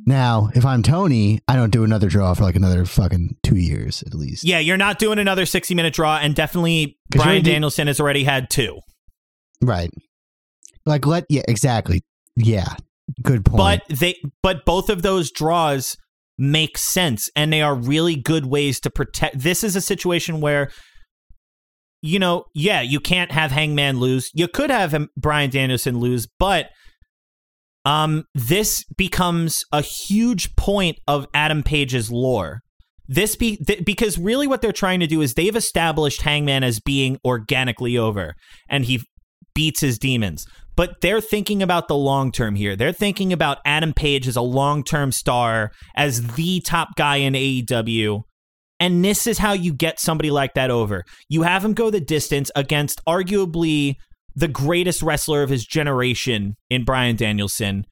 Now, 0.06 0.50
if 0.56 0.66
I'm 0.66 0.82
Tony, 0.82 1.40
I 1.48 1.56
don't 1.56 1.72
do 1.72 1.84
another 1.84 2.08
draw 2.08 2.34
for 2.34 2.44
like 2.44 2.56
another 2.56 2.86
fucking 2.86 3.38
two 3.44 3.58
years 3.58 4.02
at 4.04 4.14
least. 4.14 4.44
yeah, 4.44 4.60
you're 4.60 4.78
not 4.78 4.98
doing 4.98 5.20
another 5.20 5.46
60 5.46 5.76
minute 5.76 5.94
draw, 5.94 6.18
and 6.18 6.36
definitely 6.36 6.98
Bryan 7.10 7.44
you're 7.46 7.54
Danielson 7.54 7.88
has 7.88 8.00
already 8.00 8.24
had 8.24 8.50
two. 8.50 8.80
Right. 9.62 9.92
Like 10.86 11.06
let 11.06 11.26
yeah, 11.30 11.44
exactly. 11.48 12.02
Yeah. 12.36 12.76
Good 13.22 13.46
point. 13.46 13.58
But 13.58 14.00
they 14.00 14.16
but 14.42 14.66
both 14.66 14.90
of 14.90 15.02
those 15.02 15.32
draws 15.32 15.98
make 16.38 16.78
sense 16.78 17.30
and 17.36 17.52
they 17.52 17.62
are 17.62 17.76
really 17.76 18.16
good 18.16 18.46
ways 18.46 18.80
to 18.80 18.90
protect 18.90 19.38
this 19.38 19.64
is 19.64 19.76
a 19.76 19.82
situation 19.82 20.40
where 20.40 20.72
you 22.02 22.18
know, 22.18 22.46
yeah, 22.56 22.80
you 22.82 23.02
can't 23.02 23.32
have 23.34 23.52
Hangman 23.52 24.00
lose. 24.00 24.32
You 24.34 24.48
could 24.48 24.70
have 24.70 24.94
him, 24.94 25.10
Bryan 25.18 25.50
Danielson 25.50 26.00
lose, 26.00 26.28
but 26.40 26.70
um 27.86 28.24
this 28.34 28.84
becomes 28.98 29.64
a 29.72 29.82
huge 29.82 30.56
point 30.56 30.98
of 31.08 31.28
Adam 31.34 31.64
Page's 31.64 32.12
lore. 32.12 32.62
This 33.08 33.36
be 33.36 33.58
th- 33.58 33.84
because 33.86 34.20
really 34.20 34.46
what 34.46 34.62
they're 34.62 34.72
trying 34.72 35.00
to 35.00 35.08
do 35.08 35.22
is 35.22 35.34
they've 35.34 35.56
established 35.56 36.22
Hangman 36.22 36.64
as 36.64 36.80
being 36.80 37.18
organically 37.26 37.98
over 37.98 38.36
and 38.70 38.86
he 38.86 39.02
beats 39.56 39.82
his 39.82 39.98
demons. 39.98 40.46
But 40.76 41.02
they're 41.02 41.20
thinking 41.20 41.62
about 41.62 41.90
the 41.90 41.96
long 41.98 42.32
term 42.32 42.56
here. 42.56 42.76
They're 42.76 42.94
thinking 42.94 43.34
about 43.34 43.58
Adam 43.66 43.94
Page 43.94 44.30
as 44.30 44.38
a 44.38 44.42
long 44.42 44.84
term 44.84 45.12
star, 45.12 45.72
as 45.98 46.36
the 46.36 46.62
top 46.62 46.96
guy 46.96 47.18
in 47.18 47.34
AEW. 47.34 48.22
And 48.80 49.04
this 49.04 49.28
is 49.28 49.40
how 49.40 49.52
you 49.52 49.74
get 49.74 50.00
somebody 50.00 50.32
like 50.32 50.54
that 50.54 50.72
over. 50.72 51.04
You 51.28 51.42
have 51.42 51.66
him 51.66 51.74
go 51.74 51.90
the 51.90 52.00
distance 52.00 52.50
against 52.56 53.04
arguably 53.06 53.96
the 54.40 54.48
greatest 54.48 55.02
wrestler 55.02 55.44
of 55.44 55.50
his 55.50 55.66
generation 55.66 56.56
in 56.70 56.86
Bryan 56.86 57.18
Danielson. 57.18 57.86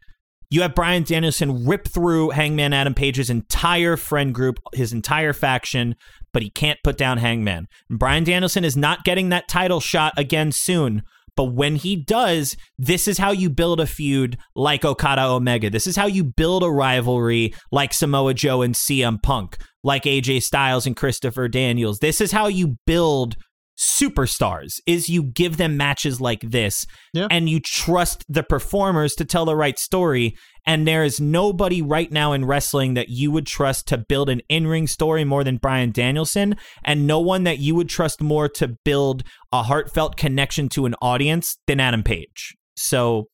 You 0.50 0.62
have 0.62 0.76
Bryan 0.76 1.04
Danielson 1.04 1.66
rip 1.66 1.90
through 1.90 2.30
Hangman 2.30 2.72
Adam 2.72 2.94
Page's 2.94 3.30
entire 3.30 3.98
friend 3.98 4.34
group, 4.34 4.60
his 4.74 4.94
entire 4.94 5.34
faction, 5.34 5.96
but 6.32 6.42
he 6.42 6.50
can't 6.50 6.80
put 6.86 6.98
down 6.98 7.18
Hangman. 7.18 7.68
And 7.90 8.00
Brian 8.00 8.24
Danielson 8.24 8.64
is 8.64 8.78
not 8.78 9.04
getting 9.04 9.28
that 9.30 9.50
title 9.50 9.82
shot 9.82 10.14
again 10.16 10.54
soon. 10.54 11.04
But 11.36 11.54
when 11.54 11.76
he 11.76 11.98
does, 11.98 12.56
this 12.80 13.10
is 13.10 13.18
how 13.18 13.32
you 13.32 13.50
build 13.50 13.82
a 13.82 13.86
feud 13.86 14.38
like 14.56 14.86
Okada 14.86 15.26
Omega. 15.26 15.70
This 15.70 15.86
is 15.86 15.98
how 15.98 16.08
you 16.08 16.24
build 16.24 16.64
a 16.64 16.70
rivalry 16.70 17.54
like 17.74 17.94
Samoa 17.94 18.34
Joe 18.34 18.62
and 18.62 18.74
CM 18.74 19.22
Punk, 19.22 19.58
like 19.84 20.04
AJ 20.04 20.44
Styles 20.44 20.88
and 20.88 20.96
Christopher 20.96 21.50
Daniels. 21.50 22.00
This 22.00 22.22
is 22.22 22.32
how 22.32 22.48
you 22.48 22.78
build 22.88 23.36
superstars 23.78 24.80
is 24.88 25.08
you 25.08 25.24
give 25.24 25.58
them 25.58 25.78
matches 25.78 26.20
like 26.20 26.42
this 26.42 26.86
Yeah. 27.14 27.28
and 27.30 27.48
you 27.48 27.60
trust 27.60 28.26
the 28.28 28.44
performers 28.44 29.14
to 29.16 29.26
tell 29.26 29.46
the 29.46 29.56
right 29.56 29.78
story 29.78 30.36
and 30.66 30.88
there 30.88 31.04
is 31.04 31.22
nobody 31.22 31.82
right 31.82 32.12
now 32.12 32.34
in 32.34 32.44
wrestling 32.44 32.96
that 32.96 33.10
you 33.10 33.32
would 33.32 33.46
trust 33.46 33.88
to 33.88 33.98
build 33.98 34.30
an 34.30 34.42
in-ring 34.50 34.88
story 34.88 35.24
more 35.24 35.44
than 35.44 35.58
Bryan 35.58 35.92
Danielson 35.92 36.56
and 36.84 37.06
no 37.06 37.20
one 37.20 37.44
that 37.44 37.60
you 37.60 37.76
would 37.76 37.88
trust 37.88 38.20
more 38.22 38.50
to 38.50 38.76
build 38.84 39.24
a 39.52 39.64
heartfelt 39.64 40.18
connection 40.18 40.70
to 40.70 40.86
an 40.86 40.96
audience 41.02 41.58
than 41.68 41.80
Adam 41.80 42.02
Page. 42.04 42.56
So 42.76 43.26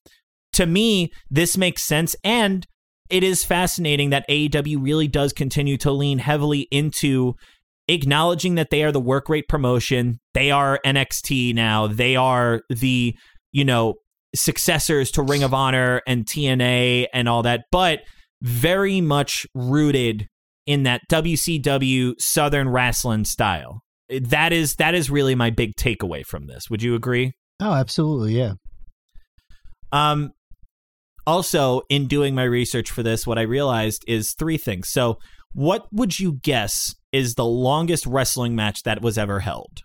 to 0.53 0.65
me 0.65 1.09
this 1.31 1.57
makes 1.57 1.83
sense 1.83 2.15
and 2.23 2.67
it 3.09 3.23
is 3.23 3.45
fascinating 3.45 4.09
that 4.09 4.27
AEW 4.29 4.83
really 4.83 5.07
does 5.07 5.33
continue 5.33 5.77
to 5.77 5.91
lean 5.91 6.19
heavily 6.19 6.67
into 6.71 7.35
acknowledging 7.87 8.55
that 8.55 8.69
they 8.69 8.83
are 8.83 8.91
the 8.91 8.99
work 8.99 9.29
rate 9.29 9.47
promotion. 9.47 10.19
They 10.33 10.51
are 10.51 10.79
NXT 10.85 11.53
now. 11.53 11.87
They 11.87 12.15
are 12.15 12.61
the, 12.69 13.15
you 13.51 13.65
know, 13.65 13.95
successors 14.35 15.11
to 15.11 15.21
Ring 15.21 15.43
of 15.43 15.53
Honor 15.53 16.01
and 16.07 16.25
TNA 16.25 17.07
and 17.13 17.29
all 17.29 17.43
that, 17.43 17.65
but 17.71 18.01
very 18.41 19.01
much 19.01 19.45
rooted 19.53 20.27
in 20.65 20.83
that 20.83 21.01
WCW 21.09 22.13
Southern 22.19 22.69
wrestling 22.69 23.25
style. 23.25 23.81
That 24.09 24.53
is 24.53 24.75
that 24.75 24.95
is 24.95 25.09
really 25.09 25.35
my 25.35 25.49
big 25.49 25.75
takeaway 25.75 26.25
from 26.25 26.47
this. 26.47 26.69
Would 26.69 26.83
you 26.83 26.95
agree? 26.95 27.33
oh, 27.59 27.73
absolutely, 27.73 28.37
yeah. 28.37 28.53
Um, 29.91 30.31
also, 31.25 31.81
in 31.89 32.07
doing 32.07 32.35
my 32.35 32.43
research 32.43 32.91
for 32.91 33.03
this, 33.03 33.25
what 33.25 33.39
I 33.39 33.43
realized 33.43 34.03
is 34.07 34.33
three 34.33 34.57
things. 34.57 34.89
So, 34.89 35.19
what 35.53 35.85
would 35.91 36.19
you 36.19 36.39
guess 36.41 36.93
is 37.13 37.35
the 37.35 37.45
longest 37.45 38.05
wrestling 38.05 38.55
match 38.55 38.83
that 38.83 39.01
was 39.01 39.17
ever 39.17 39.39
held? 39.39 39.81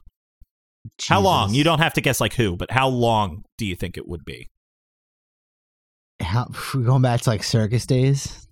How 1.08 1.20
long? 1.20 1.54
You 1.54 1.64
don't 1.64 1.80
have 1.80 1.94
to 1.94 2.00
guess 2.00 2.20
like 2.20 2.34
who, 2.34 2.56
but 2.56 2.70
how 2.70 2.88
long 2.88 3.44
do 3.56 3.66
you 3.66 3.76
think 3.76 3.96
it 3.96 4.08
would 4.08 4.24
be? 4.24 4.48
How, 6.20 6.46
going 6.72 7.02
back 7.02 7.20
to 7.22 7.30
like 7.30 7.44
circus 7.44 7.86
days. 7.86 8.46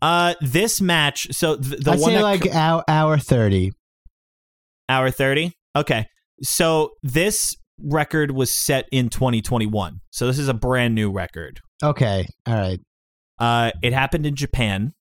Uh, 0.00 0.34
this 0.40 0.80
match. 0.80 1.28
So 1.30 1.56
th- 1.56 1.80
the 1.80 1.92
I'd 1.92 2.00
one 2.00 2.10
say 2.12 2.22
like 2.22 2.46
hour 2.52 2.82
hour 2.88 3.18
thirty. 3.18 3.72
hour 4.88 5.10
thirty. 5.10 5.52
Okay, 5.76 6.06
so 6.42 6.90
this 7.02 7.54
record 7.80 8.32
was 8.32 8.50
set 8.50 8.86
in 8.92 9.08
2021. 9.08 10.00
So 10.10 10.26
this 10.26 10.38
is 10.38 10.48
a 10.48 10.54
brand 10.54 10.94
new 10.94 11.10
record. 11.10 11.60
Okay, 11.82 12.26
all 12.46 12.54
right. 12.54 12.80
Uh, 13.38 13.70
it 13.82 13.92
happened 13.92 14.26
in 14.26 14.36
Japan. 14.36 14.92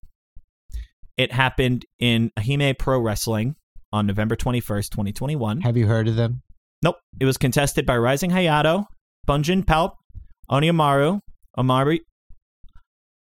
It 1.18 1.32
happened 1.32 1.86
in 2.00 2.32
Ehime 2.38 2.78
Pro 2.78 3.00
Wrestling 3.00 3.56
on 3.92 4.08
November 4.08 4.36
21st, 4.36 4.90
2021. 4.90 5.62
Have 5.62 5.78
you 5.78 5.88
heard 5.88 6.08
of 6.08 6.16
them? 6.16 6.42
Nope. 6.82 6.96
It 7.20 7.26
was 7.26 7.38
contested 7.38 7.86
by 7.86 7.98
Rising 7.98 8.32
Hayato, 8.32 8.86
Bunjin 9.28 9.64
Palp, 9.64 9.92
Oniamaru, 10.50 11.20
Amari, 11.58 12.02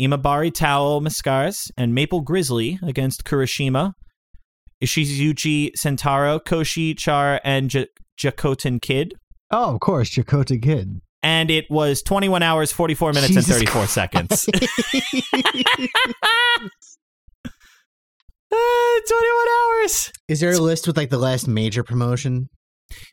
Imabari 0.02 0.54
Towel 0.54 1.02
Mascaras, 1.02 1.70
and 1.78 1.94
Maple 1.94 2.22
Grizzly 2.22 2.80
against 2.82 3.24
Kurashima, 3.24 3.94
Ishizuchi 4.84 5.72
Sentaro, 5.78 6.40
Koshi 6.40 6.98
Char, 6.98 7.40
and 7.44 7.70
J- 7.70 7.88
Jakoten 8.20 8.82
Kid. 8.82 9.14
Oh, 9.52 9.76
of 9.76 9.80
course, 9.80 10.10
Dakota 10.10 10.58
Kid. 10.58 11.02
And 11.24 11.52
it 11.52 11.66
was 11.70 12.02
21 12.02 12.42
hours, 12.42 12.72
44 12.72 13.14
minutes, 13.14 13.34
Jesus 13.34 13.48
and 13.48 13.70
34 13.70 13.88
seconds. 13.88 14.50
Uh, 18.52 18.56
21 18.56 19.46
hours. 19.84 20.12
Is 20.28 20.40
there 20.40 20.52
a 20.52 20.58
list 20.58 20.88
with 20.88 20.98
like 20.98 21.10
the 21.10 21.18
last 21.18 21.48
major 21.48 21.84
promotion? 21.84 22.50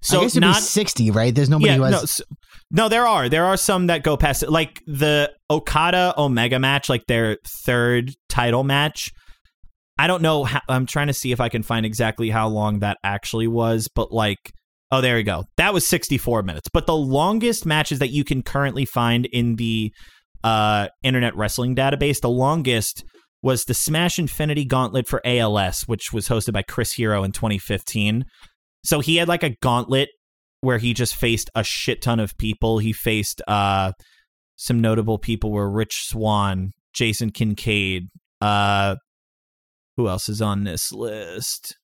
So 0.02 0.18
I 0.18 0.22
guess 0.22 0.32
it'd 0.32 0.40
not 0.40 0.56
be 0.56 0.60
sixty, 0.60 1.10
right? 1.10 1.34
There's 1.34 1.48
nobody 1.48 1.70
yeah, 1.70 1.76
who 1.76 1.82
has. 1.84 1.92
no, 1.92 2.00
s- 2.00 2.20
no, 2.70 2.88
there 2.88 3.06
are 3.06 3.28
there 3.28 3.44
are 3.44 3.56
some 3.56 3.86
that 3.86 4.02
go 4.02 4.16
past 4.16 4.42
it, 4.42 4.50
like 4.50 4.80
the 4.86 5.30
Okada 5.50 6.14
Omega 6.18 6.58
match, 6.58 6.88
like 6.88 7.06
their 7.06 7.36
third 7.64 8.10
title 8.28 8.64
match. 8.64 9.10
I 9.98 10.06
don't 10.06 10.22
know. 10.22 10.44
How, 10.44 10.60
I'm 10.68 10.86
trying 10.86 11.08
to 11.08 11.12
see 11.12 11.32
if 11.32 11.40
I 11.40 11.48
can 11.48 11.62
find 11.62 11.84
exactly 11.84 12.30
how 12.30 12.48
long 12.48 12.80
that 12.80 12.98
actually 13.02 13.48
was, 13.48 13.88
but 13.92 14.12
like, 14.12 14.38
oh, 14.92 15.00
there 15.00 15.18
you 15.18 15.24
go. 15.24 15.44
That 15.56 15.74
was 15.74 15.86
64 15.86 16.42
minutes. 16.42 16.68
But 16.72 16.86
the 16.86 16.96
longest 16.96 17.66
matches 17.66 17.98
that 17.98 18.10
you 18.10 18.22
can 18.24 18.42
currently 18.42 18.84
find 18.84 19.26
in 19.26 19.56
the 19.56 19.92
uh, 20.44 20.88
Internet 21.02 21.36
Wrestling 21.36 21.74
database, 21.74 22.20
the 22.20 22.30
longest 22.30 23.04
was 23.42 23.64
the 23.64 23.74
Smash 23.74 24.18
Infinity 24.18 24.64
Gauntlet 24.64 25.06
for 25.06 25.20
ALS, 25.24 25.82
which 25.82 26.12
was 26.12 26.28
hosted 26.28 26.52
by 26.52 26.62
Chris 26.62 26.92
Hero 26.92 27.22
in 27.22 27.32
2015. 27.32 28.24
So 28.84 29.00
he 29.00 29.16
had 29.16 29.28
like 29.28 29.42
a 29.42 29.54
gauntlet 29.60 30.08
where 30.60 30.78
he 30.78 30.92
just 30.92 31.14
faced 31.14 31.50
a 31.54 31.62
shit 31.62 32.02
ton 32.02 32.20
of 32.20 32.36
people. 32.36 32.78
He 32.78 32.92
faced 32.92 33.42
uh 33.46 33.92
some 34.56 34.80
notable 34.80 35.18
people 35.18 35.52
were 35.52 35.70
Rich 35.70 36.08
Swann, 36.08 36.72
Jason 36.92 37.30
Kincaid, 37.30 38.08
uh 38.40 38.96
who 39.96 40.08
else 40.08 40.28
is 40.28 40.40
on 40.40 40.64
this 40.64 40.92
list? 40.92 41.76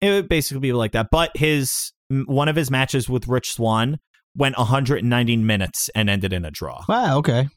It 0.00 0.10
would 0.10 0.28
basically 0.28 0.60
be 0.60 0.72
like 0.72 0.92
that. 0.92 1.08
But 1.10 1.30
his 1.34 1.92
one 2.08 2.48
of 2.48 2.56
his 2.56 2.70
matches 2.70 3.08
with 3.08 3.26
Rich 3.26 3.52
Swann 3.52 3.98
went 4.36 4.58
190 4.58 5.36
minutes 5.38 5.88
and 5.94 6.10
ended 6.10 6.32
in 6.32 6.44
a 6.44 6.50
draw. 6.50 6.82
Wow. 6.88 7.18
Okay. 7.18 7.48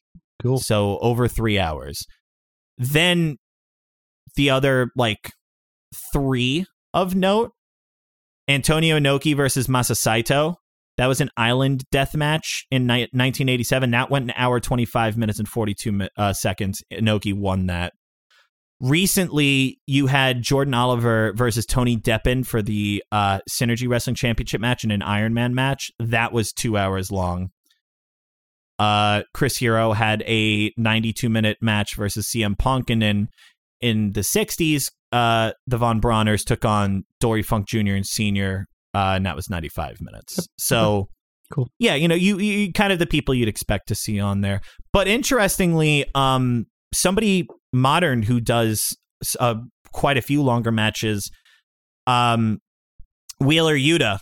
Cool. 0.42 0.60
So 0.60 1.00
over 1.00 1.28
three 1.28 1.58
hours. 1.58 2.06
Then 2.78 3.38
the 4.36 4.50
other 4.52 4.92
like 4.96 5.32
three 6.14 6.66
of 6.94 7.16
note 7.16 7.52
Antonio 8.48 8.98
Inoki 8.98 9.36
versus 9.36 9.68
Masa 9.68 9.96
Saito. 9.96 10.58
That 10.98 11.08
was 11.08 11.22
an 11.22 11.30
island 11.38 11.84
death 11.92 12.16
match 12.16 12.66
in 12.72 12.88
ni- 12.88 13.08
1987. 13.12 13.92
That 13.92 14.10
went 14.10 14.26
an 14.26 14.34
hour, 14.36 14.60
25 14.60 15.16
minutes, 15.16 15.38
and 15.38 15.48
42 15.48 15.92
mi- 15.92 16.10
uh, 16.18 16.34
seconds. 16.34 16.82
Inoki 16.92 17.34
won 17.34 17.68
that. 17.68 17.94
Recently, 18.80 19.80
you 19.86 20.08
had 20.08 20.42
Jordan 20.42 20.74
Oliver 20.74 21.34
versus 21.36 21.66
Tony 21.66 21.98
Deppen 21.98 22.46
for 22.46 22.62
the 22.62 23.04
uh, 23.12 23.40
Synergy 23.50 23.88
Wrestling 23.88 24.16
Championship 24.16 24.62
match 24.62 24.84
in 24.84 24.92
an 24.92 25.02
Iron 25.02 25.34
Man 25.34 25.54
match. 25.54 25.92
That 26.00 26.32
was 26.32 26.52
two 26.52 26.78
hours 26.78 27.12
long. 27.12 27.50
Uh, 28.80 29.24
Chris 29.34 29.58
Hero 29.58 29.94
had 29.94 30.24
a 30.28 30.72
92 30.78 31.30
minute 31.30 31.58
match 31.62 31.96
versus 31.96 32.30
CM 32.34 32.58
Punk, 32.58 32.90
and 32.90 33.02
then 33.02 33.30
in 33.82 34.14
the 34.14 34.22
60s, 34.22 34.92
uh, 35.12 35.52
the 35.66 35.78
Von 35.78 36.02
Brauners 36.02 36.44
took 36.44 36.66
on 36.66 37.04
Dory 37.20 37.44
Funk 37.44 37.68
Jr. 37.68 37.94
and 37.94 38.06
Senior, 38.06 38.68
uh, 38.94 39.14
and 39.16 39.26
that 39.26 39.36
was 39.36 39.50
95 39.50 39.98
minutes. 40.02 40.48
So, 40.58 41.10
Cool. 41.52 41.70
Yeah, 41.80 41.96
you 41.96 42.08
know, 42.08 42.16
you, 42.16 42.40
you 42.40 42.74
kind 42.74 42.92
of 42.92 43.00
the 43.00 43.06
people 43.06 43.34
you'd 43.34 43.48
expect 43.48 43.88
to 43.88 43.96
see 43.96 44.20
on 44.20 44.42
there. 44.42 44.62
But 44.92 45.08
interestingly, 45.08 46.06
um, 46.14 46.66
somebody 46.94 47.48
modern 47.72 48.24
who 48.24 48.42
does 48.42 48.98
uh, 49.40 49.56
quite 49.94 50.18
a 50.18 50.22
few 50.22 50.44
longer 50.44 50.72
matches, 50.72 51.32
um, 52.06 52.60
Wheeler 53.40 53.78
Yuta, 53.78 54.20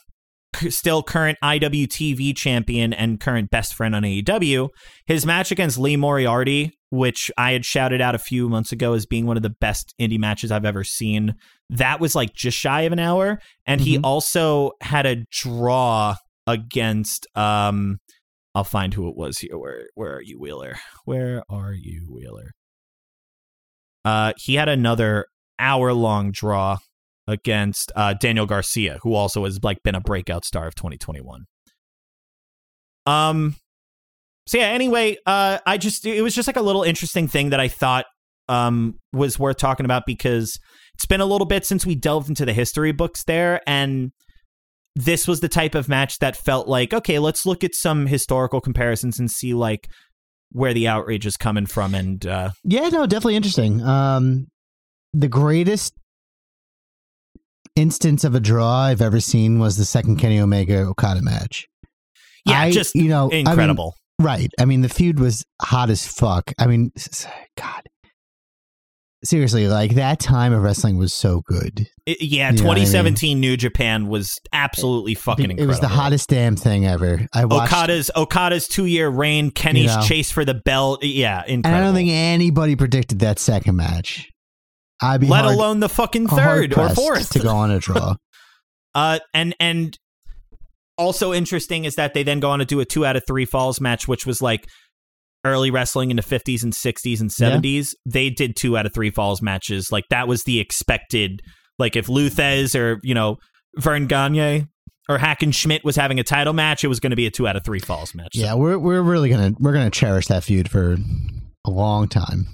still 0.69 1.03
current 1.03 1.38
IWTV 1.44 2.36
champion 2.36 2.94
and 2.94 3.19
current 3.19 3.49
best 3.49 3.73
friend 3.73 3.95
on 3.95 4.03
AEW. 4.03 4.69
His 5.06 5.26
match 5.26 5.52
against 5.52 5.77
Lee 5.77 5.95
Moriarty, 5.98 6.72
which 6.90 7.30
I 7.38 7.52
had 7.52 7.65
shouted 7.65 8.02
out 8.02 8.15
a 8.15 8.19
few 8.19 8.49
months 8.49 8.72
ago 8.72 8.94
as 8.94 9.06
being 9.06 9.26
one 9.26 9.38
of 9.38 9.44
the 9.44 9.49
best 9.61 9.94
indie 9.99 10.19
matches 10.19 10.52
I've 10.52 10.65
ever 10.65 10.84
seen, 10.84 11.34
that 11.69 11.99
was 11.99 12.15
like 12.15 12.34
just 12.34 12.57
shy 12.57 12.82
of 12.82 12.94
an 12.94 12.99
hour. 12.99 13.40
And 13.65 13.82
he 13.82 13.98
Mhm. 13.98 14.02
also 14.03 14.72
had 14.82 15.06
a 15.06 15.23
draw 15.32 16.15
against 16.48 17.26
um 17.36 17.98
I'll 18.53 18.64
find 18.64 18.94
who 18.94 19.10
it 19.10 19.18
was 19.18 19.40
here. 19.40 19.57
Where 19.57 19.88
where 19.95 20.14
are 20.15 20.22
you, 20.22 20.40
Wheeler? 20.40 20.76
Where 21.03 21.44
are 21.49 21.73
you, 21.73 22.07
Wheeler? 22.10 22.52
Uh 24.03 24.34
he 24.38 24.56
had 24.56 24.69
another 24.69 25.26
hour 25.60 25.94
long 25.94 26.32
draw 26.32 26.77
against 27.28 27.92
uh 27.96 28.14
Daniel 28.14 28.46
Garcia, 28.46 29.00
who 29.02 29.14
also 29.14 29.46
has 29.46 29.60
like 29.64 29.78
been 29.84 29.96
a 29.96 30.02
breakout 30.02 30.46
star 30.46 30.68
of 30.68 30.76
2021. 30.76 31.46
Um 33.06 33.56
so 34.48 34.58
yeah, 34.58 34.68
anyway, 34.68 35.18
uh 35.26 35.60
I 35.66 35.78
just 35.78 36.06
it 36.06 36.22
was 36.22 36.36
just 36.36 36.48
like 36.48 36.58
a 36.58 36.62
little 36.62 36.84
interesting 36.84 37.28
thing 37.28 37.50
that 37.50 37.60
I 37.60 37.68
thought 37.68 38.06
um 38.48 39.00
was 39.12 39.40
worth 39.40 39.58
talking 39.58 39.86
about 39.86 40.04
because 40.06 40.60
it's 40.94 41.06
been 41.06 41.22
a 41.22 41.26
little 41.26 41.48
bit 41.48 41.66
since 41.66 41.86
we 41.86 41.96
delved 41.96 42.30
into 42.30 42.46
the 42.46 42.54
history 42.54 42.92
books 42.92 43.24
there 43.24 43.62
and 43.68 44.12
this 44.96 45.28
was 45.28 45.42
the 45.42 45.50
type 45.50 45.76
of 45.76 45.90
match 45.90 46.20
that 46.20 46.38
felt 46.38 46.68
like 46.68 46.94
okay 46.94 47.18
let's 47.18 47.46
look 47.46 47.64
at 47.64 47.74
some 47.74 48.06
historical 48.06 48.62
comparisons 48.62 49.20
and 49.20 49.32
see 49.32 49.54
like 49.56 49.88
where 50.52 50.74
the 50.74 50.88
outrage 50.88 51.26
is 51.26 51.36
coming 51.36 51.66
from 51.66 51.94
and 51.94 52.26
uh 52.26 52.52
Yeah, 52.64 52.88
no, 52.90 53.06
definitely 53.06 53.36
interesting. 53.36 53.82
Um, 53.84 54.48
the 55.14 55.28
greatest 55.28 55.94
instance 57.76 58.24
of 58.24 58.36
a 58.36 58.40
draw 58.40 58.84
I've 58.84 59.02
ever 59.02 59.20
seen 59.20 59.60
was 59.60 59.78
the 59.78 59.86
second 59.86 60.18
Kenny 60.18 60.40
Omega 60.40 60.80
Okada 60.84 61.22
match. 61.22 61.68
yeah 62.46 62.60
I- 62.62 62.72
just 62.72 62.96
you 62.96 63.10
know 63.10 63.28
I 63.28 63.36
mean, 63.36 63.48
incredible 63.48 63.96
right. 64.20 64.50
I 64.60 64.66
mean, 64.66 64.82
the 64.82 64.90
feud 64.90 65.20
was 65.20 65.44
hot 65.62 65.90
as 65.90 66.08
fuck. 66.08 66.54
I 66.58 66.68
mean, 66.68 66.92
God, 67.58 67.82
seriously, 69.24 69.68
like 69.68 69.96
that 69.96 70.20
time 70.20 70.54
of 70.54 70.62
wrestling 70.62 70.98
was 70.98 71.14
so 71.14 71.42
good. 71.48 71.88
It- 72.06 72.22
yeah 72.22 72.52
You 72.52 72.58
know 72.60 72.64
what 72.68 72.78
I 72.78 72.82
mean? 72.82 72.86
2017 72.86 73.40
new 73.40 73.58
japan 73.58 74.08
was 74.08 74.38
absolutely 74.54 75.16
fucking 75.16 75.46
incredible 75.52 75.64
It 75.64 75.68
was 75.68 75.80
the 75.80 75.88
hottest 75.88 76.30
damn 76.30 76.56
thing 76.56 76.86
ever. 76.86 77.28
I 77.34 77.46
watched, 77.46 77.74
okada's 77.74 78.12
okada's 78.16 78.68
two-year 78.68 79.10
reign 79.10 79.50
kenny's 79.52 79.92
You 79.92 80.00
know. 80.00 80.06
chase 80.06 80.32
for 80.32 80.46
the 80.46 80.54
belt 80.54 81.04
yeah 81.04 81.40
incredible 81.48 81.66
and 81.66 81.76
I 81.76 81.82
don't 81.82 81.96
think 81.96 82.10
anybody 82.12 82.76
predicted 82.76 83.20
that 83.20 83.40
second 83.40 83.76
match. 83.76 84.30
I'd 85.02 85.22
be 85.22 85.28
let 85.28 85.46
alone 85.46 85.80
the 85.82 85.90
fucking 85.90 86.28
third 86.28 86.78
or 86.78 86.90
fourth 86.90 87.32
to 87.32 87.40
go 87.40 87.56
on 87.56 87.72
a 87.72 87.80
draw. 87.80 88.16
Uh, 88.96 89.20
and 89.34 89.54
and 89.60 90.00
also 90.98 91.34
interesting 91.34 91.84
is 91.84 91.96
that 91.96 92.14
they 92.14 92.24
then 92.24 92.40
go 92.40 92.50
on 92.52 92.60
to 92.60 92.66
do 92.66 92.80
a 92.80 92.86
two 92.86 93.06
out 93.06 93.18
of 93.18 93.24
three 93.28 93.44
falls 93.44 93.82
match, 93.82 94.08
which 94.08 94.26
was 94.26 94.42
like 94.42 94.66
early 95.44 95.70
wrestling 95.70 96.12
in 96.12 96.16
the 96.16 96.22
fifties 96.24 96.64
and 96.64 96.74
sixties 96.74 97.20
and 97.20 97.30
Yeah. 97.30 97.34
seventies. 97.50 97.94
They 98.06 98.30
did 98.30 98.56
two 98.56 98.78
out 98.78 98.86
of 98.86 98.94
three 98.94 99.10
falls 99.12 99.42
matches. 99.42 99.92
Like 99.92 100.06
that 100.12 100.30
was 100.30 100.44
the 100.44 100.60
expected. 100.62 101.42
Like 101.78 101.98
if 101.98 102.08
Lou 102.08 102.30
Thesz 102.30 102.74
or 102.80 103.02
you 103.04 103.14
know 103.14 103.36
Verne 103.78 104.08
Gagne 104.08 104.66
or 105.10 105.18
Hackenschmidt 105.18 105.84
was 105.84 105.98
having 105.98 106.18
a 106.20 106.24
title 106.24 106.54
match, 106.54 106.86
it 106.86 106.88
was 106.88 107.02
going 107.02 107.10
to 107.12 107.18
be 107.18 107.26
a 107.28 107.32
two 107.32 107.50
out 107.50 107.58
of 107.58 107.66
three 107.66 107.80
falls 107.80 108.16
match. 108.16 108.30
yeah, 108.34 108.54
we're 108.54 108.78
we're 108.80 109.02
really 109.02 109.28
gonna 109.30 109.52
we're 109.60 109.74
gonna 109.74 109.90
cherish 109.92 110.28
that 110.28 110.46
feud 110.46 110.72
for 110.72 110.96
a 111.66 111.70
long 111.70 112.08
time. 112.08 112.48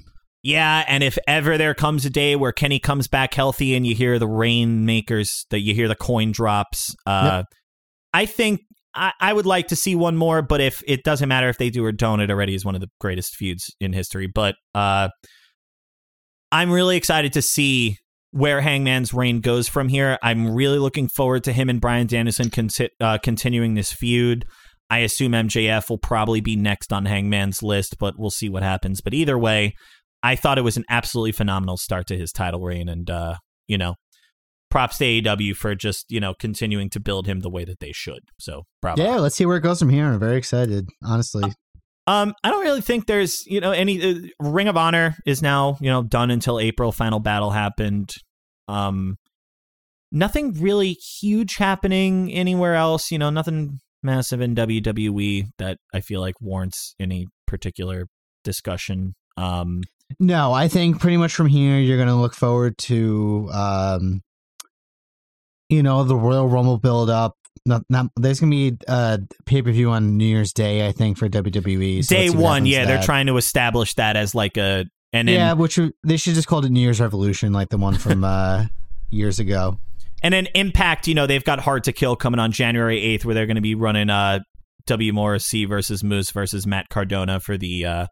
Yeah, 0.43 0.83
and 0.87 1.03
if 1.03 1.19
ever 1.27 1.57
there 1.57 1.75
comes 1.75 2.05
a 2.05 2.09
day 2.09 2.35
where 2.35 2.51
Kenny 2.51 2.79
comes 2.79 3.07
back 3.07 3.33
healthy 3.33 3.75
and 3.75 3.85
you 3.85 3.93
hear 3.93 4.17
the 4.17 4.27
rainmakers, 4.27 5.45
that 5.51 5.59
you 5.59 5.75
hear 5.75 5.87
the 5.87 5.95
coin 5.95 6.31
drops, 6.31 6.95
uh, 7.05 7.43
I 8.13 8.25
think 8.25 8.61
I, 8.95 9.13
I 9.19 9.33
would 9.33 9.45
like 9.45 9.67
to 9.67 9.75
see 9.75 9.95
one 9.95 10.17
more. 10.17 10.41
But 10.41 10.59
if 10.59 10.81
it 10.87 11.03
doesn't 11.03 11.29
matter 11.29 11.47
if 11.49 11.57
they 11.57 11.69
do 11.69 11.85
or 11.85 11.91
don't, 11.91 12.21
it 12.21 12.31
already 12.31 12.55
is 12.55 12.65
one 12.65 12.73
of 12.75 12.81
the 12.81 12.89
greatest 12.99 13.35
feuds 13.35 13.73
in 13.79 13.93
history. 13.93 14.27
But 14.33 14.55
uh, 14.73 15.09
I'm 16.51 16.71
really 16.71 16.97
excited 16.97 17.33
to 17.33 17.41
see 17.43 17.97
where 18.31 18.61
Hangman's 18.61 19.13
reign 19.13 19.41
goes 19.41 19.67
from 19.67 19.89
here. 19.89 20.17
I'm 20.23 20.55
really 20.55 20.79
looking 20.79 21.07
forward 21.07 21.43
to 21.43 21.53
him 21.53 21.69
and 21.69 21.79
Bryan 21.79 22.07
Danielson 22.07 22.49
conti- 22.49 22.89
uh, 22.99 23.17
continuing 23.19 23.75
this 23.75 23.91
feud. 23.91 24.45
I 24.89 24.99
assume 24.99 25.31
MJF 25.31 25.89
will 25.89 25.99
probably 25.99 26.41
be 26.41 26.55
next 26.55 26.91
on 26.91 27.05
Hangman's 27.05 27.63
list, 27.63 27.95
but 27.99 28.15
we'll 28.17 28.29
see 28.29 28.49
what 28.49 28.63
happens. 28.63 28.99
But 28.99 29.13
either 29.13 29.37
way, 29.37 29.73
I 30.23 30.35
thought 30.35 30.57
it 30.57 30.63
was 30.63 30.77
an 30.77 30.85
absolutely 30.89 31.31
phenomenal 31.31 31.77
start 31.77 32.07
to 32.07 32.17
his 32.17 32.31
title 32.31 32.61
reign, 32.61 32.89
and 32.89 33.09
uh, 33.09 33.35
you 33.67 33.77
know, 33.77 33.95
props 34.69 34.97
to 34.99 35.05
AEW 35.05 35.55
for 35.55 35.75
just 35.75 36.05
you 36.09 36.19
know 36.19 36.33
continuing 36.33 36.89
to 36.91 36.99
build 36.99 37.27
him 37.27 37.39
the 37.39 37.49
way 37.49 37.65
that 37.65 37.79
they 37.79 37.91
should. 37.91 38.21
So, 38.39 38.63
bravo. 38.81 39.03
Yeah, 39.03 39.17
let's 39.17 39.35
see 39.35 39.45
where 39.45 39.57
it 39.57 39.61
goes 39.61 39.79
from 39.79 39.89
here. 39.89 40.05
I'm 40.05 40.19
very 40.19 40.37
excited, 40.37 40.87
honestly. 41.03 41.51
Um, 42.07 42.33
I 42.43 42.49
don't 42.49 42.63
really 42.63 42.81
think 42.81 43.07
there's 43.07 43.45
you 43.45 43.61
know 43.61 43.71
any 43.71 44.01
uh, 44.01 44.27
Ring 44.39 44.67
of 44.67 44.77
Honor 44.77 45.15
is 45.25 45.41
now 45.41 45.77
you 45.79 45.89
know 45.89 46.03
done 46.03 46.31
until 46.31 46.59
April. 46.59 46.91
Final 46.91 47.19
battle 47.19 47.51
happened. 47.51 48.11
Um, 48.67 49.17
nothing 50.11 50.53
really 50.53 50.93
huge 50.93 51.55
happening 51.55 52.31
anywhere 52.31 52.75
else. 52.75 53.11
You 53.11 53.19
know, 53.19 53.29
nothing 53.29 53.79
massive 54.03 54.41
in 54.41 54.55
WWE 54.55 55.45
that 55.57 55.77
I 55.93 56.01
feel 56.01 56.21
like 56.21 56.35
warrants 56.41 56.95
any 56.99 57.27
particular 57.45 58.07
discussion. 58.43 59.13
Um, 59.37 59.81
No, 60.19 60.53
I 60.53 60.67
think 60.67 60.99
pretty 60.99 61.17
much 61.17 61.33
from 61.33 61.47
here 61.47 61.77
you're 61.77 61.97
going 61.97 62.09
to 62.09 62.15
look 62.15 62.33
forward 62.33 62.77
to, 62.79 63.49
um, 63.53 64.21
you 65.69 65.83
know, 65.83 66.03
the 66.03 66.15
Royal 66.15 66.47
Rumble 66.47 66.77
build 66.77 67.09
up. 67.09 67.35
Not, 67.65 67.83
not, 67.89 68.07
there's 68.15 68.39
going 68.39 68.51
to 68.51 68.55
be 68.55 68.77
a 68.87 69.19
pay 69.45 69.61
per 69.61 69.71
view 69.71 69.91
on 69.91 70.17
New 70.17 70.25
Year's 70.25 70.51
Day, 70.51 70.87
I 70.87 70.91
think, 70.91 71.17
for 71.17 71.29
WWE. 71.29 72.03
So 72.03 72.15
day 72.15 72.21
let's 72.21 72.31
see 72.31 72.37
what 72.37 72.43
one, 72.43 72.65
yeah, 72.65 72.85
they're 72.85 73.03
trying 73.03 73.27
to 73.27 73.37
establish 73.37 73.93
that 73.95 74.15
as 74.15 74.33
like 74.33 74.57
a 74.57 74.85
and 75.13 75.27
then 75.27 75.35
yeah, 75.35 75.53
which 75.53 75.79
they 76.03 76.17
should 76.17 76.35
just 76.35 76.47
call 76.47 76.63
it 76.65 76.71
New 76.71 76.79
Year's 76.79 77.01
Revolution, 77.01 77.51
like 77.51 77.69
the 77.69 77.77
one 77.77 77.97
from 77.97 78.23
uh, 78.23 78.65
years 79.09 79.39
ago. 79.39 79.79
And 80.23 80.33
then 80.33 80.47
Impact, 80.55 81.07
you 81.07 81.15
know, 81.15 81.27
they've 81.27 81.43
got 81.43 81.59
Hard 81.59 81.83
to 81.85 81.93
Kill 81.93 82.15
coming 82.15 82.39
on 82.39 82.51
January 82.51 83.01
8th, 83.01 83.25
where 83.25 83.35
they're 83.35 83.47
going 83.47 83.55
to 83.55 83.61
be 83.61 83.75
running 83.75 84.09
uh, 84.09 84.39
W. 84.85 85.13
Morrissey 85.13 85.65
versus 85.65 86.03
Moose 86.03 86.31
versus 86.31 86.67
Matt 86.67 86.89
Cardona 86.89 87.39
for 87.39 87.57
the 87.57 87.85
uh, 87.85 88.07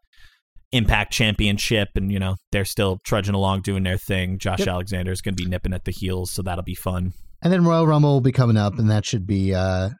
Impact 0.72 1.12
Championship. 1.12 1.88
And, 1.96 2.12
you 2.12 2.18
know, 2.18 2.36
they're 2.52 2.64
still 2.64 2.98
trudging 3.04 3.34
along 3.34 3.62
doing 3.62 3.82
their 3.82 3.98
thing. 3.98 4.38
Josh 4.38 4.60
Yep. 4.60 4.68
Alexander 4.68 5.12
is 5.12 5.20
going 5.20 5.34
to 5.36 5.42
be 5.42 5.48
nipping 5.48 5.72
at 5.72 5.84
the 5.84 5.90
heels, 5.92 6.30
so 6.30 6.42
that'll 6.42 6.64
be 6.64 6.74
fun. 6.74 7.12
And 7.42 7.52
then 7.52 7.64
Royal 7.64 7.86
Rumble 7.86 8.12
will 8.14 8.20
be 8.20 8.32
coming 8.32 8.56
up, 8.56 8.78
and 8.78 8.90
that 8.90 9.04
should 9.06 9.26
be 9.26 9.54
uh, 9.54 9.90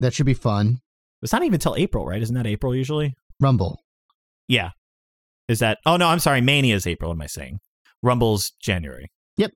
that 0.00 0.14
should 0.14 0.26
be 0.26 0.34
fun. 0.34 0.78
It's 1.22 1.32
not 1.32 1.44
even 1.44 1.60
till 1.60 1.76
April, 1.76 2.06
right? 2.06 2.20
Isn't 2.22 2.34
that 2.34 2.46
April 2.46 2.74
usually? 2.74 3.14
Rumble. 3.40 3.78
Yeah. 4.48 4.70
Is 5.48 5.58
that? 5.58 5.78
Oh, 5.86 5.96
no, 5.96 6.08
I'm 6.08 6.18
sorry. 6.18 6.40
Mania 6.40 6.74
is 6.74 6.86
April, 6.86 7.10
what 7.10 7.16
am 7.16 7.22
I 7.22 7.26
saying? 7.26 7.58
Rumble's 8.02 8.52
January. 8.60 9.10
Yep. 9.36 9.52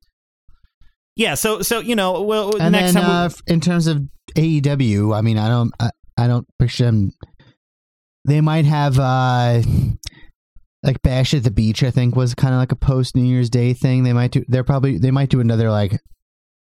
Yeah, 1.16 1.35
so 1.35 1.62
so 1.62 1.81
you 1.81 1.97
know, 1.97 2.20
well, 2.23 2.55
And 2.60 2.73
next 2.73 2.93
then 2.93 3.02
time 3.02 3.10
uh, 3.10 3.24
f- 3.27 3.40
in 3.47 3.60
terms 3.60 3.86
of 3.86 4.02
AEW, 4.36 5.16
I 5.16 5.23
mean, 5.23 5.39
I 5.39 5.48
don't, 5.48 5.73
I, 5.81 5.90
I 6.18 6.27
don't 6.27 6.47
picture 6.59 6.85
them. 6.85 7.12
They 8.27 8.40
might 8.43 8.66
have 8.66 8.98
uh, 8.98 9.62
like 10.87 11.03
Bash 11.03 11.35
at 11.35 11.43
the 11.45 11.51
Beach. 11.51 11.83
I 11.83 11.91
think 11.91 12.17
was 12.17 12.35
kind 12.35 12.55
of 12.55 12.59
like 12.61 12.73
a 12.73 12.77
post 12.77 13.15
New 13.17 13.25
Year's 13.25 13.51
Day 13.51 13.75
thing. 13.75 14.05
They 14.05 14.13
might 14.15 14.31
do. 14.31 14.45
They're 14.49 14.65
probably 14.65 14.97
they 14.99 15.11
might 15.11 15.29
do 15.29 15.41
another 15.41 15.71
like 15.71 16.01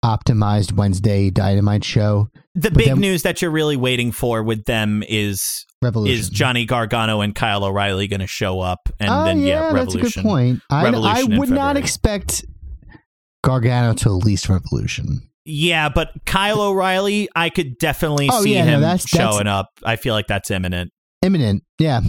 optimized 0.04 0.72
Wednesday 0.72 1.30
Dynamite 1.30 1.84
show. 1.84 2.28
The 2.54 2.70
But 2.70 2.74
big 2.78 2.86
then- 2.88 3.00
news 3.00 3.22
that 3.22 3.40
you're 3.42 3.50
really 3.50 3.76
waiting 3.76 4.12
for 4.12 4.42
with 4.42 4.64
them 4.64 5.02
is 5.08 5.64
Revolution. 5.82 6.18
is 6.18 6.28
Johnny 6.30 6.64
Gargano 6.66 7.20
and 7.20 7.34
Kyle 7.34 7.64
O'Reilly 7.64 8.06
going 8.06 8.20
to 8.20 8.26
show 8.26 8.60
up, 8.60 8.88
and 9.00 9.08
oh 9.10 9.24
then 9.24 9.40
yeah, 9.40 9.46
yeah, 9.46 9.60
that's 9.60 9.94
a 9.94 9.98
Revolution. 9.98 10.22
good 10.22 10.28
point. 10.28 10.60
I, 10.70 10.86
I 10.86 11.24
would 11.24 11.50
not 11.50 11.76
expect 11.76 12.44
Gargano 13.42 13.94
to 13.94 14.08
at 14.10 14.24
least 14.24 14.48
Revolution. 14.48 15.28
Yeah, 15.46 15.88
but 15.90 16.10
Kyle 16.24 16.60
O'Reilly, 16.62 17.28
I 17.36 17.50
could 17.50 17.76
definitely 17.78 18.28
Oh, 18.32 18.42
see 18.42 18.54
yeah, 18.54 18.64
him 18.64 18.80
that's- 18.80 19.10
that's- 19.10 19.34
showing 19.34 19.46
up. 19.46 19.68
I 19.84 19.96
feel 19.96 20.14
like 20.14 20.26
that's 20.26 20.50
imminent. 20.50 20.90
Imminent, 21.22 21.62
yeah. 21.78 22.00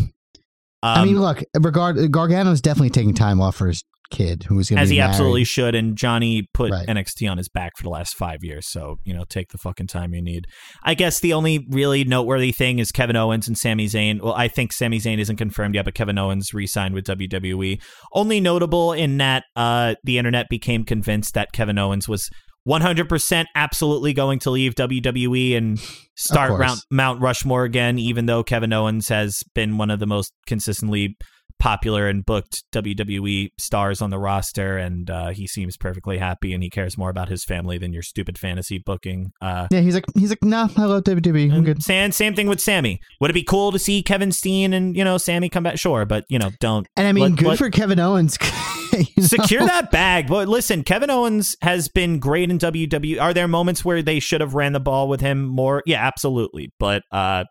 Um, 0.83 0.99
I 0.99 1.05
mean, 1.05 1.19
look, 1.19 1.43
regard 1.59 1.95
Gargano's 2.11 2.61
definitely 2.61 2.91
taking 2.91 3.13
time 3.13 3.41
off 3.41 3.55
for 3.55 3.67
his 3.67 3.83
kid, 4.11 4.43
who's 4.47 4.69
going 4.69 4.77
to 4.77 4.83
as 4.83 4.89
he 4.91 4.99
married. 4.99 5.09
absolutely 5.09 5.43
should. 5.43 5.73
And 5.73 5.97
Johnny 5.97 6.47
put 6.53 6.71
Right. 6.71 6.87
NXT 6.87 7.27
on 7.29 7.39
his 7.39 7.49
back 7.49 7.71
for 7.75 7.81
the 7.81 7.89
last 7.89 8.13
five 8.15 8.43
years. 8.43 8.67
So, 8.69 8.97
you 9.03 9.15
know, 9.15 9.23
take 9.27 9.49
the 9.49 9.57
fucking 9.57 9.87
time 9.87 10.13
you 10.13 10.21
need. 10.21 10.45
I 10.83 10.93
guess 10.93 11.19
the 11.19 11.33
only 11.33 11.65
really 11.71 12.03
noteworthy 12.03 12.51
thing 12.51 12.77
is 12.77 12.91
Kevin 12.91 13.15
Owens 13.15 13.47
and 13.47 13.57
Sami 13.57 13.87
Zayn. 13.87 14.21
Well, 14.21 14.33
I 14.35 14.47
think 14.47 14.73
Sami 14.73 14.99
Zayn 14.99 15.17
isn't 15.17 15.37
confirmed 15.37 15.73
yet, 15.73 15.85
but 15.85 15.95
Kevin 15.95 16.19
Owens 16.19 16.53
re 16.53 16.67
signed 16.67 16.93
with 16.93 17.05
WWE. 17.05 17.81
Only 18.13 18.39
notable 18.39 18.93
in 18.93 19.17
that 19.17 19.45
uh, 19.55 19.95
the 20.03 20.19
internet 20.19 20.49
became 20.49 20.83
convinced 20.83 21.33
that 21.33 21.51
Kevin 21.51 21.79
Owens 21.79 22.07
was 22.07 22.29
100% 22.67 23.45
absolutely 23.55 24.13
going 24.13 24.39
to 24.39 24.49
leave 24.49 24.75
WWE 24.75 25.55
and 25.55 25.79
start. 26.15 26.59
Mount, 26.59 26.79
Mount 26.89 27.21
Rushmore 27.21 27.63
again, 27.63 27.99
even 27.99 28.25
though 28.25 28.43
Kevin 28.43 28.73
Owens 28.73 29.07
has 29.09 29.43
been 29.53 29.77
one 29.77 29.91
of 29.91 29.99
the 29.99 30.07
most 30.07 30.33
consistently 30.47 31.15
popular 31.59 32.07
and 32.07 32.25
booked 32.25 32.63
WWE 32.73 33.49
stars 33.57 34.01
on 34.01 34.09
the 34.09 34.19
roster, 34.19 34.77
and 34.77 35.09
uh, 35.09 35.29
he 35.29 35.47
seems 35.47 35.77
perfectly 35.77 36.17
happy, 36.17 36.53
and 36.53 36.61
he 36.61 36.69
cares 36.69 36.97
more 36.97 37.09
about 37.09 37.29
his 37.29 37.43
family 37.43 37.77
than 37.77 37.93
your 37.93 38.01
stupid 38.01 38.37
fantasy 38.37 38.77
booking. 38.77 39.31
Uh, 39.41 39.67
Yeah, 39.71 39.79
he's 39.81 39.95
like, 39.95 40.05
he's 40.17 40.29
like, 40.29 40.43
nah, 40.43 40.67
I 40.77 40.85
love 40.85 41.03
WWE. 41.03 41.53
I'm 41.53 41.63
good. 41.63 41.81
Same, 41.81 42.11
same 42.11 42.35
thing 42.35 42.47
with 42.47 42.59
Sami. 42.59 42.99
Would 43.21 43.29
it 43.29 43.33
be 43.33 43.43
cool 43.43 43.71
to 43.71 43.79
see 43.79 44.03
Kevin 44.03 44.31
Steen 44.31 44.73
and 44.73 44.95
you 44.97 45.03
know 45.03 45.17
Sami 45.17 45.49
come 45.49 45.63
back? 45.63 45.77
Sure, 45.79 46.05
but 46.05 46.25
you 46.29 46.39
know 46.39 46.51
don't 46.59 46.87
And 46.97 47.07
I 47.07 47.11
mean, 47.11 47.23
Let- 47.23 47.35
good 47.35 47.47
let- 47.47 47.57
for 47.57 47.69
Kevin 47.69 47.99
Owens. 47.99 48.37
you 49.15 49.21
know? 49.21 49.27
secure 49.27 49.65
that 49.65 49.91
bag. 49.91 50.27
But 50.27 50.47
listen, 50.47 50.83
Kevin 50.83 51.09
Owens 51.09 51.55
has 51.61 51.87
been 51.87 52.19
great 52.19 52.49
in 52.49 52.59
WWE. 52.59 53.19
Are 53.19 53.33
there 53.33 53.47
moments 53.47 53.83
where 53.83 54.01
they 54.01 54.19
should 54.19 54.41
have 54.41 54.55
ran 54.55 54.73
the 54.73 54.79
ball 54.79 55.07
with 55.07 55.21
him 55.21 55.45
more? 55.45 55.83
Yeah, 55.85 56.05
absolutely. 56.05 56.71
But 56.79 57.03
uh 57.11 57.45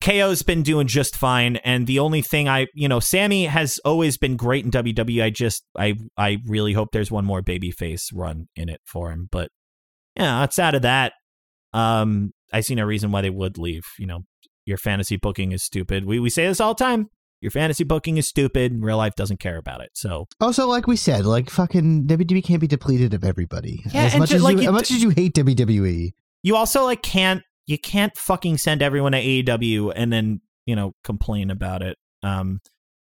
KO's 0.00 0.42
been 0.42 0.62
doing 0.62 0.86
just 0.86 1.16
fine 1.16 1.56
and 1.56 1.86
the 1.86 1.98
only 1.98 2.20
thing 2.20 2.48
I, 2.48 2.66
you 2.74 2.88
know, 2.88 3.00
Sami 3.00 3.46
has 3.46 3.78
always 3.84 4.18
been 4.18 4.36
great 4.36 4.64
in 4.64 4.70
WWE. 4.70 5.22
I 5.22 5.30
just 5.30 5.64
I 5.76 5.94
I 6.16 6.38
really 6.46 6.72
hope 6.72 6.90
there's 6.92 7.10
one 7.10 7.24
more 7.24 7.42
babyface 7.42 8.06
run 8.12 8.48
in 8.56 8.68
it 8.68 8.80
for 8.86 9.10
him. 9.10 9.28
But 9.30 9.50
yeah, 10.16 10.42
outside 10.42 10.74
of 10.74 10.82
that, 10.82 11.12
um 11.72 12.32
I 12.52 12.60
see 12.60 12.74
no 12.74 12.84
reason 12.84 13.12
why 13.12 13.22
they 13.22 13.30
would 13.30 13.58
leave, 13.58 13.84
you 13.98 14.06
know. 14.06 14.20
Your 14.66 14.78
fantasy 14.78 15.18
booking 15.18 15.52
is 15.52 15.62
stupid. 15.62 16.06
We 16.06 16.18
we 16.18 16.30
say 16.30 16.46
this 16.46 16.58
all 16.58 16.72
the 16.72 16.82
time. 16.82 17.10
Your 17.44 17.50
fantasy 17.50 17.84
booking 17.84 18.16
is 18.16 18.26
stupid. 18.26 18.72
Real 18.82 18.96
life 18.96 19.14
doesn't 19.16 19.38
care 19.38 19.58
about 19.58 19.82
it. 19.82 19.90
So 19.92 20.24
Also, 20.40 20.66
like 20.66 20.86
we 20.86 20.96
said, 20.96 21.26
like 21.26 21.50
fucking 21.50 22.06
WWE 22.06 22.42
can't 22.42 22.58
be 22.58 22.66
depleted 22.66 23.12
of 23.12 23.22
everybody. 23.22 23.82
Yeah, 23.92 24.04
as 24.04 24.16
much 24.16 24.30
ju- 24.30 24.36
as 24.36 24.42
like 24.42 24.56
you, 24.56 24.62
you 24.62 24.68
as 24.68 24.72
much 24.72 24.90
as 24.90 25.02
you 25.02 25.10
hate 25.10 25.34
WWE, 25.34 26.12
you 26.42 26.56
also 26.56 26.84
like 26.84 27.02
can't 27.02 27.42
you 27.66 27.76
can't 27.78 28.16
fucking 28.16 28.56
send 28.56 28.80
everyone 28.82 29.12
to 29.12 29.18
AEW 29.22 29.92
and 29.94 30.10
then 30.10 30.40
you 30.64 30.74
know 30.74 30.92
complain 31.04 31.50
about 31.50 31.82
it. 31.82 31.98
Um, 32.22 32.60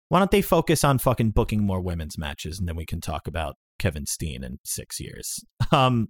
why 0.10 0.20
don't 0.20 0.30
they 0.30 0.44
focus 0.44 0.84
on 0.84 1.00
fucking 1.00 1.32
booking 1.32 1.64
more 1.66 1.82
women's 1.82 2.16
matches 2.16 2.60
and 2.60 2.68
then 2.68 2.76
we 2.76 2.86
can 2.86 3.02
talk 3.02 3.26
about 3.26 3.56
Kevin 3.80 4.06
Steen 4.06 4.44
in 4.44 4.60
six 4.64 5.00
years. 5.00 5.44
Um, 5.72 6.10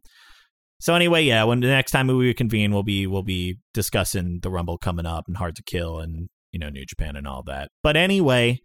so 0.82 0.94
anyway, 0.96 1.24
yeah, 1.24 1.44
when 1.44 1.60
the 1.60 1.68
next 1.68 1.91
time 1.91 2.08
we 2.08 2.14
reconvene, 2.14 2.72
we'll 2.74 2.84
be 2.84 3.06
we'll 3.08 3.24
be 3.24 3.60
discussing 3.74 4.40
the 4.41 4.50
Rumble 4.50 4.78
coming 4.78 5.06
up 5.06 5.26
and 5.28 5.36
Hard 5.38 5.56
to 5.58 5.64
Kill 5.64 6.00
and 6.00 6.30
you 6.51 6.59
know 6.59 6.69
New 6.69 6.85
Japan 6.85 7.15
and 7.15 7.27
all 7.27 7.43
that. 7.43 7.69
But 7.84 7.97
anyway. 7.97 8.61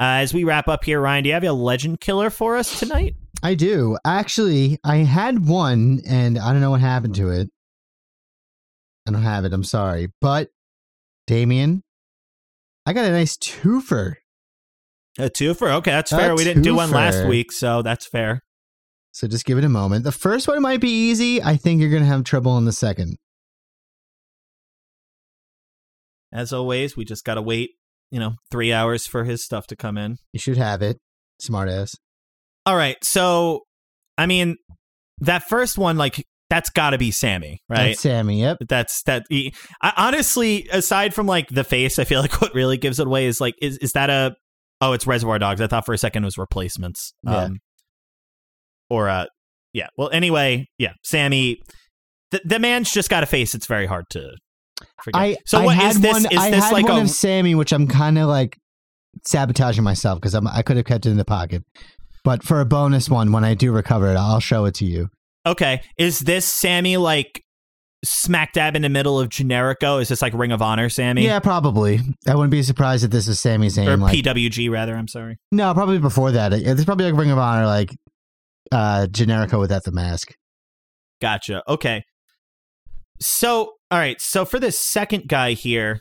Uh, 0.00 0.22
as 0.22 0.32
we 0.32 0.44
wrap 0.44 0.68
up 0.68 0.84
here, 0.84 1.00
Ryan, 1.00 1.24
do 1.24 1.28
you 1.28 1.34
have 1.34 1.42
a 1.42 1.50
legend 1.50 1.98
killer 1.98 2.30
for 2.30 2.56
us 2.56 2.78
tonight? 2.78 3.16
I 3.42 3.54
do. 3.54 3.98
Actually, 4.04 4.78
I 4.84 4.98
had 4.98 5.48
one, 5.48 6.02
and 6.08 6.38
I 6.38 6.52
don't 6.52 6.60
know 6.60 6.70
what 6.70 6.80
happened 6.80 7.16
to 7.16 7.30
it. 7.30 7.50
I 9.08 9.10
don't 9.10 9.22
have 9.22 9.44
it. 9.44 9.52
I'm 9.52 9.64
sorry, 9.64 10.12
but 10.20 10.50
Damien, 11.26 11.82
I 12.86 12.92
got 12.92 13.06
a 13.06 13.10
nice 13.10 13.36
twofer. 13.36 14.14
A 15.18 15.28
twofer. 15.28 15.72
Okay, 15.78 15.90
that's 15.90 16.12
A 16.12 16.16
fair. 16.16 16.36
We 16.36 16.44
didn't 16.44 16.62
do 16.62 16.76
one 16.76 16.90
last 16.90 17.26
week, 17.26 17.50
so 17.50 17.82
that's 17.82 18.06
fair. 18.06 18.42
So 19.12 19.26
just 19.26 19.44
give 19.46 19.58
it 19.58 19.64
a 19.64 19.68
moment. 19.68 20.04
The 20.04 20.12
first 20.12 20.46
one 20.46 20.62
might 20.62 20.80
be 20.80 20.90
easy. 20.90 21.42
I 21.42 21.56
think 21.56 21.80
you're 21.80 21.90
gonna 21.90 22.04
have 22.04 22.22
trouble 22.22 22.56
in 22.56 22.66
the 22.66 22.72
second. 22.72 23.16
As 26.32 26.52
always, 26.52 26.96
we 26.96 27.04
just 27.04 27.24
gotta 27.24 27.42
wait, 27.42 27.70
you 28.10 28.20
know, 28.20 28.34
three 28.50 28.72
hours 28.72 29.06
for 29.06 29.24
his 29.24 29.44
stuff 29.44 29.66
to 29.68 29.76
come 29.76 29.96
in. 29.98 30.16
You 30.32 30.38
should 30.40 30.56
have 30.58 30.82
it. 30.82 30.98
Smartass. 31.42 31.94
All 32.66 32.76
right, 32.76 32.96
so 33.02 33.62
I 34.18 34.26
mean, 34.26 34.56
that 35.20 35.44
first 35.48 35.78
one, 35.78 35.96
like, 35.96 36.24
that's 36.50 36.70
got 36.70 36.90
to 36.90 36.98
be 36.98 37.10
Sami, 37.10 37.60
right? 37.68 37.88
That's 37.88 38.00
Sami. 38.00 38.40
Yep. 38.40 38.58
That's 38.68 39.02
that. 39.02 39.24
he- 39.28 39.54
I, 39.82 39.92
honestly, 39.96 40.66
aside 40.72 41.14
from 41.14 41.26
like 41.26 41.48
the 41.48 41.64
face, 41.64 41.98
I 41.98 42.04
feel 42.04 42.20
like 42.22 42.40
what 42.40 42.54
really 42.54 42.76
gives 42.78 42.98
it 42.98 43.06
away 43.06 43.26
is 43.26 43.40
like, 43.40 43.54
is 43.60 43.78
is 43.78 43.92
that 43.92 44.10
a? 44.10 44.34
Oh, 44.80 44.92
it's 44.92 45.06
Reservoir 45.06 45.38
Dogs. 45.38 45.60
I 45.60 45.66
thought 45.66 45.84
for 45.86 45.92
a 45.92 45.98
second 45.98 46.22
it 46.24 46.26
was 46.26 46.38
replacements. 46.38 47.12
Yeah. 47.24 47.36
Um, 47.36 47.58
or 48.88 49.08
uh, 49.08 49.26
yeah. 49.72 49.88
Well, 49.96 50.08
anyway, 50.10 50.66
yeah. 50.78 50.92
Sami, 51.04 51.60
the 52.30 52.40
the 52.44 52.58
man's 52.58 52.90
just 52.92 53.10
got 53.10 53.22
a 53.22 53.26
face. 53.26 53.54
It's 53.54 53.66
very 53.66 53.86
hard 53.86 54.04
to 54.10 54.32
forget. 55.02 55.20
I 55.20 55.36
so 55.46 55.58
I 55.60 55.64
what 55.66 55.76
had 55.76 55.90
is 55.90 56.00
this? 56.00 56.12
one. 56.12 56.26
is 56.32 56.38
I 56.38 56.50
this 56.50 56.64
had 56.64 56.72
like 56.72 56.88
one 56.88 56.98
a 56.98 57.02
of 57.02 57.10
Sami, 57.10 57.54
which 57.54 57.72
I'm 57.72 57.86
kind 57.88 58.18
of 58.18 58.28
like 58.28 58.56
sabotaging 59.26 59.84
myself 59.84 60.20
because 60.20 60.34
I 60.34 60.62
could 60.62 60.76
have 60.76 60.86
kept 60.86 61.06
it 61.06 61.10
in 61.10 61.16
the 61.16 61.24
pocket. 61.24 61.62
But 62.24 62.42
for 62.42 62.60
a 62.60 62.66
bonus 62.66 63.08
one, 63.08 63.32
when 63.32 63.44
I 63.44 63.54
do 63.54 63.72
recover 63.72 64.10
it, 64.10 64.16
I'll 64.16 64.40
show 64.40 64.64
it 64.66 64.74
to 64.76 64.84
you. 64.84 65.08
Okay. 65.46 65.80
Is 65.98 66.20
this 66.20 66.44
Sami 66.44 66.96
like 66.96 67.42
smack 68.04 68.52
dab 68.52 68.76
in 68.76 68.82
the 68.82 68.88
middle 68.88 69.18
of 69.18 69.28
Generico? 69.28 70.00
Is 70.00 70.08
this 70.08 70.20
like 70.20 70.34
Ring 70.34 70.52
of 70.52 70.60
Honor 70.60 70.88
Sami? 70.88 71.24
Yeah, 71.24 71.38
probably. 71.40 72.00
I 72.26 72.34
wouldn't 72.34 72.50
be 72.50 72.62
surprised 72.62 73.04
if 73.04 73.10
this 73.10 73.28
is 73.28 73.40
Sami's 73.40 73.78
Or 73.78 73.84
name. 73.84 74.00
Like, 74.00 74.14
PWG 74.14 74.70
rather, 74.70 74.94
I'm 74.94 75.08
sorry. 75.08 75.38
no, 75.52 75.72
probably 75.74 75.98
before 75.98 76.32
that. 76.32 76.52
It's 76.52 76.84
probably 76.84 77.06
like 77.10 77.18
Ring 77.18 77.30
of 77.30 77.38
Honor, 77.38 77.66
like 77.66 77.90
uh 78.72 79.06
Generico 79.10 79.58
without 79.58 79.84
the 79.84 79.92
mask. 79.92 80.34
Gotcha. 81.22 81.62
Okay. 81.66 82.04
So, 83.20 83.72
all 83.90 83.98
right. 83.98 84.20
So 84.20 84.44
for 84.44 84.58
this 84.58 84.78
second 84.78 85.28
guy 85.28 85.52
here, 85.52 86.00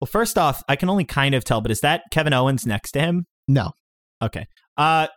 well, 0.00 0.06
first 0.06 0.38
off, 0.38 0.62
I 0.68 0.76
can 0.76 0.88
only 0.88 1.04
kind 1.04 1.34
of 1.34 1.44
tell, 1.44 1.60
but 1.60 1.70
is 1.70 1.80
that 1.80 2.02
Kevin 2.10 2.32
Owens 2.32 2.66
next 2.66 2.92
to 2.92 3.00
him? 3.00 3.26
No. 3.48 3.72
Okay. 4.22 4.46
Uh 4.76 5.08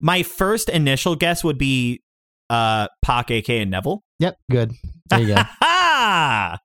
my 0.00 0.22
first 0.22 0.68
initial 0.68 1.16
guess 1.16 1.44
would 1.44 1.58
be 1.58 2.02
uh 2.50 2.88
Pac, 3.02 3.30
AK, 3.30 3.50
and 3.50 3.70
Neville. 3.70 4.02
Yep. 4.18 4.36
Good. 4.50 4.72
There 5.10 5.20
you 5.20 5.28
go. 5.28 5.34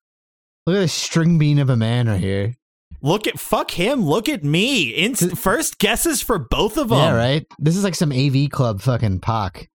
Look 0.66 0.76
at 0.76 0.82
this 0.82 0.94
string 0.94 1.38
bean 1.38 1.60
of 1.60 1.70
a 1.70 1.78
man 1.78 2.08
right 2.08 2.20
here. 2.20 2.56
Look 3.02 3.28
at 3.28 3.40
fuck 3.40 3.72
him. 3.72 4.06
Look 4.06 4.28
at 4.28 4.44
me. 4.44 4.94
Inst- 4.96 5.38
first 5.38 5.78
guesses 5.80 6.22
for 6.22 6.40
both 6.40 6.78
of 6.78 6.90
them. 6.90 6.98
Yeah, 6.98 7.14
right. 7.14 7.46
This 7.60 7.78
is 7.78 7.84
like 7.84 7.96
some 7.96 8.12
AV 8.12 8.50
club 8.50 8.82
fucking 8.82 9.20
Pac. 9.20 9.70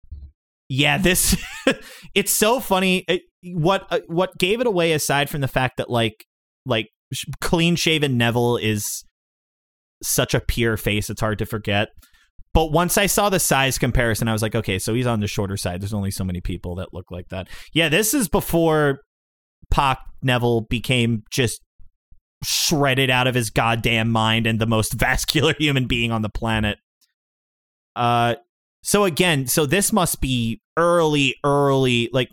Yeah, 0.68 0.98
this 0.98 1.36
it's 2.14 2.32
so 2.32 2.60
funny. 2.60 3.05
It, 3.09 3.22
what 3.43 3.86
uh, 3.90 4.01
what 4.06 4.36
gave 4.39 4.60
it 4.60 4.66
away 4.66 4.93
aside 4.93 5.31
from 5.31 5.40
the 5.40 5.48
fact 5.48 5.77
that 5.77 5.90
like 5.90 6.27
like 6.66 6.89
clean 7.40 7.77
shaven 7.77 8.16
Neville 8.16 8.56
is 8.56 9.05
such 10.02 10.35
a 10.35 10.40
pure 10.40 10.77
face, 10.77 11.10
it's 11.10 11.20
hard 11.20 11.39
to 11.39 11.47
forget. 11.47 11.89
But 12.55 12.73
once 12.73 12.97
I 12.98 13.06
saw 13.06 13.28
the 13.28 13.39
size 13.39 13.78
comparison, 13.78 14.27
I 14.27 14.32
was 14.32 14.43
like, 14.43 14.55
okay, 14.55 14.78
so 14.78 14.94
he's 14.94 15.06
on 15.06 15.20
the 15.20 15.27
shorter 15.27 15.56
side. 15.56 15.81
There's 15.81 15.94
only 15.94 16.10
so 16.10 16.24
many 16.24 16.40
people 16.40 16.77
that 16.77 16.93
look 16.93 17.10
like 17.10 17.28
that. 17.28 17.48
Yeah, 17.73 17.89
this 17.89 18.15
is 18.15 18.28
before 18.28 19.01
Pac 19.70 20.01
Neville 20.23 20.62
became 20.62 21.23
just 21.31 21.60
shredded 22.43 23.10
out 23.10 23.27
of 23.27 23.35
his 23.35 23.51
goddamn 23.51 24.10
mind 24.10 24.47
and 24.47 24.59
the 24.59 24.66
most 24.66 24.94
vascular 24.98 25.55
human 25.59 25.86
being 25.86 26.10
on 26.10 26.23
the 26.23 26.28
planet. 26.28 26.78
Uh 27.94 28.36
so 28.82 29.05
again, 29.05 29.47
so 29.47 29.66
this 29.66 29.93
must 29.93 30.20
be 30.20 30.60
early, 30.77 31.35
early. 31.44 32.09
Like, 32.12 32.31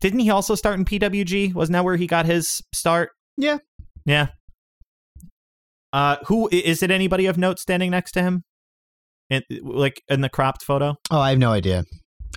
didn't 0.00 0.20
he 0.20 0.30
also 0.30 0.54
start 0.54 0.78
in 0.78 0.84
PWG? 0.84 1.54
Wasn't 1.54 1.72
that 1.72 1.84
where 1.84 1.96
he 1.96 2.06
got 2.06 2.26
his 2.26 2.60
start? 2.74 3.10
Yeah. 3.36 3.58
Yeah. 4.04 4.28
Uh, 5.92 6.16
who 6.26 6.48
i- 6.52 6.56
is 6.56 6.82
it? 6.82 6.90
Anybody 6.90 7.26
of 7.26 7.38
note 7.38 7.58
standing 7.58 7.90
next 7.90 8.12
to 8.12 8.22
him? 8.22 8.44
In, 9.30 9.42
like 9.62 10.02
in 10.08 10.20
the 10.20 10.28
cropped 10.28 10.62
photo. 10.62 10.94
Oh, 11.10 11.18
I 11.20 11.30
have 11.30 11.38
no 11.38 11.50
idea. 11.50 11.84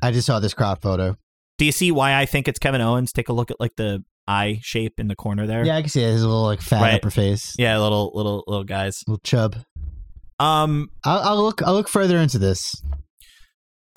I 0.01 0.11
just 0.11 0.25
saw 0.25 0.39
this 0.39 0.53
cropped 0.53 0.81
photo. 0.81 1.15
Do 1.57 1.65
you 1.65 1.71
see 1.71 1.91
why 1.91 2.15
I 2.15 2.25
think 2.25 2.47
it's 2.47 2.57
Kevin 2.59 2.81
Owens? 2.81 3.11
Take 3.11 3.29
a 3.29 3.33
look 3.33 3.51
at 3.51 3.59
like 3.59 3.75
the 3.75 4.03
eye 4.27 4.59
shape 4.61 4.93
in 4.97 5.07
the 5.07 5.15
corner 5.15 5.45
there. 5.45 5.65
Yeah, 5.65 5.75
I 5.75 5.81
can 5.81 5.89
see 5.89 6.01
it. 6.03 6.11
His 6.11 6.23
little 6.23 6.43
like 6.43 6.61
fat 6.61 6.81
Right. 6.81 6.93
upper 6.95 7.11
face, 7.11 7.53
Yeah, 7.59 7.77
little 7.79 8.11
little 8.15 8.43
little 8.47 8.63
guys. 8.63 9.03
little 9.07 9.19
chub. 9.23 9.57
Um, 10.39 10.87
I'll, 11.03 11.19
I'll 11.19 11.43
look. 11.43 11.61
I'll 11.61 11.73
look 11.73 11.89
further 11.89 12.17
into 12.17 12.39
this. 12.39 12.73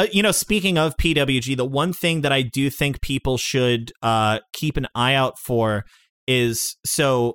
Uh, 0.03 0.07
you 0.13 0.23
know, 0.23 0.33
speaking 0.33 0.79
of 0.79 0.97
PWG, 0.97 1.57
the 1.57 1.65
one 1.65 1.93
thing 1.93 2.23
that 2.23 2.33
I 2.33 2.43
do 2.43 2.71
think 2.71 3.01
people 3.01 3.39
should 3.39 3.93
uh, 4.03 4.41
keep 4.53 4.77
an 4.77 4.89
eye 4.95 5.15
out 5.15 5.39
for 5.39 5.85
is 6.27 6.77
so 6.85 7.35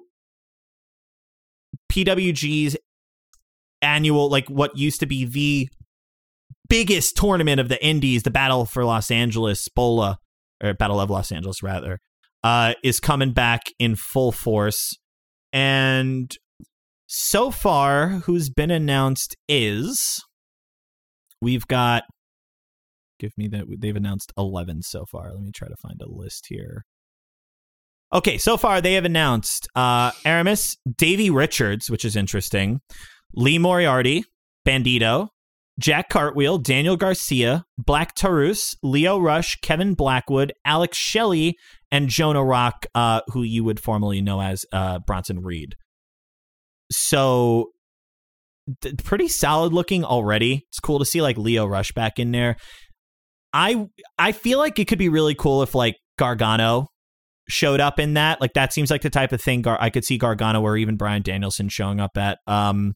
PWG's 1.89 2.75
annual, 3.81 4.29
like 4.29 4.49
what 4.49 4.77
used 4.77 4.99
to 4.99 5.05
be 5.05 5.23
the 5.23 5.69
biggest 6.69 7.15
tournament 7.15 7.61
of 7.61 7.69
the 7.69 7.83
Indies, 7.83 8.23
the 8.23 8.31
Battle 8.31 8.65
for 8.65 8.83
Los 8.83 9.09
Angeles, 9.11 9.69
Bola, 9.69 10.17
or 10.61 10.73
Battle 10.73 10.99
of 10.99 11.09
Los 11.09 11.31
Angeles, 11.31 11.63
rather, 11.63 11.99
uh, 12.43 12.73
is 12.83 12.99
coming 12.99 13.31
back 13.31 13.61
in 13.79 13.95
full 13.95 14.33
force. 14.33 14.97
And 15.53 16.29
so 17.07 17.49
far, 17.49 18.09
who's 18.09 18.49
been 18.49 18.71
announced 18.71 19.37
is 19.47 20.21
we've 21.41 21.65
got. 21.67 22.03
Give 23.19 23.31
me 23.37 23.47
that. 23.49 23.65
They've 23.79 23.95
announced 23.95 24.31
11 24.37 24.83
so 24.83 25.05
far. 25.05 25.31
Let 25.33 25.41
me 25.41 25.51
try 25.51 25.67
to 25.67 25.75
find 25.75 26.01
a 26.01 26.09
list 26.09 26.47
here. 26.49 26.85
Okay, 28.13 28.37
so 28.37 28.55
far 28.55 28.79
they 28.79 28.93
have 28.93 29.05
announced 29.05 29.67
uh, 29.75 30.11
Aramis, 30.23 30.77
Davey 30.97 31.29
Richards, 31.29 31.89
which 31.89 32.05
is 32.05 32.15
interesting, 32.15 32.79
Lee 33.33 33.57
Moriarty, 33.57 34.23
Bandito, 34.65 35.27
Jack 35.79 36.09
Cartwheel, 36.09 36.57
Daniel 36.57 36.95
Garcia, 36.95 37.65
Black 37.77 38.15
Taurus, 38.15 38.75
Leo 38.81 39.19
Rush, 39.19 39.57
Kevin 39.61 39.93
Blackwood, 39.93 40.53
Alex 40.65 40.97
Shelley, 40.97 41.57
and 41.91 42.07
Jonah 42.07 42.43
Rock, 42.43 42.85
uh, 42.95 43.21
who 43.27 43.43
you 43.43 43.63
would 43.63 43.79
formerly 43.79 44.21
know 44.21 44.41
as 44.41 44.65
uh, 44.71 44.99
Bronson 44.99 45.41
Reed. 45.41 45.75
So, 46.91 47.71
th- 48.81 48.97
pretty 49.03 49.27
solid 49.27 49.73
looking 49.73 50.03
already. 50.03 50.65
It's 50.69 50.79
cool 50.79 50.99
to 50.99 51.05
see 51.05 51.21
like 51.21 51.37
Leo 51.37 51.65
Rush 51.65 51.91
back 51.91 52.17
in 52.19 52.31
there. 52.31 52.55
I 53.57 53.89
I 54.19 54.33
feel 54.33 54.59
like 54.59 54.77
it 54.77 54.87
could 54.87 54.99
be 54.99 55.09
really 55.09 55.33
cool 55.33 55.63
if 55.63 55.73
like 55.73 55.97
Gargano 56.19 56.89
showed 57.49 57.79
up 57.79 57.99
in 57.99 58.13
that. 58.13 58.39
Like 58.39 58.53
that 58.53 58.71
seems 58.71 58.91
like 58.91 59.01
the 59.01 59.09
type 59.09 59.31
of 59.31 59.41
thing 59.41 59.63
Gar- 59.63 59.81
I 59.81 59.89
could 59.89 60.05
see 60.05 60.19
Gargano 60.19 60.61
or 60.61 60.77
even 60.77 60.95
Bryan 60.95 61.23
Danielson 61.23 61.67
showing 61.67 61.99
up 61.99 62.17
at. 62.17 62.37
Um, 62.45 62.93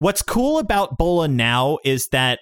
what's 0.00 0.22
cool 0.22 0.58
about 0.58 0.98
Bola 0.98 1.28
now 1.28 1.78
is 1.84 2.08
that 2.10 2.40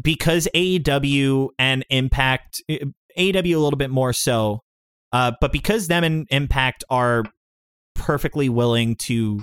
because 0.00 0.48
AEW 0.56 1.50
and 1.56 1.84
Impact, 1.88 2.60
eh, 2.68 2.78
AEW 3.16 3.54
a 3.54 3.60
little 3.60 3.78
bit 3.78 3.90
more 3.90 4.12
so, 4.12 4.60
uh, 5.12 5.32
but 5.40 5.52
because 5.52 5.86
them 5.86 6.02
and 6.02 6.26
Impact 6.30 6.82
are 6.90 7.22
perfectly 7.94 8.48
willing 8.48 8.96
to 8.96 9.40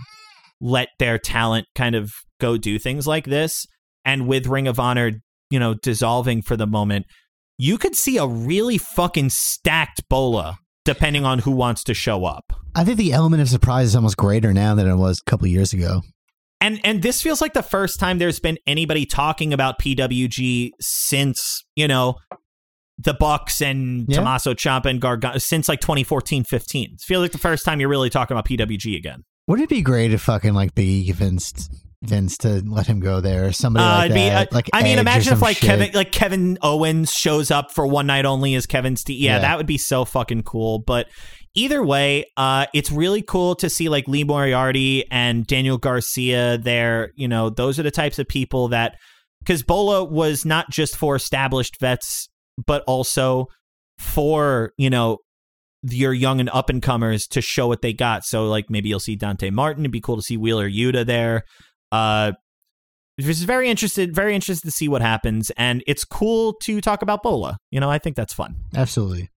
let 0.59 0.89
their 0.99 1.17
talent 1.17 1.67
kind 1.73 1.95
of 1.95 2.11
go 2.41 2.57
do 2.57 2.77
things 2.77 3.07
like 3.07 3.25
this, 3.25 3.65
and 4.03 4.27
with 4.27 4.45
Ring 4.45 4.67
of 4.67 4.77
Honor, 4.77 5.11
you 5.53 5.59
know, 5.59 5.75
dissolving 5.75 6.41
for 6.41 6.57
the 6.57 6.65
moment, 6.65 7.05
you 7.59 7.77
could 7.77 7.95
see 7.95 8.17
a 8.17 8.25
really 8.25 8.79
fucking 8.79 9.29
stacked 9.29 10.01
Bola 10.09 10.57
depending 10.83 11.23
on 11.23 11.39
who 11.39 11.51
wants 11.51 11.83
to 11.85 11.93
show 11.93 12.25
up. 12.25 12.51
I 12.75 12.83
think 12.83 12.97
the 12.97 13.13
element 13.13 13.41
of 13.41 13.47
surprise 13.47 13.87
is 13.87 13.95
almost 13.95 14.17
greater 14.17 14.51
now 14.51 14.73
than 14.73 14.87
it 14.87 14.95
was 14.95 15.21
a 15.25 15.29
couple 15.29 15.47
years 15.47 15.71
ago. 15.71 16.01
And 16.59 16.81
and 16.83 17.03
this 17.03 17.21
feels 17.21 17.39
like 17.39 17.53
the 17.53 17.61
first 17.61 17.99
time 17.99 18.17
there's 18.17 18.39
been 18.39 18.57
anybody 18.65 19.05
talking 19.05 19.53
about 19.53 19.79
PWG 19.79 20.71
since, 20.81 21.63
you 21.75 21.87
know, 21.87 22.15
the 22.97 23.13
Bucks 23.13 23.61
and 23.61 24.05
Yeah. 24.07 24.17
Tommaso 24.17 24.53
Ciampa 24.55 24.87
and 24.87 24.99
Gargano 24.99 25.37
since 25.37 25.69
like 25.69 25.81
2014 25.81 26.43
15. 26.43 26.89
It 26.93 27.01
feels 27.01 27.21
like 27.21 27.31
the 27.31 27.37
first 27.37 27.63
time 27.63 27.79
you're 27.79 27.89
really 27.89 28.09
talking 28.09 28.35
about 28.35 28.47
PWG 28.47 28.97
again. 28.97 29.23
Wouldn't 29.47 29.69
it 29.69 29.75
be 29.75 29.81
great 29.81 30.13
if 30.13 30.21
fucking 30.21 30.53
like 30.53 30.73
Big 30.73 31.05
convinced 31.05 31.69
Vince 32.03 32.37
to 32.39 32.61
let 32.65 32.87
him 32.87 32.99
go 32.99 33.21
there 33.21 33.51
somebody 33.53 33.85
Uh, 33.85 33.95
like 33.97 34.09
be, 34.13 34.19
that? 34.29 34.47
uh, 34.51 34.55
like 34.55 34.69
I 34.73 34.83
mean, 34.83 34.99
imagine 34.99 35.33
if 35.33 35.41
like 35.41 35.57
shit. 35.57 35.67
Kevin 35.69 35.91
like 35.93 36.11
Kevin 36.11 36.57
Owens 36.61 37.11
shows 37.11 37.49
up 37.51 37.71
for 37.71 37.87
one 37.87 38.07
night 38.07 38.25
only 38.25 38.55
as 38.55 38.65
Kevin 38.65 38.95
Ste 38.95 39.09
Yeah, 39.11 39.35
Yeah. 39.35 39.39
that 39.39 39.57
would 39.57 39.65
be 39.67 39.77
so 39.77 40.05
fucking 40.05 40.43
cool. 40.43 40.79
But 40.79 41.07
either 41.55 41.83
way, 41.83 42.25
uh, 42.37 42.65
it's 42.73 42.91
really 42.91 43.21
cool 43.21 43.55
to 43.55 43.69
see 43.69 43.89
like 43.89 44.07
Lee 44.07 44.23
Moriarty 44.23 45.05
and 45.11 45.45
Daniel 45.47 45.77
Garcia 45.77 46.57
there. 46.57 47.11
You 47.15 47.27
know, 47.27 47.49
those 47.49 47.79
are 47.79 47.83
the 47.83 47.91
types 47.91 48.19
of 48.19 48.27
people 48.27 48.67
that 48.69 48.95
because 49.39 49.63
Bola 49.63 50.03
was 50.03 50.45
not 50.45 50.69
just 50.69 50.95
for 50.95 51.15
established 51.15 51.75
vets, 51.79 52.27
but 52.65 52.83
also 52.87 53.47
for 53.97 54.71
you 54.77 54.89
know 54.89 55.17
your 55.83 56.13
young 56.13 56.39
and 56.39 56.49
up 56.53 56.69
and 56.69 56.81
comers 56.81 57.27
to 57.27 57.41
show 57.41 57.67
what 57.67 57.81
they 57.81 57.91
got. 57.93 58.23
So 58.23 58.45
like 58.47 58.69
maybe 58.69 58.89
you'll 58.89 58.99
see 59.01 59.15
Dante 59.15 59.49
Martin. 59.49 59.83
It'd 59.83 59.91
be 59.91 59.99
cool 60.01 60.15
to 60.15 60.21
see 60.21 60.37
Wheeler 60.37 60.69
Yuta 60.69 61.05
there. 61.05 61.43
Uh, 61.93 62.31
just 63.19 63.45
very 63.45 63.69
interested, 63.69 64.15
very 64.15 64.33
interested 64.33 64.67
to 64.67 64.71
see 64.71 64.87
what 64.87 65.01
happens, 65.03 65.51
and 65.51 65.83
it's 65.85 66.03
cool 66.03 66.53
to 66.63 66.81
talk 66.81 67.01
about 67.03 67.21
Bola. 67.21 67.57
You 67.69 67.79
know, 67.79 67.89
I 67.89 67.99
think 67.99 68.15
that's 68.15 68.33
fun. 68.33 68.55
Absolutely. 68.75 69.29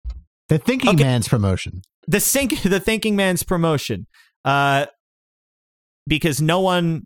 The 0.49 0.59
Thinking 0.59 0.91
Okay. 0.95 1.05
Man's 1.05 1.28
promotion. 1.28 1.83
The 2.09 2.20
sink, 2.20 2.62
the 2.62 2.81
Thinking 2.81 3.16
Man's 3.16 3.43
promotion, 3.43 4.07
uh, 4.45 4.87
because 6.07 6.41
no 6.41 6.61
one 6.61 7.03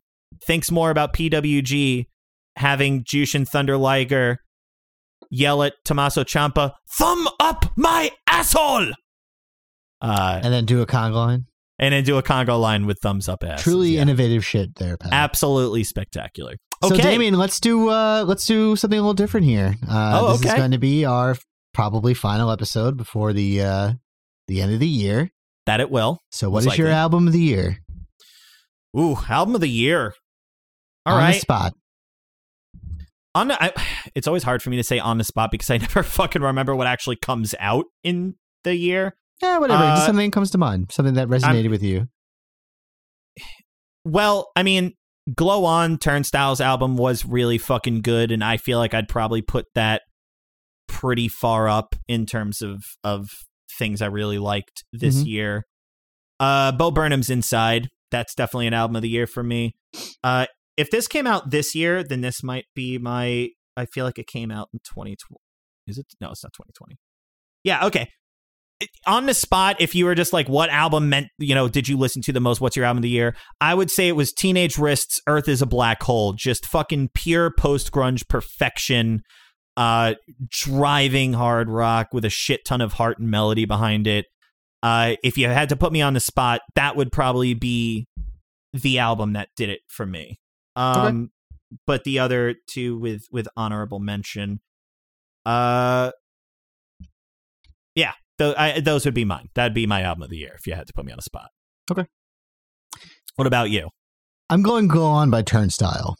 thinks 0.47 0.71
more 0.71 0.91
about 0.91 1.13
PWG 1.15 2.05
having 2.57 3.03
Jushin 3.03 3.49
Thunder 3.49 3.77
Liger 3.77 4.39
yell 5.31 5.63
at 5.63 5.73
Tommaso 5.85 6.23
Ciampa, 6.23 6.73
"Thumb 6.99 7.27
up 7.41 7.73
my 7.77 8.11
asshole," 8.29 8.93
uh, 10.01 10.41
And 10.43 10.53
then 10.53 10.67
do 10.67 10.83
a 10.83 10.87
Conga 10.87 11.15
line. 11.15 11.47
And 11.81 11.93
then 11.93 12.05
do 12.05 12.16
a 12.19 12.23
Congo 12.23 12.57
line 12.59 12.86
with 12.86 12.98
thumbs 13.01 13.28
up 13.28 13.43
ass. 13.43 13.62
Truly 13.62 13.93
yeah. 13.97 14.02
innovative 14.02 14.44
shit 14.47 14.77
there, 14.77 14.97
Pat. 14.97 15.12
absolutely 15.12 15.82
spectacular. 15.82 16.55
So 16.85 16.94
Okay, 16.94 17.02
Damien, 17.02 17.35
let's 17.35 17.59
do 17.59 17.89
uh 17.90 18.24
let's 18.27 18.47
do 18.47 18.77
something 18.77 18.98
a 18.98 19.02
little 19.02 19.15
different 19.15 19.47
here. 19.47 19.74
Uh 19.89 20.20
Oh, 20.23 20.36
this 20.36 20.52
is 20.52 20.55
going 20.55 20.70
to 20.70 20.78
be 20.78 21.05
our 21.05 21.36
probably 21.74 22.15
final 22.15 22.51
episode 22.51 22.97
before 22.97 23.32
the 23.32 23.62
uh 23.62 23.93
the 24.47 24.62
end 24.62 24.73
of 24.73 24.81
the 24.81 24.86
year. 24.86 25.31
that 25.66 25.81
it 25.81 25.90
will. 25.90 26.19
So 26.31 26.48
what 26.51 26.65
is 26.65 26.73
is 26.73 26.78
your 26.78 26.89
album 26.89 27.27
of 27.27 27.32
the 27.32 27.40
year? 27.40 27.78
Ooh, 28.98 29.16
album 29.28 29.55
of 29.55 29.61
the 29.61 29.69
year. 29.69 30.15
All 31.07 31.15
On 31.16 31.23
right. 31.23 31.35
the 31.35 31.40
spot. 31.40 31.73
on 33.35 33.48
the, 33.48 33.62
I, 33.62 33.73
it's 34.15 34.27
always 34.27 34.43
hard 34.43 34.62
for 34.62 34.70
me 34.70 34.77
to 34.77 34.85
say 34.85 34.98
on 34.98 35.19
the 35.19 35.24
spot 35.24 35.51
because 35.51 35.70
I 35.70 35.77
never 35.78 36.02
fucking 36.02 36.43
remember 36.43 36.74
what 36.74 36.86
actually 36.86 37.16
comes 37.16 37.55
out 37.61 37.85
in 38.02 38.35
the 38.65 38.74
year. 38.74 39.15
Yeah, 39.43 39.59
whatever. 39.59 39.83
Uh, 39.83 39.95
Just 39.97 40.07
something 40.07 40.27
that 40.27 40.33
comes 40.35 40.51
to 40.51 40.59
mind. 40.59 40.91
Something 40.93 41.15
that 41.15 41.29
resonated 41.29 41.71
with 41.71 41.83
you. 41.83 42.09
Well, 44.05 44.49
I 44.57 44.62
mean, 44.62 44.93
Glow 45.35 45.65
On 45.65 45.99
Turnstiles 45.99 46.61
album 46.61 46.97
was 46.97 47.25
really 47.25 47.59
fucking 47.59 48.01
good, 48.03 48.33
and 48.33 48.43
I 48.43 48.57
feel 48.57 48.79
like 48.79 48.95
I'd 48.95 49.09
probably 49.09 49.43
put 49.43 49.67
that 49.75 50.03
pretty 50.89 51.29
far 51.29 51.69
up 51.69 51.95
in 52.09 52.27
terms 52.27 52.62
of 52.62 52.83
of 53.05 53.29
things 53.79 54.03
I 54.03 54.07
really 54.07 54.39
liked 54.39 54.85
this 54.93 55.23
Mhm. 55.23 55.27
year. 55.27 55.67
Uh, 56.41 56.73
Bo 56.73 56.91
Burnham's 56.91 57.31
Inside. 57.31 57.89
That's 58.11 58.35
definitely 58.35 58.67
an 58.67 58.75
album 58.75 58.97
of 58.97 59.03
the 59.03 59.09
year 59.09 59.27
for 59.27 59.43
me. 59.43 59.73
Uh, 60.25 60.47
if 60.77 60.91
this 60.91 61.07
came 61.07 61.27
out 61.27 61.51
this 61.51 61.75
year, 61.75 62.03
then 62.03 62.21
this 62.23 62.43
might 62.43 62.65
be 62.75 62.99
my. 62.99 63.51
I 63.77 63.87
feel 63.87 64.05
like 64.05 64.19
it 64.19 64.27
came 64.27 64.51
out 64.51 64.69
in 64.73 64.81
2020. 64.85 65.39
Is 65.87 65.97
it? 65.99 66.07
No, 66.21 66.31
it's 66.31 66.43
not 66.43 66.53
2020. 66.53 66.97
Yeah. 67.65 67.87
Okay. 67.87 68.11
On 69.07 69.27
the 69.27 69.35
spot, 69.35 69.77
if 69.78 69.94
you 69.94 70.07
were 70.07 70.15
just 70.15 70.32
like, 70.32 70.48
what 70.48 70.70
album 70.70 71.11
meant, 71.11 71.28
you 71.39 71.55
know, 71.55 71.69
did 71.69 71.89
you 71.89 71.98
listen 71.98 72.23
to 72.23 72.32
the 72.32 72.40
most? 72.40 72.61
What's 72.61 72.77
your 72.77 72.86
album 72.86 72.98
of 72.98 73.02
the 73.02 73.11
year? 73.11 73.36
I 73.61 73.74
would 73.74 73.90
say 73.90 74.09
it 74.09 74.16
was 74.16 74.32
Teenage 74.32 74.78
Wrists, 74.78 75.20
Earth 75.27 75.48
is 75.48 75.61
a 75.61 75.66
Black 75.66 76.02
Hole. 76.02 76.32
Just 76.32 76.66
fucking 76.66 77.11
pure 77.15 77.51
post 77.51 77.93
grunge 77.93 78.27
perfection. 78.28 79.23
Uh, 79.77 80.15
driving 80.48 81.32
hard 81.32 81.69
rock 81.70 82.09
with 82.12 82.24
a 82.24 82.31
shit 82.31 82.65
ton 82.65 82.81
of 82.81 82.94
heart 82.94 83.19
and 83.19 83.31
melody 83.31 83.65
behind 83.65 84.07
it. 84.07 84.27
Uh, 84.82 85.15
if 85.23 85.39
you 85.39 85.48
had 85.48 85.69
to 85.69 85.77
put 85.77 85.93
me 85.93 86.02
on 86.02 86.15
the 86.15 86.20
spot, 86.20 86.61
that 86.74 86.97
would 86.97 87.12
probably 87.12 87.55
be 87.55 88.07
the 88.73 88.98
album 88.98 89.35
that 89.35 89.48
did 89.57 89.69
it 89.69 89.81
for 89.89 90.07
me. 90.07 90.39
Um, 90.77 91.31
but 91.86 92.05
the 92.05 92.19
other 92.19 92.55
two 92.69 92.98
with 92.98 93.24
with 93.31 93.48
honorable 93.57 94.01
mention. 94.01 94.61
Uh, 95.47 96.11
yeah, 97.94 98.12
th- 98.41 98.57
I, 98.57 98.81
those 98.81 99.05
would 99.05 99.15
be 99.15 99.25
mine. 99.25 99.49
That'd 99.55 99.75
be 99.75 99.87
my 99.87 100.03
album 100.03 100.23
of 100.25 100.31
the 100.31 100.37
year 100.39 100.55
if 100.59 100.67
you 100.67 100.75
had 100.75 100.87
to 100.87 100.93
put 100.93 101.05
me 101.05 101.12
on 101.12 101.19
a 101.19 101.23
spot. 101.23 101.49
Okay. 101.91 102.07
What 103.37 103.47
about 103.47 103.71
you? 103.71 103.89
I'm 104.49 104.62
going 104.62 104.89
go 104.89 105.05
on 105.07 105.31
by 105.31 105.43
Turnstile. 105.43 106.17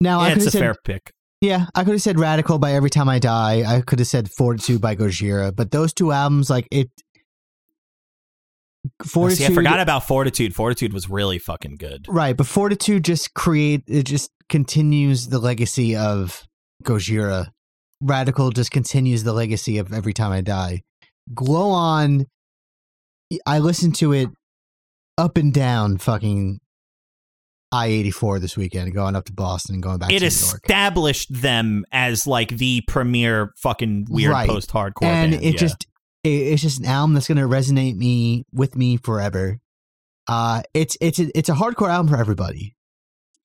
Now 0.00 0.20
I 0.20 0.28
Yeah, 0.28 0.34
could 0.34 0.42
it's 0.42 0.46
a 0.46 0.46
have 0.46 0.52
said 0.52 0.60
fair 0.60 0.74
pick. 0.84 1.12
Yeah, 1.40 1.66
I 1.74 1.84
could 1.84 1.92
have 1.92 2.02
said 2.02 2.20
Radical 2.20 2.58
by 2.58 2.72
Every 2.74 2.90
Time 2.90 3.08
I 3.08 3.18
Die. 3.18 3.62
I 3.76 3.80
could 3.80 3.98
have 3.98 4.08
said 4.08 4.30
Fortitude 4.30 4.80
by 4.80 4.94
Gojira, 4.94 5.54
but 5.56 5.70
those 5.70 5.92
two 5.94 6.12
albums, 6.12 6.50
like 6.50 6.68
it. 6.70 6.90
Oh, 8.86 9.04
Fortitude, 9.06 9.46
See, 9.46 9.52
I 9.52 9.54
forgot 9.54 9.80
about 9.80 10.06
Fortitude. 10.06 10.54
Fortitude 10.54 10.92
was 10.92 11.08
really 11.10 11.38
fucking 11.38 11.76
good. 11.76 12.06
right? 12.08 12.36
But 12.36 12.46
Fortitude 12.46 13.04
just 13.04 13.34
create 13.34 13.82
it 13.86 14.04
just 14.04 14.30
continues 14.48 15.28
the 15.28 15.38
legacy 15.38 15.96
of 15.96 16.46
Gojira. 16.84 17.48
Radical 18.00 18.50
just 18.50 18.70
continues 18.70 19.24
the 19.24 19.32
legacy 19.32 19.78
of 19.78 19.92
Every 19.92 20.12
Time 20.14 20.32
I 20.32 20.40
Die. 20.40 20.82
Glow 21.34 21.70
on. 21.70 22.26
I 23.46 23.58
listened 23.58 23.94
to 23.96 24.12
it 24.12 24.28
up 25.18 25.36
and 25.36 25.52
down, 25.52 25.98
fucking 25.98 26.60
I 27.70 27.86
eighty 27.88 28.10
four 28.10 28.38
this 28.40 28.56
weekend, 28.56 28.92
going 28.94 29.14
up 29.14 29.26
to 29.26 29.32
Boston 29.32 29.74
and 29.76 29.82
going 29.82 29.98
back 29.98 30.10
it 30.12 30.20
to 30.20 30.26
established 30.26 31.28
them 31.32 31.84
as 31.92 32.26
like 32.26 32.48
the 32.48 32.82
premier 32.88 33.52
fucking 33.58 34.06
weird 34.10 34.32
Right. 34.32 34.48
post 34.48 34.70
hardcore 34.70 35.04
and 35.04 35.32
band. 35.32 35.44
it 35.44 35.52
yeah. 35.54 35.58
just 35.58 35.86
it, 36.24 36.28
it's 36.28 36.62
just 36.62 36.80
an 36.80 36.86
album 36.86 37.14
that's 37.14 37.28
gonna 37.28 37.46
resonate 37.46 37.96
me 37.96 38.44
with 38.52 38.74
me 38.76 38.96
forever. 38.96 39.58
Uh, 40.26 40.62
it's 40.74 40.96
it's 41.00 41.18
a, 41.18 41.36
it's 41.38 41.48
a 41.48 41.54
hardcore 41.54 41.90
album 41.90 42.08
for 42.12 42.18
everybody. 42.18 42.74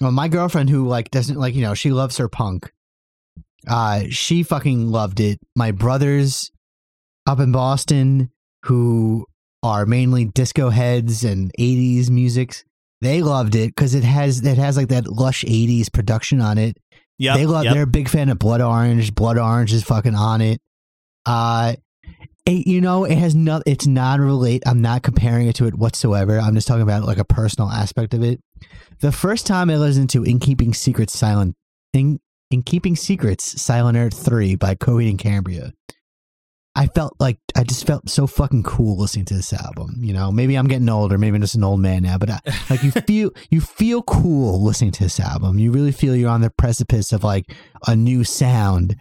Well, 0.01 0.11
my 0.11 0.27
girlfriend 0.27 0.69
who 0.69 0.87
like 0.87 1.11
doesn't 1.11 1.37
like 1.37 1.53
you 1.53 1.61
know 1.61 1.73
she 1.75 1.91
loves 1.91 2.17
her 2.17 2.27
punk. 2.27 2.71
Uh, 3.67 4.03
she 4.09 4.43
fucking 4.43 4.89
loved 4.91 5.19
it. 5.19 5.39
My 5.55 5.71
brothers 5.71 6.51
up 7.25 7.39
in 7.39 7.51
Boston 7.51 8.29
who 8.63 9.25
are 9.63 9.85
mainly 9.85 10.25
disco 10.25 10.69
heads 10.69 11.23
and 11.23 11.51
80s 11.59 12.09
music 12.09 12.63
they 13.01 13.23
loved 13.23 13.55
it 13.55 13.73
because 13.75 13.95
it 13.95 14.03
has 14.03 14.43
it 14.45 14.57
has 14.59 14.77
like 14.77 14.89
that 14.89 15.07
lush 15.07 15.43
80s 15.43 15.91
production 15.91 16.39
on 16.39 16.57
it 16.59 16.77
Yep, 17.17 17.35
they 17.37 17.45
love. 17.45 17.63
yep. 17.63 17.73
They're 17.73 17.83
a 17.83 17.87
big 17.87 18.09
fan 18.09 18.29
of 18.29 18.39
Blood 18.39 18.61
Orange. 18.61 19.15
Blood 19.15 19.37
Orange 19.37 19.71
is 19.71 19.83
fucking 19.83 20.15
on 20.15 20.41
it. 20.41 20.59
Uh, 21.25 21.75
it, 22.45 22.67
you 22.67 22.81
know, 22.81 23.05
it 23.05 23.17
has 23.17 23.33
not. 23.33 23.63
It's 23.65 23.87
not 23.87 24.19
relate. 24.19 24.63
I'm 24.65 24.81
not 24.81 25.01
comparing 25.01 25.47
it 25.47 25.55
to 25.55 25.65
it 25.65 25.75
whatsoever. 25.75 26.37
I'm 26.37 26.53
just 26.55 26.67
talking 26.67 26.81
about 26.83 27.03
like 27.03 27.17
a 27.17 27.23
personal 27.23 27.69
aspect 27.69 28.13
of 28.13 28.21
it. 28.21 28.41
The 28.99 29.11
first 29.13 29.47
time 29.47 29.69
I 29.69 29.77
listened 29.77 30.09
to 30.11 30.23
"In 30.23 30.39
Keeping 30.39 30.73
Secrets," 30.73 31.17
Silent 31.17 31.55
in 31.93 32.19
In 32.51 32.61
Keeping 32.61 32.95
Secrets, 32.95 33.61
Silent 33.61 33.97
Earth 33.97 34.23
Three 34.23 34.55
by 34.55 34.75
Coheed 34.75 35.09
and 35.09 35.19
Cambria. 35.19 35.73
I 36.75 36.87
felt 36.87 37.15
like 37.19 37.39
I 37.55 37.63
just 37.63 37.87
felt 37.87 38.09
so 38.09 38.27
fucking 38.27 38.63
cool 38.63 38.97
listening 38.97 39.25
to 39.25 39.33
this 39.33 39.53
album. 39.53 39.95
You 39.99 40.13
know, 40.13 40.29
maybe 40.29 40.55
I'm 40.55 40.67
getting 40.67 40.89
older, 40.89 41.17
maybe 41.17 41.35
I'm 41.35 41.41
just 41.41 41.55
an 41.55 41.63
old 41.63 41.79
man 41.79 42.03
now, 42.03 42.17
but 42.17 42.29
I, 42.29 42.39
like 42.69 42.83
you 42.83 42.91
feel 43.07 43.31
you 43.49 43.61
feel 43.61 44.03
cool 44.03 44.61
listening 44.61 44.91
to 44.91 45.03
this 45.03 45.19
album. 45.19 45.57
You 45.57 45.71
really 45.71 45.93
feel 45.93 46.15
you're 46.15 46.29
on 46.29 46.41
the 46.41 46.49
precipice 46.49 47.13
of 47.13 47.23
like 47.23 47.45
a 47.87 47.95
new 47.95 48.25
sound, 48.25 48.97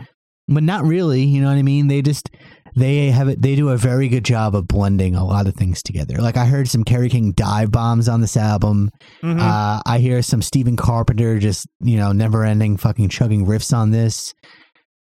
but 0.46 0.62
not 0.62 0.84
really. 0.84 1.24
You 1.24 1.42
know 1.42 1.48
what 1.48 1.58
I 1.58 1.62
mean? 1.62 1.88
They 1.88 2.00
just 2.00 2.30
they 2.76 3.10
have 3.10 3.28
it. 3.28 3.40
They 3.40 3.54
do 3.56 3.68
a 3.70 3.76
very 3.76 4.08
good 4.08 4.24
job 4.24 4.54
of 4.54 4.66
blending 4.68 5.14
a 5.14 5.24
lot 5.24 5.46
of 5.46 5.54
things 5.54 5.82
together. 5.82 6.16
Like 6.18 6.36
I 6.36 6.46
heard 6.46 6.68
some 6.68 6.84
Kerry 6.84 7.08
King 7.08 7.32
dive 7.32 7.70
bombs 7.70 8.08
on 8.08 8.20
this 8.20 8.36
album. 8.36 8.90
Mhm. 9.22 9.40
Uh, 9.40 9.80
I 9.86 9.98
hear 9.98 10.22
some 10.22 10.42
Stephen 10.42 10.76
Carpenter 10.76 11.38
just 11.38 11.66
you 11.80 11.96
know 11.96 12.12
never 12.12 12.44
ending 12.44 12.76
fucking 12.76 13.08
chugging 13.08 13.46
riffs 13.46 13.76
on 13.76 13.90
this. 13.90 14.34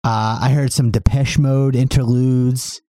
Uh, 0.05 0.39
I 0.41 0.51
heard 0.51 0.73
some 0.73 0.91
Depeche 0.91 1.39
Mode 1.39 1.75
interludes. 1.75 2.81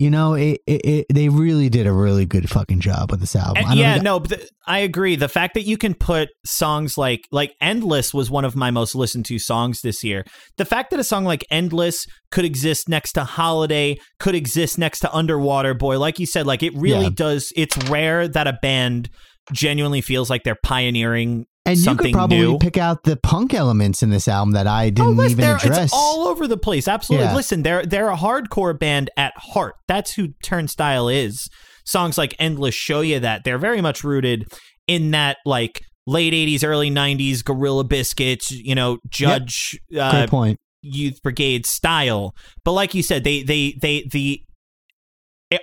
You 0.00 0.10
know, 0.10 0.32
it, 0.32 0.62
it, 0.66 0.80
it 0.86 1.06
they 1.12 1.28
really 1.28 1.68
did 1.68 1.86
a 1.86 1.92
really 1.92 2.24
good 2.24 2.48
fucking 2.48 2.80
job 2.80 3.10
with 3.10 3.20
this 3.20 3.36
album. 3.36 3.58
I 3.58 3.60
And 3.60 3.68
don't 3.68 3.78
yeah, 3.78 3.96
no, 3.98 4.18
but 4.18 4.30
th- 4.38 4.48
I 4.66 4.78
agree. 4.78 5.14
The 5.14 5.28
fact 5.28 5.52
that 5.54 5.64
you 5.64 5.76
can 5.76 5.92
put 5.92 6.30
songs 6.46 6.96
like 6.96 7.20
like 7.30 7.52
"Endless" 7.60 8.14
was 8.14 8.30
one 8.30 8.46
of 8.46 8.56
my 8.56 8.70
most 8.70 8.94
listened 8.94 9.26
to 9.26 9.38
songs 9.38 9.82
this 9.82 10.02
year. 10.02 10.24
The 10.56 10.64
fact 10.64 10.90
that 10.92 11.00
a 11.00 11.04
song 11.04 11.26
like 11.26 11.44
"Endless" 11.50 12.06
could 12.30 12.46
exist 12.46 12.88
next 12.88 13.12
to 13.12 13.24
"Holiday," 13.24 13.98
could 14.20 14.34
exist 14.34 14.78
next 14.78 15.00
to 15.00 15.14
"Underwater 15.14 15.74
Boy," 15.74 15.98
like 15.98 16.18
you 16.18 16.24
said, 16.24 16.46
like 16.46 16.62
it 16.62 16.72
really 16.74 17.04
Yeah. 17.04 17.10
does. 17.14 17.52
It's 17.54 17.76
rare 17.90 18.26
that 18.26 18.46
a 18.46 18.58
band 18.62 19.10
genuinely 19.52 20.00
feels 20.00 20.30
like 20.30 20.44
they're 20.44 20.56
pioneering 20.62 21.44
and 21.70 21.78
you 21.78 21.96
could 21.96 22.12
probably 22.12 22.38
new. 22.38 22.58
pick 22.58 22.76
out 22.76 23.02
the 23.04 23.16
punk 23.16 23.54
elements 23.54 24.02
in 24.02 24.10
this 24.10 24.28
album 24.28 24.52
that 24.52 24.66
I 24.66 24.86
Oh, 24.86 24.90
didn't 24.90 25.16
listen, 25.16 25.40
even 25.40 25.56
address. 25.56 25.84
It's 25.84 25.92
all 25.94 26.28
over 26.28 26.46
the 26.46 26.56
place. 26.56 26.86
Absolutely. 26.88 27.26
Yeah. 27.26 27.34
Listen, 27.34 27.62
they're 27.62 27.84
they're 27.84 28.10
a 28.10 28.16
hardcore 28.16 28.78
band 28.78 29.10
at 29.16 29.32
heart. 29.36 29.74
That's 29.88 30.12
who 30.14 30.28
Turnstile 30.44 31.08
is. 31.08 31.48
Songs 31.84 32.16
like 32.18 32.34
Endless 32.38 32.74
show 32.74 33.00
you 33.00 33.20
that. 33.20 33.44
They're 33.44 33.58
very 33.58 33.80
much 33.80 34.04
rooted 34.04 34.44
in 34.86 35.10
that 35.12 35.38
like 35.44 35.80
late 36.06 36.32
80s, 36.32 36.64
early 36.64 36.90
90s 36.90 37.44
Gorilla 37.44 37.84
Biscuits, 37.84 38.50
you 38.50 38.74
know, 38.74 38.98
Judge 39.08 39.78
uh, 39.98 40.26
point. 40.26 40.58
Youth 40.82 41.22
Brigade 41.22 41.66
style. 41.66 42.34
But 42.64 42.72
like 42.72 42.94
you 42.94 43.02
said, 43.02 43.24
they 43.24 43.42
they 43.42 43.76
they 43.80 44.08
the 44.10 44.42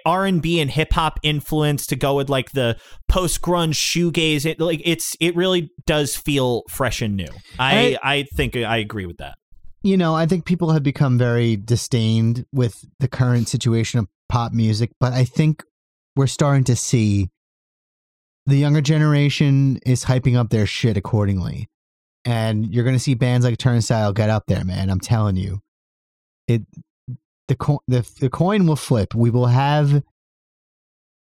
R 0.05 0.25
and 0.25 0.41
B 0.41 0.59
and 0.59 0.69
hip 0.69 0.93
hop 0.93 1.19
influence 1.23 1.87
to 1.87 1.95
go 1.95 2.15
with 2.15 2.29
like 2.29 2.51
the 2.51 2.77
post 3.07 3.41
grunge 3.41 3.73
shoegaze. 3.75 4.45
It 4.45 4.59
like 4.59 4.81
it's 4.83 5.15
it 5.19 5.35
really 5.35 5.71
does 5.85 6.15
feel 6.15 6.63
fresh 6.69 7.01
and 7.01 7.15
new. 7.15 7.29
I 7.57 7.97
I 8.03 8.23
think 8.35 8.55
I 8.55 8.77
agree 8.77 9.05
with 9.05 9.17
that. 9.17 9.37
You 9.83 9.95
know, 9.95 10.15
I 10.15 10.25
think 10.25 10.45
people 10.45 10.71
have 10.71 10.83
become 10.83 11.17
very 11.17 11.55
disdained 11.55 12.45
with 12.51 12.83
the 12.99 13.07
current 13.07 13.47
situation 13.47 13.99
of 13.99 14.07
pop 14.27 14.51
music, 14.51 14.91
but 14.99 15.13
I 15.13 15.23
think 15.23 15.63
we're 16.15 16.27
starting 16.27 16.65
to 16.65 16.75
see 16.75 17.29
the 18.45 18.57
younger 18.57 18.81
generation 18.81 19.79
is 19.85 20.05
hyping 20.05 20.35
up 20.35 20.49
their 20.49 20.65
shit 20.65 20.97
accordingly. 20.97 21.69
And 22.25 22.73
you're 22.73 22.83
going 22.83 22.95
to 22.95 22.99
see 22.99 23.13
bands 23.13 23.45
like 23.45 23.57
Turnstile 23.57 24.11
get 24.11 24.29
up 24.29 24.43
there, 24.47 24.65
man. 24.65 24.89
I'm 24.89 24.99
telling 24.99 25.37
you. 25.37 25.61
It 26.47 26.63
the 27.47 27.55
co- 27.55 27.83
the 27.87 28.09
the 28.19 28.29
coin 28.29 28.67
will 28.67 28.75
flip. 28.75 29.13
We 29.15 29.29
will 29.29 29.47
have 29.47 30.03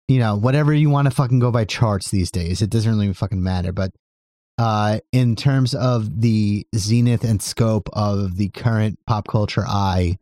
you 0.10 0.18
know, 0.18 0.36
whatever 0.36 0.74
you 0.74 0.90
want 0.90 1.06
to 1.06 1.12
fucking 1.12 1.38
go 1.38 1.52
by 1.52 1.66
charts 1.66 2.10
these 2.10 2.32
days. 2.32 2.64
It 2.64 2.72
doesn't 2.72 2.92
really 2.92 3.14
fucking 3.14 3.44
matter, 3.44 3.72
but 3.72 3.92
uh, 4.58 5.00
in 5.14 5.36
terms 5.36 5.76
of 5.76 6.22
the 6.22 6.68
zenith 6.76 7.24
and 7.24 7.42
scope 7.42 7.90
of 7.94 8.36
the 8.36 8.50
current 8.50 8.98
pop 9.06 9.28
culture 9.28 9.64
eye, 9.66 10.18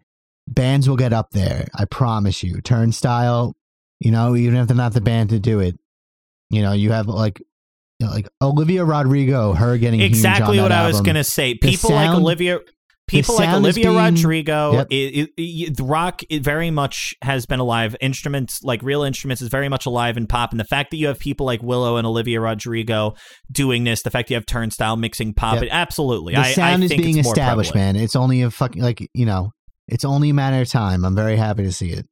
bands 0.46 0.90
will 0.90 0.98
get 0.98 1.14
up 1.14 1.32
there. 1.32 1.68
I 1.74 1.86
promise 1.86 2.44
you. 2.44 2.60
Turnstile, 2.62 3.56
you 4.00 4.12
know, 4.12 4.36
even 4.36 4.58
if 4.58 4.68
they're 4.68 4.76
not 4.76 4.94
the 4.94 5.02
band 5.02 5.30
to 5.30 5.40
do 5.40 5.62
it, 5.62 5.80
you 6.50 6.62
know, 6.62 6.74
you 6.74 6.92
have 6.92 7.08
like, 7.08 7.40
you 8.00 8.06
know, 8.06 8.12
like 8.12 8.28
Olivia 8.42 8.84
Rodrigo, 8.84 9.54
her 9.54 9.78
getting 9.78 10.02
exactly 10.02 10.60
what 10.60 10.74
I 10.74 10.86
was 10.86 11.00
going 11.00 11.16
to 11.16 11.24
say. 11.24 11.56
People 11.56 11.92
like 11.92 12.10
Olivia. 12.16 12.60
People 13.08 13.36
like 13.36 13.50
Olivia 13.56 13.86
being- 13.86 13.96
Rodrigo, 13.96 14.74
Yep. 14.74 14.88
it, 14.90 14.96
it, 14.96 15.30
it- 15.38 15.78
the 15.78 15.84
rock 15.84 16.22
it 16.30 16.44
very 16.44 16.70
much 16.72 17.16
has 17.22 17.46
been 17.46 17.60
alive. 17.60 17.96
Instruments, 18.02 18.62
like 18.64 18.84
real 18.84 19.04
instruments, 19.04 19.42
is 19.42 19.48
very 19.48 19.70
much 19.70 19.86
alive 19.86 20.18
in 20.18 20.28
pop. 20.28 20.52
And 20.52 20.60
the 20.60 20.66
fact 20.66 20.92
that 20.92 20.98
you 20.98 21.08
have 21.08 21.18
people 21.18 21.46
like 21.46 21.64
Willow 21.64 21.96
and 21.98 22.06
Olivia 22.06 22.42
Rodrigo 22.42 23.14
doing 23.52 23.86
this, 23.86 24.02
the 24.02 24.12
fact 24.12 24.30
you 24.30 24.36
have 24.36 24.46
Turnstile 24.46 24.98
mixing 24.98 25.34
pop, 25.34 25.56
Yep. 25.56 25.64
it, 25.64 25.70
absolutely. 25.72 26.34
The 26.36 26.42
I, 26.42 26.52
sound 26.52 26.84
I 26.84 26.86
is 26.86 26.92
being 26.94 27.18
established, 27.18 27.74
man. 27.74 27.96
It's 27.96 28.16
only 28.16 28.42
a 28.42 28.52
fucking 28.52 28.82
like 28.82 29.08
you 29.14 29.26
know, 29.26 29.52
it's 29.88 30.04
only 30.04 30.30
a 30.32 30.34
matter 30.34 30.62
of 30.62 30.68
time. 30.70 31.06
I'm 31.06 31.16
very 31.16 31.38
happy 31.38 31.64
to 31.64 31.72
see 31.72 31.92
it. 31.92 32.06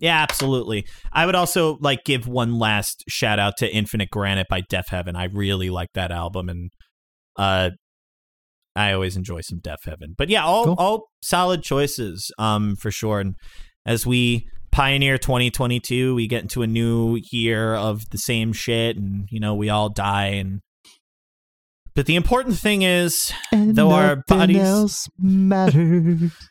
Yeah, 0.00 0.20
absolutely. 0.22 0.86
I 1.12 1.26
would 1.26 1.34
also 1.34 1.76
like 1.80 2.04
give 2.04 2.26
one 2.26 2.58
last 2.58 3.04
shout 3.08 3.38
out 3.38 3.58
to 3.58 3.70
Infinite 3.72 4.08
Granite 4.10 4.46
by 4.48 4.62
Deafheaven. 4.62 5.14
I 5.14 5.24
really 5.32 5.70
like 5.70 5.90
that 5.94 6.10
album 6.10 6.48
and 6.48 6.70
uh 7.36 7.70
I 8.76 8.92
always 8.92 9.16
enjoy 9.16 9.40
some 9.42 9.58
Deafheaven. 9.60 10.14
But 10.16 10.28
yeah, 10.28 10.44
all 10.44 10.64
Cool. 10.64 10.74
all 10.78 11.08
solid 11.22 11.62
choices 11.62 12.30
um 12.38 12.76
for 12.76 12.90
sure 12.90 13.20
and 13.20 13.34
as 13.86 14.06
we 14.06 14.46
pioneer 14.72 15.18
2022, 15.18 16.14
we 16.14 16.28
get 16.28 16.42
into 16.42 16.62
a 16.62 16.66
new 16.66 17.18
year 17.32 17.74
of 17.74 18.02
the 18.10 18.18
same 18.18 18.52
shit 18.52 18.96
and 18.96 19.26
you 19.30 19.40
know, 19.40 19.54
we 19.54 19.68
all 19.68 19.88
die 19.88 20.26
and 20.26 20.60
but 21.96 22.06
the 22.06 22.14
important 22.14 22.56
thing 22.56 22.82
is 22.82 23.32
And 23.52 23.74
Though 23.74 23.90
our 23.90 24.22
bodies- 24.28 24.58
else 24.58 25.08
matters. 25.18 26.32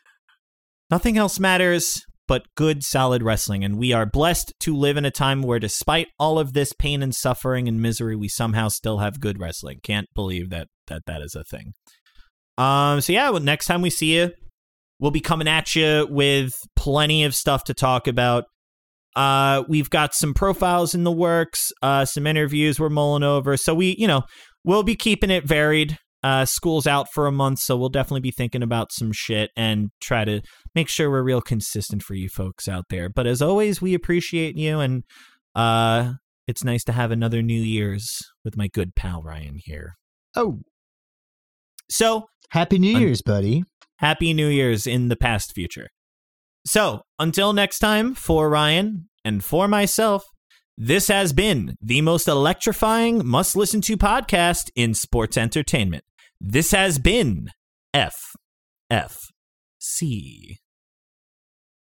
Nothing 0.90 1.16
else 1.16 1.38
matters 1.40 2.02
but 2.28 2.42
good, 2.56 2.82
solid 2.84 3.22
wrestling. 3.24 3.64
And 3.64 3.76
we 3.78 3.92
are 3.92 4.06
blessed 4.06 4.52
to 4.60 4.76
live 4.76 4.96
in 4.96 5.04
a 5.04 5.10
time 5.10 5.42
where, 5.42 5.58
despite 5.58 6.06
all 6.18 6.38
of 6.38 6.52
this 6.52 6.72
pain 6.72 7.02
and 7.02 7.12
suffering 7.14 7.66
and 7.66 7.80
misery, 7.82 8.14
we 8.14 8.28
somehow 8.28 8.68
still 8.68 8.98
have 8.98 9.18
good 9.20 9.40
wrestling. 9.40 9.78
Can't 9.82 10.06
believe 10.14 10.50
that 10.50 10.68
that, 10.86 11.02
that 11.06 11.22
is 11.22 11.34
a 11.34 11.42
thing. 11.44 11.72
Um. 12.58 13.00
So, 13.00 13.12
yeah, 13.12 13.30
well, 13.30 13.40
next 13.40 13.66
time 13.66 13.82
we 13.82 13.90
see 13.90 14.16
you, 14.16 14.32
we'll 14.98 15.10
be 15.10 15.20
coming 15.20 15.48
at 15.48 15.74
you 15.74 16.06
with 16.10 16.52
plenty 16.76 17.24
of 17.24 17.34
stuff 17.34 17.64
to 17.64 17.74
talk 17.74 18.06
about. 18.06 18.44
Uh, 19.16 19.64
we've 19.68 19.90
got 19.90 20.14
some 20.14 20.34
profiles 20.34 20.94
in 20.94 21.04
the 21.04 21.12
works, 21.12 21.72
uh, 21.82 22.04
some 22.04 22.26
interviews 22.26 22.78
we're 22.78 22.88
mulling 22.88 23.22
over. 23.24 23.56
So, 23.56 23.74
we, 23.74 23.96
you 23.98 24.06
know, 24.06 24.22
we'll 24.64 24.82
be 24.82 24.94
keeping 24.94 25.30
it 25.30 25.44
varied. 25.46 25.98
Uh, 26.22 26.44
school's 26.44 26.86
out 26.86 27.06
for 27.14 27.26
a 27.26 27.32
month, 27.32 27.60
so 27.60 27.76
we'll 27.76 27.88
definitely 27.88 28.20
be 28.20 28.30
thinking 28.30 28.62
about 28.62 28.92
some 28.92 29.10
shit 29.10 29.50
and 29.56 29.88
try 30.02 30.24
to 30.24 30.42
make 30.74 30.88
sure 30.88 31.10
we're 31.10 31.22
real 31.22 31.40
consistent 31.40 32.02
for 32.02 32.14
you 32.14 32.28
folks 32.28 32.68
out 32.68 32.84
there. 32.90 33.08
But 33.08 33.26
as 33.26 33.40
always, 33.40 33.80
we 33.80 33.94
appreciate 33.94 34.54
you, 34.54 34.80
and 34.80 35.02
uh, 35.54 36.12
it's 36.46 36.62
nice 36.62 36.84
to 36.84 36.92
have 36.92 37.10
another 37.10 37.40
New 37.42 37.60
Year's 37.60 38.18
with 38.44 38.56
my 38.56 38.68
good 38.68 38.94
pal 38.94 39.22
Ryan 39.22 39.56
here. 39.64 39.94
oh, 40.36 40.60
So 41.90 42.26
happy 42.50 42.78
New 42.78 42.94
Un- 42.94 43.02
Year's, 43.02 43.22
buddy. 43.22 43.64
happy 43.98 44.32
New 44.32 44.48
Year's 44.48 44.86
in 44.86 45.08
the 45.08 45.16
past 45.16 45.52
future. 45.52 45.88
So 46.66 47.02
until 47.18 47.52
next 47.52 47.78
time, 47.80 48.14
for 48.14 48.48
Ryan 48.48 49.08
and 49.24 49.44
for 49.44 49.68
myself, 49.68 50.24
this 50.78 51.08
has 51.08 51.32
been 51.32 51.74
the 51.82 52.00
most 52.00 52.28
electrifying 52.28 53.26
must 53.26 53.56
listen 53.56 53.80
to 53.82 53.96
podcast 53.96 54.70
in 54.74 54.94
sports 54.94 55.36
entertainment. 55.36 56.04
This 56.40 56.70
has 56.70 56.98
been 56.98 57.48
F 57.92 58.14
F 58.88 59.18
C. 59.78 60.58